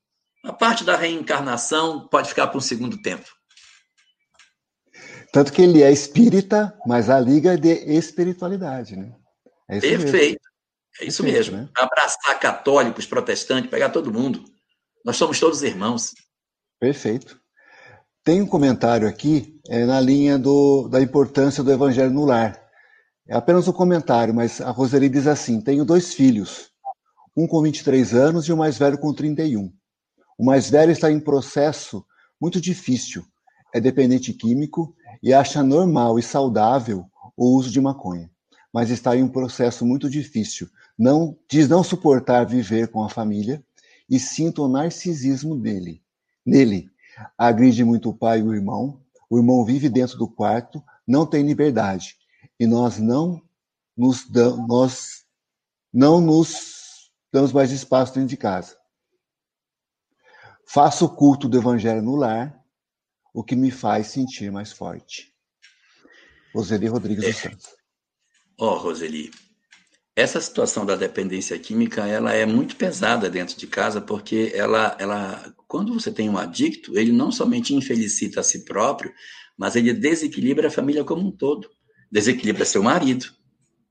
A 0.45 0.53
parte 0.53 0.85
da 0.85 0.97
reencarnação 0.97 2.07
pode 2.09 2.29
ficar 2.29 2.49
para 2.49 2.59
um 2.59 2.61
segundo 2.61 3.01
tempo. 3.01 3.25
Tanto 5.33 5.53
que 5.53 5.63
ele 5.63 5.83
é 5.83 5.91
espírita, 5.91 6.79
mas 6.87 7.11
a 7.11 7.19
liga 7.19 7.55
é 7.55 7.57
de 7.57 7.73
espiritualidade, 7.97 8.95
né? 8.95 9.13
É 9.69 9.79
isso 9.79 9.89
Perfeito. 9.89 10.13
Mesmo. 10.13 11.01
É 11.01 11.05
isso 11.07 11.23
Perfeito, 11.23 11.53
mesmo. 11.53 11.57
Né? 11.57 11.69
Abraçar 11.77 12.39
católicos, 12.39 13.07
protestantes, 13.07 13.71
pegar 13.71 13.91
todo 13.91 14.13
mundo. 14.13 14.45
Nós 15.05 15.17
somos 15.17 15.41
todos 15.41 15.63
irmãos. 15.63 16.13
Perfeito. 16.79 17.41
Tem 18.23 18.41
um 18.41 18.47
comentário 18.47 19.09
aqui 19.09 19.59
é, 19.69 19.85
na 19.85 20.01
linha 20.01 20.39
do, 20.39 20.89
da 20.89 21.01
importância 21.01 21.65
do 21.65 21.73
evangelho 21.73 22.11
no 22.11 22.25
lar. 22.25 22.63
É 23.27 23.35
apenas 23.35 23.67
um 23.67 23.73
comentário, 23.73 24.35
mas 24.35 24.61
a 24.61 24.71
Roseli 24.71 25.09
diz 25.09 25.27
assim: 25.27 25.61
tenho 25.61 25.85
dois 25.85 26.15
filhos 26.15 26.74
um 27.37 27.47
com 27.47 27.63
23 27.63 28.15
anos 28.15 28.47
e 28.47 28.53
o 28.53 28.57
mais 28.57 28.79
velho 28.79 28.99
com 28.99 29.13
31. 29.13 29.73
O 30.39 30.45
mais 30.45 30.71
velho 30.71 30.93
está 30.93 31.11
em 31.11 31.21
processo 31.21 32.05
muito 32.41 32.61
difícil, 32.61 33.25
é 33.73 33.81
dependente 33.81 34.33
químico 34.33 34.95
e 35.23 35.33
acha 35.33 35.63
normal 35.63 36.19
e 36.19 36.23
saudável 36.23 37.07
o 37.37 37.57
uso 37.57 37.71
de 37.71 37.81
maconha, 37.81 38.31
mas 38.73 38.91
está 38.91 39.17
em 39.17 39.23
um 39.23 39.29
processo 39.29 39.85
muito 39.87 40.11
difícil. 40.11 40.69
Não 40.99 41.37
diz 41.49 41.69
não 41.69 41.83
suportar 41.83 42.45
viver 42.45 42.89
com 42.89 43.03
a 43.03 43.09
família 43.09 43.65
e 44.09 44.19
sinto 44.19 44.65
o 44.65 44.69
narcisismo 44.69 45.57
dele. 45.57 46.03
Nele, 46.45 46.91
agride 47.39 47.85
muito 47.85 48.11
o 48.11 48.15
pai 48.15 48.41
e 48.41 48.43
o 48.43 48.55
irmão. 48.55 49.01
O 49.31 49.39
irmão 49.39 49.65
vive 49.65 49.89
dentro 49.89 50.19
do 50.19 50.29
quarto, 50.29 50.83
não 51.07 51.27
tem 51.27 51.45
liberdade 51.45 52.17
e 52.59 52.67
nós 52.67 52.99
não 52.99 53.41
nos 53.97 54.29
damos, 54.29 54.67
nós 54.69 55.25
não 55.93 56.21
nos 56.21 56.84
damos 57.35 57.53
mais 57.53 57.73
espaço 57.73 58.15
dentro 58.15 58.29
de 58.29 58.37
casa. 58.37 58.77
Faço 60.69 61.05
o 61.05 61.09
culto 61.09 61.49
do 61.49 61.59
evangelho 61.59 62.01
no 62.01 62.15
lar, 62.15 62.57
o 63.35 63.43
que 63.43 63.57
me 63.57 63.73
faz 63.73 64.07
sentir 64.07 64.53
mais 64.53 64.71
forte. 64.71 65.35
Roseli 66.55 66.87
Rodrigues 66.87 67.25
é. 67.25 67.31
dos 67.33 67.37
Santos. 67.37 67.67
Ó, 68.57 68.75
oh, 68.75 68.79
Roseli, 68.79 69.33
essa 70.15 70.41
situação 70.41 70.87
da 70.87 70.95
dependência 70.95 71.59
química, 71.59 72.07
ela 72.07 72.33
é 72.33 72.47
muito 72.47 72.77
pesada 72.77 73.29
dentro 73.29 73.59
de 73.59 73.67
casa, 73.67 74.01
porque 74.01 74.53
ela, 74.55 74.97
ela, 75.01 75.53
quando 75.67 75.93
você 75.93 76.13
tem 76.13 76.31
um 76.31 76.39
adicto, 76.39 76.97
ele 76.97 77.11
não 77.11 77.33
somente 77.33 77.75
infelicita 77.75 78.39
a 78.39 78.45
si 78.45 78.65
próprio, 78.65 79.13
mas 79.59 79.75
ele 79.75 79.93
desequilibra 79.93 80.69
a 80.69 80.71
família 80.71 81.03
como 81.03 81.27
um 81.27 81.33
todo. 81.33 81.69
Desequilibra 82.13 82.65
seu 82.65 82.81
marido, 82.81 83.27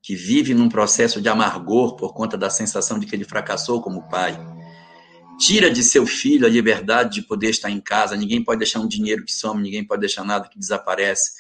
que 0.04 0.18
vive 0.18 0.54
num 0.54 0.68
processo 0.68 1.22
de 1.22 1.30
amargor 1.30 1.96
por 1.96 2.14
conta 2.14 2.38
da 2.38 2.50
sensação 2.50 3.00
de 3.00 3.06
que 3.06 3.16
ele 3.16 3.24
fracassou 3.24 3.82
como 3.82 4.10
pai. 4.10 4.38
Tira 5.40 5.72
de 5.72 5.82
seu 5.82 6.06
filho 6.06 6.46
a 6.46 6.50
liberdade 6.50 7.16
de 7.16 7.22
poder 7.22 7.50
estar 7.50 7.72
em 7.72 7.80
casa, 7.80 8.18
ninguém 8.18 8.44
pode 8.44 8.60
deixar 8.60 8.82
um 8.82 8.88
dinheiro 8.88 9.24
que 9.24 9.32
some, 9.32 9.64
ninguém 9.64 9.84
pode 9.84 10.02
deixar 10.02 10.26
nada 10.26 10.50
que 10.50 10.60
desaparece. 10.60 11.32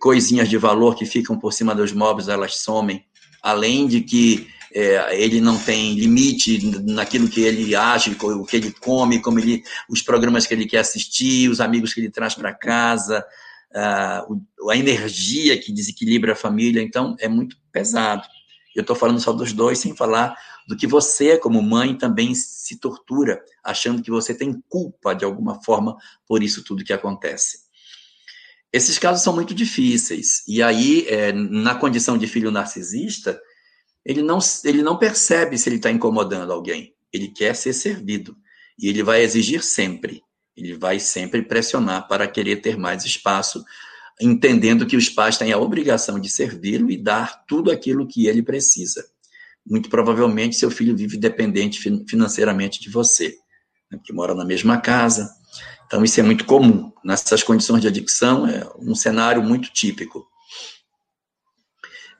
Coisinhas 0.00 0.48
de 0.48 0.58
valor 0.58 0.96
que 0.96 1.06
ficam 1.06 1.38
por 1.38 1.52
cima 1.52 1.72
dos 1.72 1.92
móveis, 1.92 2.28
elas 2.28 2.56
somem 2.56 3.04
além 3.40 3.86
de 3.86 4.00
que 4.00 4.48
é, 4.74 5.22
ele 5.22 5.40
não 5.40 5.58
tem 5.58 5.94
limite 5.94 6.58
naquilo 6.82 7.28
que 7.28 7.40
ele 7.40 7.74
age, 7.74 8.16
o 8.20 8.44
que 8.44 8.56
ele 8.56 8.72
come, 8.72 9.20
como 9.20 9.38
ele, 9.38 9.62
os 9.88 10.02
programas 10.02 10.46
que 10.46 10.54
ele 10.54 10.66
quer 10.66 10.78
assistir, 10.78 11.48
os 11.48 11.60
amigos 11.60 11.94
que 11.94 12.00
ele 12.00 12.10
traz 12.10 12.34
para 12.34 12.52
casa, 12.52 13.24
a, 13.74 14.26
a 14.68 14.76
energia 14.76 15.58
que 15.58 15.72
desequilibra 15.72 16.32
a 16.32 16.36
família. 16.36 16.82
Então, 16.82 17.16
é 17.18 17.28
muito 17.28 17.56
pesado. 17.72 18.26
Eu 18.74 18.82
estou 18.82 18.96
falando 18.96 19.20
só 19.20 19.32
dos 19.32 19.52
dois, 19.52 19.78
sem 19.78 19.96
falar 19.96 20.36
do 20.68 20.76
que 20.76 20.86
você, 20.86 21.36
como 21.36 21.60
mãe, 21.60 21.96
também 21.96 22.34
se 22.34 22.78
tortura, 22.78 23.42
achando 23.64 24.02
que 24.02 24.10
você 24.10 24.32
tem 24.32 24.62
culpa 24.68 25.14
de 25.14 25.24
alguma 25.24 25.60
forma 25.64 25.96
por 26.26 26.42
isso 26.42 26.62
tudo 26.62 26.84
que 26.84 26.92
acontece. 26.92 27.70
Esses 28.72 28.98
casos 28.98 29.24
são 29.24 29.34
muito 29.34 29.52
difíceis. 29.52 30.44
E 30.46 30.62
aí, 30.62 31.04
é, 31.08 31.32
na 31.32 31.74
condição 31.74 32.16
de 32.16 32.28
filho 32.28 32.52
narcisista, 32.52 33.40
ele 34.04 34.22
não, 34.22 34.38
ele 34.64 34.82
não 34.82 34.96
percebe 34.96 35.58
se 35.58 35.68
ele 35.68 35.76
está 35.76 35.90
incomodando 35.90 36.52
alguém. 36.52 36.94
Ele 37.12 37.28
quer 37.28 37.56
ser 37.56 37.72
servido. 37.72 38.36
E 38.78 38.88
ele 38.88 39.02
vai 39.02 39.22
exigir 39.22 39.62
sempre. 39.62 40.22
Ele 40.60 40.76
vai 40.76 41.00
sempre 41.00 41.42
pressionar 41.42 42.06
para 42.06 42.28
querer 42.28 42.56
ter 42.56 42.76
mais 42.76 43.04
espaço, 43.04 43.64
entendendo 44.20 44.86
que 44.86 44.96
os 44.96 45.08
pais 45.08 45.38
têm 45.38 45.52
a 45.52 45.58
obrigação 45.58 46.18
de 46.18 46.28
servi-lo 46.28 46.90
e 46.90 46.96
dar 46.96 47.44
tudo 47.46 47.70
aquilo 47.70 48.06
que 48.06 48.26
ele 48.26 48.42
precisa. 48.42 49.04
Muito 49.66 49.88
provavelmente, 49.88 50.56
seu 50.56 50.70
filho 50.70 50.96
vive 50.96 51.16
dependente 51.16 51.80
financeiramente 52.06 52.80
de 52.80 52.90
você, 52.90 53.36
né, 53.90 53.98
que 54.02 54.12
mora 54.12 54.34
na 54.34 54.44
mesma 54.44 54.78
casa, 54.78 55.30
então, 55.90 56.04
isso 56.04 56.20
é 56.20 56.22
muito 56.22 56.44
comum. 56.44 56.92
Nessas 57.02 57.42
condições 57.42 57.80
de 57.80 57.88
adicção, 57.88 58.46
é 58.46 58.64
um 58.78 58.94
cenário 58.94 59.42
muito 59.42 59.72
típico. 59.72 60.24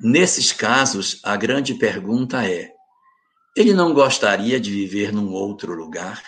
Nesses 0.01 0.51
casos, 0.51 1.21
a 1.23 1.37
grande 1.37 1.75
pergunta 1.75 2.45
é: 2.45 2.73
ele 3.57 3.73
não 3.73 3.95
gostaria 3.95 4.59
de 4.59 4.73
viver 4.73 5.13
num 5.13 5.33
outro 5.33 5.73
lugar? 5.73 6.21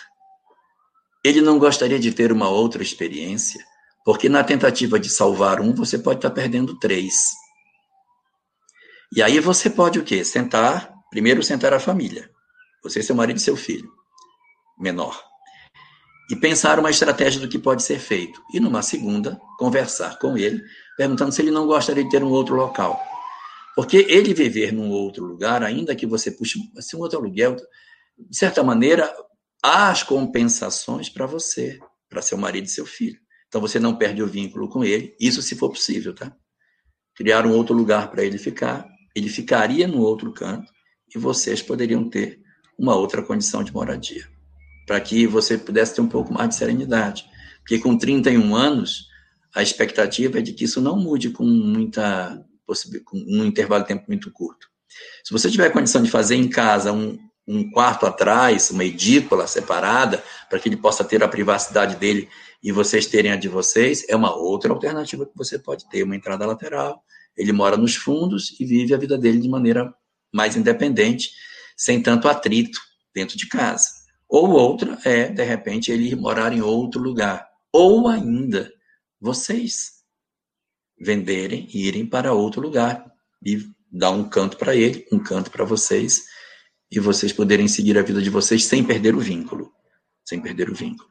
Ele 1.23 1.41
não 1.41 1.57
gostaria 1.57 1.99
de 1.99 2.11
ter 2.11 2.31
uma 2.31 2.49
outra 2.49 2.83
experiência? 2.83 3.63
Porque 4.05 4.27
na 4.27 4.43
tentativa 4.43 4.99
de 4.99 5.09
salvar 5.09 5.61
um, 5.61 5.73
você 5.73 5.97
pode 5.97 6.19
estar 6.19 6.31
perdendo 6.31 6.77
três. 6.79 7.31
E 9.15 9.21
aí 9.21 9.39
você 9.39 9.69
pode 9.69 9.99
o 9.99 10.03
quê? 10.03 10.25
Sentar, 10.25 10.93
primeiro 11.09 11.41
sentar 11.41 11.73
a 11.73 11.79
família. 11.79 12.29
Você, 12.83 13.01
seu 13.01 13.15
marido 13.15 13.37
e 13.37 13.41
seu 13.41 13.55
filho 13.55 13.89
menor 14.77 15.33
e 16.29 16.35
pensar 16.35 16.79
uma 16.79 16.89
estratégia 16.89 17.39
do 17.39 17.47
que 17.47 17.59
pode 17.59 17.83
ser 17.83 17.99
feito. 17.99 18.41
E 18.53 18.59
numa 18.59 18.81
segunda, 18.81 19.39
conversar 19.57 20.17
com 20.19 20.37
ele, 20.37 20.61
perguntando 20.97 21.31
se 21.31 21.41
ele 21.41 21.51
não 21.51 21.67
gostaria 21.67 22.03
de 22.03 22.09
ter 22.09 22.23
um 22.23 22.31
outro 22.31 22.55
local. 22.55 23.01
Porque 23.75 24.05
ele 24.09 24.33
viver 24.33 24.71
num 24.71 24.89
outro 24.89 25.25
lugar, 25.25 25.63
ainda 25.63 25.95
que 25.95 26.05
você 26.05 26.31
puxe 26.31 26.59
assim, 26.77 26.95
um 26.97 27.01
outro 27.01 27.19
aluguel, 27.19 27.55
de 28.17 28.37
certa 28.37 28.63
maneira, 28.63 29.13
as 29.63 30.03
compensações 30.03 31.07
para 31.07 31.25
você, 31.25 31.79
para 32.09 32.21
seu 32.21 32.37
marido 32.37 32.65
e 32.65 32.69
seu 32.69 32.85
filho. 32.85 33.17
Então 33.47 33.61
você 33.61 33.79
não 33.79 33.95
perde 33.95 34.21
o 34.21 34.27
vínculo 34.27 34.67
com 34.67 34.83
ele, 34.83 35.15
isso 35.19 35.41
se 35.41 35.55
for 35.55 35.69
possível, 35.69 36.13
tá? 36.13 36.35
Criar 37.15 37.45
um 37.45 37.53
outro 37.53 37.73
lugar 37.73 38.11
para 38.11 38.23
ele 38.23 38.37
ficar, 38.37 38.85
ele 39.15 39.29
ficaria 39.29 39.87
no 39.87 40.01
outro 40.01 40.33
canto 40.33 40.69
e 41.15 41.17
vocês 41.17 41.61
poderiam 41.61 42.09
ter 42.09 42.41
uma 42.77 42.95
outra 42.95 43.21
condição 43.21 43.63
de 43.63 43.71
moradia 43.71 44.27
para 44.85 44.99
que 44.99 45.25
você 45.25 45.57
pudesse 45.57 45.95
ter 45.95 46.01
um 46.01 46.09
pouco 46.09 46.33
mais 46.33 46.49
de 46.49 46.55
serenidade. 46.55 47.25
Porque 47.59 47.79
com 47.79 47.97
31 47.97 48.53
anos, 48.55 49.07
a 49.55 49.63
expectativa 49.63 50.39
é 50.39 50.41
de 50.41 50.51
que 50.51 50.65
isso 50.65 50.81
não 50.81 50.97
mude 50.97 51.29
com 51.29 51.45
muita 51.45 52.43
com 53.05 53.17
um 53.17 53.45
intervalo 53.45 53.83
de 53.83 53.89
tempo 53.89 54.05
muito 54.07 54.31
curto. 54.31 54.67
Se 55.23 55.31
você 55.31 55.49
tiver 55.49 55.69
condição 55.69 56.01
de 56.01 56.09
fazer 56.09 56.35
em 56.35 56.49
casa 56.49 56.91
um, 56.91 57.19
um 57.47 57.69
quarto 57.69 58.05
atrás, 58.05 58.69
uma 58.71 58.85
edícula 58.85 59.47
separada, 59.47 60.23
para 60.49 60.59
que 60.59 60.69
ele 60.69 60.77
possa 60.77 61.03
ter 61.03 61.23
a 61.23 61.27
privacidade 61.27 61.95
dele 61.97 62.29
e 62.63 62.71
vocês 62.71 63.05
terem 63.05 63.31
a 63.31 63.35
de 63.35 63.49
vocês, 63.49 64.05
é 64.07 64.15
uma 64.15 64.33
outra 64.33 64.71
alternativa 64.71 65.25
que 65.25 65.35
você 65.35 65.59
pode 65.59 65.87
ter, 65.89 66.03
uma 66.03 66.15
entrada 66.15 66.45
lateral. 66.45 67.03
Ele 67.35 67.51
mora 67.51 67.75
nos 67.75 67.95
fundos 67.95 68.57
e 68.59 68.65
vive 68.65 68.93
a 68.93 68.97
vida 68.97 69.17
dele 69.17 69.39
de 69.39 69.49
maneira 69.49 69.93
mais 70.31 70.55
independente, 70.55 71.31
sem 71.75 72.01
tanto 72.01 72.27
atrito 72.29 72.79
dentro 73.13 73.37
de 73.37 73.47
casa. 73.47 73.89
Ou 74.29 74.49
outra 74.51 74.97
é, 75.03 75.27
de 75.27 75.43
repente, 75.43 75.91
ele 75.91 76.09
ir 76.09 76.15
morar 76.15 76.53
em 76.53 76.61
outro 76.61 77.01
lugar. 77.01 77.47
Ou 77.71 78.07
ainda, 78.07 78.71
vocês 79.19 80.03
venderem 80.97 81.67
e 81.73 81.87
irem 81.87 82.05
para 82.05 82.33
outro 82.33 82.61
lugar 82.61 83.05
e 83.45 83.67
dar 83.91 84.11
um 84.11 84.23
canto 84.27 84.57
para 84.57 84.75
ele, 84.75 85.05
um 85.11 85.19
canto 85.19 85.51
para 85.51 85.65
vocês, 85.65 86.23
e 86.93 86.99
vocês 86.99 87.33
poderem 87.33 87.67
seguir 87.67 87.97
a 87.97 88.01
vida 88.01 88.21
de 88.21 88.29
vocês 88.29 88.65
sem 88.65 88.83
perder 88.83 89.15
o 89.15 89.19
vínculo. 89.19 89.71
Sem 90.23 90.41
perder 90.41 90.69
o 90.69 90.75
vínculo. 90.75 91.09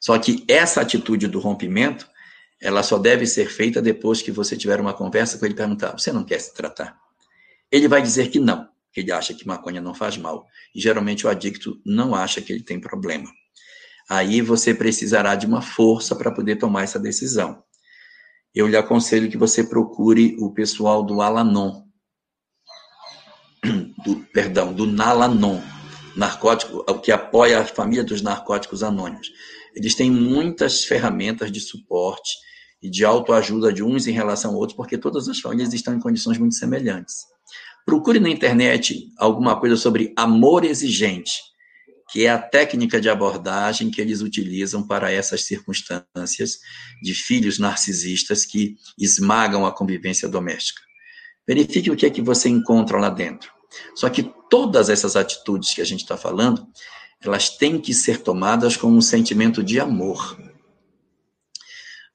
Só 0.00 0.18
que 0.18 0.44
essa 0.48 0.80
atitude 0.80 1.26
do 1.26 1.40
rompimento, 1.40 2.08
ela 2.60 2.82
só 2.82 2.98
deve 2.98 3.26
ser 3.26 3.50
feita 3.50 3.82
depois 3.82 4.22
que 4.22 4.30
você 4.30 4.56
tiver 4.56 4.80
uma 4.80 4.94
conversa 4.94 5.38
com 5.38 5.44
ele 5.44 5.54
e 5.54 5.56
perguntar: 5.56 5.92
você 5.92 6.12
não 6.12 6.24
quer 6.24 6.40
se 6.40 6.54
tratar? 6.54 6.96
Ele 7.70 7.88
vai 7.88 8.00
dizer 8.00 8.28
que 8.28 8.38
não 8.38 8.68
que 8.96 9.00
ele 9.00 9.12
acha 9.12 9.34
que 9.34 9.46
maconha 9.46 9.78
não 9.78 9.94
faz 9.94 10.16
mal. 10.16 10.46
E 10.74 10.80
geralmente 10.80 11.26
o 11.26 11.28
adicto 11.28 11.78
não 11.84 12.14
acha 12.14 12.40
que 12.40 12.50
ele 12.50 12.62
tem 12.62 12.80
problema. 12.80 13.30
Aí 14.08 14.40
você 14.40 14.72
precisará 14.72 15.34
de 15.34 15.44
uma 15.44 15.60
força 15.60 16.16
para 16.16 16.32
poder 16.32 16.56
tomar 16.56 16.84
essa 16.84 16.98
decisão. 16.98 17.62
Eu 18.54 18.66
lhe 18.66 18.76
aconselho 18.76 19.30
que 19.30 19.36
você 19.36 19.62
procure 19.62 20.34
o 20.40 20.50
pessoal 20.50 21.02
do 21.02 21.20
Alanon, 21.20 21.82
do, 24.04 24.16
perdão, 24.32 24.72
do 24.72 24.86
Nalanon, 24.86 25.60
narcótico, 26.16 26.84
o 26.88 26.98
que 26.98 27.12
apoia 27.12 27.60
a 27.60 27.64
família 27.64 28.04
dos 28.04 28.22
narcóticos 28.22 28.82
anônimos. 28.82 29.30
Eles 29.74 29.94
têm 29.94 30.10
muitas 30.10 30.84
ferramentas 30.84 31.52
de 31.52 31.60
suporte 31.60 32.36
e 32.82 32.90
de 32.90 33.04
autoajuda 33.04 33.72
de 33.72 33.82
uns 33.82 34.06
em 34.06 34.12
relação 34.12 34.52
a 34.52 34.56
outros, 34.56 34.76
porque 34.76 34.96
todas 34.96 35.28
as 35.28 35.40
famílias 35.40 35.72
estão 35.72 35.94
em 35.94 36.00
condições 36.00 36.38
muito 36.38 36.54
semelhantes. 36.54 37.16
Procure 37.84 38.18
na 38.18 38.28
internet 38.28 39.12
alguma 39.18 39.58
coisa 39.58 39.76
sobre 39.76 40.12
amor 40.16 40.64
exigente, 40.64 41.32
que 42.10 42.24
é 42.24 42.30
a 42.30 42.38
técnica 42.38 43.00
de 43.00 43.08
abordagem 43.08 43.90
que 43.90 44.00
eles 44.00 44.22
utilizam 44.22 44.86
para 44.86 45.10
essas 45.10 45.42
circunstâncias 45.42 46.58
de 47.02 47.14
filhos 47.14 47.58
narcisistas 47.58 48.44
que 48.44 48.76
esmagam 48.98 49.66
a 49.66 49.72
convivência 49.72 50.28
doméstica. 50.28 50.80
Verifique 51.46 51.90
o 51.90 51.96
que 51.96 52.06
é 52.06 52.10
que 52.10 52.22
você 52.22 52.48
encontra 52.48 52.98
lá 52.98 53.08
dentro. 53.08 53.55
Só 53.94 54.08
que 54.08 54.32
todas 54.50 54.88
essas 54.88 55.16
atitudes 55.16 55.74
que 55.74 55.80
a 55.80 55.84
gente 55.84 56.02
está 56.02 56.16
falando, 56.16 56.66
elas 57.20 57.50
têm 57.50 57.80
que 57.80 57.94
ser 57.94 58.22
tomadas 58.22 58.76
com 58.76 58.88
um 58.88 59.00
sentimento 59.00 59.62
de 59.62 59.80
amor. 59.80 60.38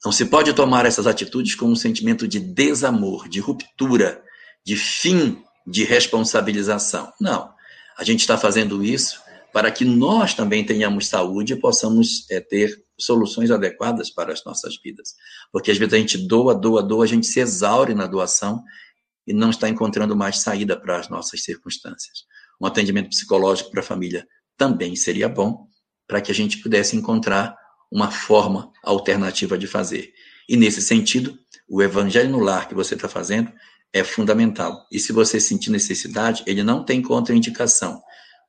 Não 0.04 0.12
se 0.12 0.26
pode 0.26 0.54
tomar 0.54 0.86
essas 0.86 1.06
atitudes 1.06 1.54
com 1.56 1.66
um 1.66 1.76
sentimento 1.76 2.28
de 2.28 2.40
desamor, 2.40 3.30
de 3.30 3.40
ruptura, 3.40 4.24
de 4.66 4.76
fim 4.76 5.44
de 5.66 5.84
responsabilização. 5.84 7.12
Não. 7.20 7.54
A 7.98 8.04
gente 8.04 8.22
está 8.22 8.38
fazendo 8.38 8.84
isso 8.84 9.22
para 9.54 9.70
que 9.70 9.86
nós 9.86 10.34
também 10.34 10.66
tenhamos 10.66 11.08
saúde 11.08 11.54
e 11.54 11.60
possamos 11.60 12.26
é, 12.32 12.40
ter 12.40 12.84
soluções 12.98 13.52
adequadas 13.52 14.10
para 14.10 14.32
as 14.32 14.44
nossas 14.44 14.80
vidas. 14.82 15.16
Porque 15.52 15.72
às 15.72 15.78
vezes 15.78 15.94
a 15.94 15.98
gente 15.98 16.18
doa, 16.18 16.56
doa, 16.56 16.82
doa, 16.82 17.04
a 17.04 17.08
gente 17.08 17.28
se 17.28 17.40
exaure 17.40 17.94
na 17.94 18.08
doação 18.08 18.64
e 19.26 19.34
não 19.34 19.50
está 19.50 19.70
encontrando 19.70 20.16
mais 20.16 20.40
saída 20.40 20.80
para 20.80 20.98
as 21.00 21.10
nossas 21.10 21.44
circunstâncias. 21.44 22.26
Um 22.60 22.66
atendimento 22.66 23.10
psicológico 23.10 23.72
para 23.72 23.82
a 23.82 23.84
família 23.84 24.28
também 24.58 24.96
seria 24.96 25.28
bom 25.28 25.68
para 26.08 26.22
que 26.22 26.32
a 26.32 26.36
gente 26.36 26.58
pudesse 26.58 26.96
encontrar 26.96 27.56
uma 27.92 28.12
forma 28.12 28.72
alternativa 28.84 29.58
de 29.58 29.68
fazer. 29.68 30.14
E 30.48 30.56
nesse 30.56 30.82
sentido, 30.82 31.38
o 31.68 31.82
evangelho 31.82 32.30
no 32.30 32.40
lar 32.40 32.68
que 32.68 32.76
você 32.76 32.96
está 32.96 33.08
fazendo 33.08 33.52
é 33.94 34.04
fundamental. 34.04 34.86
E 34.92 35.00
se 35.00 35.12
você 35.12 35.40
sentir 35.40 35.70
necessidade, 35.70 36.44
ele 36.46 36.64
não 36.64 36.84
tem 36.84 37.02
contraindicação. 37.02 38.02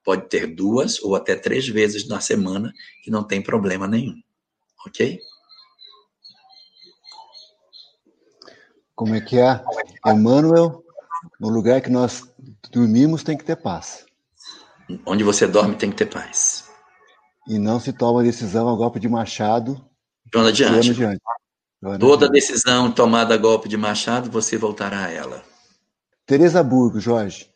Pode 0.05 0.29
ter 0.29 0.47
duas 0.47 1.01
ou 1.03 1.15
até 1.15 1.37
três 1.37 1.69
vezes 1.69 2.07
na 2.07 2.21
semana 2.21 2.73
que 3.03 3.11
não 3.11 3.25
tem 3.25 3.43
problema 3.43 3.87
nenhum. 3.87 4.21
Ok? 4.87 5.19
Como 8.95 9.15
é 9.15 9.21
que 9.21 9.39
é? 9.39 9.63
Emmanuel, 10.07 10.83
no 11.41 11.49
lugar 11.49 11.81
que 11.81 11.91
nós 11.91 12.23
dormimos 12.71 13.23
tem 13.23 13.37
que 13.37 13.45
ter 13.45 13.57
paz. 13.57 14.05
Onde 15.07 15.25
você 15.25 15.47
dorme 15.47 15.77
tem 15.77 15.91
que 15.91 15.97
ter 15.97 16.07
paz. 16.07 16.71
E 17.49 17.59
não 17.59 17.81
se 17.81 17.93
toma 17.93 18.23
decisão 18.23 18.69
a 18.69 18.77
golpe 18.77 19.01
de 19.01 19.09
machado. 19.09 19.85
Joana 20.33 20.51
adiante. 20.51 20.91
adiante. 20.91 21.21
Toda 21.99 22.29
decisão 22.29 22.93
tomada 22.93 23.35
a 23.35 23.39
golpe 23.39 23.69
de 23.69 23.77
machado, 23.77 24.31
você 24.31 24.57
voltará 24.57 25.07
a 25.07 25.11
ela. 25.11 25.43
Teresa 26.25 26.63
Burgo, 26.63 27.01
Jorge. 27.01 27.51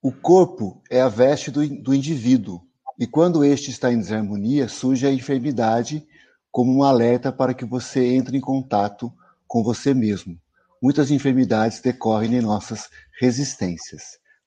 O 0.00 0.12
corpo 0.12 0.80
é 0.88 1.00
a 1.00 1.08
veste 1.08 1.50
do, 1.50 1.66
do 1.82 1.92
indivíduo, 1.92 2.62
e 2.96 3.06
quando 3.06 3.44
este 3.44 3.70
está 3.70 3.92
em 3.92 3.98
desarmonia, 3.98 4.68
surge 4.68 5.06
a 5.06 5.12
enfermidade 5.12 6.06
como 6.52 6.72
um 6.72 6.84
alerta 6.84 7.32
para 7.32 7.52
que 7.52 7.64
você 7.64 8.06
entre 8.14 8.36
em 8.36 8.40
contato 8.40 9.12
com 9.46 9.64
você 9.64 9.92
mesmo. 9.92 10.38
Muitas 10.82 11.10
enfermidades 11.10 11.80
decorrem 11.80 12.34
em 12.36 12.40
nossas 12.40 12.88
resistências. 13.20 14.02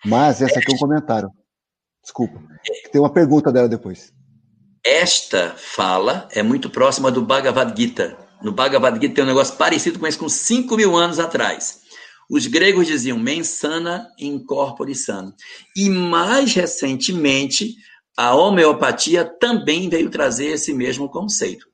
Mas 0.06 0.42
essa 0.42 0.60
aqui 0.60 0.72
é 0.72 0.76
um 0.76 0.80
comentário. 0.80 1.30
Desculpa. 2.02 2.42
Tem 2.92 3.00
uma 3.00 3.12
pergunta 3.12 3.52
dela 3.52 3.68
depois. 3.68 4.12
Esta 4.84 5.54
fala 5.56 6.28
é 6.32 6.42
muito 6.42 6.70
próxima 6.70 7.12
do 7.12 7.22
Bhagavad 7.22 7.80
Gita. 7.80 8.18
No 8.42 8.52
Bhagavad 8.52 9.00
Gita 9.00 9.16
tem 9.16 9.24
um 9.24 9.28
negócio 9.28 9.56
parecido 9.56 10.00
com 10.00 10.08
esse 10.08 10.18
com 10.18 10.28
5 10.28 10.76
mil 10.76 10.96
anos 10.96 11.20
atrás. 11.20 11.82
Os 12.30 12.48
gregos 12.48 12.88
diziam 12.88 13.20
mensana 13.20 14.08
incorpore 14.18 14.96
sano. 14.96 15.34
E 15.76 15.90
mais 15.90 16.54
recentemente, 16.54 17.76
a 18.18 18.34
homeopatia 18.34 19.26
também 19.26 19.90
veio 19.90 20.10
trazer 20.10 20.48
esse 20.48 20.74
mesmo 20.74 21.10
conceito 21.10 21.71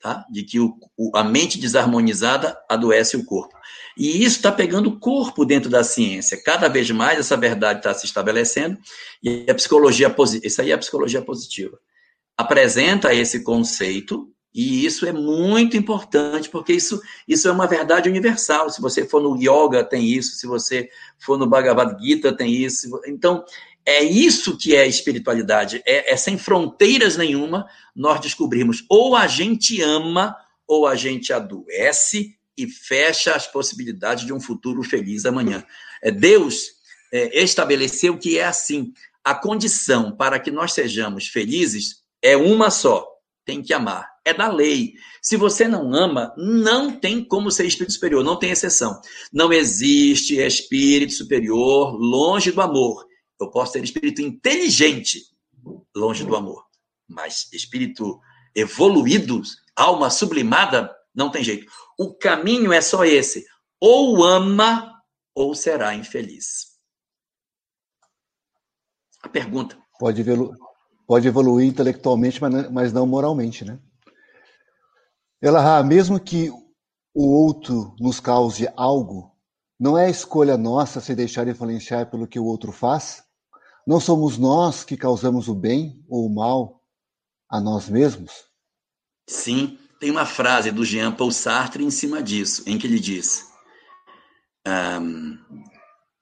tá? 0.00 0.24
de 0.30 0.42
que 0.42 0.58
o, 0.58 0.74
o, 0.96 1.16
a 1.16 1.22
mente 1.22 1.58
desarmonizada 1.58 2.58
adoece 2.68 3.16
o 3.16 3.24
corpo. 3.24 3.56
E 3.96 4.24
isso 4.24 4.36
está 4.36 4.50
pegando 4.50 4.98
corpo 4.98 5.44
dentro 5.44 5.68
da 5.68 5.84
ciência. 5.84 6.42
Cada 6.42 6.68
vez 6.68 6.90
mais 6.90 7.18
essa 7.18 7.36
verdade 7.36 7.80
está 7.80 7.92
se 7.92 8.06
estabelecendo 8.06 8.78
e 9.22 9.46
a 9.48 9.54
psicologia 9.54 10.14
isso 10.42 10.62
aí 10.62 10.70
é 10.70 10.74
a 10.74 10.78
psicologia 10.78 11.20
positiva. 11.20 11.78
Apresenta 12.36 13.12
esse 13.12 13.42
conceito 13.42 14.32
e 14.54 14.84
isso 14.84 15.06
é 15.06 15.12
muito 15.12 15.76
importante 15.76 16.48
porque 16.48 16.72
isso, 16.72 17.00
isso 17.28 17.46
é 17.46 17.52
uma 17.52 17.66
verdade 17.66 18.08
universal. 18.08 18.70
Se 18.70 18.80
você 18.80 19.06
for 19.06 19.20
no 19.22 19.36
yoga 19.36 19.84
tem 19.84 20.06
isso, 20.06 20.34
se 20.36 20.46
você 20.46 20.88
for 21.18 21.38
no 21.38 21.46
Bhagavad 21.46 22.02
Gita 22.02 22.32
tem 22.32 22.52
isso. 22.52 22.88
Então 23.06 23.44
é 23.84 24.02
isso 24.02 24.56
que 24.56 24.74
é 24.74 24.86
espiritualidade, 24.86 25.82
é, 25.86 26.12
é 26.12 26.16
sem 26.16 26.36
fronteiras 26.36 27.16
nenhuma 27.16 27.66
nós 27.94 28.20
descobrimos 28.20 28.84
ou 28.88 29.16
a 29.16 29.26
gente 29.26 29.80
ama 29.80 30.36
ou 30.66 30.86
a 30.86 30.94
gente 30.94 31.32
adoece 31.32 32.36
e 32.56 32.66
fecha 32.68 33.34
as 33.34 33.46
possibilidades 33.46 34.24
de 34.24 34.32
um 34.32 34.40
futuro 34.40 34.82
feliz 34.82 35.24
amanhã. 35.24 35.64
É, 36.02 36.10
Deus 36.10 36.66
é, 37.12 37.42
estabeleceu 37.42 38.18
que 38.18 38.38
é 38.38 38.44
assim. 38.44 38.92
A 39.24 39.34
condição 39.34 40.16
para 40.16 40.38
que 40.38 40.50
nós 40.50 40.72
sejamos 40.72 41.26
felizes 41.26 41.96
é 42.22 42.36
uma 42.36 42.70
só: 42.70 43.06
tem 43.44 43.62
que 43.62 43.72
amar. 43.72 44.08
É 44.24 44.32
da 44.34 44.48
lei. 44.48 44.92
Se 45.22 45.36
você 45.36 45.66
não 45.66 45.94
ama, 45.94 46.32
não 46.36 46.92
tem 46.92 47.24
como 47.24 47.50
ser 47.50 47.66
espírito 47.66 47.94
superior, 47.94 48.22
não 48.22 48.38
tem 48.38 48.50
exceção. 48.50 49.00
Não 49.32 49.52
existe 49.52 50.36
espírito 50.36 51.14
superior 51.14 51.96
longe 51.98 52.52
do 52.52 52.60
amor. 52.60 53.09
Eu 53.40 53.50
posso 53.50 53.72
ter 53.72 53.82
espírito 53.82 54.20
inteligente 54.20 55.22
longe 55.96 56.24
do 56.24 56.36
amor, 56.36 56.66
mas 57.08 57.48
espírito 57.52 58.20
evoluído, 58.54 59.42
alma 59.74 60.10
sublimada, 60.10 60.94
não 61.14 61.30
tem 61.30 61.42
jeito. 61.42 61.70
O 61.98 62.14
caminho 62.14 62.72
é 62.72 62.80
só 62.80 63.04
esse: 63.04 63.46
ou 63.80 64.22
ama 64.22 65.02
ou 65.34 65.54
será 65.54 65.94
infeliz. 65.94 66.78
A 69.22 69.28
pergunta. 69.28 69.78
Pode, 69.98 70.20
evolu 70.20 70.54
pode 71.06 71.28
evoluir 71.28 71.68
intelectualmente, 71.68 72.40
mas 72.70 72.92
não 72.92 73.06
moralmente, 73.06 73.64
né? 73.64 73.78
Ela, 75.42 75.82
mesmo 75.82 76.20
que 76.20 76.50
o 77.14 77.26
outro 77.26 77.94
nos 77.98 78.20
cause 78.20 78.68
algo, 78.76 79.34
não 79.78 79.96
é 79.96 80.10
escolha 80.10 80.58
nossa 80.58 81.00
se 81.00 81.14
deixar 81.14 81.48
influenciar 81.48 82.10
pelo 82.10 82.26
que 82.26 82.38
o 82.38 82.44
outro 82.44 82.70
faz? 82.70 83.24
Não 83.90 83.98
somos 83.98 84.38
nós 84.38 84.84
que 84.84 84.96
causamos 84.96 85.48
o 85.48 85.54
bem 85.54 86.00
ou 86.08 86.24
o 86.24 86.32
mal 86.32 86.80
a 87.50 87.60
nós 87.60 87.88
mesmos? 87.88 88.30
Sim, 89.28 89.76
tem 89.98 90.12
uma 90.12 90.24
frase 90.24 90.70
do 90.70 90.84
Jean 90.84 91.10
Paul 91.10 91.32
Sartre 91.32 91.82
em 91.82 91.90
cima 91.90 92.22
disso, 92.22 92.62
em 92.68 92.78
que 92.78 92.86
ele 92.86 93.00
diz: 93.00 93.48
um, 94.64 95.36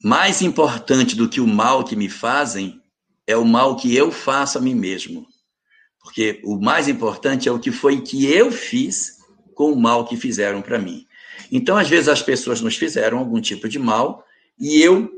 mais 0.02 0.40
importante 0.40 1.14
do 1.14 1.28
que 1.28 1.42
o 1.42 1.46
mal 1.46 1.84
que 1.84 1.94
me 1.94 2.08
fazem 2.08 2.80
é 3.26 3.36
o 3.36 3.44
mal 3.44 3.76
que 3.76 3.94
eu 3.94 4.10
faço 4.10 4.56
a 4.56 4.62
mim 4.62 4.74
mesmo. 4.74 5.26
Porque 6.00 6.40
o 6.44 6.58
mais 6.58 6.88
importante 6.88 7.50
é 7.50 7.52
o 7.52 7.60
que 7.60 7.70
foi 7.70 8.00
que 8.00 8.24
eu 8.32 8.50
fiz 8.50 9.18
com 9.54 9.72
o 9.72 9.78
mal 9.78 10.06
que 10.06 10.16
fizeram 10.16 10.62
para 10.62 10.78
mim. 10.78 11.06
Então, 11.52 11.76
às 11.76 11.86
vezes, 11.86 12.08
as 12.08 12.22
pessoas 12.22 12.62
nos 12.62 12.76
fizeram 12.76 13.18
algum 13.18 13.42
tipo 13.42 13.68
de 13.68 13.78
mal 13.78 14.24
e 14.58 14.80
eu 14.80 15.17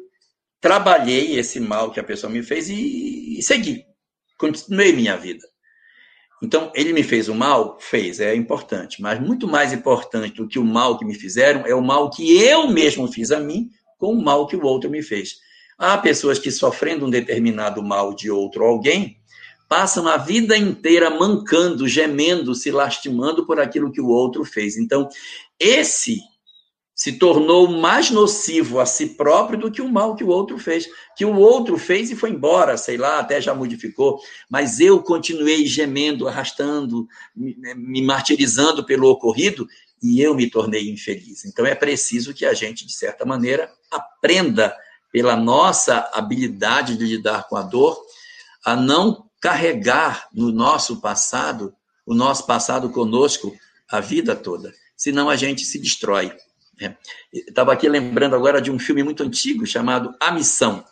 trabalhei 0.61 1.39
esse 1.39 1.59
mal 1.59 1.91
que 1.91 2.01
a 2.01 2.05
pessoa 2.05 2.33
me 2.33 2.43
fez 2.43 2.69
e, 2.69 3.39
e 3.39 3.43
segui. 3.43 3.85
Continuei 4.39 4.93
minha 4.93 5.17
vida. 5.17 5.47
Então, 6.43 6.73
ele 6.75 6.93
me 6.93 7.03
fez 7.03 7.29
o 7.29 7.35
mal? 7.35 7.79
Fez, 7.81 8.19
é 8.19 8.35
importante. 8.35 9.03
Mas 9.03 9.21
muito 9.21 9.47
mais 9.47 9.73
importante 9.73 10.37
do 10.37 10.49
que 10.49 10.59
o 10.59 10.65
mal 10.65 10.99
que 10.99 11.05
me 11.05 11.15
fizeram 11.15 11.67
é 11.67 11.75
o 11.75 11.83
mal 11.83 12.11
que 12.11 12.41
eu 12.43 12.69
mesmo 12.69 13.07
fiz 13.09 13.31
a 13.31 13.39
mim 13.39 13.69
com 13.99 14.15
o 14.15 14.23
mal 14.23 14.47
que 14.47 14.57
o 14.57 14.65
outro 14.65 14.89
me 14.89 15.03
fez. 15.03 15.37
Há 15.79 15.99
pessoas 15.99 16.39
que, 16.39 16.51
sofrendo 16.51 17.07
um 17.07 17.11
determinado 17.11 17.83
mal 17.83 18.15
de 18.15 18.31
outro 18.31 18.65
alguém, 18.65 19.19
passam 19.69 20.09
a 20.09 20.17
vida 20.17 20.57
inteira 20.57 21.11
mancando, 21.11 21.87
gemendo, 21.87 22.55
se 22.55 22.71
lastimando 22.71 23.47
por 23.47 23.61
aquilo 23.61 23.93
que 23.93 24.01
o 24.01 24.09
outro 24.09 24.45
fez. 24.45 24.77
Então, 24.77 25.09
esse 25.59 26.21
se 27.01 27.13
tornou 27.13 27.67
mais 27.67 28.11
nocivo 28.11 28.79
a 28.79 28.85
si 28.85 29.07
próprio 29.07 29.59
do 29.59 29.71
que 29.71 29.81
o 29.81 29.89
mal 29.89 30.15
que 30.15 30.23
o 30.23 30.29
outro 30.29 30.59
fez. 30.59 30.87
Que 31.17 31.25
o 31.25 31.35
outro 31.35 31.79
fez 31.79 32.11
e 32.11 32.15
foi 32.15 32.29
embora, 32.29 32.77
sei 32.77 32.99
lá, 32.99 33.21
até 33.21 33.41
já 33.41 33.55
modificou. 33.55 34.21
Mas 34.51 34.81
eu 34.81 35.03
continuei 35.03 35.65
gemendo, 35.65 36.29
arrastando, 36.29 37.09
me, 37.35 37.57
né, 37.57 37.73
me 37.73 38.03
martirizando 38.03 38.85
pelo 38.85 39.09
ocorrido 39.09 39.67
e 40.03 40.21
eu 40.21 40.35
me 40.35 40.51
tornei 40.51 40.91
infeliz. 40.91 41.47
Então 41.47 41.65
é 41.65 41.75
preciso 41.75 42.35
que 42.35 42.45
a 42.45 42.53
gente, 42.53 42.87
de 42.87 42.93
certa 42.93 43.25
maneira, 43.25 43.73
aprenda 43.91 44.77
pela 45.11 45.35
nossa 45.35 46.07
habilidade 46.13 46.99
de 46.99 47.07
lidar 47.07 47.49
com 47.49 47.57
a 47.57 47.63
dor, 47.63 47.99
a 48.63 48.77
não 48.77 49.25
carregar 49.41 50.29
no 50.35 50.53
nosso 50.53 51.01
passado, 51.01 51.75
o 52.05 52.13
nosso 52.13 52.45
passado 52.45 52.91
conosco, 52.91 53.57
a 53.89 54.01
vida 54.01 54.37
toda. 54.37 54.75
Senão 54.95 55.31
a 55.31 55.37
gente 55.37 55.65
se 55.65 55.79
destrói. 55.79 56.31
É. 56.81 56.97
Estava 57.33 57.73
aqui 57.73 57.89
lembrando 57.89 58.35
agora 58.35 58.61
de 58.61 58.71
um 58.71 58.79
filme 58.79 59.03
muito 59.03 59.23
antigo 59.23 59.67
chamado 59.67 60.15
A 60.19 60.33
Missão, 60.33 60.83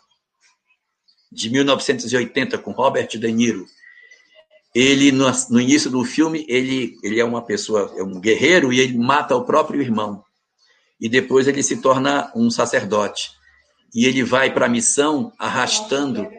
de 1.31 1.49
1980, 1.49 2.57
com 2.59 2.71
Robert 2.71 3.07
De 3.07 3.31
Niro. 3.31 3.65
Ele, 4.73 5.11
no, 5.11 5.25
no, 5.49 5.59
início 5.59 5.89
do 5.89 6.03
filme, 6.03 6.45
ele, 6.47 6.95
ele 7.03 7.19
é 7.19 7.25
uma 7.25 7.41
pessoa, 7.41 7.91
é 7.97 8.03
um 8.03 8.19
guerreiro 8.19 8.71
e 8.71 8.79
ele 8.79 8.97
mata 8.97 9.35
o 9.35 9.43
próprio 9.43 9.81
irmão. 9.81 10.23
E 11.01 11.09
depois 11.09 11.47
ele 11.47 11.63
se 11.63 11.81
torna 11.81 12.31
um 12.35 12.51
sacerdote. 12.51 13.31
E 13.93 14.05
ele 14.05 14.23
vai 14.23 14.53
para 14.53 14.67
a 14.67 14.69
missão 14.69 15.33
arrastando. 15.39 16.29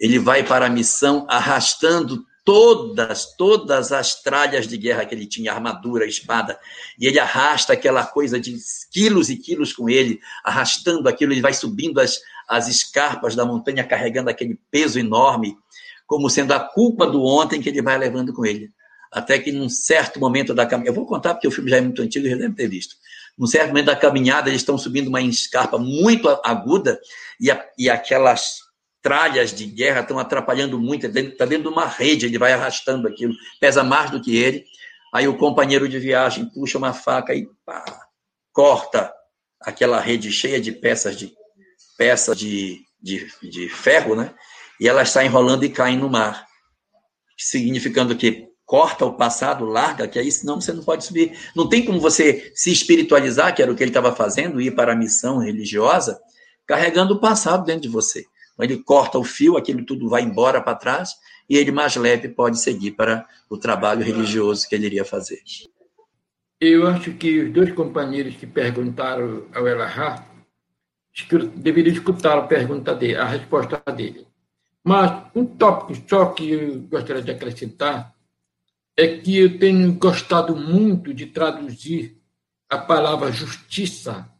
Ele 0.00 0.18
vai 0.18 0.42
para 0.42 0.66
a 0.66 0.70
missão 0.70 1.24
arrastando 1.28 2.24
todas, 2.44 3.34
todas 3.36 3.90
as 3.90 4.22
tralhas 4.22 4.68
de 4.68 4.76
guerra 4.76 5.06
que 5.06 5.14
ele 5.14 5.26
tinha, 5.26 5.52
armadura, 5.52 6.06
espada, 6.06 6.58
e 6.98 7.06
ele 7.06 7.18
arrasta 7.18 7.72
aquela 7.72 8.04
coisa 8.04 8.38
de 8.38 8.56
quilos 8.92 9.30
e 9.30 9.36
quilos 9.36 9.72
com 9.72 9.88
ele, 9.88 10.20
arrastando 10.44 11.08
aquilo, 11.08 11.32
ele 11.32 11.40
vai 11.40 11.54
subindo 11.54 12.00
as, 12.00 12.20
as 12.46 12.68
escarpas 12.68 13.34
da 13.34 13.46
montanha, 13.46 13.82
carregando 13.82 14.28
aquele 14.28 14.58
peso 14.70 14.98
enorme, 14.98 15.56
como 16.06 16.28
sendo 16.28 16.52
a 16.52 16.60
culpa 16.60 17.06
do 17.06 17.22
ontem 17.22 17.62
que 17.62 17.68
ele 17.70 17.80
vai 17.80 17.96
levando 17.96 18.32
com 18.32 18.44
ele. 18.44 18.70
Até 19.10 19.38
que 19.38 19.50
num 19.50 19.68
certo 19.68 20.20
momento 20.20 20.52
da 20.52 20.66
caminhada, 20.66 20.90
eu 20.90 20.94
vou 20.94 21.06
contar 21.06 21.34
porque 21.34 21.48
o 21.48 21.50
filme 21.50 21.70
já 21.70 21.78
é 21.78 21.80
muito 21.80 22.02
antigo 22.02 22.26
e 22.26 22.30
já 22.30 22.36
deve 22.36 22.54
ter 22.54 22.68
visto. 22.68 22.96
Num 23.38 23.46
certo 23.46 23.68
momento 23.68 23.86
da 23.86 23.96
caminhada, 23.96 24.50
eles 24.50 24.60
estão 24.60 24.76
subindo 24.76 25.08
uma 25.08 25.22
escarpa 25.22 25.78
muito 25.78 26.28
aguda 26.44 27.00
e, 27.40 27.50
a, 27.50 27.64
e 27.78 27.88
aquelas 27.88 28.63
tralhas 29.04 29.52
de 29.52 29.66
guerra 29.66 30.00
estão 30.00 30.18
atrapalhando 30.18 30.80
muito, 30.80 31.06
está 31.06 31.44
dentro 31.44 31.64
de 31.64 31.68
uma 31.68 31.86
rede, 31.86 32.24
ele 32.24 32.38
vai 32.38 32.54
arrastando 32.54 33.06
aquilo, 33.06 33.34
pesa 33.60 33.84
mais 33.84 34.10
do 34.10 34.18
que 34.18 34.34
ele. 34.34 34.64
Aí 35.12 35.28
o 35.28 35.36
companheiro 35.36 35.86
de 35.86 35.98
viagem 35.98 36.46
puxa 36.46 36.78
uma 36.78 36.94
faca 36.94 37.34
e 37.34 37.46
pá, 37.66 37.84
corta 38.50 39.12
aquela 39.60 40.00
rede 40.00 40.32
cheia 40.32 40.58
de 40.58 40.72
peças 40.72 41.16
de 41.16 41.30
peças 41.98 42.38
de, 42.38 42.80
de, 43.00 43.30
de 43.42 43.68
ferro, 43.68 44.16
né? 44.16 44.34
E 44.80 44.88
ela 44.88 45.02
está 45.02 45.22
enrolando 45.22 45.64
e 45.64 45.68
cai 45.68 45.96
no 45.96 46.08
mar, 46.08 46.46
significando 47.38 48.16
que 48.16 48.48
corta 48.64 49.04
o 49.04 49.12
passado, 49.12 49.66
larga, 49.66 50.08
que 50.08 50.18
aí 50.18 50.32
senão 50.32 50.62
você 50.62 50.72
não 50.72 50.82
pode 50.82 51.04
subir. 51.04 51.38
Não 51.54 51.68
tem 51.68 51.84
como 51.84 52.00
você 52.00 52.50
se 52.54 52.72
espiritualizar, 52.72 53.54
que 53.54 53.62
era 53.62 53.70
o 53.70 53.76
que 53.76 53.82
ele 53.82 53.90
estava 53.90 54.16
fazendo, 54.16 54.62
ir 54.62 54.74
para 54.74 54.94
a 54.94 54.96
missão 54.96 55.38
religiosa, 55.38 56.18
carregando 56.66 57.14
o 57.14 57.20
passado 57.20 57.66
dentro 57.66 57.82
de 57.82 57.88
você. 57.88 58.24
Ele 58.58 58.78
corta 58.78 59.18
o 59.18 59.24
fio, 59.24 59.56
aquilo 59.56 59.84
tudo 59.84 60.08
vai 60.08 60.22
embora 60.22 60.60
para 60.60 60.76
trás, 60.76 61.14
e 61.48 61.56
ele 61.56 61.72
mais 61.72 61.96
leve 61.96 62.28
pode 62.28 62.58
seguir 62.60 62.92
para 62.92 63.26
o 63.50 63.58
trabalho 63.58 64.04
religioso 64.04 64.68
que 64.68 64.74
ele 64.74 64.86
iria 64.86 65.04
fazer. 65.04 65.42
Eu 66.60 66.86
acho 66.86 67.12
que 67.14 67.40
os 67.40 67.52
dois 67.52 67.72
companheiros 67.72 68.36
que 68.36 68.46
perguntaram 68.46 69.46
ao 69.54 69.66
Elahá 69.66 70.24
deveriam 71.56 71.92
escutar 71.92 72.38
a 72.38 72.42
pergunta 72.42 72.94
dele, 72.94 73.16
a 73.16 73.24
resposta 73.24 73.82
dele. 73.92 74.26
Mas 74.82 75.26
um 75.34 75.44
tópico 75.44 76.08
só 76.08 76.26
que 76.26 76.50
eu 76.50 76.80
gostaria 76.82 77.22
de 77.22 77.30
acrescentar 77.30 78.14
é 78.96 79.18
que 79.18 79.38
eu 79.38 79.58
tenho 79.58 79.92
gostado 79.94 80.54
muito 80.54 81.12
de 81.12 81.26
traduzir 81.26 82.20
a 82.68 82.78
palavra 82.78 83.32
justiça, 83.32 84.30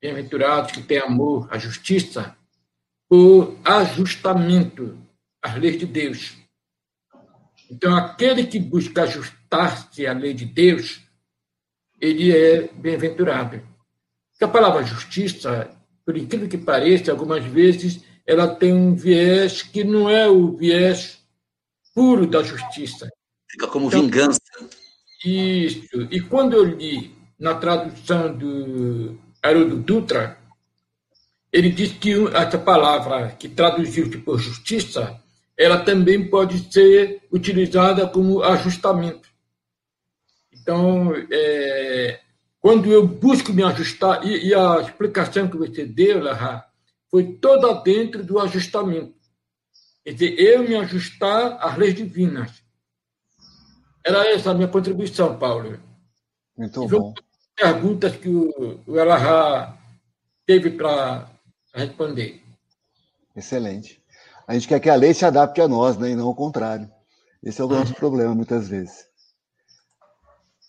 bem-aventurados 0.00 0.72
que 0.72 0.82
têm 0.82 0.98
amor 0.98 1.48
à 1.50 1.58
justiça, 1.58 2.36
por 3.08 3.56
ajustamento 3.64 4.98
às 5.42 5.54
leis 5.56 5.78
de 5.78 5.86
Deus. 5.86 6.36
Então, 7.70 7.96
aquele 7.96 8.46
que 8.46 8.58
busca 8.58 9.02
ajustar-se 9.02 10.06
à 10.06 10.12
lei 10.12 10.34
de 10.34 10.44
Deus, 10.44 11.00
ele 12.00 12.36
é 12.36 12.68
bem-aventurado. 12.72 13.62
A 14.40 14.48
palavra 14.48 14.84
justiça, 14.84 15.70
por 16.04 16.16
incrível 16.16 16.48
que 16.48 16.58
pareça, 16.58 17.10
algumas 17.10 17.44
vezes 17.44 18.04
ela 18.26 18.54
tem 18.54 18.72
um 18.72 18.94
viés 18.94 19.62
que 19.62 19.82
não 19.82 20.10
é 20.10 20.28
o 20.28 20.56
viés 20.56 21.24
puro 21.94 22.26
da 22.26 22.42
justiça. 22.42 23.08
Fica 23.50 23.66
como 23.68 23.86
então, 23.86 24.02
vingança. 24.02 24.40
Isso. 25.24 26.02
E 26.10 26.20
quando 26.20 26.54
eu 26.54 26.64
li 26.64 27.16
na 27.38 27.54
tradução 27.54 28.36
do 28.36 29.18
Haroldo 29.42 29.76
Dutra, 29.78 30.38
ele 31.56 31.70
diz 31.70 31.90
que 31.92 32.12
essa 32.34 32.58
palavra 32.58 33.30
que 33.30 33.48
traduziu 33.48 34.10
por 34.22 34.38
justiça, 34.38 35.18
ela 35.56 35.78
também 35.78 36.28
pode 36.28 36.70
ser 36.70 37.22
utilizada 37.32 38.06
como 38.06 38.42
ajustamento. 38.42 39.26
Então, 40.52 41.14
é, 41.32 42.20
quando 42.60 42.92
eu 42.92 43.08
busco 43.08 43.54
me 43.54 43.62
ajustar, 43.62 44.22
e, 44.26 44.48
e, 44.48 44.54
a 44.54 44.82
explicação 44.82 45.48
que 45.48 45.56
você 45.56 45.86
deu, 45.86 46.22
Lahá, 46.22 46.68
foi 47.10 47.24
toda 47.24 47.72
dentro 47.80 48.22
do 48.22 48.38
ajustamento. 48.38 49.14
Quer 50.04 50.12
dizer, 50.12 50.38
eu 50.38 50.62
me 50.62 50.76
ajustar 50.76 51.56
às 51.58 51.78
leis 51.78 51.94
divinas. 51.94 52.52
Era 54.04 54.30
essa 54.30 54.50
a 54.50 54.54
minha 54.54 54.68
contribuição, 54.68 55.38
Paulo. 55.38 55.80
Muito 56.54 56.84
e 56.84 56.88
bom. 56.88 57.14
Perguntas 57.56 58.14
que 58.14 58.28
o, 58.28 58.82
o 58.86 58.98
Elahá 58.98 59.74
teve 60.44 60.70
para 60.70 61.34
responder. 61.76 62.42
Excelente. 63.34 64.02
A 64.46 64.54
gente 64.54 64.66
quer 64.68 64.80
que 64.80 64.88
a 64.88 64.94
lei 64.94 65.12
se 65.12 65.24
adapte 65.24 65.60
a 65.60 65.68
nós, 65.68 65.98
né, 65.98 66.10
e 66.10 66.16
não 66.16 66.28
o 66.28 66.34
contrário. 66.34 66.90
Esse 67.42 67.60
é 67.60 67.64
o 67.64 67.68
nosso 67.68 67.94
problema, 67.94 68.34
muitas 68.34 68.68
vezes. 68.68 69.06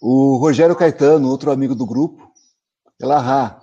O 0.01 0.38
Rogério 0.38 0.75
Caetano, 0.75 1.29
outro 1.29 1.51
amigo 1.51 1.73
do 1.73 1.85
grupo, 1.85 2.31
Elahá, 2.99 3.61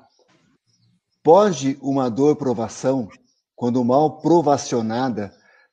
pode 1.22 1.78
uma 1.80 2.10
dor 2.10 2.36
provação, 2.36 3.08
quando 3.54 3.84
mal 3.84 4.20
provacionada, 4.20 5.32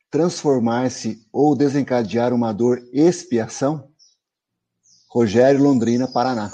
transformar-se 0.10 1.26
ou 1.32 1.56
desencadear 1.56 2.34
uma 2.34 2.54
dor 2.54 2.82
expiação? 2.92 3.90
Rogério 5.10 5.64
Londrina, 5.64 6.08
Paraná. 6.08 6.50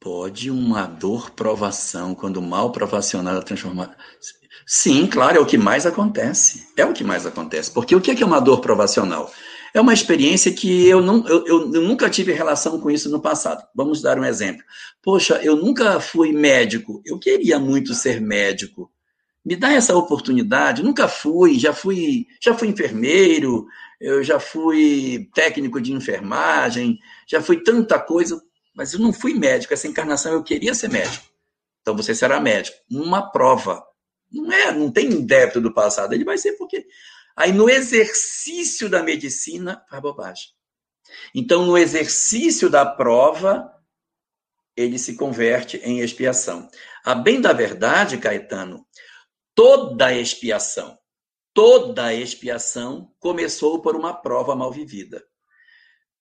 Pode 0.00 0.50
uma 0.50 0.86
dor 0.86 1.30
provação, 1.30 2.14
quando 2.14 2.40
mal 2.40 2.72
provacionada, 2.72 3.42
transformar. 3.42 3.94
Sim, 4.66 5.06
claro, 5.06 5.36
é 5.36 5.40
o 5.40 5.44
que 5.46 5.58
mais 5.58 5.84
acontece. 5.84 6.66
É 6.74 6.86
o 6.86 6.94
que 6.94 7.04
mais 7.04 7.26
acontece. 7.26 7.70
Porque 7.70 7.94
o 7.94 8.00
que 8.00 8.22
é 8.22 8.26
uma 8.26 8.40
dor 8.40 8.60
provacional? 8.60 9.30
É 9.74 9.80
uma 9.80 9.92
experiência 9.92 10.52
que 10.52 10.86
eu, 10.88 11.00
não, 11.00 11.26
eu, 11.28 11.46
eu, 11.46 11.66
nunca 11.82 12.08
tive 12.08 12.32
relação 12.32 12.80
com 12.80 12.90
isso 12.90 13.10
no 13.10 13.20
passado. 13.20 13.62
Vamos 13.74 14.00
dar 14.00 14.18
um 14.18 14.24
exemplo. 14.24 14.64
Poxa, 15.02 15.38
eu 15.42 15.54
nunca 15.54 16.00
fui 16.00 16.32
médico. 16.32 17.02
Eu 17.04 17.18
queria 17.18 17.58
muito 17.58 17.92
ser 17.92 18.20
médico. 18.20 18.90
Me 19.44 19.54
dá 19.54 19.72
essa 19.72 19.96
oportunidade. 19.96 20.82
Nunca 20.82 21.08
fui. 21.08 21.58
Já 21.58 21.72
fui, 21.72 22.26
já 22.40 22.54
fui 22.54 22.68
enfermeiro. 22.68 23.66
Eu 24.00 24.24
já 24.24 24.40
fui 24.40 25.28
técnico 25.34 25.80
de 25.80 25.92
enfermagem. 25.92 26.98
Já 27.28 27.40
fui 27.40 27.62
tanta 27.62 27.98
coisa. 27.98 28.40
Mas 28.74 28.92
eu 28.92 29.00
não 29.00 29.12
fui 29.12 29.34
médico. 29.34 29.74
Essa 29.74 29.88
encarnação 29.88 30.32
eu 30.32 30.42
queria 30.42 30.74
ser 30.74 30.90
médico. 30.90 31.26
Então 31.80 31.96
você 31.96 32.14
será 32.14 32.40
médico. 32.40 32.76
Uma 32.90 33.30
prova. 33.30 33.84
Não 34.30 34.52
é, 34.52 34.72
não 34.72 34.90
tem 34.90 35.24
débito 35.24 35.60
do 35.60 35.74
passado. 35.74 36.12
Ele 36.12 36.24
vai 36.24 36.38
ser 36.38 36.52
porque 36.52 36.86
Aí 37.36 37.52
no 37.52 37.70
exercício 37.70 38.88
da 38.90 39.02
medicina, 39.02 39.82
faz 39.88 40.02
bobagem. 40.02 40.48
Então, 41.34 41.64
no 41.64 41.76
exercício 41.76 42.68
da 42.68 42.84
prova, 42.84 43.72
ele 44.76 44.98
se 44.98 45.16
converte 45.16 45.78
em 45.78 46.00
expiação. 46.00 46.68
A 47.02 47.14
bem 47.14 47.40
da 47.40 47.54
verdade, 47.54 48.18
Caetano, 48.18 48.86
toda 49.54 50.12
expiação, 50.12 50.98
toda 51.54 52.12
expiação 52.12 53.10
começou 53.18 53.80
por 53.80 53.96
uma 53.96 54.12
prova 54.12 54.54
mal 54.54 54.70
vivida. 54.70 55.24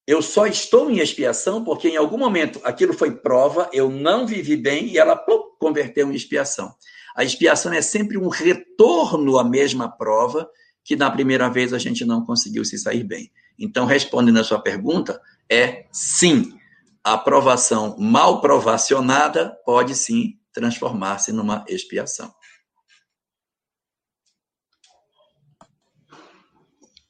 Eu 0.09 0.23
só 0.23 0.47
estou 0.47 0.89
em 0.89 0.97
expiação 0.97 1.63
porque 1.63 1.87
em 1.87 1.95
algum 1.95 2.17
momento 2.17 2.59
aquilo 2.63 2.93
foi 2.93 3.11
prova, 3.11 3.69
eu 3.71 3.91
não 3.91 4.25
vivi 4.25 4.57
bem 4.57 4.87
e 4.87 4.97
ela 4.97 5.15
converteu 5.59 6.11
em 6.11 6.15
expiação. 6.15 6.73
A 7.15 7.23
expiação 7.23 7.71
é 7.71 7.79
sempre 7.79 8.17
um 8.17 8.27
retorno 8.27 9.37
à 9.37 9.43
mesma 9.43 9.87
prova 9.87 10.49
que 10.83 10.95
na 10.95 11.11
primeira 11.11 11.47
vez 11.47 11.73
a 11.73 11.77
gente 11.77 12.03
não 12.05 12.25
conseguiu 12.25 12.65
se 12.65 12.75
sair 12.79 13.03
bem. 13.03 13.31
Então, 13.59 13.85
respondendo 13.85 14.39
a 14.39 14.43
sua 14.43 14.59
pergunta, 14.59 15.21
é 15.47 15.85
sim. 15.91 16.57
A 17.03 17.13
aprovação 17.13 17.95
mal 17.99 18.41
provacionada 18.41 19.55
pode 19.63 19.93
sim 19.93 20.39
transformar-se 20.51 21.31
numa 21.31 21.63
expiação. 21.67 22.33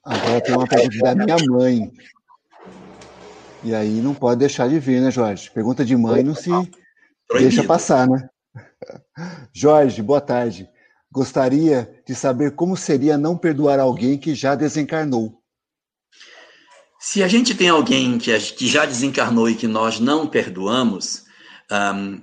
Agora 0.03 0.41
tem 0.41 0.53
uma 0.53 0.67
pergunta 0.67 1.15
da 1.15 1.26
minha 1.26 1.38
mãe. 1.47 1.93
E 3.64 3.76
aí 3.76 4.02
não 4.02 4.14
pode 4.14 4.40
deixar 4.40 4.69
de 4.69 4.80
vir, 4.80 5.02
né, 5.02 5.11
Jorge? 5.11 5.52
Pergunta 5.52 5.84
de 5.84 5.95
mãe 5.95 6.23
não 6.23 6.34
se 6.34 6.49
deixa 7.31 7.64
passar, 7.64 8.07
né? 8.07 8.30
Jorge, 9.53 10.02
boa 10.02 10.22
tarde. 10.22 10.69
Gostaria 11.11 12.02
de 12.07 12.15
saber 12.15 12.56
como 12.56 12.77
seria 12.77 13.18
não 13.18 13.38
perdoar 13.38 13.80
alguém 13.80 14.18
que 14.18 14.34
já 14.34 14.56
desencarnou. 14.56 15.40
Se 16.99 17.23
a 17.23 17.27
gente 17.27 17.56
tem 17.56 17.69
alguém 17.69 18.18
que, 18.18 18.38
que 18.38 18.68
já 18.68 18.86
desencarnou 18.86 19.49
e 19.49 19.56
que 19.56 19.68
nós 19.68 19.99
não 19.99 20.27
perdoamos, 20.27 21.23
um, 21.72 22.22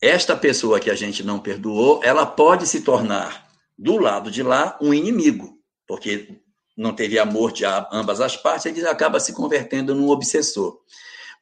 esta 0.00 0.36
pessoa 0.36 0.80
que 0.80 0.90
a 0.90 0.94
gente 0.94 1.22
não 1.22 1.38
perdoou, 1.38 2.00
ela 2.04 2.26
pode 2.26 2.66
se 2.66 2.82
tornar, 2.82 3.48
do 3.78 3.96
lado 3.98 4.30
de 4.30 4.42
lá, 4.42 4.78
um 4.80 4.92
inimigo, 4.92 5.58
porque 5.86 6.41
não 6.76 6.94
teve 6.94 7.18
amor 7.18 7.52
de 7.52 7.64
ambas 7.64 8.20
as 8.20 8.36
partes, 8.36 8.66
ele 8.66 8.86
acaba 8.86 9.20
se 9.20 9.32
convertendo 9.32 9.94
num 9.94 10.08
obsessor. 10.08 10.78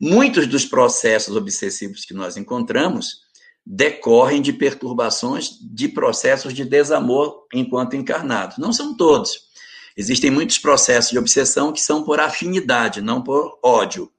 Muitos 0.01 0.47
dos 0.47 0.65
processos 0.65 1.37
obsessivos 1.37 2.05
que 2.05 2.15
nós 2.15 2.37
encontramos 2.37 3.21
decorrem 3.65 4.41
de 4.41 4.53
perturbações 4.53 5.51
de 5.61 5.89
processos 5.89 6.55
de 6.55 6.65
desamor 6.65 7.47
enquanto 7.53 7.95
encarnados. 7.95 8.59
Não 8.59 8.73
são 8.73 8.97
todos. 8.97 9.51
Existem 9.97 10.31
muitos 10.31 10.59
processos 10.59 11.11
de 11.11 11.19
obsessão 11.19 11.73
que 11.73 11.81
são 11.81 12.03
por 12.03 12.21
afinidade, 12.21 13.03
não 13.03 13.23
por 13.23 13.59
ódio. 13.63 14.11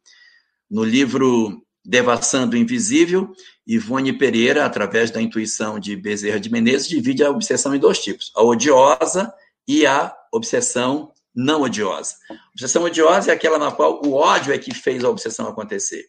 No 0.70 0.84
livro 0.84 1.62
Devassando 1.84 2.56
o 2.56 2.60
Invisível, 2.60 3.34
Ivone 3.66 4.14
Pereira, 4.14 4.66
através 4.66 5.10
da 5.10 5.22
intuição 5.22 5.80
de 5.80 5.96
Bezerra 5.96 6.40
de 6.40 6.52
Menezes, 6.52 6.88
divide 6.88 7.24
a 7.24 7.32
obsessão 7.32 7.74
em 7.74 7.80
dois 7.80 8.00
tipos: 8.00 8.32
a 8.36 8.44
odiosa 8.44 9.34
e 9.72 9.86
a 9.86 10.14
obsessão 10.34 11.14
não 11.34 11.62
odiosa. 11.62 12.16
Obsessão 12.52 12.84
odiosa 12.84 13.32
é 13.32 13.34
aquela 13.34 13.58
na 13.58 13.72
qual 13.72 14.02
o 14.06 14.12
ódio 14.12 14.54
é 14.54 14.58
que 14.58 14.76
fez 14.76 15.02
a 15.02 15.10
obsessão 15.10 15.48
acontecer. 15.48 16.08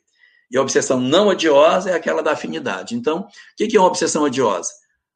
E 0.51 0.59
a 0.59 0.61
obsessão 0.61 0.99
não 0.99 1.29
odiosa 1.29 1.91
é 1.91 1.95
aquela 1.95 2.25
da 2.25 2.33
afinidade. 2.33 2.97
Então, 2.97 3.21
o 3.21 3.29
que 3.57 3.77
é 3.77 3.81
uma 3.81 3.87
obsessão 3.87 4.25
odiosa? 4.25 4.73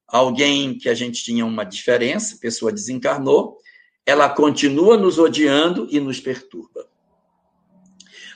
Alguém 0.06 0.78
que 0.78 0.88
a 0.88 0.94
gente 0.94 1.24
tinha 1.24 1.44
uma 1.44 1.64
diferença, 1.64 2.38
pessoa 2.40 2.70
desencarnou, 2.70 3.58
ela 4.06 4.28
continua 4.28 4.96
nos 4.96 5.18
odiando 5.18 5.88
e 5.90 5.98
nos 5.98 6.20
perturba. 6.20 6.86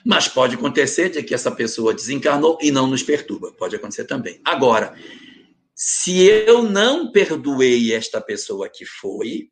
Mas 0.04 0.26
pode 0.26 0.56
acontecer 0.56 1.10
de 1.10 1.22
que 1.22 1.34
essa 1.34 1.52
pessoa 1.52 1.94
desencarnou 1.94 2.58
e 2.60 2.72
não 2.72 2.88
nos 2.88 3.04
perturba. 3.04 3.52
Pode 3.52 3.76
acontecer 3.76 4.06
também. 4.06 4.40
Agora, 4.44 4.92
se 5.72 6.18
eu 6.26 6.64
não 6.64 7.12
perdoei 7.12 7.94
esta 7.94 8.20
pessoa 8.20 8.68
que 8.68 8.84
foi, 8.84 9.50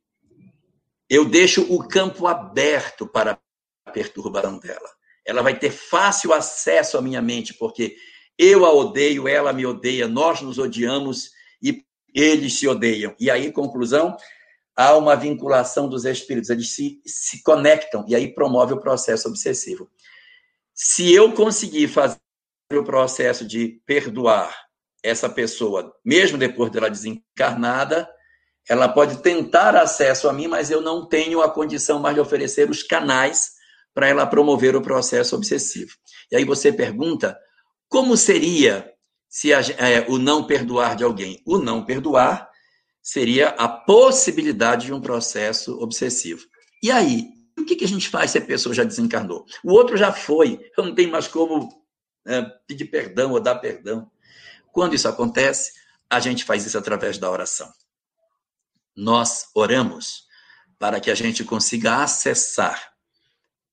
eu 1.09 1.25
deixo 1.25 1.63
o 1.73 1.87
campo 1.87 2.27
aberto 2.27 3.07
para 3.07 3.39
a 3.87 3.91
perturbação 3.91 4.59
dela 4.59 4.99
ela 5.29 5.43
vai 5.43 5.57
ter 5.57 5.71
fácil 5.71 6.33
acesso 6.33 6.97
à 6.97 7.03
minha 7.03 7.21
mente, 7.21 7.53
porque 7.53 7.97
eu 8.39 8.65
a 8.65 8.73
odeio, 8.73 9.29
ela 9.29 9.53
me 9.53 9.67
odeia, 9.67 10.09
nós 10.09 10.41
nos 10.41 10.59
odiamos, 10.59 11.33
e 11.63 11.85
eles 12.15 12.59
se 12.59 12.67
odeiam. 12.67 13.15
E 13.21 13.31
aí, 13.31 13.53
conclusão, 13.53 14.17
há 14.75 14.97
uma 14.97 15.15
vinculação 15.15 15.87
dos 15.87 16.07
espíritos, 16.07 16.49
eles 16.49 16.71
se, 16.71 17.03
se 17.05 17.43
conectam 17.43 18.07
e 18.09 18.17
aí 18.17 18.33
promove 18.33 18.73
o 18.73 18.81
processo 18.81 19.29
obsessivo. 19.29 19.91
Se 20.73 21.13
eu 21.13 21.31
conseguir 21.33 21.89
fazer 21.89 22.17
o 22.73 22.85
processo 22.85 23.47
de 23.47 23.83
perdoar 23.85 24.67
essa 25.03 25.29
pessoa, 25.29 25.95
mesmo 26.03 26.39
depois 26.39 26.71
dela 26.71 26.89
desencarnada, 26.89 28.09
ela 28.69 28.89
pode 28.89 29.23
tentar 29.23 29.75
acesso 29.75 30.29
a 30.29 30.33
mim, 30.33 30.47
mas 30.47 30.71
eu 30.71 30.81
não 30.81 31.07
tenho 31.07 31.41
a 31.41 31.51
condição 31.51 31.99
mais 31.99 32.15
de 32.15 32.21
oferecer 32.21 32.69
os 32.69 32.83
canais 32.83 33.53
para 33.95 34.09
ela 34.09 34.27
promover 34.27 34.77
o 34.77 34.83
processo 34.83 35.35
obsessivo. 35.35 35.93
E 36.31 36.37
aí 36.37 36.45
você 36.45 36.73
pergunta, 36.73 37.37
como 37.89 38.17
seria 38.17 38.93
se 39.29 39.53
a, 39.53 39.61
é, 39.61 40.07
o 40.09 40.19
não 40.19 40.47
perdoar 40.47 40.97
de 40.97 41.03
alguém? 41.03 41.43
O 41.47 41.59
não 41.59 41.85
perdoar 41.85 42.49
seria 43.03 43.49
a 43.51 43.67
possibilidade 43.67 44.87
de 44.87 44.93
um 44.93 45.01
processo 45.01 45.81
obsessivo. 45.81 46.45
E 46.83 46.91
aí, 46.91 47.27
o 47.59 47.65
que, 47.65 47.75
que 47.75 47.85
a 47.85 47.89
gente 47.89 48.09
faz 48.09 48.33
se 48.33 48.39
a 48.39 48.43
pessoa 48.43 48.75
já 48.75 48.85
desencarnou? 48.85 49.47
O 49.65 49.73
outro 49.73 49.97
já 49.97 50.13
foi, 50.13 50.61
eu 50.77 50.85
não 50.85 50.95
tenho 50.95 51.11
mais 51.11 51.27
como 51.27 51.69
é, 52.27 52.43
pedir 52.67 52.85
perdão 52.85 53.33
ou 53.33 53.41
dar 53.41 53.57
perdão. 53.57 54.11
Quando 54.71 54.95
isso 54.95 55.09
acontece, 55.09 55.73
a 56.11 56.21
gente 56.21 56.45
faz 56.45 56.67
isso 56.67 56.77
através 56.77 57.17
da 57.19 57.31
oração. 57.31 57.73
Nós 58.99 59.47
oramos 59.55 60.25
para 60.77 60.99
que 60.99 61.09
a 61.09 61.15
gente 61.15 61.45
consiga 61.45 62.03
acessar 62.03 62.93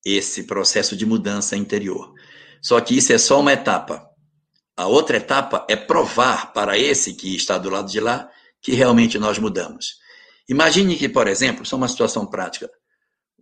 esse 0.05 0.43
processo 0.43 0.95
de 0.95 1.03
mudança 1.03 1.57
interior. 1.57 2.13
Só 2.61 2.79
que 2.79 2.95
isso 2.95 3.11
é 3.11 3.17
só 3.17 3.39
uma 3.39 3.51
etapa. 3.51 4.07
A 4.77 4.85
outra 4.85 5.17
etapa 5.17 5.65
é 5.67 5.75
provar 5.75 6.53
para 6.53 6.77
esse 6.77 7.15
que 7.15 7.35
está 7.35 7.57
do 7.57 7.71
lado 7.71 7.89
de 7.89 7.99
lá 7.99 8.29
que 8.61 8.73
realmente 8.73 9.17
nós 9.17 9.39
mudamos. 9.39 9.97
Imagine 10.47 10.95
que, 10.95 11.09
por 11.09 11.27
exemplo, 11.27 11.65
só 11.65 11.75
uma 11.75 11.87
situação 11.87 12.27
prática. 12.27 12.69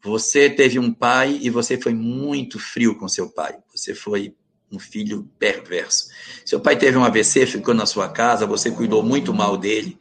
Você 0.01 0.49
teve 0.49 0.79
um 0.79 0.93
pai 0.93 1.37
e 1.41 1.49
você 1.49 1.77
foi 1.77 1.93
muito 1.93 2.59
frio 2.59 2.97
com 2.97 3.09
seu 3.09 3.29
pai. 3.29 3.57
Você 3.75 3.93
foi 3.93 4.33
um 4.71 4.79
filho 4.79 5.29
perverso. 5.37 6.07
Seu 6.45 6.61
pai 6.61 6.77
teve 6.77 6.97
um 6.97 7.03
AVC, 7.03 7.45
ficou 7.45 7.73
na 7.73 7.85
sua 7.85 8.07
casa, 8.07 8.45
você 8.45 8.71
cuidou 8.71 9.03
muito 9.03 9.33
mal 9.33 9.57
dele, 9.57 9.99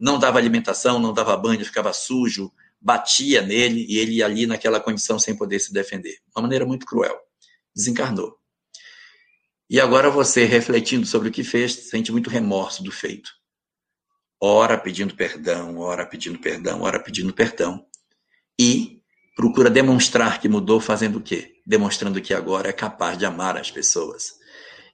não 0.00 0.18
dava 0.18 0.38
alimentação, 0.38 0.98
não 0.98 1.12
dava 1.12 1.36
banho, 1.36 1.64
ficava 1.64 1.92
sujo, 1.92 2.50
batia 2.80 3.42
nele 3.42 3.84
e 3.86 3.98
ele 3.98 4.22
ali 4.22 4.46
naquela 4.46 4.80
condição 4.80 5.18
sem 5.18 5.36
poder 5.36 5.60
se 5.60 5.72
defender. 5.72 6.18
Uma 6.34 6.42
maneira 6.42 6.64
muito 6.64 6.86
cruel. 6.86 7.18
Desencarnou. 7.76 8.38
E 9.68 9.78
agora 9.78 10.10
você, 10.10 10.44
refletindo 10.44 11.06
sobre 11.06 11.28
o 11.28 11.32
que 11.32 11.44
fez, 11.44 11.72
sente 11.90 12.10
muito 12.10 12.30
remorso 12.30 12.82
do 12.82 12.90
feito. 12.90 13.30
Ora 14.40 14.78
pedindo 14.78 15.14
perdão, 15.14 15.78
ora 15.78 16.06
pedindo 16.06 16.38
perdão, 16.38 16.80
ora 16.80 16.98
pedindo 16.98 17.32
perdão. 17.32 17.86
E 18.58 19.02
procura 19.36 19.70
demonstrar 19.70 20.40
que 20.40 20.48
mudou 20.48 20.80
fazendo 20.80 21.16
o 21.16 21.20
quê? 21.20 21.60
Demonstrando 21.64 22.20
que 22.22 22.32
agora 22.32 22.70
é 22.70 22.72
capaz 22.72 23.18
de 23.18 23.26
amar 23.26 23.56
as 23.58 23.70
pessoas. 23.70 24.32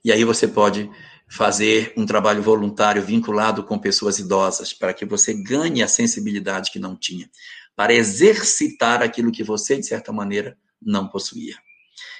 E 0.03 0.11
aí 0.11 0.23
você 0.23 0.47
pode 0.47 0.89
fazer 1.29 1.93
um 1.97 2.05
trabalho 2.05 2.41
voluntário 2.41 3.03
vinculado 3.03 3.63
com 3.63 3.77
pessoas 3.77 4.19
idosas, 4.19 4.73
para 4.73 4.93
que 4.93 5.05
você 5.05 5.33
ganhe 5.33 5.83
a 5.83 5.87
sensibilidade 5.87 6.71
que 6.71 6.79
não 6.79 6.95
tinha 6.95 7.29
para 7.75 7.93
exercitar 7.93 9.03
aquilo 9.03 9.31
que 9.31 9.43
você, 9.43 9.77
de 9.77 9.85
certa 9.85 10.11
maneira, 10.11 10.57
não 10.81 11.07
possuía. 11.07 11.55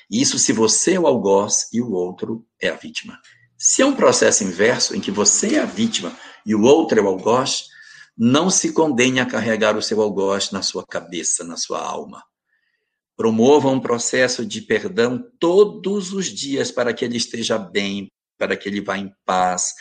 Isso 0.10 0.38
se 0.38 0.54
você 0.54 0.94
é 0.94 1.00
o 1.00 1.08
algoz 1.08 1.68
e 1.74 1.82
o 1.82 1.92
outro 1.92 2.46
é 2.62 2.70
a 2.70 2.76
vítima. 2.76 3.20
Se 3.58 3.82
é 3.82 3.86
um 3.86 3.96
processo 3.96 4.44
inverso, 4.44 4.96
em 4.96 5.02
que 5.02 5.10
você 5.10 5.56
é 5.56 5.60
a 5.60 5.66
vítima 5.66 6.16
e 6.46 6.54
o 6.54 6.62
outro 6.62 7.00
é 7.00 7.02
o 7.02 7.08
algoz, 7.08 7.66
não 8.16 8.52
se 8.52 8.72
condene 8.72 9.20
a 9.20 9.26
carregar 9.26 9.76
o 9.76 9.82
seu 9.82 10.00
algoz 10.00 10.52
na 10.52 10.62
sua 10.62 10.86
cabeça, 10.86 11.44
na 11.44 11.58
sua 11.58 11.82
alma. 11.82 12.24
Promova 13.16 13.68
um 13.68 13.80
processo 13.80 14.46
de 14.46 14.62
perdão 14.62 15.24
todos 15.40 16.14
os 16.14 16.28
dias 16.28 16.72
para 16.72 16.94
que 16.94 17.04
ele 17.04 17.18
esteja 17.18 17.58
bem, 17.58 18.12
para 18.38 18.56
que 18.56 18.70
ele 18.70 18.82
vá 18.82 18.98
em 18.98 19.12
paz, 19.26 19.74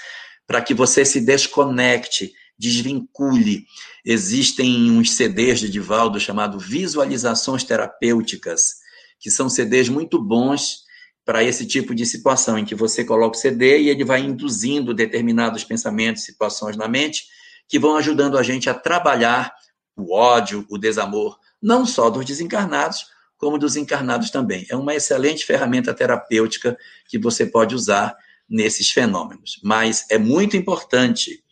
para 0.46 0.62
que 0.62 0.74
você 0.74 1.04
se 1.04 1.20
desconecte 1.20 2.32
desvincule. 2.58 3.66
Existem 4.04 4.90
uns 4.90 5.12
CDs 5.12 5.60
de 5.60 5.68
Divaldo 5.68 6.18
chamado 6.18 6.58
Visualizações 6.58 7.64
Terapêuticas, 7.64 8.76
que 9.18 9.30
são 9.30 9.48
CDs 9.48 9.88
muito 9.88 10.22
bons 10.22 10.84
para 11.24 11.42
esse 11.42 11.66
tipo 11.66 11.94
de 11.94 12.06
situação, 12.06 12.56
em 12.56 12.64
que 12.64 12.74
você 12.74 13.04
coloca 13.04 13.36
o 13.36 13.40
CD 13.40 13.80
e 13.80 13.88
ele 13.88 14.04
vai 14.04 14.20
induzindo 14.20 14.94
determinados 14.94 15.64
pensamentos, 15.64 16.22
situações 16.22 16.76
na 16.76 16.86
mente, 16.86 17.24
que 17.68 17.78
vão 17.78 17.96
ajudando 17.96 18.38
a 18.38 18.42
gente 18.42 18.70
a 18.70 18.74
trabalhar 18.74 19.52
o 19.96 20.14
ódio, 20.14 20.64
o 20.70 20.78
desamor, 20.78 21.36
não 21.60 21.84
só 21.84 22.08
dos 22.10 22.24
desencarnados, 22.24 23.06
como 23.36 23.58
dos 23.58 23.76
encarnados 23.76 24.30
também. 24.30 24.66
É 24.70 24.76
uma 24.76 24.94
excelente 24.94 25.44
ferramenta 25.44 25.92
terapêutica 25.92 26.78
que 27.08 27.18
você 27.18 27.44
pode 27.44 27.74
usar 27.74 28.16
nesses 28.48 28.90
fenômenos. 28.90 29.60
Mas 29.62 30.06
é 30.10 30.18
muito 30.18 30.56
importante 30.56 31.42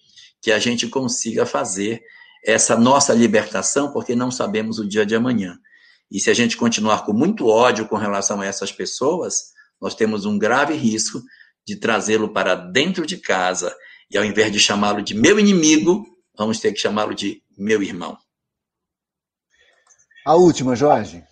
que 0.41 0.53
a 0.53 0.59
gente 0.59 0.89
consiga 0.89 1.47
fazer 1.47 2.03
essa 2.45 2.77
nossa 2.77 3.15
libertação, 3.15 3.93
porque 3.93 4.15
não 4.15 4.31
sabemos 4.31 4.79
o 4.79 4.87
dia 4.87 5.07
de 5.07 5.15
amanhã. 5.15 5.59
E 6.11 6.21
se 6.21 6.31
a 6.31 6.35
gente 6.35 6.57
continuar 6.57 7.05
com 7.05 7.13
muito 7.13 7.49
ódio 7.49 7.89
com 7.89 7.97
relação 7.97 8.41
a 8.41 8.47
essas 8.47 8.71
pessoas, 8.71 9.53
nós 9.81 9.95
temos 9.95 10.27
um 10.27 10.39
grave 10.39 10.75
risco 10.75 11.23
de 11.67 11.77
trazê-lo 11.77 12.29
para 12.29 12.55
dentro 12.55 13.07
de 13.07 13.17
casa 13.17 13.75
e 14.11 14.19
ao 14.19 14.25
invés 14.25 14.53
de 14.53 14.61
chamá-lo 14.61 15.03
de 15.03 15.15
meu 15.15 15.41
inimigo, 15.41 16.05
vamos 16.37 16.61
ter 16.61 16.73
que 16.73 16.79
chamá-lo 16.79 17.15
de 17.15 17.43
meu 17.57 17.83
irmão. 17.83 18.17
A 20.27 20.35
última, 20.35 20.77
Jorge. 20.77 21.25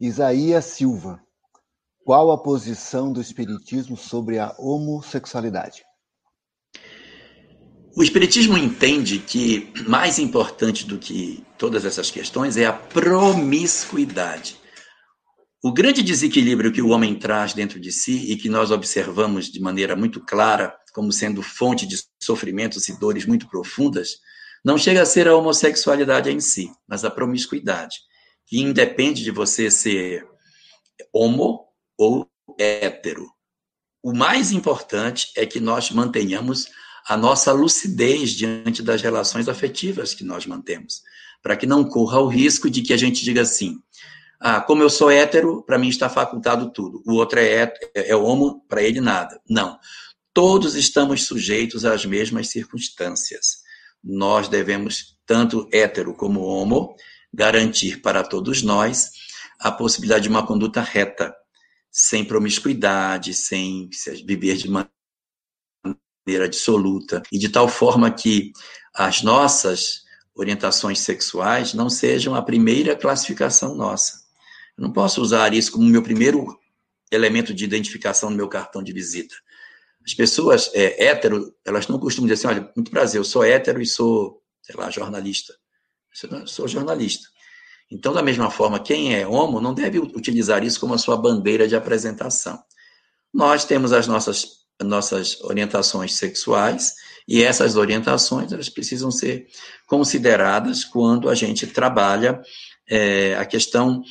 Isaías 0.00 0.64
Silva. 0.64 1.22
Qual 2.04 2.30
a 2.30 2.42
posição 2.42 3.12
do 3.12 3.20
Espiritismo 3.20 3.96
sobre 3.96 4.38
a 4.38 4.54
homossexualidade? 4.58 5.84
O 7.94 8.02
Espiritismo 8.02 8.56
entende 8.56 9.18
que 9.18 9.70
mais 9.86 10.18
importante 10.18 10.86
do 10.86 10.98
que 10.98 11.44
todas 11.58 11.84
essas 11.84 12.10
questões 12.10 12.56
é 12.56 12.64
a 12.64 12.72
promiscuidade. 12.72 14.58
O 15.62 15.72
grande 15.72 16.02
desequilíbrio 16.02 16.72
que 16.72 16.80
o 16.80 16.88
homem 16.88 17.14
traz 17.18 17.52
dentro 17.52 17.78
de 17.78 17.92
si 17.92 18.32
e 18.32 18.36
que 18.36 18.48
nós 18.48 18.70
observamos 18.70 19.46
de 19.46 19.60
maneira 19.60 19.94
muito 19.94 20.20
clara 20.24 20.74
como 20.94 21.12
sendo 21.12 21.42
fonte 21.42 21.86
de 21.86 22.02
sofrimentos 22.22 22.88
e 22.88 22.98
dores 22.98 23.26
muito 23.26 23.46
profundas, 23.46 24.16
não 24.64 24.78
chega 24.78 25.02
a 25.02 25.06
ser 25.06 25.28
a 25.28 25.36
homossexualidade 25.36 26.30
em 26.30 26.40
si, 26.40 26.70
mas 26.88 27.04
a 27.04 27.10
promiscuidade, 27.10 27.98
que 28.46 28.58
independe 28.58 29.22
de 29.22 29.30
você 29.30 29.70
ser 29.70 30.26
homo 31.12 31.69
ou 32.00 32.26
hétero. 32.58 33.30
O 34.02 34.14
mais 34.14 34.52
importante 34.52 35.30
é 35.36 35.44
que 35.44 35.60
nós 35.60 35.90
mantenhamos 35.90 36.66
a 37.06 37.14
nossa 37.14 37.52
lucidez 37.52 38.30
diante 38.30 38.82
das 38.82 39.02
relações 39.02 39.48
afetivas 39.48 40.14
que 40.14 40.24
nós 40.24 40.46
mantemos, 40.46 41.02
para 41.42 41.56
que 41.56 41.66
não 41.66 41.84
corra 41.84 42.18
o 42.18 42.26
risco 42.26 42.70
de 42.70 42.80
que 42.80 42.94
a 42.94 42.96
gente 42.96 43.22
diga 43.22 43.42
assim: 43.42 43.78
ah, 44.40 44.62
como 44.62 44.82
eu 44.82 44.88
sou 44.88 45.10
hétero, 45.10 45.62
para 45.62 45.78
mim 45.78 45.88
está 45.88 46.08
facultado 46.08 46.72
tudo, 46.72 47.02
o 47.06 47.16
outro 47.16 47.38
é, 47.38 47.56
hétero, 47.56 47.90
é, 47.94 48.10
é 48.10 48.16
homo, 48.16 48.64
para 48.66 48.82
ele 48.82 49.00
nada. 49.00 49.38
Não. 49.46 49.78
Todos 50.32 50.76
estamos 50.76 51.24
sujeitos 51.24 51.84
às 51.84 52.06
mesmas 52.06 52.48
circunstâncias. 52.48 53.58
Nós 54.02 54.48
devemos, 54.48 55.18
tanto 55.26 55.68
hétero 55.70 56.14
como 56.14 56.40
homo, 56.40 56.94
garantir 57.34 58.00
para 58.00 58.22
todos 58.22 58.62
nós 58.62 59.10
a 59.58 59.70
possibilidade 59.70 60.22
de 60.22 60.30
uma 60.30 60.46
conduta 60.46 60.80
reta, 60.80 61.34
sem 61.90 62.24
promiscuidade, 62.24 63.34
sem 63.34 63.88
viver 64.24 64.56
de 64.56 64.68
maneira 64.68 64.90
absoluta 66.44 67.22
e 67.32 67.38
de 67.38 67.48
tal 67.48 67.68
forma 67.68 68.10
que 68.10 68.52
as 68.94 69.22
nossas 69.22 70.04
orientações 70.34 71.00
sexuais 71.00 71.74
não 71.74 71.90
sejam 71.90 72.34
a 72.34 72.42
primeira 72.42 72.96
classificação 72.96 73.74
nossa. 73.74 74.20
Eu 74.76 74.84
não 74.84 74.92
posso 74.92 75.20
usar 75.20 75.52
isso 75.52 75.72
como 75.72 75.84
meu 75.84 76.02
primeiro 76.02 76.58
elemento 77.10 77.52
de 77.52 77.64
identificação 77.64 78.30
no 78.30 78.36
meu 78.36 78.48
cartão 78.48 78.82
de 78.82 78.92
visita. 78.92 79.34
As 80.04 80.14
pessoas 80.14 80.70
é, 80.74 81.06
hétero, 81.06 81.54
elas 81.64 81.88
não 81.88 81.98
costumam 81.98 82.28
dizer 82.28 82.46
assim, 82.46 82.58
olha, 82.58 82.72
muito 82.74 82.90
prazer, 82.90 83.18
eu 83.18 83.24
sou 83.24 83.44
hétero 83.44 83.82
e 83.82 83.86
sou, 83.86 84.42
sei 84.62 84.74
lá, 84.76 84.90
jornalista. 84.90 85.54
Eu 86.22 86.46
sou 86.46 86.66
jornalista. 86.66 87.28
Então, 87.90 88.12
da 88.12 88.22
mesma 88.22 88.50
forma, 88.50 88.78
quem 88.78 89.14
é 89.14 89.26
homo 89.26 89.60
não 89.60 89.74
deve 89.74 89.98
utilizar 89.98 90.62
isso 90.62 90.78
como 90.78 90.94
a 90.94 90.98
sua 90.98 91.16
bandeira 91.16 91.66
de 91.66 91.74
apresentação. 91.74 92.62
Nós 93.32 93.64
temos 93.64 93.92
as 93.92 94.06
nossas 94.06 94.60
nossas 94.82 95.38
orientações 95.42 96.14
sexuais 96.14 96.94
e 97.28 97.42
essas 97.42 97.76
orientações 97.76 98.52
elas 98.52 98.68
precisam 98.68 99.10
ser 99.10 99.46
consideradas 99.86 100.84
quando 100.84 101.28
a 101.28 101.34
gente 101.34 101.66
trabalha 101.66 102.40
é, 102.88 103.36
a 103.36 103.44
questão 103.44 104.02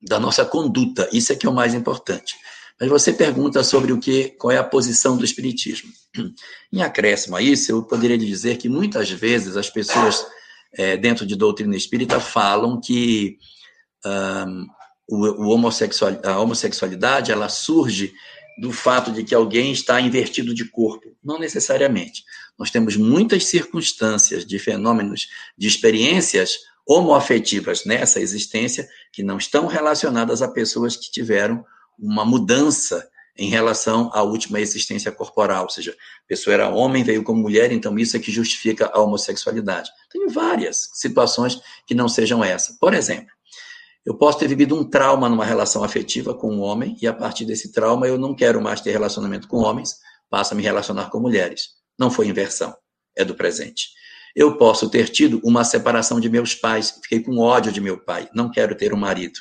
da 0.00 0.18
nossa 0.18 0.44
conduta. 0.44 1.08
Isso 1.12 1.32
é 1.32 1.36
que 1.36 1.46
é 1.46 1.50
o 1.50 1.54
mais 1.54 1.74
importante. 1.74 2.34
Mas 2.80 2.88
você 2.88 3.12
pergunta 3.12 3.62
sobre 3.62 3.92
o 3.92 4.00
que, 4.00 4.30
qual 4.30 4.50
é 4.50 4.58
a 4.58 4.64
posição 4.64 5.16
do 5.16 5.24
espiritismo. 5.24 5.90
Em 6.72 6.82
acréscimo 6.82 7.36
a 7.36 7.42
isso, 7.42 7.70
eu 7.70 7.82
poderia 7.84 8.18
dizer 8.18 8.56
que 8.56 8.68
muitas 8.68 9.10
vezes 9.10 9.56
as 9.56 9.70
pessoas 9.70 10.26
é, 10.74 10.96
dentro 10.96 11.26
de 11.26 11.36
doutrina 11.36 11.76
espírita 11.76 12.18
falam 12.20 12.80
que 12.80 13.38
um, 14.04 14.66
o, 15.08 15.44
o 15.44 15.48
homossexual, 15.50 16.18
a 16.24 16.38
homossexualidade 16.38 17.30
ela 17.30 17.48
surge 17.48 18.12
do 18.58 18.72
fato 18.72 19.10
de 19.12 19.24
que 19.24 19.34
alguém 19.34 19.72
está 19.72 20.00
invertido 20.00 20.54
de 20.54 20.64
corpo. 20.64 21.16
Não 21.22 21.38
necessariamente. 21.38 22.24
Nós 22.58 22.70
temos 22.70 22.96
muitas 22.96 23.46
circunstâncias 23.46 24.44
de 24.44 24.58
fenômenos, 24.58 25.28
de 25.56 25.66
experiências 25.66 26.58
homoafetivas 26.86 27.84
nessa 27.84 28.20
existência 28.20 28.88
que 29.12 29.22
não 29.22 29.38
estão 29.38 29.66
relacionadas 29.66 30.42
a 30.42 30.48
pessoas 30.48 30.96
que 30.96 31.10
tiveram 31.10 31.64
uma 31.98 32.24
mudança 32.24 33.08
em 33.36 33.48
relação 33.48 34.10
à 34.12 34.22
última 34.22 34.60
existência 34.60 35.10
corporal, 35.10 35.64
ou 35.64 35.70
seja, 35.70 35.92
a 35.92 36.28
pessoa 36.28 36.54
era 36.54 36.68
homem, 36.68 37.02
veio 37.02 37.22
como 37.22 37.40
mulher, 37.40 37.72
então 37.72 37.98
isso 37.98 38.16
é 38.16 38.20
que 38.20 38.30
justifica 38.30 38.90
a 38.92 39.00
homossexualidade. 39.00 39.90
Tem 40.10 40.26
várias 40.28 40.90
situações 40.92 41.60
que 41.86 41.94
não 41.94 42.08
sejam 42.08 42.44
essa. 42.44 42.76
Por 42.78 42.92
exemplo, 42.92 43.32
eu 44.04 44.14
posso 44.14 44.38
ter 44.38 44.48
vivido 44.48 44.76
um 44.76 44.84
trauma 44.84 45.28
numa 45.28 45.44
relação 45.44 45.82
afetiva 45.82 46.34
com 46.34 46.52
um 46.52 46.60
homem 46.60 46.96
e 47.00 47.06
a 47.06 47.12
partir 47.12 47.44
desse 47.44 47.72
trauma 47.72 48.06
eu 48.06 48.18
não 48.18 48.34
quero 48.34 48.60
mais 48.60 48.80
ter 48.80 48.90
relacionamento 48.90 49.48
com 49.48 49.58
homens, 49.58 49.96
passo 50.28 50.52
a 50.52 50.56
me 50.56 50.62
relacionar 50.62 51.08
com 51.08 51.20
mulheres. 51.20 51.68
Não 51.98 52.10
foi 52.10 52.26
inversão, 52.26 52.74
é 53.16 53.24
do 53.24 53.34
presente. 53.34 53.90
Eu 54.34 54.56
posso 54.56 54.88
ter 54.90 55.08
tido 55.08 55.40
uma 55.44 55.62
separação 55.62 56.18
de 56.18 56.28
meus 56.28 56.54
pais, 56.54 56.98
fiquei 57.02 57.20
com 57.20 57.38
ódio 57.38 57.70
de 57.70 57.80
meu 57.80 58.02
pai, 58.02 58.28
não 58.34 58.50
quero 58.50 58.74
ter 58.74 58.92
um 58.92 58.96
marido. 58.96 59.38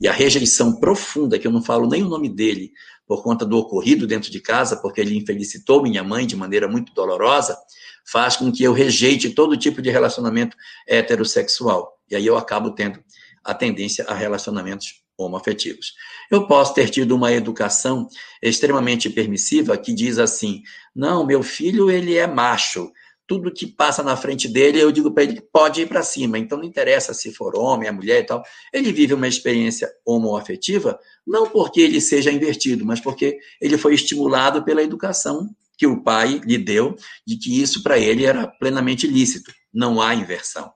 E 0.00 0.08
a 0.08 0.12
rejeição 0.12 0.80
profunda, 0.80 1.38
que 1.38 1.46
eu 1.46 1.52
não 1.52 1.62
falo 1.62 1.86
nem 1.86 2.02
o 2.02 2.08
nome 2.08 2.28
dele, 2.28 2.72
por 3.10 3.24
conta 3.24 3.44
do 3.44 3.58
ocorrido 3.58 4.06
dentro 4.06 4.30
de 4.30 4.38
casa, 4.38 4.76
porque 4.76 5.00
ele 5.00 5.16
infelicitou 5.16 5.82
minha 5.82 6.04
mãe 6.04 6.24
de 6.24 6.36
maneira 6.36 6.68
muito 6.68 6.94
dolorosa, 6.94 7.58
faz 8.06 8.36
com 8.36 8.52
que 8.52 8.62
eu 8.62 8.72
rejeite 8.72 9.30
todo 9.30 9.56
tipo 9.56 9.82
de 9.82 9.90
relacionamento 9.90 10.56
heterossexual. 10.86 11.98
E 12.08 12.14
aí 12.14 12.24
eu 12.24 12.38
acabo 12.38 12.70
tendo 12.70 13.02
a 13.42 13.52
tendência 13.52 14.04
a 14.04 14.14
relacionamentos 14.14 15.02
homoafetivos. 15.18 15.94
Eu 16.30 16.46
posso 16.46 16.72
ter 16.72 16.88
tido 16.88 17.16
uma 17.16 17.32
educação 17.32 18.06
extremamente 18.40 19.10
permissiva 19.10 19.76
que 19.76 19.92
diz 19.92 20.16
assim: 20.16 20.62
"Não, 20.94 21.26
meu 21.26 21.42
filho 21.42 21.90
ele 21.90 22.16
é 22.16 22.28
macho, 22.28 22.92
tudo 23.30 23.52
que 23.52 23.64
passa 23.64 24.02
na 24.02 24.16
frente 24.16 24.48
dele, 24.48 24.80
eu 24.80 24.90
digo 24.90 25.12
para 25.12 25.22
ele 25.22 25.34
que 25.34 25.40
pode 25.40 25.82
ir 25.82 25.86
para 25.86 26.02
cima. 26.02 26.36
Então 26.36 26.58
não 26.58 26.64
interessa 26.64 27.14
se 27.14 27.32
for 27.32 27.56
homem, 27.56 27.88
a 27.88 27.92
mulher 27.92 28.22
e 28.22 28.26
tal. 28.26 28.42
Ele 28.72 28.92
vive 28.92 29.14
uma 29.14 29.28
experiência 29.28 29.88
homoafetiva, 30.04 30.98
não 31.24 31.48
porque 31.48 31.80
ele 31.80 32.00
seja 32.00 32.32
invertido, 32.32 32.84
mas 32.84 32.98
porque 32.98 33.38
ele 33.60 33.78
foi 33.78 33.94
estimulado 33.94 34.64
pela 34.64 34.82
educação 34.82 35.48
que 35.78 35.86
o 35.86 36.02
pai 36.02 36.40
lhe 36.44 36.58
deu, 36.58 36.96
de 37.24 37.36
que 37.36 37.62
isso 37.62 37.84
para 37.84 38.00
ele 38.00 38.26
era 38.26 38.48
plenamente 38.48 39.06
lícito. 39.06 39.52
Não 39.72 40.02
há 40.02 40.12
inversão. 40.12 40.68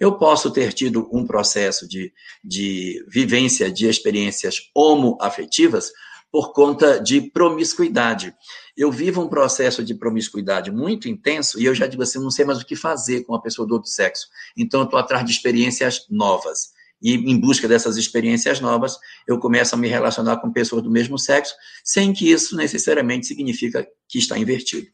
Eu 0.00 0.18
posso 0.18 0.50
ter 0.50 0.72
tido 0.72 1.08
um 1.12 1.24
processo 1.24 1.88
de, 1.88 2.12
de 2.42 3.04
vivência 3.06 3.70
de 3.70 3.86
experiências 3.86 4.62
homoafetivas 4.74 5.92
por 6.30 6.52
conta 6.52 7.00
de 7.00 7.20
promiscuidade. 7.20 8.34
Eu 8.76 8.90
vivo 8.90 9.20
um 9.20 9.28
processo 9.28 9.84
de 9.84 9.94
promiscuidade 9.94 10.70
muito 10.70 11.08
intenso 11.08 11.60
e 11.60 11.64
eu 11.64 11.74
já 11.74 11.86
digo 11.86 12.02
assim, 12.02 12.18
não 12.18 12.30
sei 12.30 12.44
mais 12.44 12.60
o 12.60 12.64
que 12.64 12.76
fazer 12.76 13.24
com 13.24 13.32
uma 13.32 13.42
pessoa 13.42 13.66
do 13.66 13.74
outro 13.74 13.90
sexo. 13.90 14.28
Então, 14.56 14.80
eu 14.80 14.84
estou 14.84 14.98
atrás 14.98 15.24
de 15.24 15.32
experiências 15.32 16.06
novas. 16.08 16.70
E 17.02 17.14
em 17.14 17.40
busca 17.40 17.66
dessas 17.66 17.96
experiências 17.96 18.60
novas, 18.60 18.98
eu 19.26 19.38
começo 19.38 19.74
a 19.74 19.78
me 19.78 19.88
relacionar 19.88 20.36
com 20.36 20.52
pessoas 20.52 20.82
do 20.82 20.90
mesmo 20.90 21.18
sexo, 21.18 21.54
sem 21.82 22.12
que 22.12 22.30
isso 22.30 22.54
necessariamente 22.56 23.26
significa 23.26 23.86
que 24.06 24.18
está 24.18 24.38
invertido. 24.38 24.86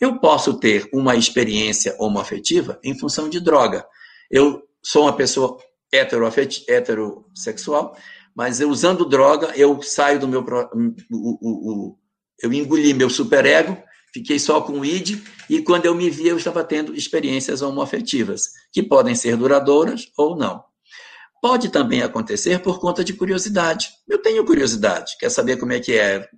Eu 0.00 0.20
posso 0.20 0.54
ter 0.54 0.88
uma 0.92 1.16
experiência 1.16 1.96
homoafetiva 1.98 2.78
em 2.84 2.96
função 2.96 3.28
de 3.28 3.40
droga. 3.40 3.84
Eu 4.30 4.62
sou 4.80 5.02
uma 5.02 5.16
pessoa 5.16 5.58
heterossexual, 5.92 7.96
mas 8.38 8.60
eu 8.60 8.70
usando 8.70 9.04
droga, 9.04 9.52
eu 9.56 9.82
saio 9.82 10.20
do 10.20 10.28
meu. 10.28 10.46
O, 11.10 11.36
o, 11.40 11.72
o, 11.90 11.98
eu 12.40 12.52
engoli 12.52 12.94
meu 12.94 13.10
superego, 13.10 13.76
fiquei 14.14 14.38
só 14.38 14.60
com 14.60 14.74
o 14.74 14.84
id, 14.84 15.20
e 15.50 15.60
quando 15.60 15.86
eu 15.86 15.94
me 15.96 16.08
vi, 16.08 16.28
eu 16.28 16.36
estava 16.36 16.62
tendo 16.62 16.94
experiências 16.94 17.62
homoafetivas, 17.62 18.50
que 18.70 18.80
podem 18.80 19.16
ser 19.16 19.36
duradouras 19.36 20.12
ou 20.16 20.36
não. 20.36 20.62
Pode 21.42 21.68
também 21.68 22.00
acontecer 22.00 22.60
por 22.60 22.78
conta 22.78 23.02
de 23.02 23.12
curiosidade. 23.12 23.90
Eu 24.08 24.18
tenho 24.22 24.46
curiosidade, 24.46 25.16
quer 25.18 25.30
saber 25.30 25.56
como 25.56 25.72
é 25.72 25.80
que 25.80 25.94
é? 25.98 26.28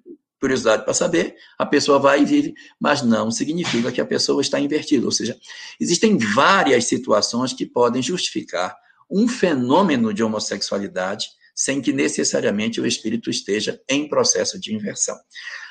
Curiosidade 0.41 0.85
para 0.85 0.95
saber, 0.95 1.37
a 1.59 1.67
pessoa 1.67 1.99
vai 1.99 2.23
e 2.23 2.25
vive, 2.25 2.55
mas 2.81 3.03
não 3.03 3.31
significa 3.31 3.93
que 3.93 4.01
a 4.01 4.07
pessoa 4.07 4.41
está 4.41 4.59
invertida. 4.59 5.05
Ou 5.05 5.13
seja, 5.13 5.37
existem 5.79 6.17
várias 6.17 6.87
situações 6.87 7.53
que 7.53 7.67
podem 7.67 8.01
justificar 8.01 8.75
um 9.11 9.29
fenômeno 9.29 10.15
de 10.15 10.25
homossexualidade 10.25 11.39
sem 11.61 11.83
que 11.83 11.93
necessariamente 11.93 12.81
o 12.81 12.87
espírito 12.87 13.29
esteja 13.29 13.79
em 13.87 14.09
processo 14.09 14.59
de 14.59 14.75
inversão. 14.75 15.15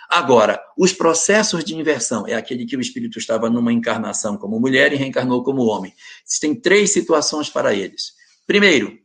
Agora, 0.08 0.64
os 0.78 0.94
processos 0.94 1.64
de 1.64 1.76
inversão 1.76 2.28
é 2.28 2.36
aquele 2.36 2.68
que 2.68 2.78
o 2.78 2.80
espírito 2.80 3.18
estava 3.18 3.50
numa 3.50 3.74
encarnação 3.74 4.38
como 4.38 4.60
mulher 4.60 4.94
e 4.94 4.96
reencarnou 4.96 5.44
como 5.44 5.66
homem. 5.66 5.92
Existem 6.24 6.54
três 6.54 6.92
situações 6.94 7.50
para 7.50 7.74
eles. 7.74 8.14
Primeiro, 8.46 9.00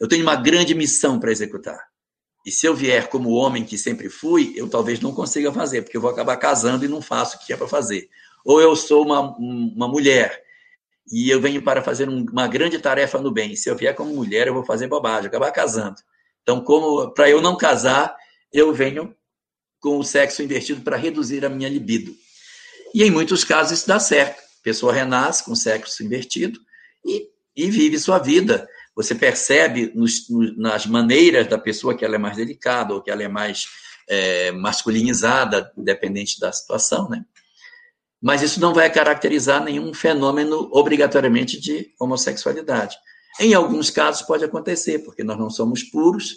eu 0.00 0.08
tenho 0.08 0.22
uma 0.22 0.34
grande 0.34 0.74
missão 0.74 1.20
para 1.20 1.30
executar. 1.30 1.78
E 2.46 2.50
se 2.50 2.64
eu 2.64 2.74
vier 2.74 3.08
como 3.08 3.28
homem 3.28 3.62
que 3.62 3.76
sempre 3.76 4.08
fui, 4.08 4.54
eu 4.56 4.66
talvez 4.66 4.98
não 4.98 5.12
consiga 5.12 5.52
fazer, 5.52 5.82
porque 5.82 5.98
eu 5.98 6.00
vou 6.00 6.10
acabar 6.10 6.38
casando 6.38 6.86
e 6.86 6.88
não 6.88 7.02
faço 7.02 7.36
o 7.36 7.40
que 7.40 7.52
é 7.52 7.56
para 7.56 7.68
fazer. 7.68 8.08
Ou 8.46 8.62
eu 8.62 8.74
sou 8.74 9.04
uma, 9.04 9.36
uma 9.36 9.88
mulher 9.88 10.42
e 11.10 11.28
eu 11.28 11.40
venho 11.40 11.62
para 11.62 11.82
fazer 11.82 12.08
uma 12.08 12.46
grande 12.46 12.78
tarefa 12.78 13.18
no 13.18 13.32
bem. 13.32 13.56
Se 13.56 13.68
eu 13.68 13.76
vier 13.76 13.94
como 13.94 14.14
mulher, 14.14 14.46
eu 14.46 14.54
vou 14.54 14.64
fazer 14.64 14.86
bobagem, 14.86 15.26
acabar 15.26 15.50
casando. 15.50 15.96
Então, 16.42 16.60
como 16.60 17.12
para 17.12 17.28
eu 17.28 17.42
não 17.42 17.56
casar, 17.56 18.16
eu 18.52 18.72
venho 18.72 19.14
com 19.80 19.98
o 19.98 20.04
sexo 20.04 20.42
invertido 20.42 20.82
para 20.82 20.96
reduzir 20.96 21.44
a 21.44 21.48
minha 21.48 21.68
libido. 21.68 22.14
E 22.94 23.02
em 23.02 23.10
muitos 23.10 23.44
casos 23.44 23.78
isso 23.78 23.88
dá 23.88 23.98
certo. 23.98 24.38
A 24.38 24.62
pessoa 24.62 24.92
renasce 24.92 25.44
com 25.44 25.54
sexo 25.54 26.04
invertido 26.04 26.60
e, 27.04 27.26
e 27.56 27.70
vive 27.70 27.98
sua 27.98 28.18
vida. 28.18 28.68
Você 28.94 29.14
percebe 29.14 29.90
nos, 29.94 30.26
nas 30.56 30.86
maneiras 30.86 31.46
da 31.48 31.58
pessoa 31.58 31.96
que 31.96 32.04
ela 32.04 32.16
é 32.16 32.18
mais 32.18 32.36
delicada 32.36 32.94
ou 32.94 33.02
que 33.02 33.10
ela 33.10 33.22
é 33.22 33.28
mais 33.28 33.66
é, 34.08 34.52
masculinizada, 34.52 35.72
dependente 35.76 36.38
da 36.38 36.52
situação, 36.52 37.08
né? 37.08 37.24
Mas 38.20 38.42
isso 38.42 38.60
não 38.60 38.74
vai 38.74 38.90
caracterizar 38.90 39.62
nenhum 39.62 39.94
fenômeno 39.94 40.68
obrigatoriamente 40.72 41.58
de 41.58 41.92
homossexualidade. 41.98 42.96
Em 43.38 43.54
alguns 43.54 43.90
casos 43.90 44.22
pode 44.22 44.44
acontecer, 44.44 45.00
porque 45.00 45.24
nós 45.24 45.38
não 45.38 45.48
somos 45.48 45.82
puros. 45.82 46.36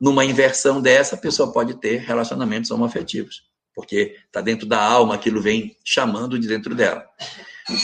Numa 0.00 0.24
inversão 0.24 0.80
dessa, 0.80 1.14
a 1.14 1.18
pessoa 1.18 1.52
pode 1.52 1.74
ter 1.74 1.98
relacionamentos 2.00 2.70
homoafetivos, 2.70 3.42
porque 3.74 4.16
está 4.26 4.40
dentro 4.40 4.66
da 4.66 4.80
alma, 4.80 5.14
aquilo 5.14 5.40
vem 5.40 5.76
chamando 5.84 6.38
de 6.38 6.46
dentro 6.46 6.74
dela. 6.74 7.04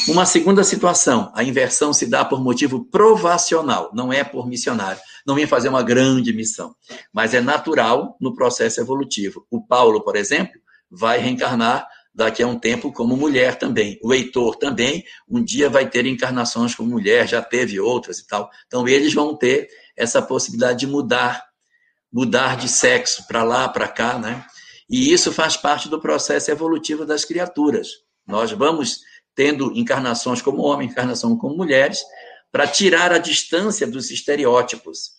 Uma 0.06 0.26
segunda 0.26 0.62
situação, 0.62 1.32
a 1.34 1.42
inversão 1.42 1.92
se 1.92 2.06
dá 2.06 2.22
por 2.24 2.42
motivo 2.42 2.84
provacional, 2.84 3.90
não 3.94 4.12
é 4.12 4.22
por 4.22 4.46
missionário. 4.46 5.00
Não 5.26 5.34
vem 5.34 5.46
fazer 5.46 5.68
uma 5.68 5.82
grande 5.82 6.32
missão, 6.32 6.74
mas 7.12 7.32
é 7.32 7.40
natural 7.40 8.16
no 8.20 8.34
processo 8.34 8.80
evolutivo. 8.80 9.46
O 9.50 9.62
Paulo, 9.62 10.02
por 10.02 10.16
exemplo, 10.16 10.60
vai 10.90 11.18
reencarnar 11.18 11.88
daqui 12.14 12.42
a 12.42 12.46
um 12.46 12.58
tempo 12.58 12.92
como 12.92 13.16
mulher 13.16 13.56
também. 13.56 13.98
O 14.02 14.12
Heitor 14.12 14.56
também, 14.56 15.04
um 15.28 15.42
dia 15.42 15.70
vai 15.70 15.88
ter 15.88 16.06
encarnações 16.06 16.74
como 16.74 16.90
mulher, 16.90 17.28
já 17.28 17.40
teve 17.40 17.80
outras 17.80 18.18
e 18.18 18.26
tal. 18.26 18.50
Então, 18.66 18.86
eles 18.86 19.14
vão 19.14 19.36
ter 19.36 19.68
essa 19.96 20.20
possibilidade 20.20 20.80
de 20.80 20.86
mudar, 20.86 21.44
mudar 22.12 22.56
de 22.56 22.68
sexo 22.68 23.26
para 23.26 23.42
lá, 23.42 23.68
para 23.68 23.88
cá, 23.88 24.18
né? 24.18 24.44
E 24.88 25.12
isso 25.12 25.32
faz 25.32 25.56
parte 25.56 25.88
do 25.88 26.00
processo 26.00 26.50
evolutivo 26.50 27.06
das 27.06 27.24
criaturas. 27.24 27.88
Nós 28.26 28.50
vamos 28.50 29.00
tendo 29.34 29.72
encarnações 29.76 30.42
como 30.42 30.62
homem, 30.62 30.88
encarnação 30.88 31.36
como 31.36 31.56
mulheres, 31.56 32.02
para 32.50 32.66
tirar 32.66 33.12
a 33.12 33.18
distância 33.18 33.86
dos 33.86 34.10
estereótipos. 34.10 35.12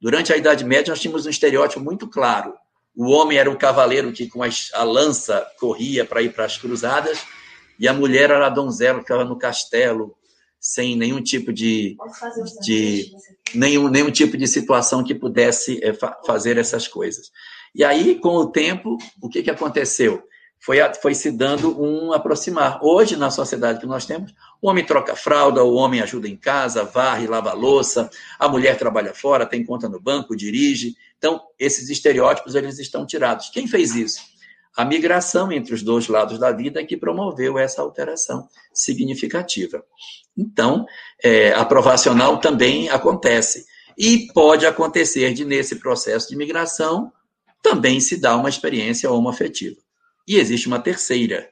Durante 0.00 0.32
a 0.32 0.36
Idade 0.36 0.64
Média, 0.64 0.92
nós 0.92 1.00
tínhamos 1.00 1.26
um 1.26 1.30
estereótipo 1.30 1.80
muito 1.80 2.08
claro. 2.08 2.54
O 2.96 3.10
homem 3.10 3.36
era 3.36 3.50
o 3.50 3.58
cavaleiro 3.58 4.10
que 4.12 4.26
com 4.26 4.42
a 4.42 4.82
lança 4.82 5.46
corria 5.58 6.04
para 6.04 6.22
ir 6.22 6.32
para 6.32 6.46
as 6.46 6.56
cruzadas, 6.56 7.18
e 7.78 7.86
a 7.86 7.92
mulher 7.92 8.30
era 8.30 8.46
a 8.46 8.50
donzela 8.50 8.98
que 8.98 9.04
ficava 9.04 9.24
no 9.24 9.38
castelo, 9.38 10.16
sem 10.58 10.96
nenhum 10.96 11.22
tipo 11.22 11.52
de, 11.52 11.94
de 12.62 13.12
nenhum, 13.54 13.88
nenhum 13.88 14.10
tipo 14.10 14.36
de 14.36 14.48
situação 14.48 15.04
que 15.04 15.14
pudesse 15.14 15.78
é, 15.84 15.92
fa 15.92 16.16
fazer 16.26 16.56
essas 16.56 16.88
coisas. 16.88 17.30
E 17.74 17.84
aí, 17.84 18.18
com 18.18 18.34
o 18.36 18.50
tempo, 18.50 18.96
o 19.20 19.28
que, 19.28 19.42
que 19.42 19.50
aconteceu? 19.50 20.22
Foi, 20.60 20.78
foi 21.00 21.14
se 21.14 21.30
dando 21.30 21.80
um 21.80 22.12
aproximar. 22.12 22.80
Hoje, 22.82 23.16
na 23.16 23.30
sociedade 23.30 23.80
que 23.80 23.86
nós 23.86 24.04
temos, 24.04 24.34
o 24.60 24.68
homem 24.68 24.84
troca 24.84 25.14
fralda, 25.14 25.62
o 25.62 25.74
homem 25.74 26.00
ajuda 26.00 26.28
em 26.28 26.36
casa, 26.36 26.84
varre, 26.84 27.26
lava 27.26 27.52
louça, 27.52 28.10
a 28.38 28.48
mulher 28.48 28.76
trabalha 28.76 29.14
fora, 29.14 29.46
tem 29.46 29.64
conta 29.64 29.88
no 29.88 30.00
banco, 30.00 30.36
dirige. 30.36 30.96
Então, 31.18 31.40
esses 31.58 31.88
estereótipos 31.88 32.54
eles 32.54 32.78
estão 32.78 33.06
tirados. 33.06 33.48
Quem 33.50 33.66
fez 33.66 33.94
isso? 33.94 34.20
A 34.76 34.84
migração 34.84 35.50
entre 35.50 35.72
os 35.72 35.82
dois 35.82 36.06
lados 36.08 36.38
da 36.38 36.52
vida 36.52 36.84
que 36.84 36.96
promoveu 36.96 37.58
essa 37.58 37.80
alteração 37.80 38.46
significativa. 38.74 39.82
Então, 40.36 40.84
é, 41.22 41.52
a 41.52 41.64
provacional 41.64 42.38
também 42.38 42.90
acontece. 42.90 43.64
E 43.96 44.26
pode 44.34 44.66
acontecer 44.66 45.32
de, 45.32 45.46
nesse 45.46 45.76
processo 45.76 46.28
de 46.28 46.36
migração, 46.36 47.10
também 47.62 48.00
se 48.00 48.20
dar 48.20 48.36
uma 48.36 48.50
experiência 48.50 49.10
homoafetiva. 49.10 49.85
E 50.26 50.36
existe 50.36 50.66
uma 50.66 50.80
terceira, 50.80 51.48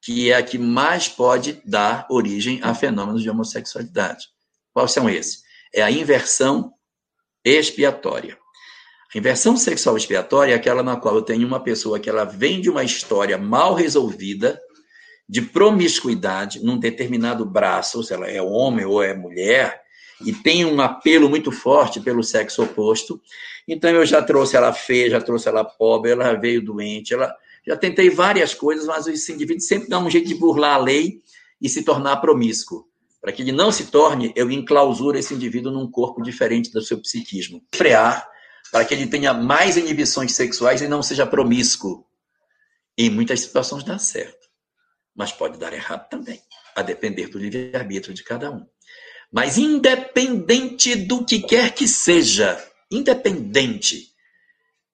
que 0.00 0.30
é 0.30 0.36
a 0.36 0.42
que 0.42 0.58
mais 0.58 1.08
pode 1.08 1.60
dar 1.64 2.06
origem 2.10 2.60
a 2.62 2.74
fenômenos 2.74 3.22
de 3.22 3.30
homossexualidade. 3.30 4.26
Quais 4.72 4.92
são 4.92 5.08
esses? 5.08 5.42
É 5.74 5.82
a 5.82 5.90
inversão 5.90 6.72
expiatória. 7.44 8.38
A 9.14 9.18
inversão 9.18 9.56
sexual 9.56 9.96
expiatória 9.96 10.52
é 10.52 10.56
aquela 10.56 10.82
na 10.82 10.96
qual 10.96 11.16
eu 11.16 11.22
tenho 11.22 11.46
uma 11.46 11.60
pessoa 11.60 12.00
que 12.00 12.08
ela 12.08 12.24
vem 12.24 12.60
de 12.60 12.70
uma 12.70 12.82
história 12.82 13.36
mal 13.36 13.74
resolvida, 13.74 14.60
de 15.28 15.42
promiscuidade, 15.42 16.64
num 16.64 16.78
determinado 16.78 17.44
braço, 17.44 18.02
se 18.02 18.12
ela 18.12 18.28
é 18.28 18.40
homem 18.40 18.84
ou 18.84 19.02
é 19.02 19.14
mulher, 19.14 19.82
e 20.24 20.32
tem 20.32 20.64
um 20.64 20.80
apelo 20.80 21.28
muito 21.28 21.50
forte 21.50 22.00
pelo 22.00 22.22
sexo 22.22 22.62
oposto. 22.62 23.20
Então 23.66 23.90
eu 23.90 24.06
já 24.06 24.22
trouxe 24.22 24.56
ela 24.56 24.72
feia, 24.72 25.10
já 25.10 25.20
trouxe 25.20 25.48
ela 25.48 25.64
pobre, 25.64 26.10
ela 26.10 26.34
veio 26.34 26.64
doente, 26.64 27.14
ela 27.14 27.34
já 27.66 27.76
tentei 27.76 28.10
várias 28.10 28.54
coisas, 28.54 28.86
mas 28.86 29.06
esse 29.06 29.32
indivíduo 29.32 29.60
sempre 29.60 29.88
dá 29.88 29.98
um 29.98 30.10
jeito 30.10 30.28
de 30.28 30.34
burlar 30.34 30.74
a 30.74 30.78
lei 30.78 31.22
e 31.60 31.68
se 31.68 31.84
tornar 31.84 32.16
promíscuo. 32.16 32.86
Para 33.20 33.32
que 33.32 33.42
ele 33.42 33.52
não 33.52 33.70
se 33.70 33.86
torne, 33.86 34.32
eu 34.34 34.50
enclausuro 34.50 35.16
esse 35.16 35.32
indivíduo 35.32 35.70
num 35.70 35.88
corpo 35.88 36.20
diferente 36.22 36.72
do 36.72 36.82
seu 36.82 37.00
psiquismo. 37.00 37.62
Frear 37.72 38.28
para 38.72 38.86
que 38.86 38.94
ele 38.94 39.06
tenha 39.06 39.34
mais 39.34 39.76
inibições 39.76 40.32
sexuais 40.32 40.80
e 40.80 40.88
não 40.88 41.02
seja 41.02 41.26
promíscuo. 41.26 42.06
Em 42.96 43.10
muitas 43.10 43.40
situações 43.40 43.84
dá 43.84 43.98
certo, 43.98 44.48
mas 45.14 45.30
pode 45.30 45.58
dar 45.58 45.72
errado 45.72 46.08
também, 46.08 46.40
a 46.74 46.82
depender 46.82 47.28
do 47.28 47.38
livre-arbítrio 47.38 48.14
de 48.14 48.24
cada 48.24 48.50
um. 48.50 48.66
Mas 49.30 49.58
independente 49.58 50.94
do 50.94 51.24
que 51.24 51.40
quer 51.40 51.74
que 51.74 51.86
seja, 51.86 52.62
independente, 52.90 54.11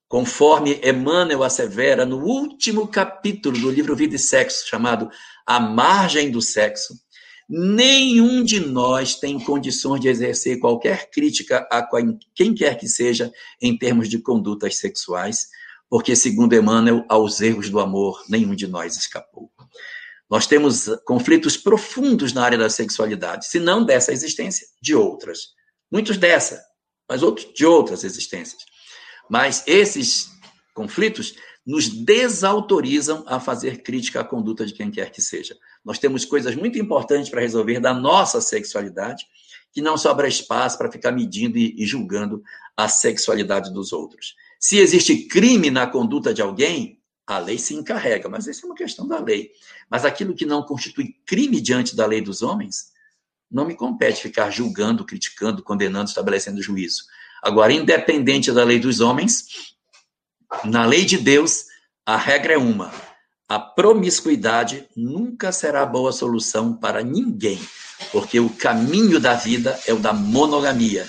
conforme 0.08 0.80
Emmanuel 0.82 1.44
assevera 1.44 2.06
no 2.06 2.18
último 2.24 2.88
capítulo 2.88 3.58
do 3.58 3.70
livro 3.70 3.94
Vida 3.94 4.16
e 4.16 4.18
Sexo, 4.18 4.66
chamado 4.66 5.10
A 5.46 5.60
Margem 5.60 6.30
do 6.30 6.40
Sexo, 6.40 6.94
nenhum 7.48 8.42
de 8.42 8.58
nós 8.58 9.16
tem 9.16 9.38
condições 9.38 10.00
de 10.00 10.08
exercer 10.08 10.58
qualquer 10.58 11.10
crítica 11.10 11.68
a 11.70 11.86
quem 12.34 12.54
quer 12.54 12.76
que 12.76 12.88
seja 12.88 13.30
em 13.60 13.76
termos 13.76 14.08
de 14.08 14.18
condutas 14.18 14.76
sexuais, 14.76 15.48
porque, 15.90 16.16
segundo 16.16 16.54
Emmanuel, 16.54 17.04
aos 17.08 17.40
erros 17.40 17.70
do 17.70 17.78
amor, 17.78 18.22
nenhum 18.28 18.54
de 18.54 18.66
nós 18.66 18.96
escapou. 18.96 19.50
Nós 20.28 20.46
temos 20.46 20.86
conflitos 21.06 21.56
profundos 21.56 22.34
na 22.34 22.44
área 22.44 22.58
da 22.58 22.68
sexualidade, 22.68 23.46
se 23.46 23.58
não 23.58 23.84
dessa 23.84 24.12
existência, 24.12 24.66
de 24.80 24.94
outras. 24.94 25.54
Muitos 25.90 26.18
dessa, 26.18 26.62
mas 27.08 27.22
outros 27.22 27.50
de 27.54 27.64
outras 27.64 28.04
existências. 28.04 28.62
Mas 29.28 29.62
esses 29.66 30.30
conflitos 30.74 31.34
nos 31.66 31.88
desautorizam 31.88 33.24
a 33.26 33.38
fazer 33.38 33.82
crítica 33.82 34.20
à 34.20 34.24
conduta 34.24 34.64
de 34.64 34.72
quem 34.72 34.90
quer 34.90 35.10
que 35.10 35.20
seja. 35.20 35.54
Nós 35.84 35.98
temos 35.98 36.24
coisas 36.24 36.56
muito 36.56 36.78
importantes 36.78 37.28
para 37.28 37.42
resolver 37.42 37.78
da 37.78 37.92
nossa 37.92 38.40
sexualidade, 38.40 39.26
que 39.70 39.82
não 39.82 39.98
sobra 39.98 40.26
espaço 40.26 40.78
para 40.78 40.90
ficar 40.90 41.12
medindo 41.12 41.58
e, 41.58 41.84
julgando 41.84 42.42
a 42.74 42.88
sexualidade 42.88 43.70
dos 43.70 43.92
outros. 43.92 44.34
Se 44.58 44.78
existe 44.78 45.26
crime 45.28 45.70
na 45.70 45.86
conduta 45.86 46.32
de 46.32 46.40
alguém, 46.40 46.98
a 47.26 47.38
lei 47.38 47.58
se 47.58 47.74
encarrega, 47.74 48.30
mas 48.30 48.48
essa 48.48 48.64
é 48.64 48.66
uma 48.66 48.74
questão 48.74 49.06
da 49.06 49.20
lei. 49.20 49.50
Mas 49.90 50.06
aquilo 50.06 50.34
que 50.34 50.46
não 50.46 50.62
constitui 50.62 51.16
crime 51.26 51.60
diante 51.60 51.94
da 51.94 52.06
lei 52.06 52.22
dos 52.22 52.40
homens, 52.40 52.92
não 53.50 53.66
me 53.66 53.74
compete 53.74 54.22
ficar 54.22 54.50
julgando, 54.50 55.04
criticando, 55.04 55.62
condenando, 55.62 56.08
estabelecendo 56.08 56.62
juízo. 56.62 57.04
Agora, 57.42 57.72
independente 57.72 58.52
da 58.52 58.64
lei 58.64 58.78
dos 58.78 59.00
homens, 59.00 59.46
na 60.64 60.84
lei 60.84 61.04
de 61.04 61.18
Deus, 61.18 61.64
a 62.04 62.16
regra 62.16 62.54
é 62.54 62.58
uma: 62.58 62.92
a 63.48 63.58
promiscuidade 63.58 64.88
nunca 64.96 65.52
será 65.52 65.84
boa 65.86 66.12
solução 66.12 66.74
para 66.76 67.02
ninguém, 67.02 67.60
porque 68.12 68.38
o 68.40 68.50
caminho 68.50 69.20
da 69.20 69.34
vida 69.34 69.78
é 69.86 69.92
o 69.92 69.98
da 69.98 70.12
monogamia. 70.12 71.08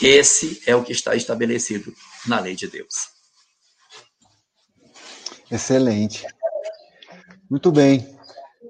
Esse 0.00 0.62
é 0.66 0.74
o 0.74 0.82
que 0.82 0.92
está 0.92 1.14
estabelecido 1.14 1.94
na 2.26 2.40
lei 2.40 2.54
de 2.54 2.66
Deus. 2.66 3.14
Excelente. 5.50 6.26
Muito 7.50 7.70
bem. 7.70 8.14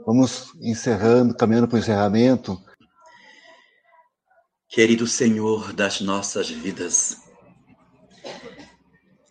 Vamos 0.06 0.52
encerrando, 0.60 1.34
caminhando 1.34 1.66
para 1.66 1.76
o 1.76 1.78
encerramento. 1.78 2.62
Querido 4.74 5.06
Senhor 5.06 5.72
das 5.72 6.00
nossas 6.00 6.50
vidas, 6.50 7.18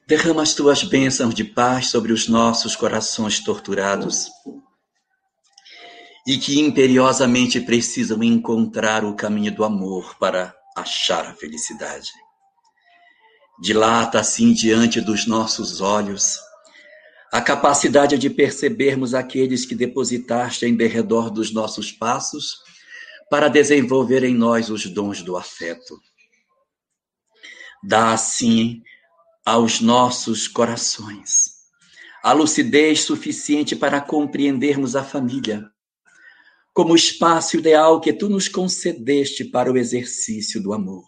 derrama 0.07 0.41
as 0.41 0.53
tuas 0.53 0.83
bênçãos 0.83 1.35
de 1.35 1.43
paz 1.43 1.89
sobre 1.89 2.13
os 2.13 2.29
nossos 2.29 2.77
corações 2.77 3.41
torturados 3.41 4.29
e 6.25 6.37
que 6.37 6.61
imperiosamente 6.61 7.59
precisam 7.59 8.23
encontrar 8.23 9.03
o 9.03 9.17
caminho 9.17 9.53
do 9.53 9.65
amor 9.65 10.15
para 10.17 10.55
achar 10.77 11.25
a 11.25 11.33
felicidade. 11.33 12.09
Dilata 13.61 14.21
assim 14.21 14.53
diante 14.53 15.01
dos 15.01 15.27
nossos 15.27 15.81
olhos 15.81 16.39
a 17.33 17.41
capacidade 17.41 18.17
de 18.17 18.29
percebermos 18.29 19.13
aqueles 19.13 19.65
que 19.65 19.75
depositaste 19.75 20.65
em 20.65 20.73
derredor 20.73 21.29
dos 21.29 21.51
nossos 21.51 21.91
passos 21.91 22.62
para 23.33 23.47
desenvolver 23.47 24.23
em 24.23 24.35
nós 24.35 24.69
os 24.69 24.85
dons 24.85 25.23
do 25.23 25.35
afeto. 25.35 25.99
Dá 27.83 28.13
assim 28.13 28.83
aos 29.43 29.81
nossos 29.81 30.47
corações 30.47 31.53
a 32.23 32.31
lucidez 32.31 33.01
suficiente 33.01 33.75
para 33.75 33.99
compreendermos 33.99 34.95
a 34.95 35.03
família 35.03 35.67
como 36.75 36.95
espaço 36.95 37.57
ideal 37.57 37.99
que 37.99 38.13
tu 38.13 38.29
nos 38.29 38.47
concedeste 38.47 39.45
para 39.45 39.71
o 39.71 39.79
exercício 39.79 40.61
do 40.61 40.71
amor. 40.71 41.07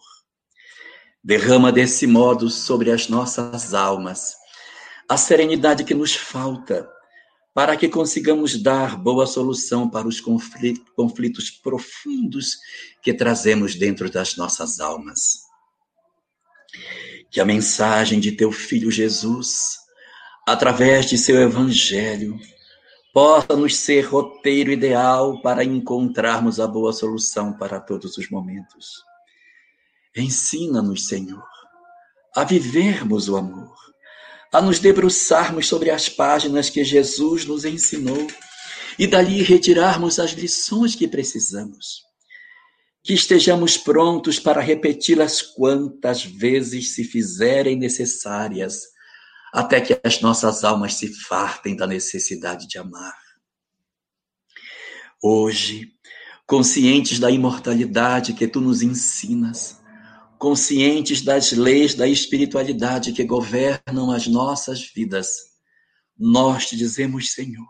Derrama 1.23 1.72
desse 1.72 2.07
modo 2.07 2.49
sobre 2.49 2.89
as 2.89 3.07
nossas 3.07 3.72
almas 3.76 4.34
a 5.07 5.15
serenidade 5.15 5.84
que 5.84 5.93
nos 5.93 6.15
falta 6.15 6.89
para 7.56 7.77
que 7.77 7.88
consigamos 7.88 8.61
dar 8.61 8.98
boa 8.98 9.26
solução 9.26 9.90
para 9.90 10.06
os 10.06 10.19
conflitos 10.19 11.49
profundos 11.49 12.57
que 13.02 13.14
trazemos 13.14 13.76
dentro 13.76 14.11
das 14.11 14.36
nossas 14.36 14.82
almas. 14.82 15.45
Que 17.32 17.40
a 17.40 17.45
mensagem 17.45 18.19
de 18.19 18.34
teu 18.34 18.52
filho 18.52 18.91
Jesus, 18.91 19.77
através 20.45 21.06
de 21.06 21.18
seu 21.18 21.41
evangelho, 21.41 22.38
possa 23.14 23.56
nos 23.56 23.77
ser 23.77 24.02
roteiro 24.02 24.69
ideal 24.69 25.41
para 25.41 25.64
encontrarmos 25.64 26.60
a 26.60 26.68
boa 26.68 26.91
solução 26.91 27.53
para 27.53 27.80
todos 27.80 28.18
os 28.18 28.30
momentos. 28.30 29.02
Ensina-nos, 30.14 31.07
Senhor, 31.07 31.48
a 32.36 32.44
vivermos 32.44 33.30
o 33.30 33.38
amor 33.38 33.85
a 34.56 34.61
nos 34.61 34.80
debruçarmos 34.80 35.68
sobre 35.68 35.90
as 35.90 36.07
páginas 36.07 36.69
que 36.69 36.82
Jesus 36.82 37.44
nos 37.44 37.65
ensinou 37.65 38.26
e 38.98 39.06
dali 39.06 39.41
retirarmos 39.41 40.18
as 40.18 40.32
lições 40.32 40.95
que 40.95 41.10
precisamos. 41.10 42.03
Que 43.03 43.14
estejamos 43.14 43.77
prontos 43.77 44.40
para 44.40 44.61
repeti-las 44.61 45.41
quantas 45.41 46.23
vezes 46.23 46.95
se 46.95 47.03
fizerem 47.03 47.76
necessárias, 47.76 48.84
até 49.52 49.82
que 49.82 49.99
as 50.02 50.22
nossas 50.22 50.64
almas 50.64 50.94
se 50.94 51.14
fartem 51.14 51.76
da 51.76 51.86
necessidade 51.86 52.65
de 52.65 52.77
amar. 52.77 53.18
Hoje, 55.22 55.91
conscientes 56.48 57.19
da 57.19 57.30
imortalidade 57.30 58.32
que 58.32 58.48
tu 58.48 58.61
nos 58.61 58.82
ensinas, 58.82 59.82
conscientes 60.38 61.22
das 61.22 61.52
leis 61.52 61.94
da 61.94 62.07
espiritualidade 62.07 63.14
que 63.14 63.24
governam 63.24 64.12
as 64.12 64.28
nossas 64.28 64.91
vidas, 64.94 65.38
nós 66.18 66.68
te 66.68 66.78
dizemos, 66.78 67.32
Senhor, 67.32 67.68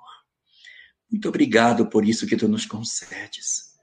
muito 1.10 1.30
obrigado 1.30 1.88
por 1.88 2.08
isso 2.08 2.28
que 2.28 2.36
tu 2.36 2.48
nos 2.48 2.66
concedes, 2.66 3.74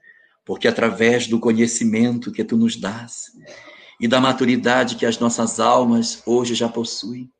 porque 0.45 0.67
através 0.67 1.27
do 1.27 1.39
conhecimento 1.39 2.31
que 2.31 2.43
tu 2.43 2.57
nos 2.57 2.75
dás 2.75 3.31
e 3.99 4.07
da 4.07 4.19
maturidade 4.19 4.95
que 4.95 5.05
as 5.05 5.17
nossas 5.17 5.59
almas 5.59 6.21
hoje 6.25 6.53
já 6.53 6.67
possuem, 6.69 7.31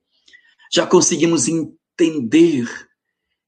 já 0.72 0.88
conseguimos 0.88 1.48
entender 1.48 2.68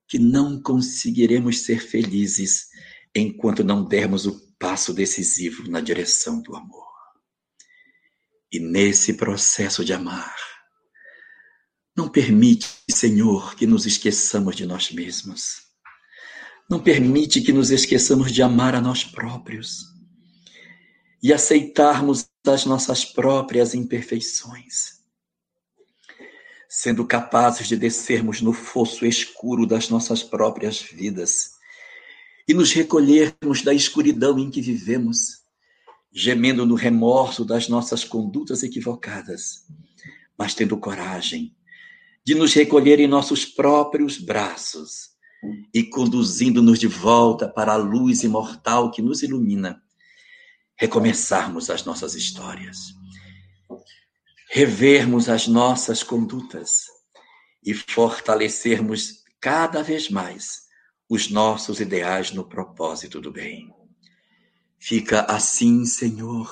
que 0.07 0.19
não 0.19 0.61
conseguiremos 0.61 1.61
ser 1.61 1.79
felizes 1.79 2.67
enquanto 3.15 3.63
não 3.63 3.83
dermos 3.83 4.25
o 4.25 4.39
passo 4.59 4.93
decisivo 4.93 5.69
na 5.69 5.81
direção 5.81 6.41
do 6.41 6.55
amor. 6.55 6.84
E 8.55 8.59
nesse 8.59 9.15
processo 9.15 9.83
de 9.83 9.91
amar, 9.91 10.33
não 11.93 12.07
permite, 12.07 12.65
Senhor, 12.89 13.53
que 13.53 13.67
nos 13.67 13.85
esqueçamos 13.85 14.55
de 14.55 14.65
nós 14.65 14.91
mesmos. 14.91 15.57
Não 16.69 16.79
permite 16.79 17.41
que 17.41 17.51
nos 17.51 17.69
esqueçamos 17.69 18.31
de 18.31 18.41
amar 18.41 18.73
a 18.73 18.79
nós 18.79 19.03
próprios 19.03 19.83
e 21.21 21.33
aceitarmos 21.33 22.29
as 22.47 22.65
nossas 22.65 23.03
próprias 23.03 23.75
imperfeições 23.75 24.95
sendo 26.69 27.05
capazes 27.05 27.67
de 27.67 27.77
descermos 27.77 28.41
no 28.41 28.51
fosso 28.51 29.05
escuro 29.05 29.65
das 29.65 29.89
nossas 29.89 30.23
próprias 30.23 30.81
vidas 30.81 31.51
e 32.47 32.53
nos 32.53 32.71
recolhermos 32.71 33.61
da 33.61 33.73
escuridão 33.73 34.37
em 34.37 34.49
que 34.49 34.61
vivemos, 34.61 35.44
gemendo 36.15 36.65
no 36.65 36.75
remorso 36.75 37.43
das 37.43 37.67
nossas 37.67 38.05
condutas 38.05 38.63
equivocadas, 38.63 39.65
mas 40.37 40.53
tendo 40.53 40.77
coragem 40.77 41.53
de 42.23 42.33
nos 42.33 42.53
recolher 42.53 42.99
em 42.99 43.07
nossos 43.07 43.45
próprios 43.45 44.17
braços 44.17 45.09
e 45.73 45.83
conduzindo-nos 45.83 46.79
de 46.79 46.87
volta 46.87 47.47
para 47.47 47.73
a 47.73 47.77
luz 47.77 48.23
imortal 48.23 48.89
que 48.89 49.01
nos 49.01 49.21
ilumina, 49.21 49.79
recomeçarmos 50.75 51.69
as 51.69 51.83
nossas 51.83 52.15
histórias 52.15 52.95
revermos 54.55 55.27
as 55.27 55.47
nossas 55.49 56.01
condutas 56.01 56.85
e 57.61 57.73
fortalecermos 57.73 59.23
cada 59.37 59.83
vez 59.83 60.09
mais 60.09 60.61
os 61.09 61.29
nossos 61.29 61.81
ideais 61.81 62.31
no 62.31 62.47
propósito 62.47 63.19
do 63.19 63.33
bem. 63.33 63.84
Fica 64.87 65.21
assim, 65.21 65.83
Senhor, 65.83 66.47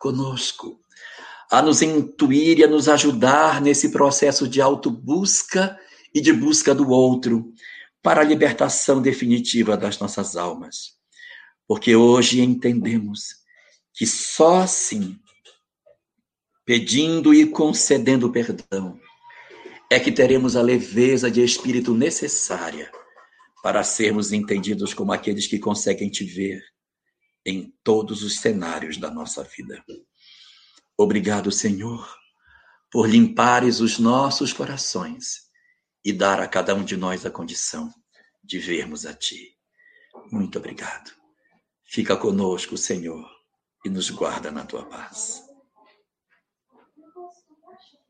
conosco, 0.00 0.80
a 1.48 1.62
nos 1.62 1.82
intuir 1.82 2.58
e 2.58 2.64
a 2.64 2.66
nos 2.66 2.88
ajudar 2.88 3.60
nesse 3.60 3.90
processo 3.92 4.48
de 4.48 4.60
autobusca 4.60 5.78
e 6.12 6.20
de 6.20 6.32
busca 6.32 6.74
do 6.74 6.90
outro 6.90 7.54
para 8.02 8.22
a 8.22 8.24
libertação 8.24 9.00
definitiva 9.00 9.76
das 9.76 10.00
nossas 10.00 10.34
almas. 10.34 10.96
Porque 11.64 11.94
hoje 11.94 12.40
entendemos 12.40 13.36
que 13.94 14.04
só 14.04 14.62
assim 14.62 15.16
pedindo 16.64 17.32
e 17.32 17.46
concedendo 17.46 18.32
perdão, 18.32 18.98
é 19.88 20.00
que 20.00 20.10
teremos 20.10 20.56
a 20.56 20.60
leveza 20.60 21.30
de 21.30 21.40
espírito 21.40 21.94
necessária 21.94 22.90
para 23.62 23.84
sermos 23.84 24.32
entendidos 24.32 24.92
como 24.92 25.12
aqueles 25.12 25.46
que 25.46 25.60
conseguem 25.60 26.10
te 26.10 26.24
ver 26.24 26.60
em 27.46 27.72
todos 27.84 28.24
os 28.24 28.40
cenários 28.40 28.98
da 28.98 29.08
nossa 29.08 29.44
vida. 29.44 29.82
Obrigado, 30.98 31.52
Senhor, 31.52 32.12
por 32.90 33.08
limpares 33.08 33.78
os 33.78 34.00
nossos 34.00 34.52
corações 34.52 35.46
e 36.04 36.12
dar 36.12 36.40
a 36.40 36.48
cada 36.48 36.74
um 36.74 36.84
de 36.84 36.96
nós 36.96 37.24
a 37.24 37.30
condição 37.30 37.92
de 38.42 38.58
vermos 38.58 39.06
a 39.06 39.14
Ti. 39.14 39.56
Muito 40.32 40.58
obrigado. 40.58 41.12
Fica 41.84 42.16
conosco, 42.16 42.76
Senhor, 42.76 43.30
e 43.84 43.88
nos 43.88 44.10
guarda 44.10 44.50
na 44.50 44.64
Tua 44.64 44.84
paz. 44.84 45.45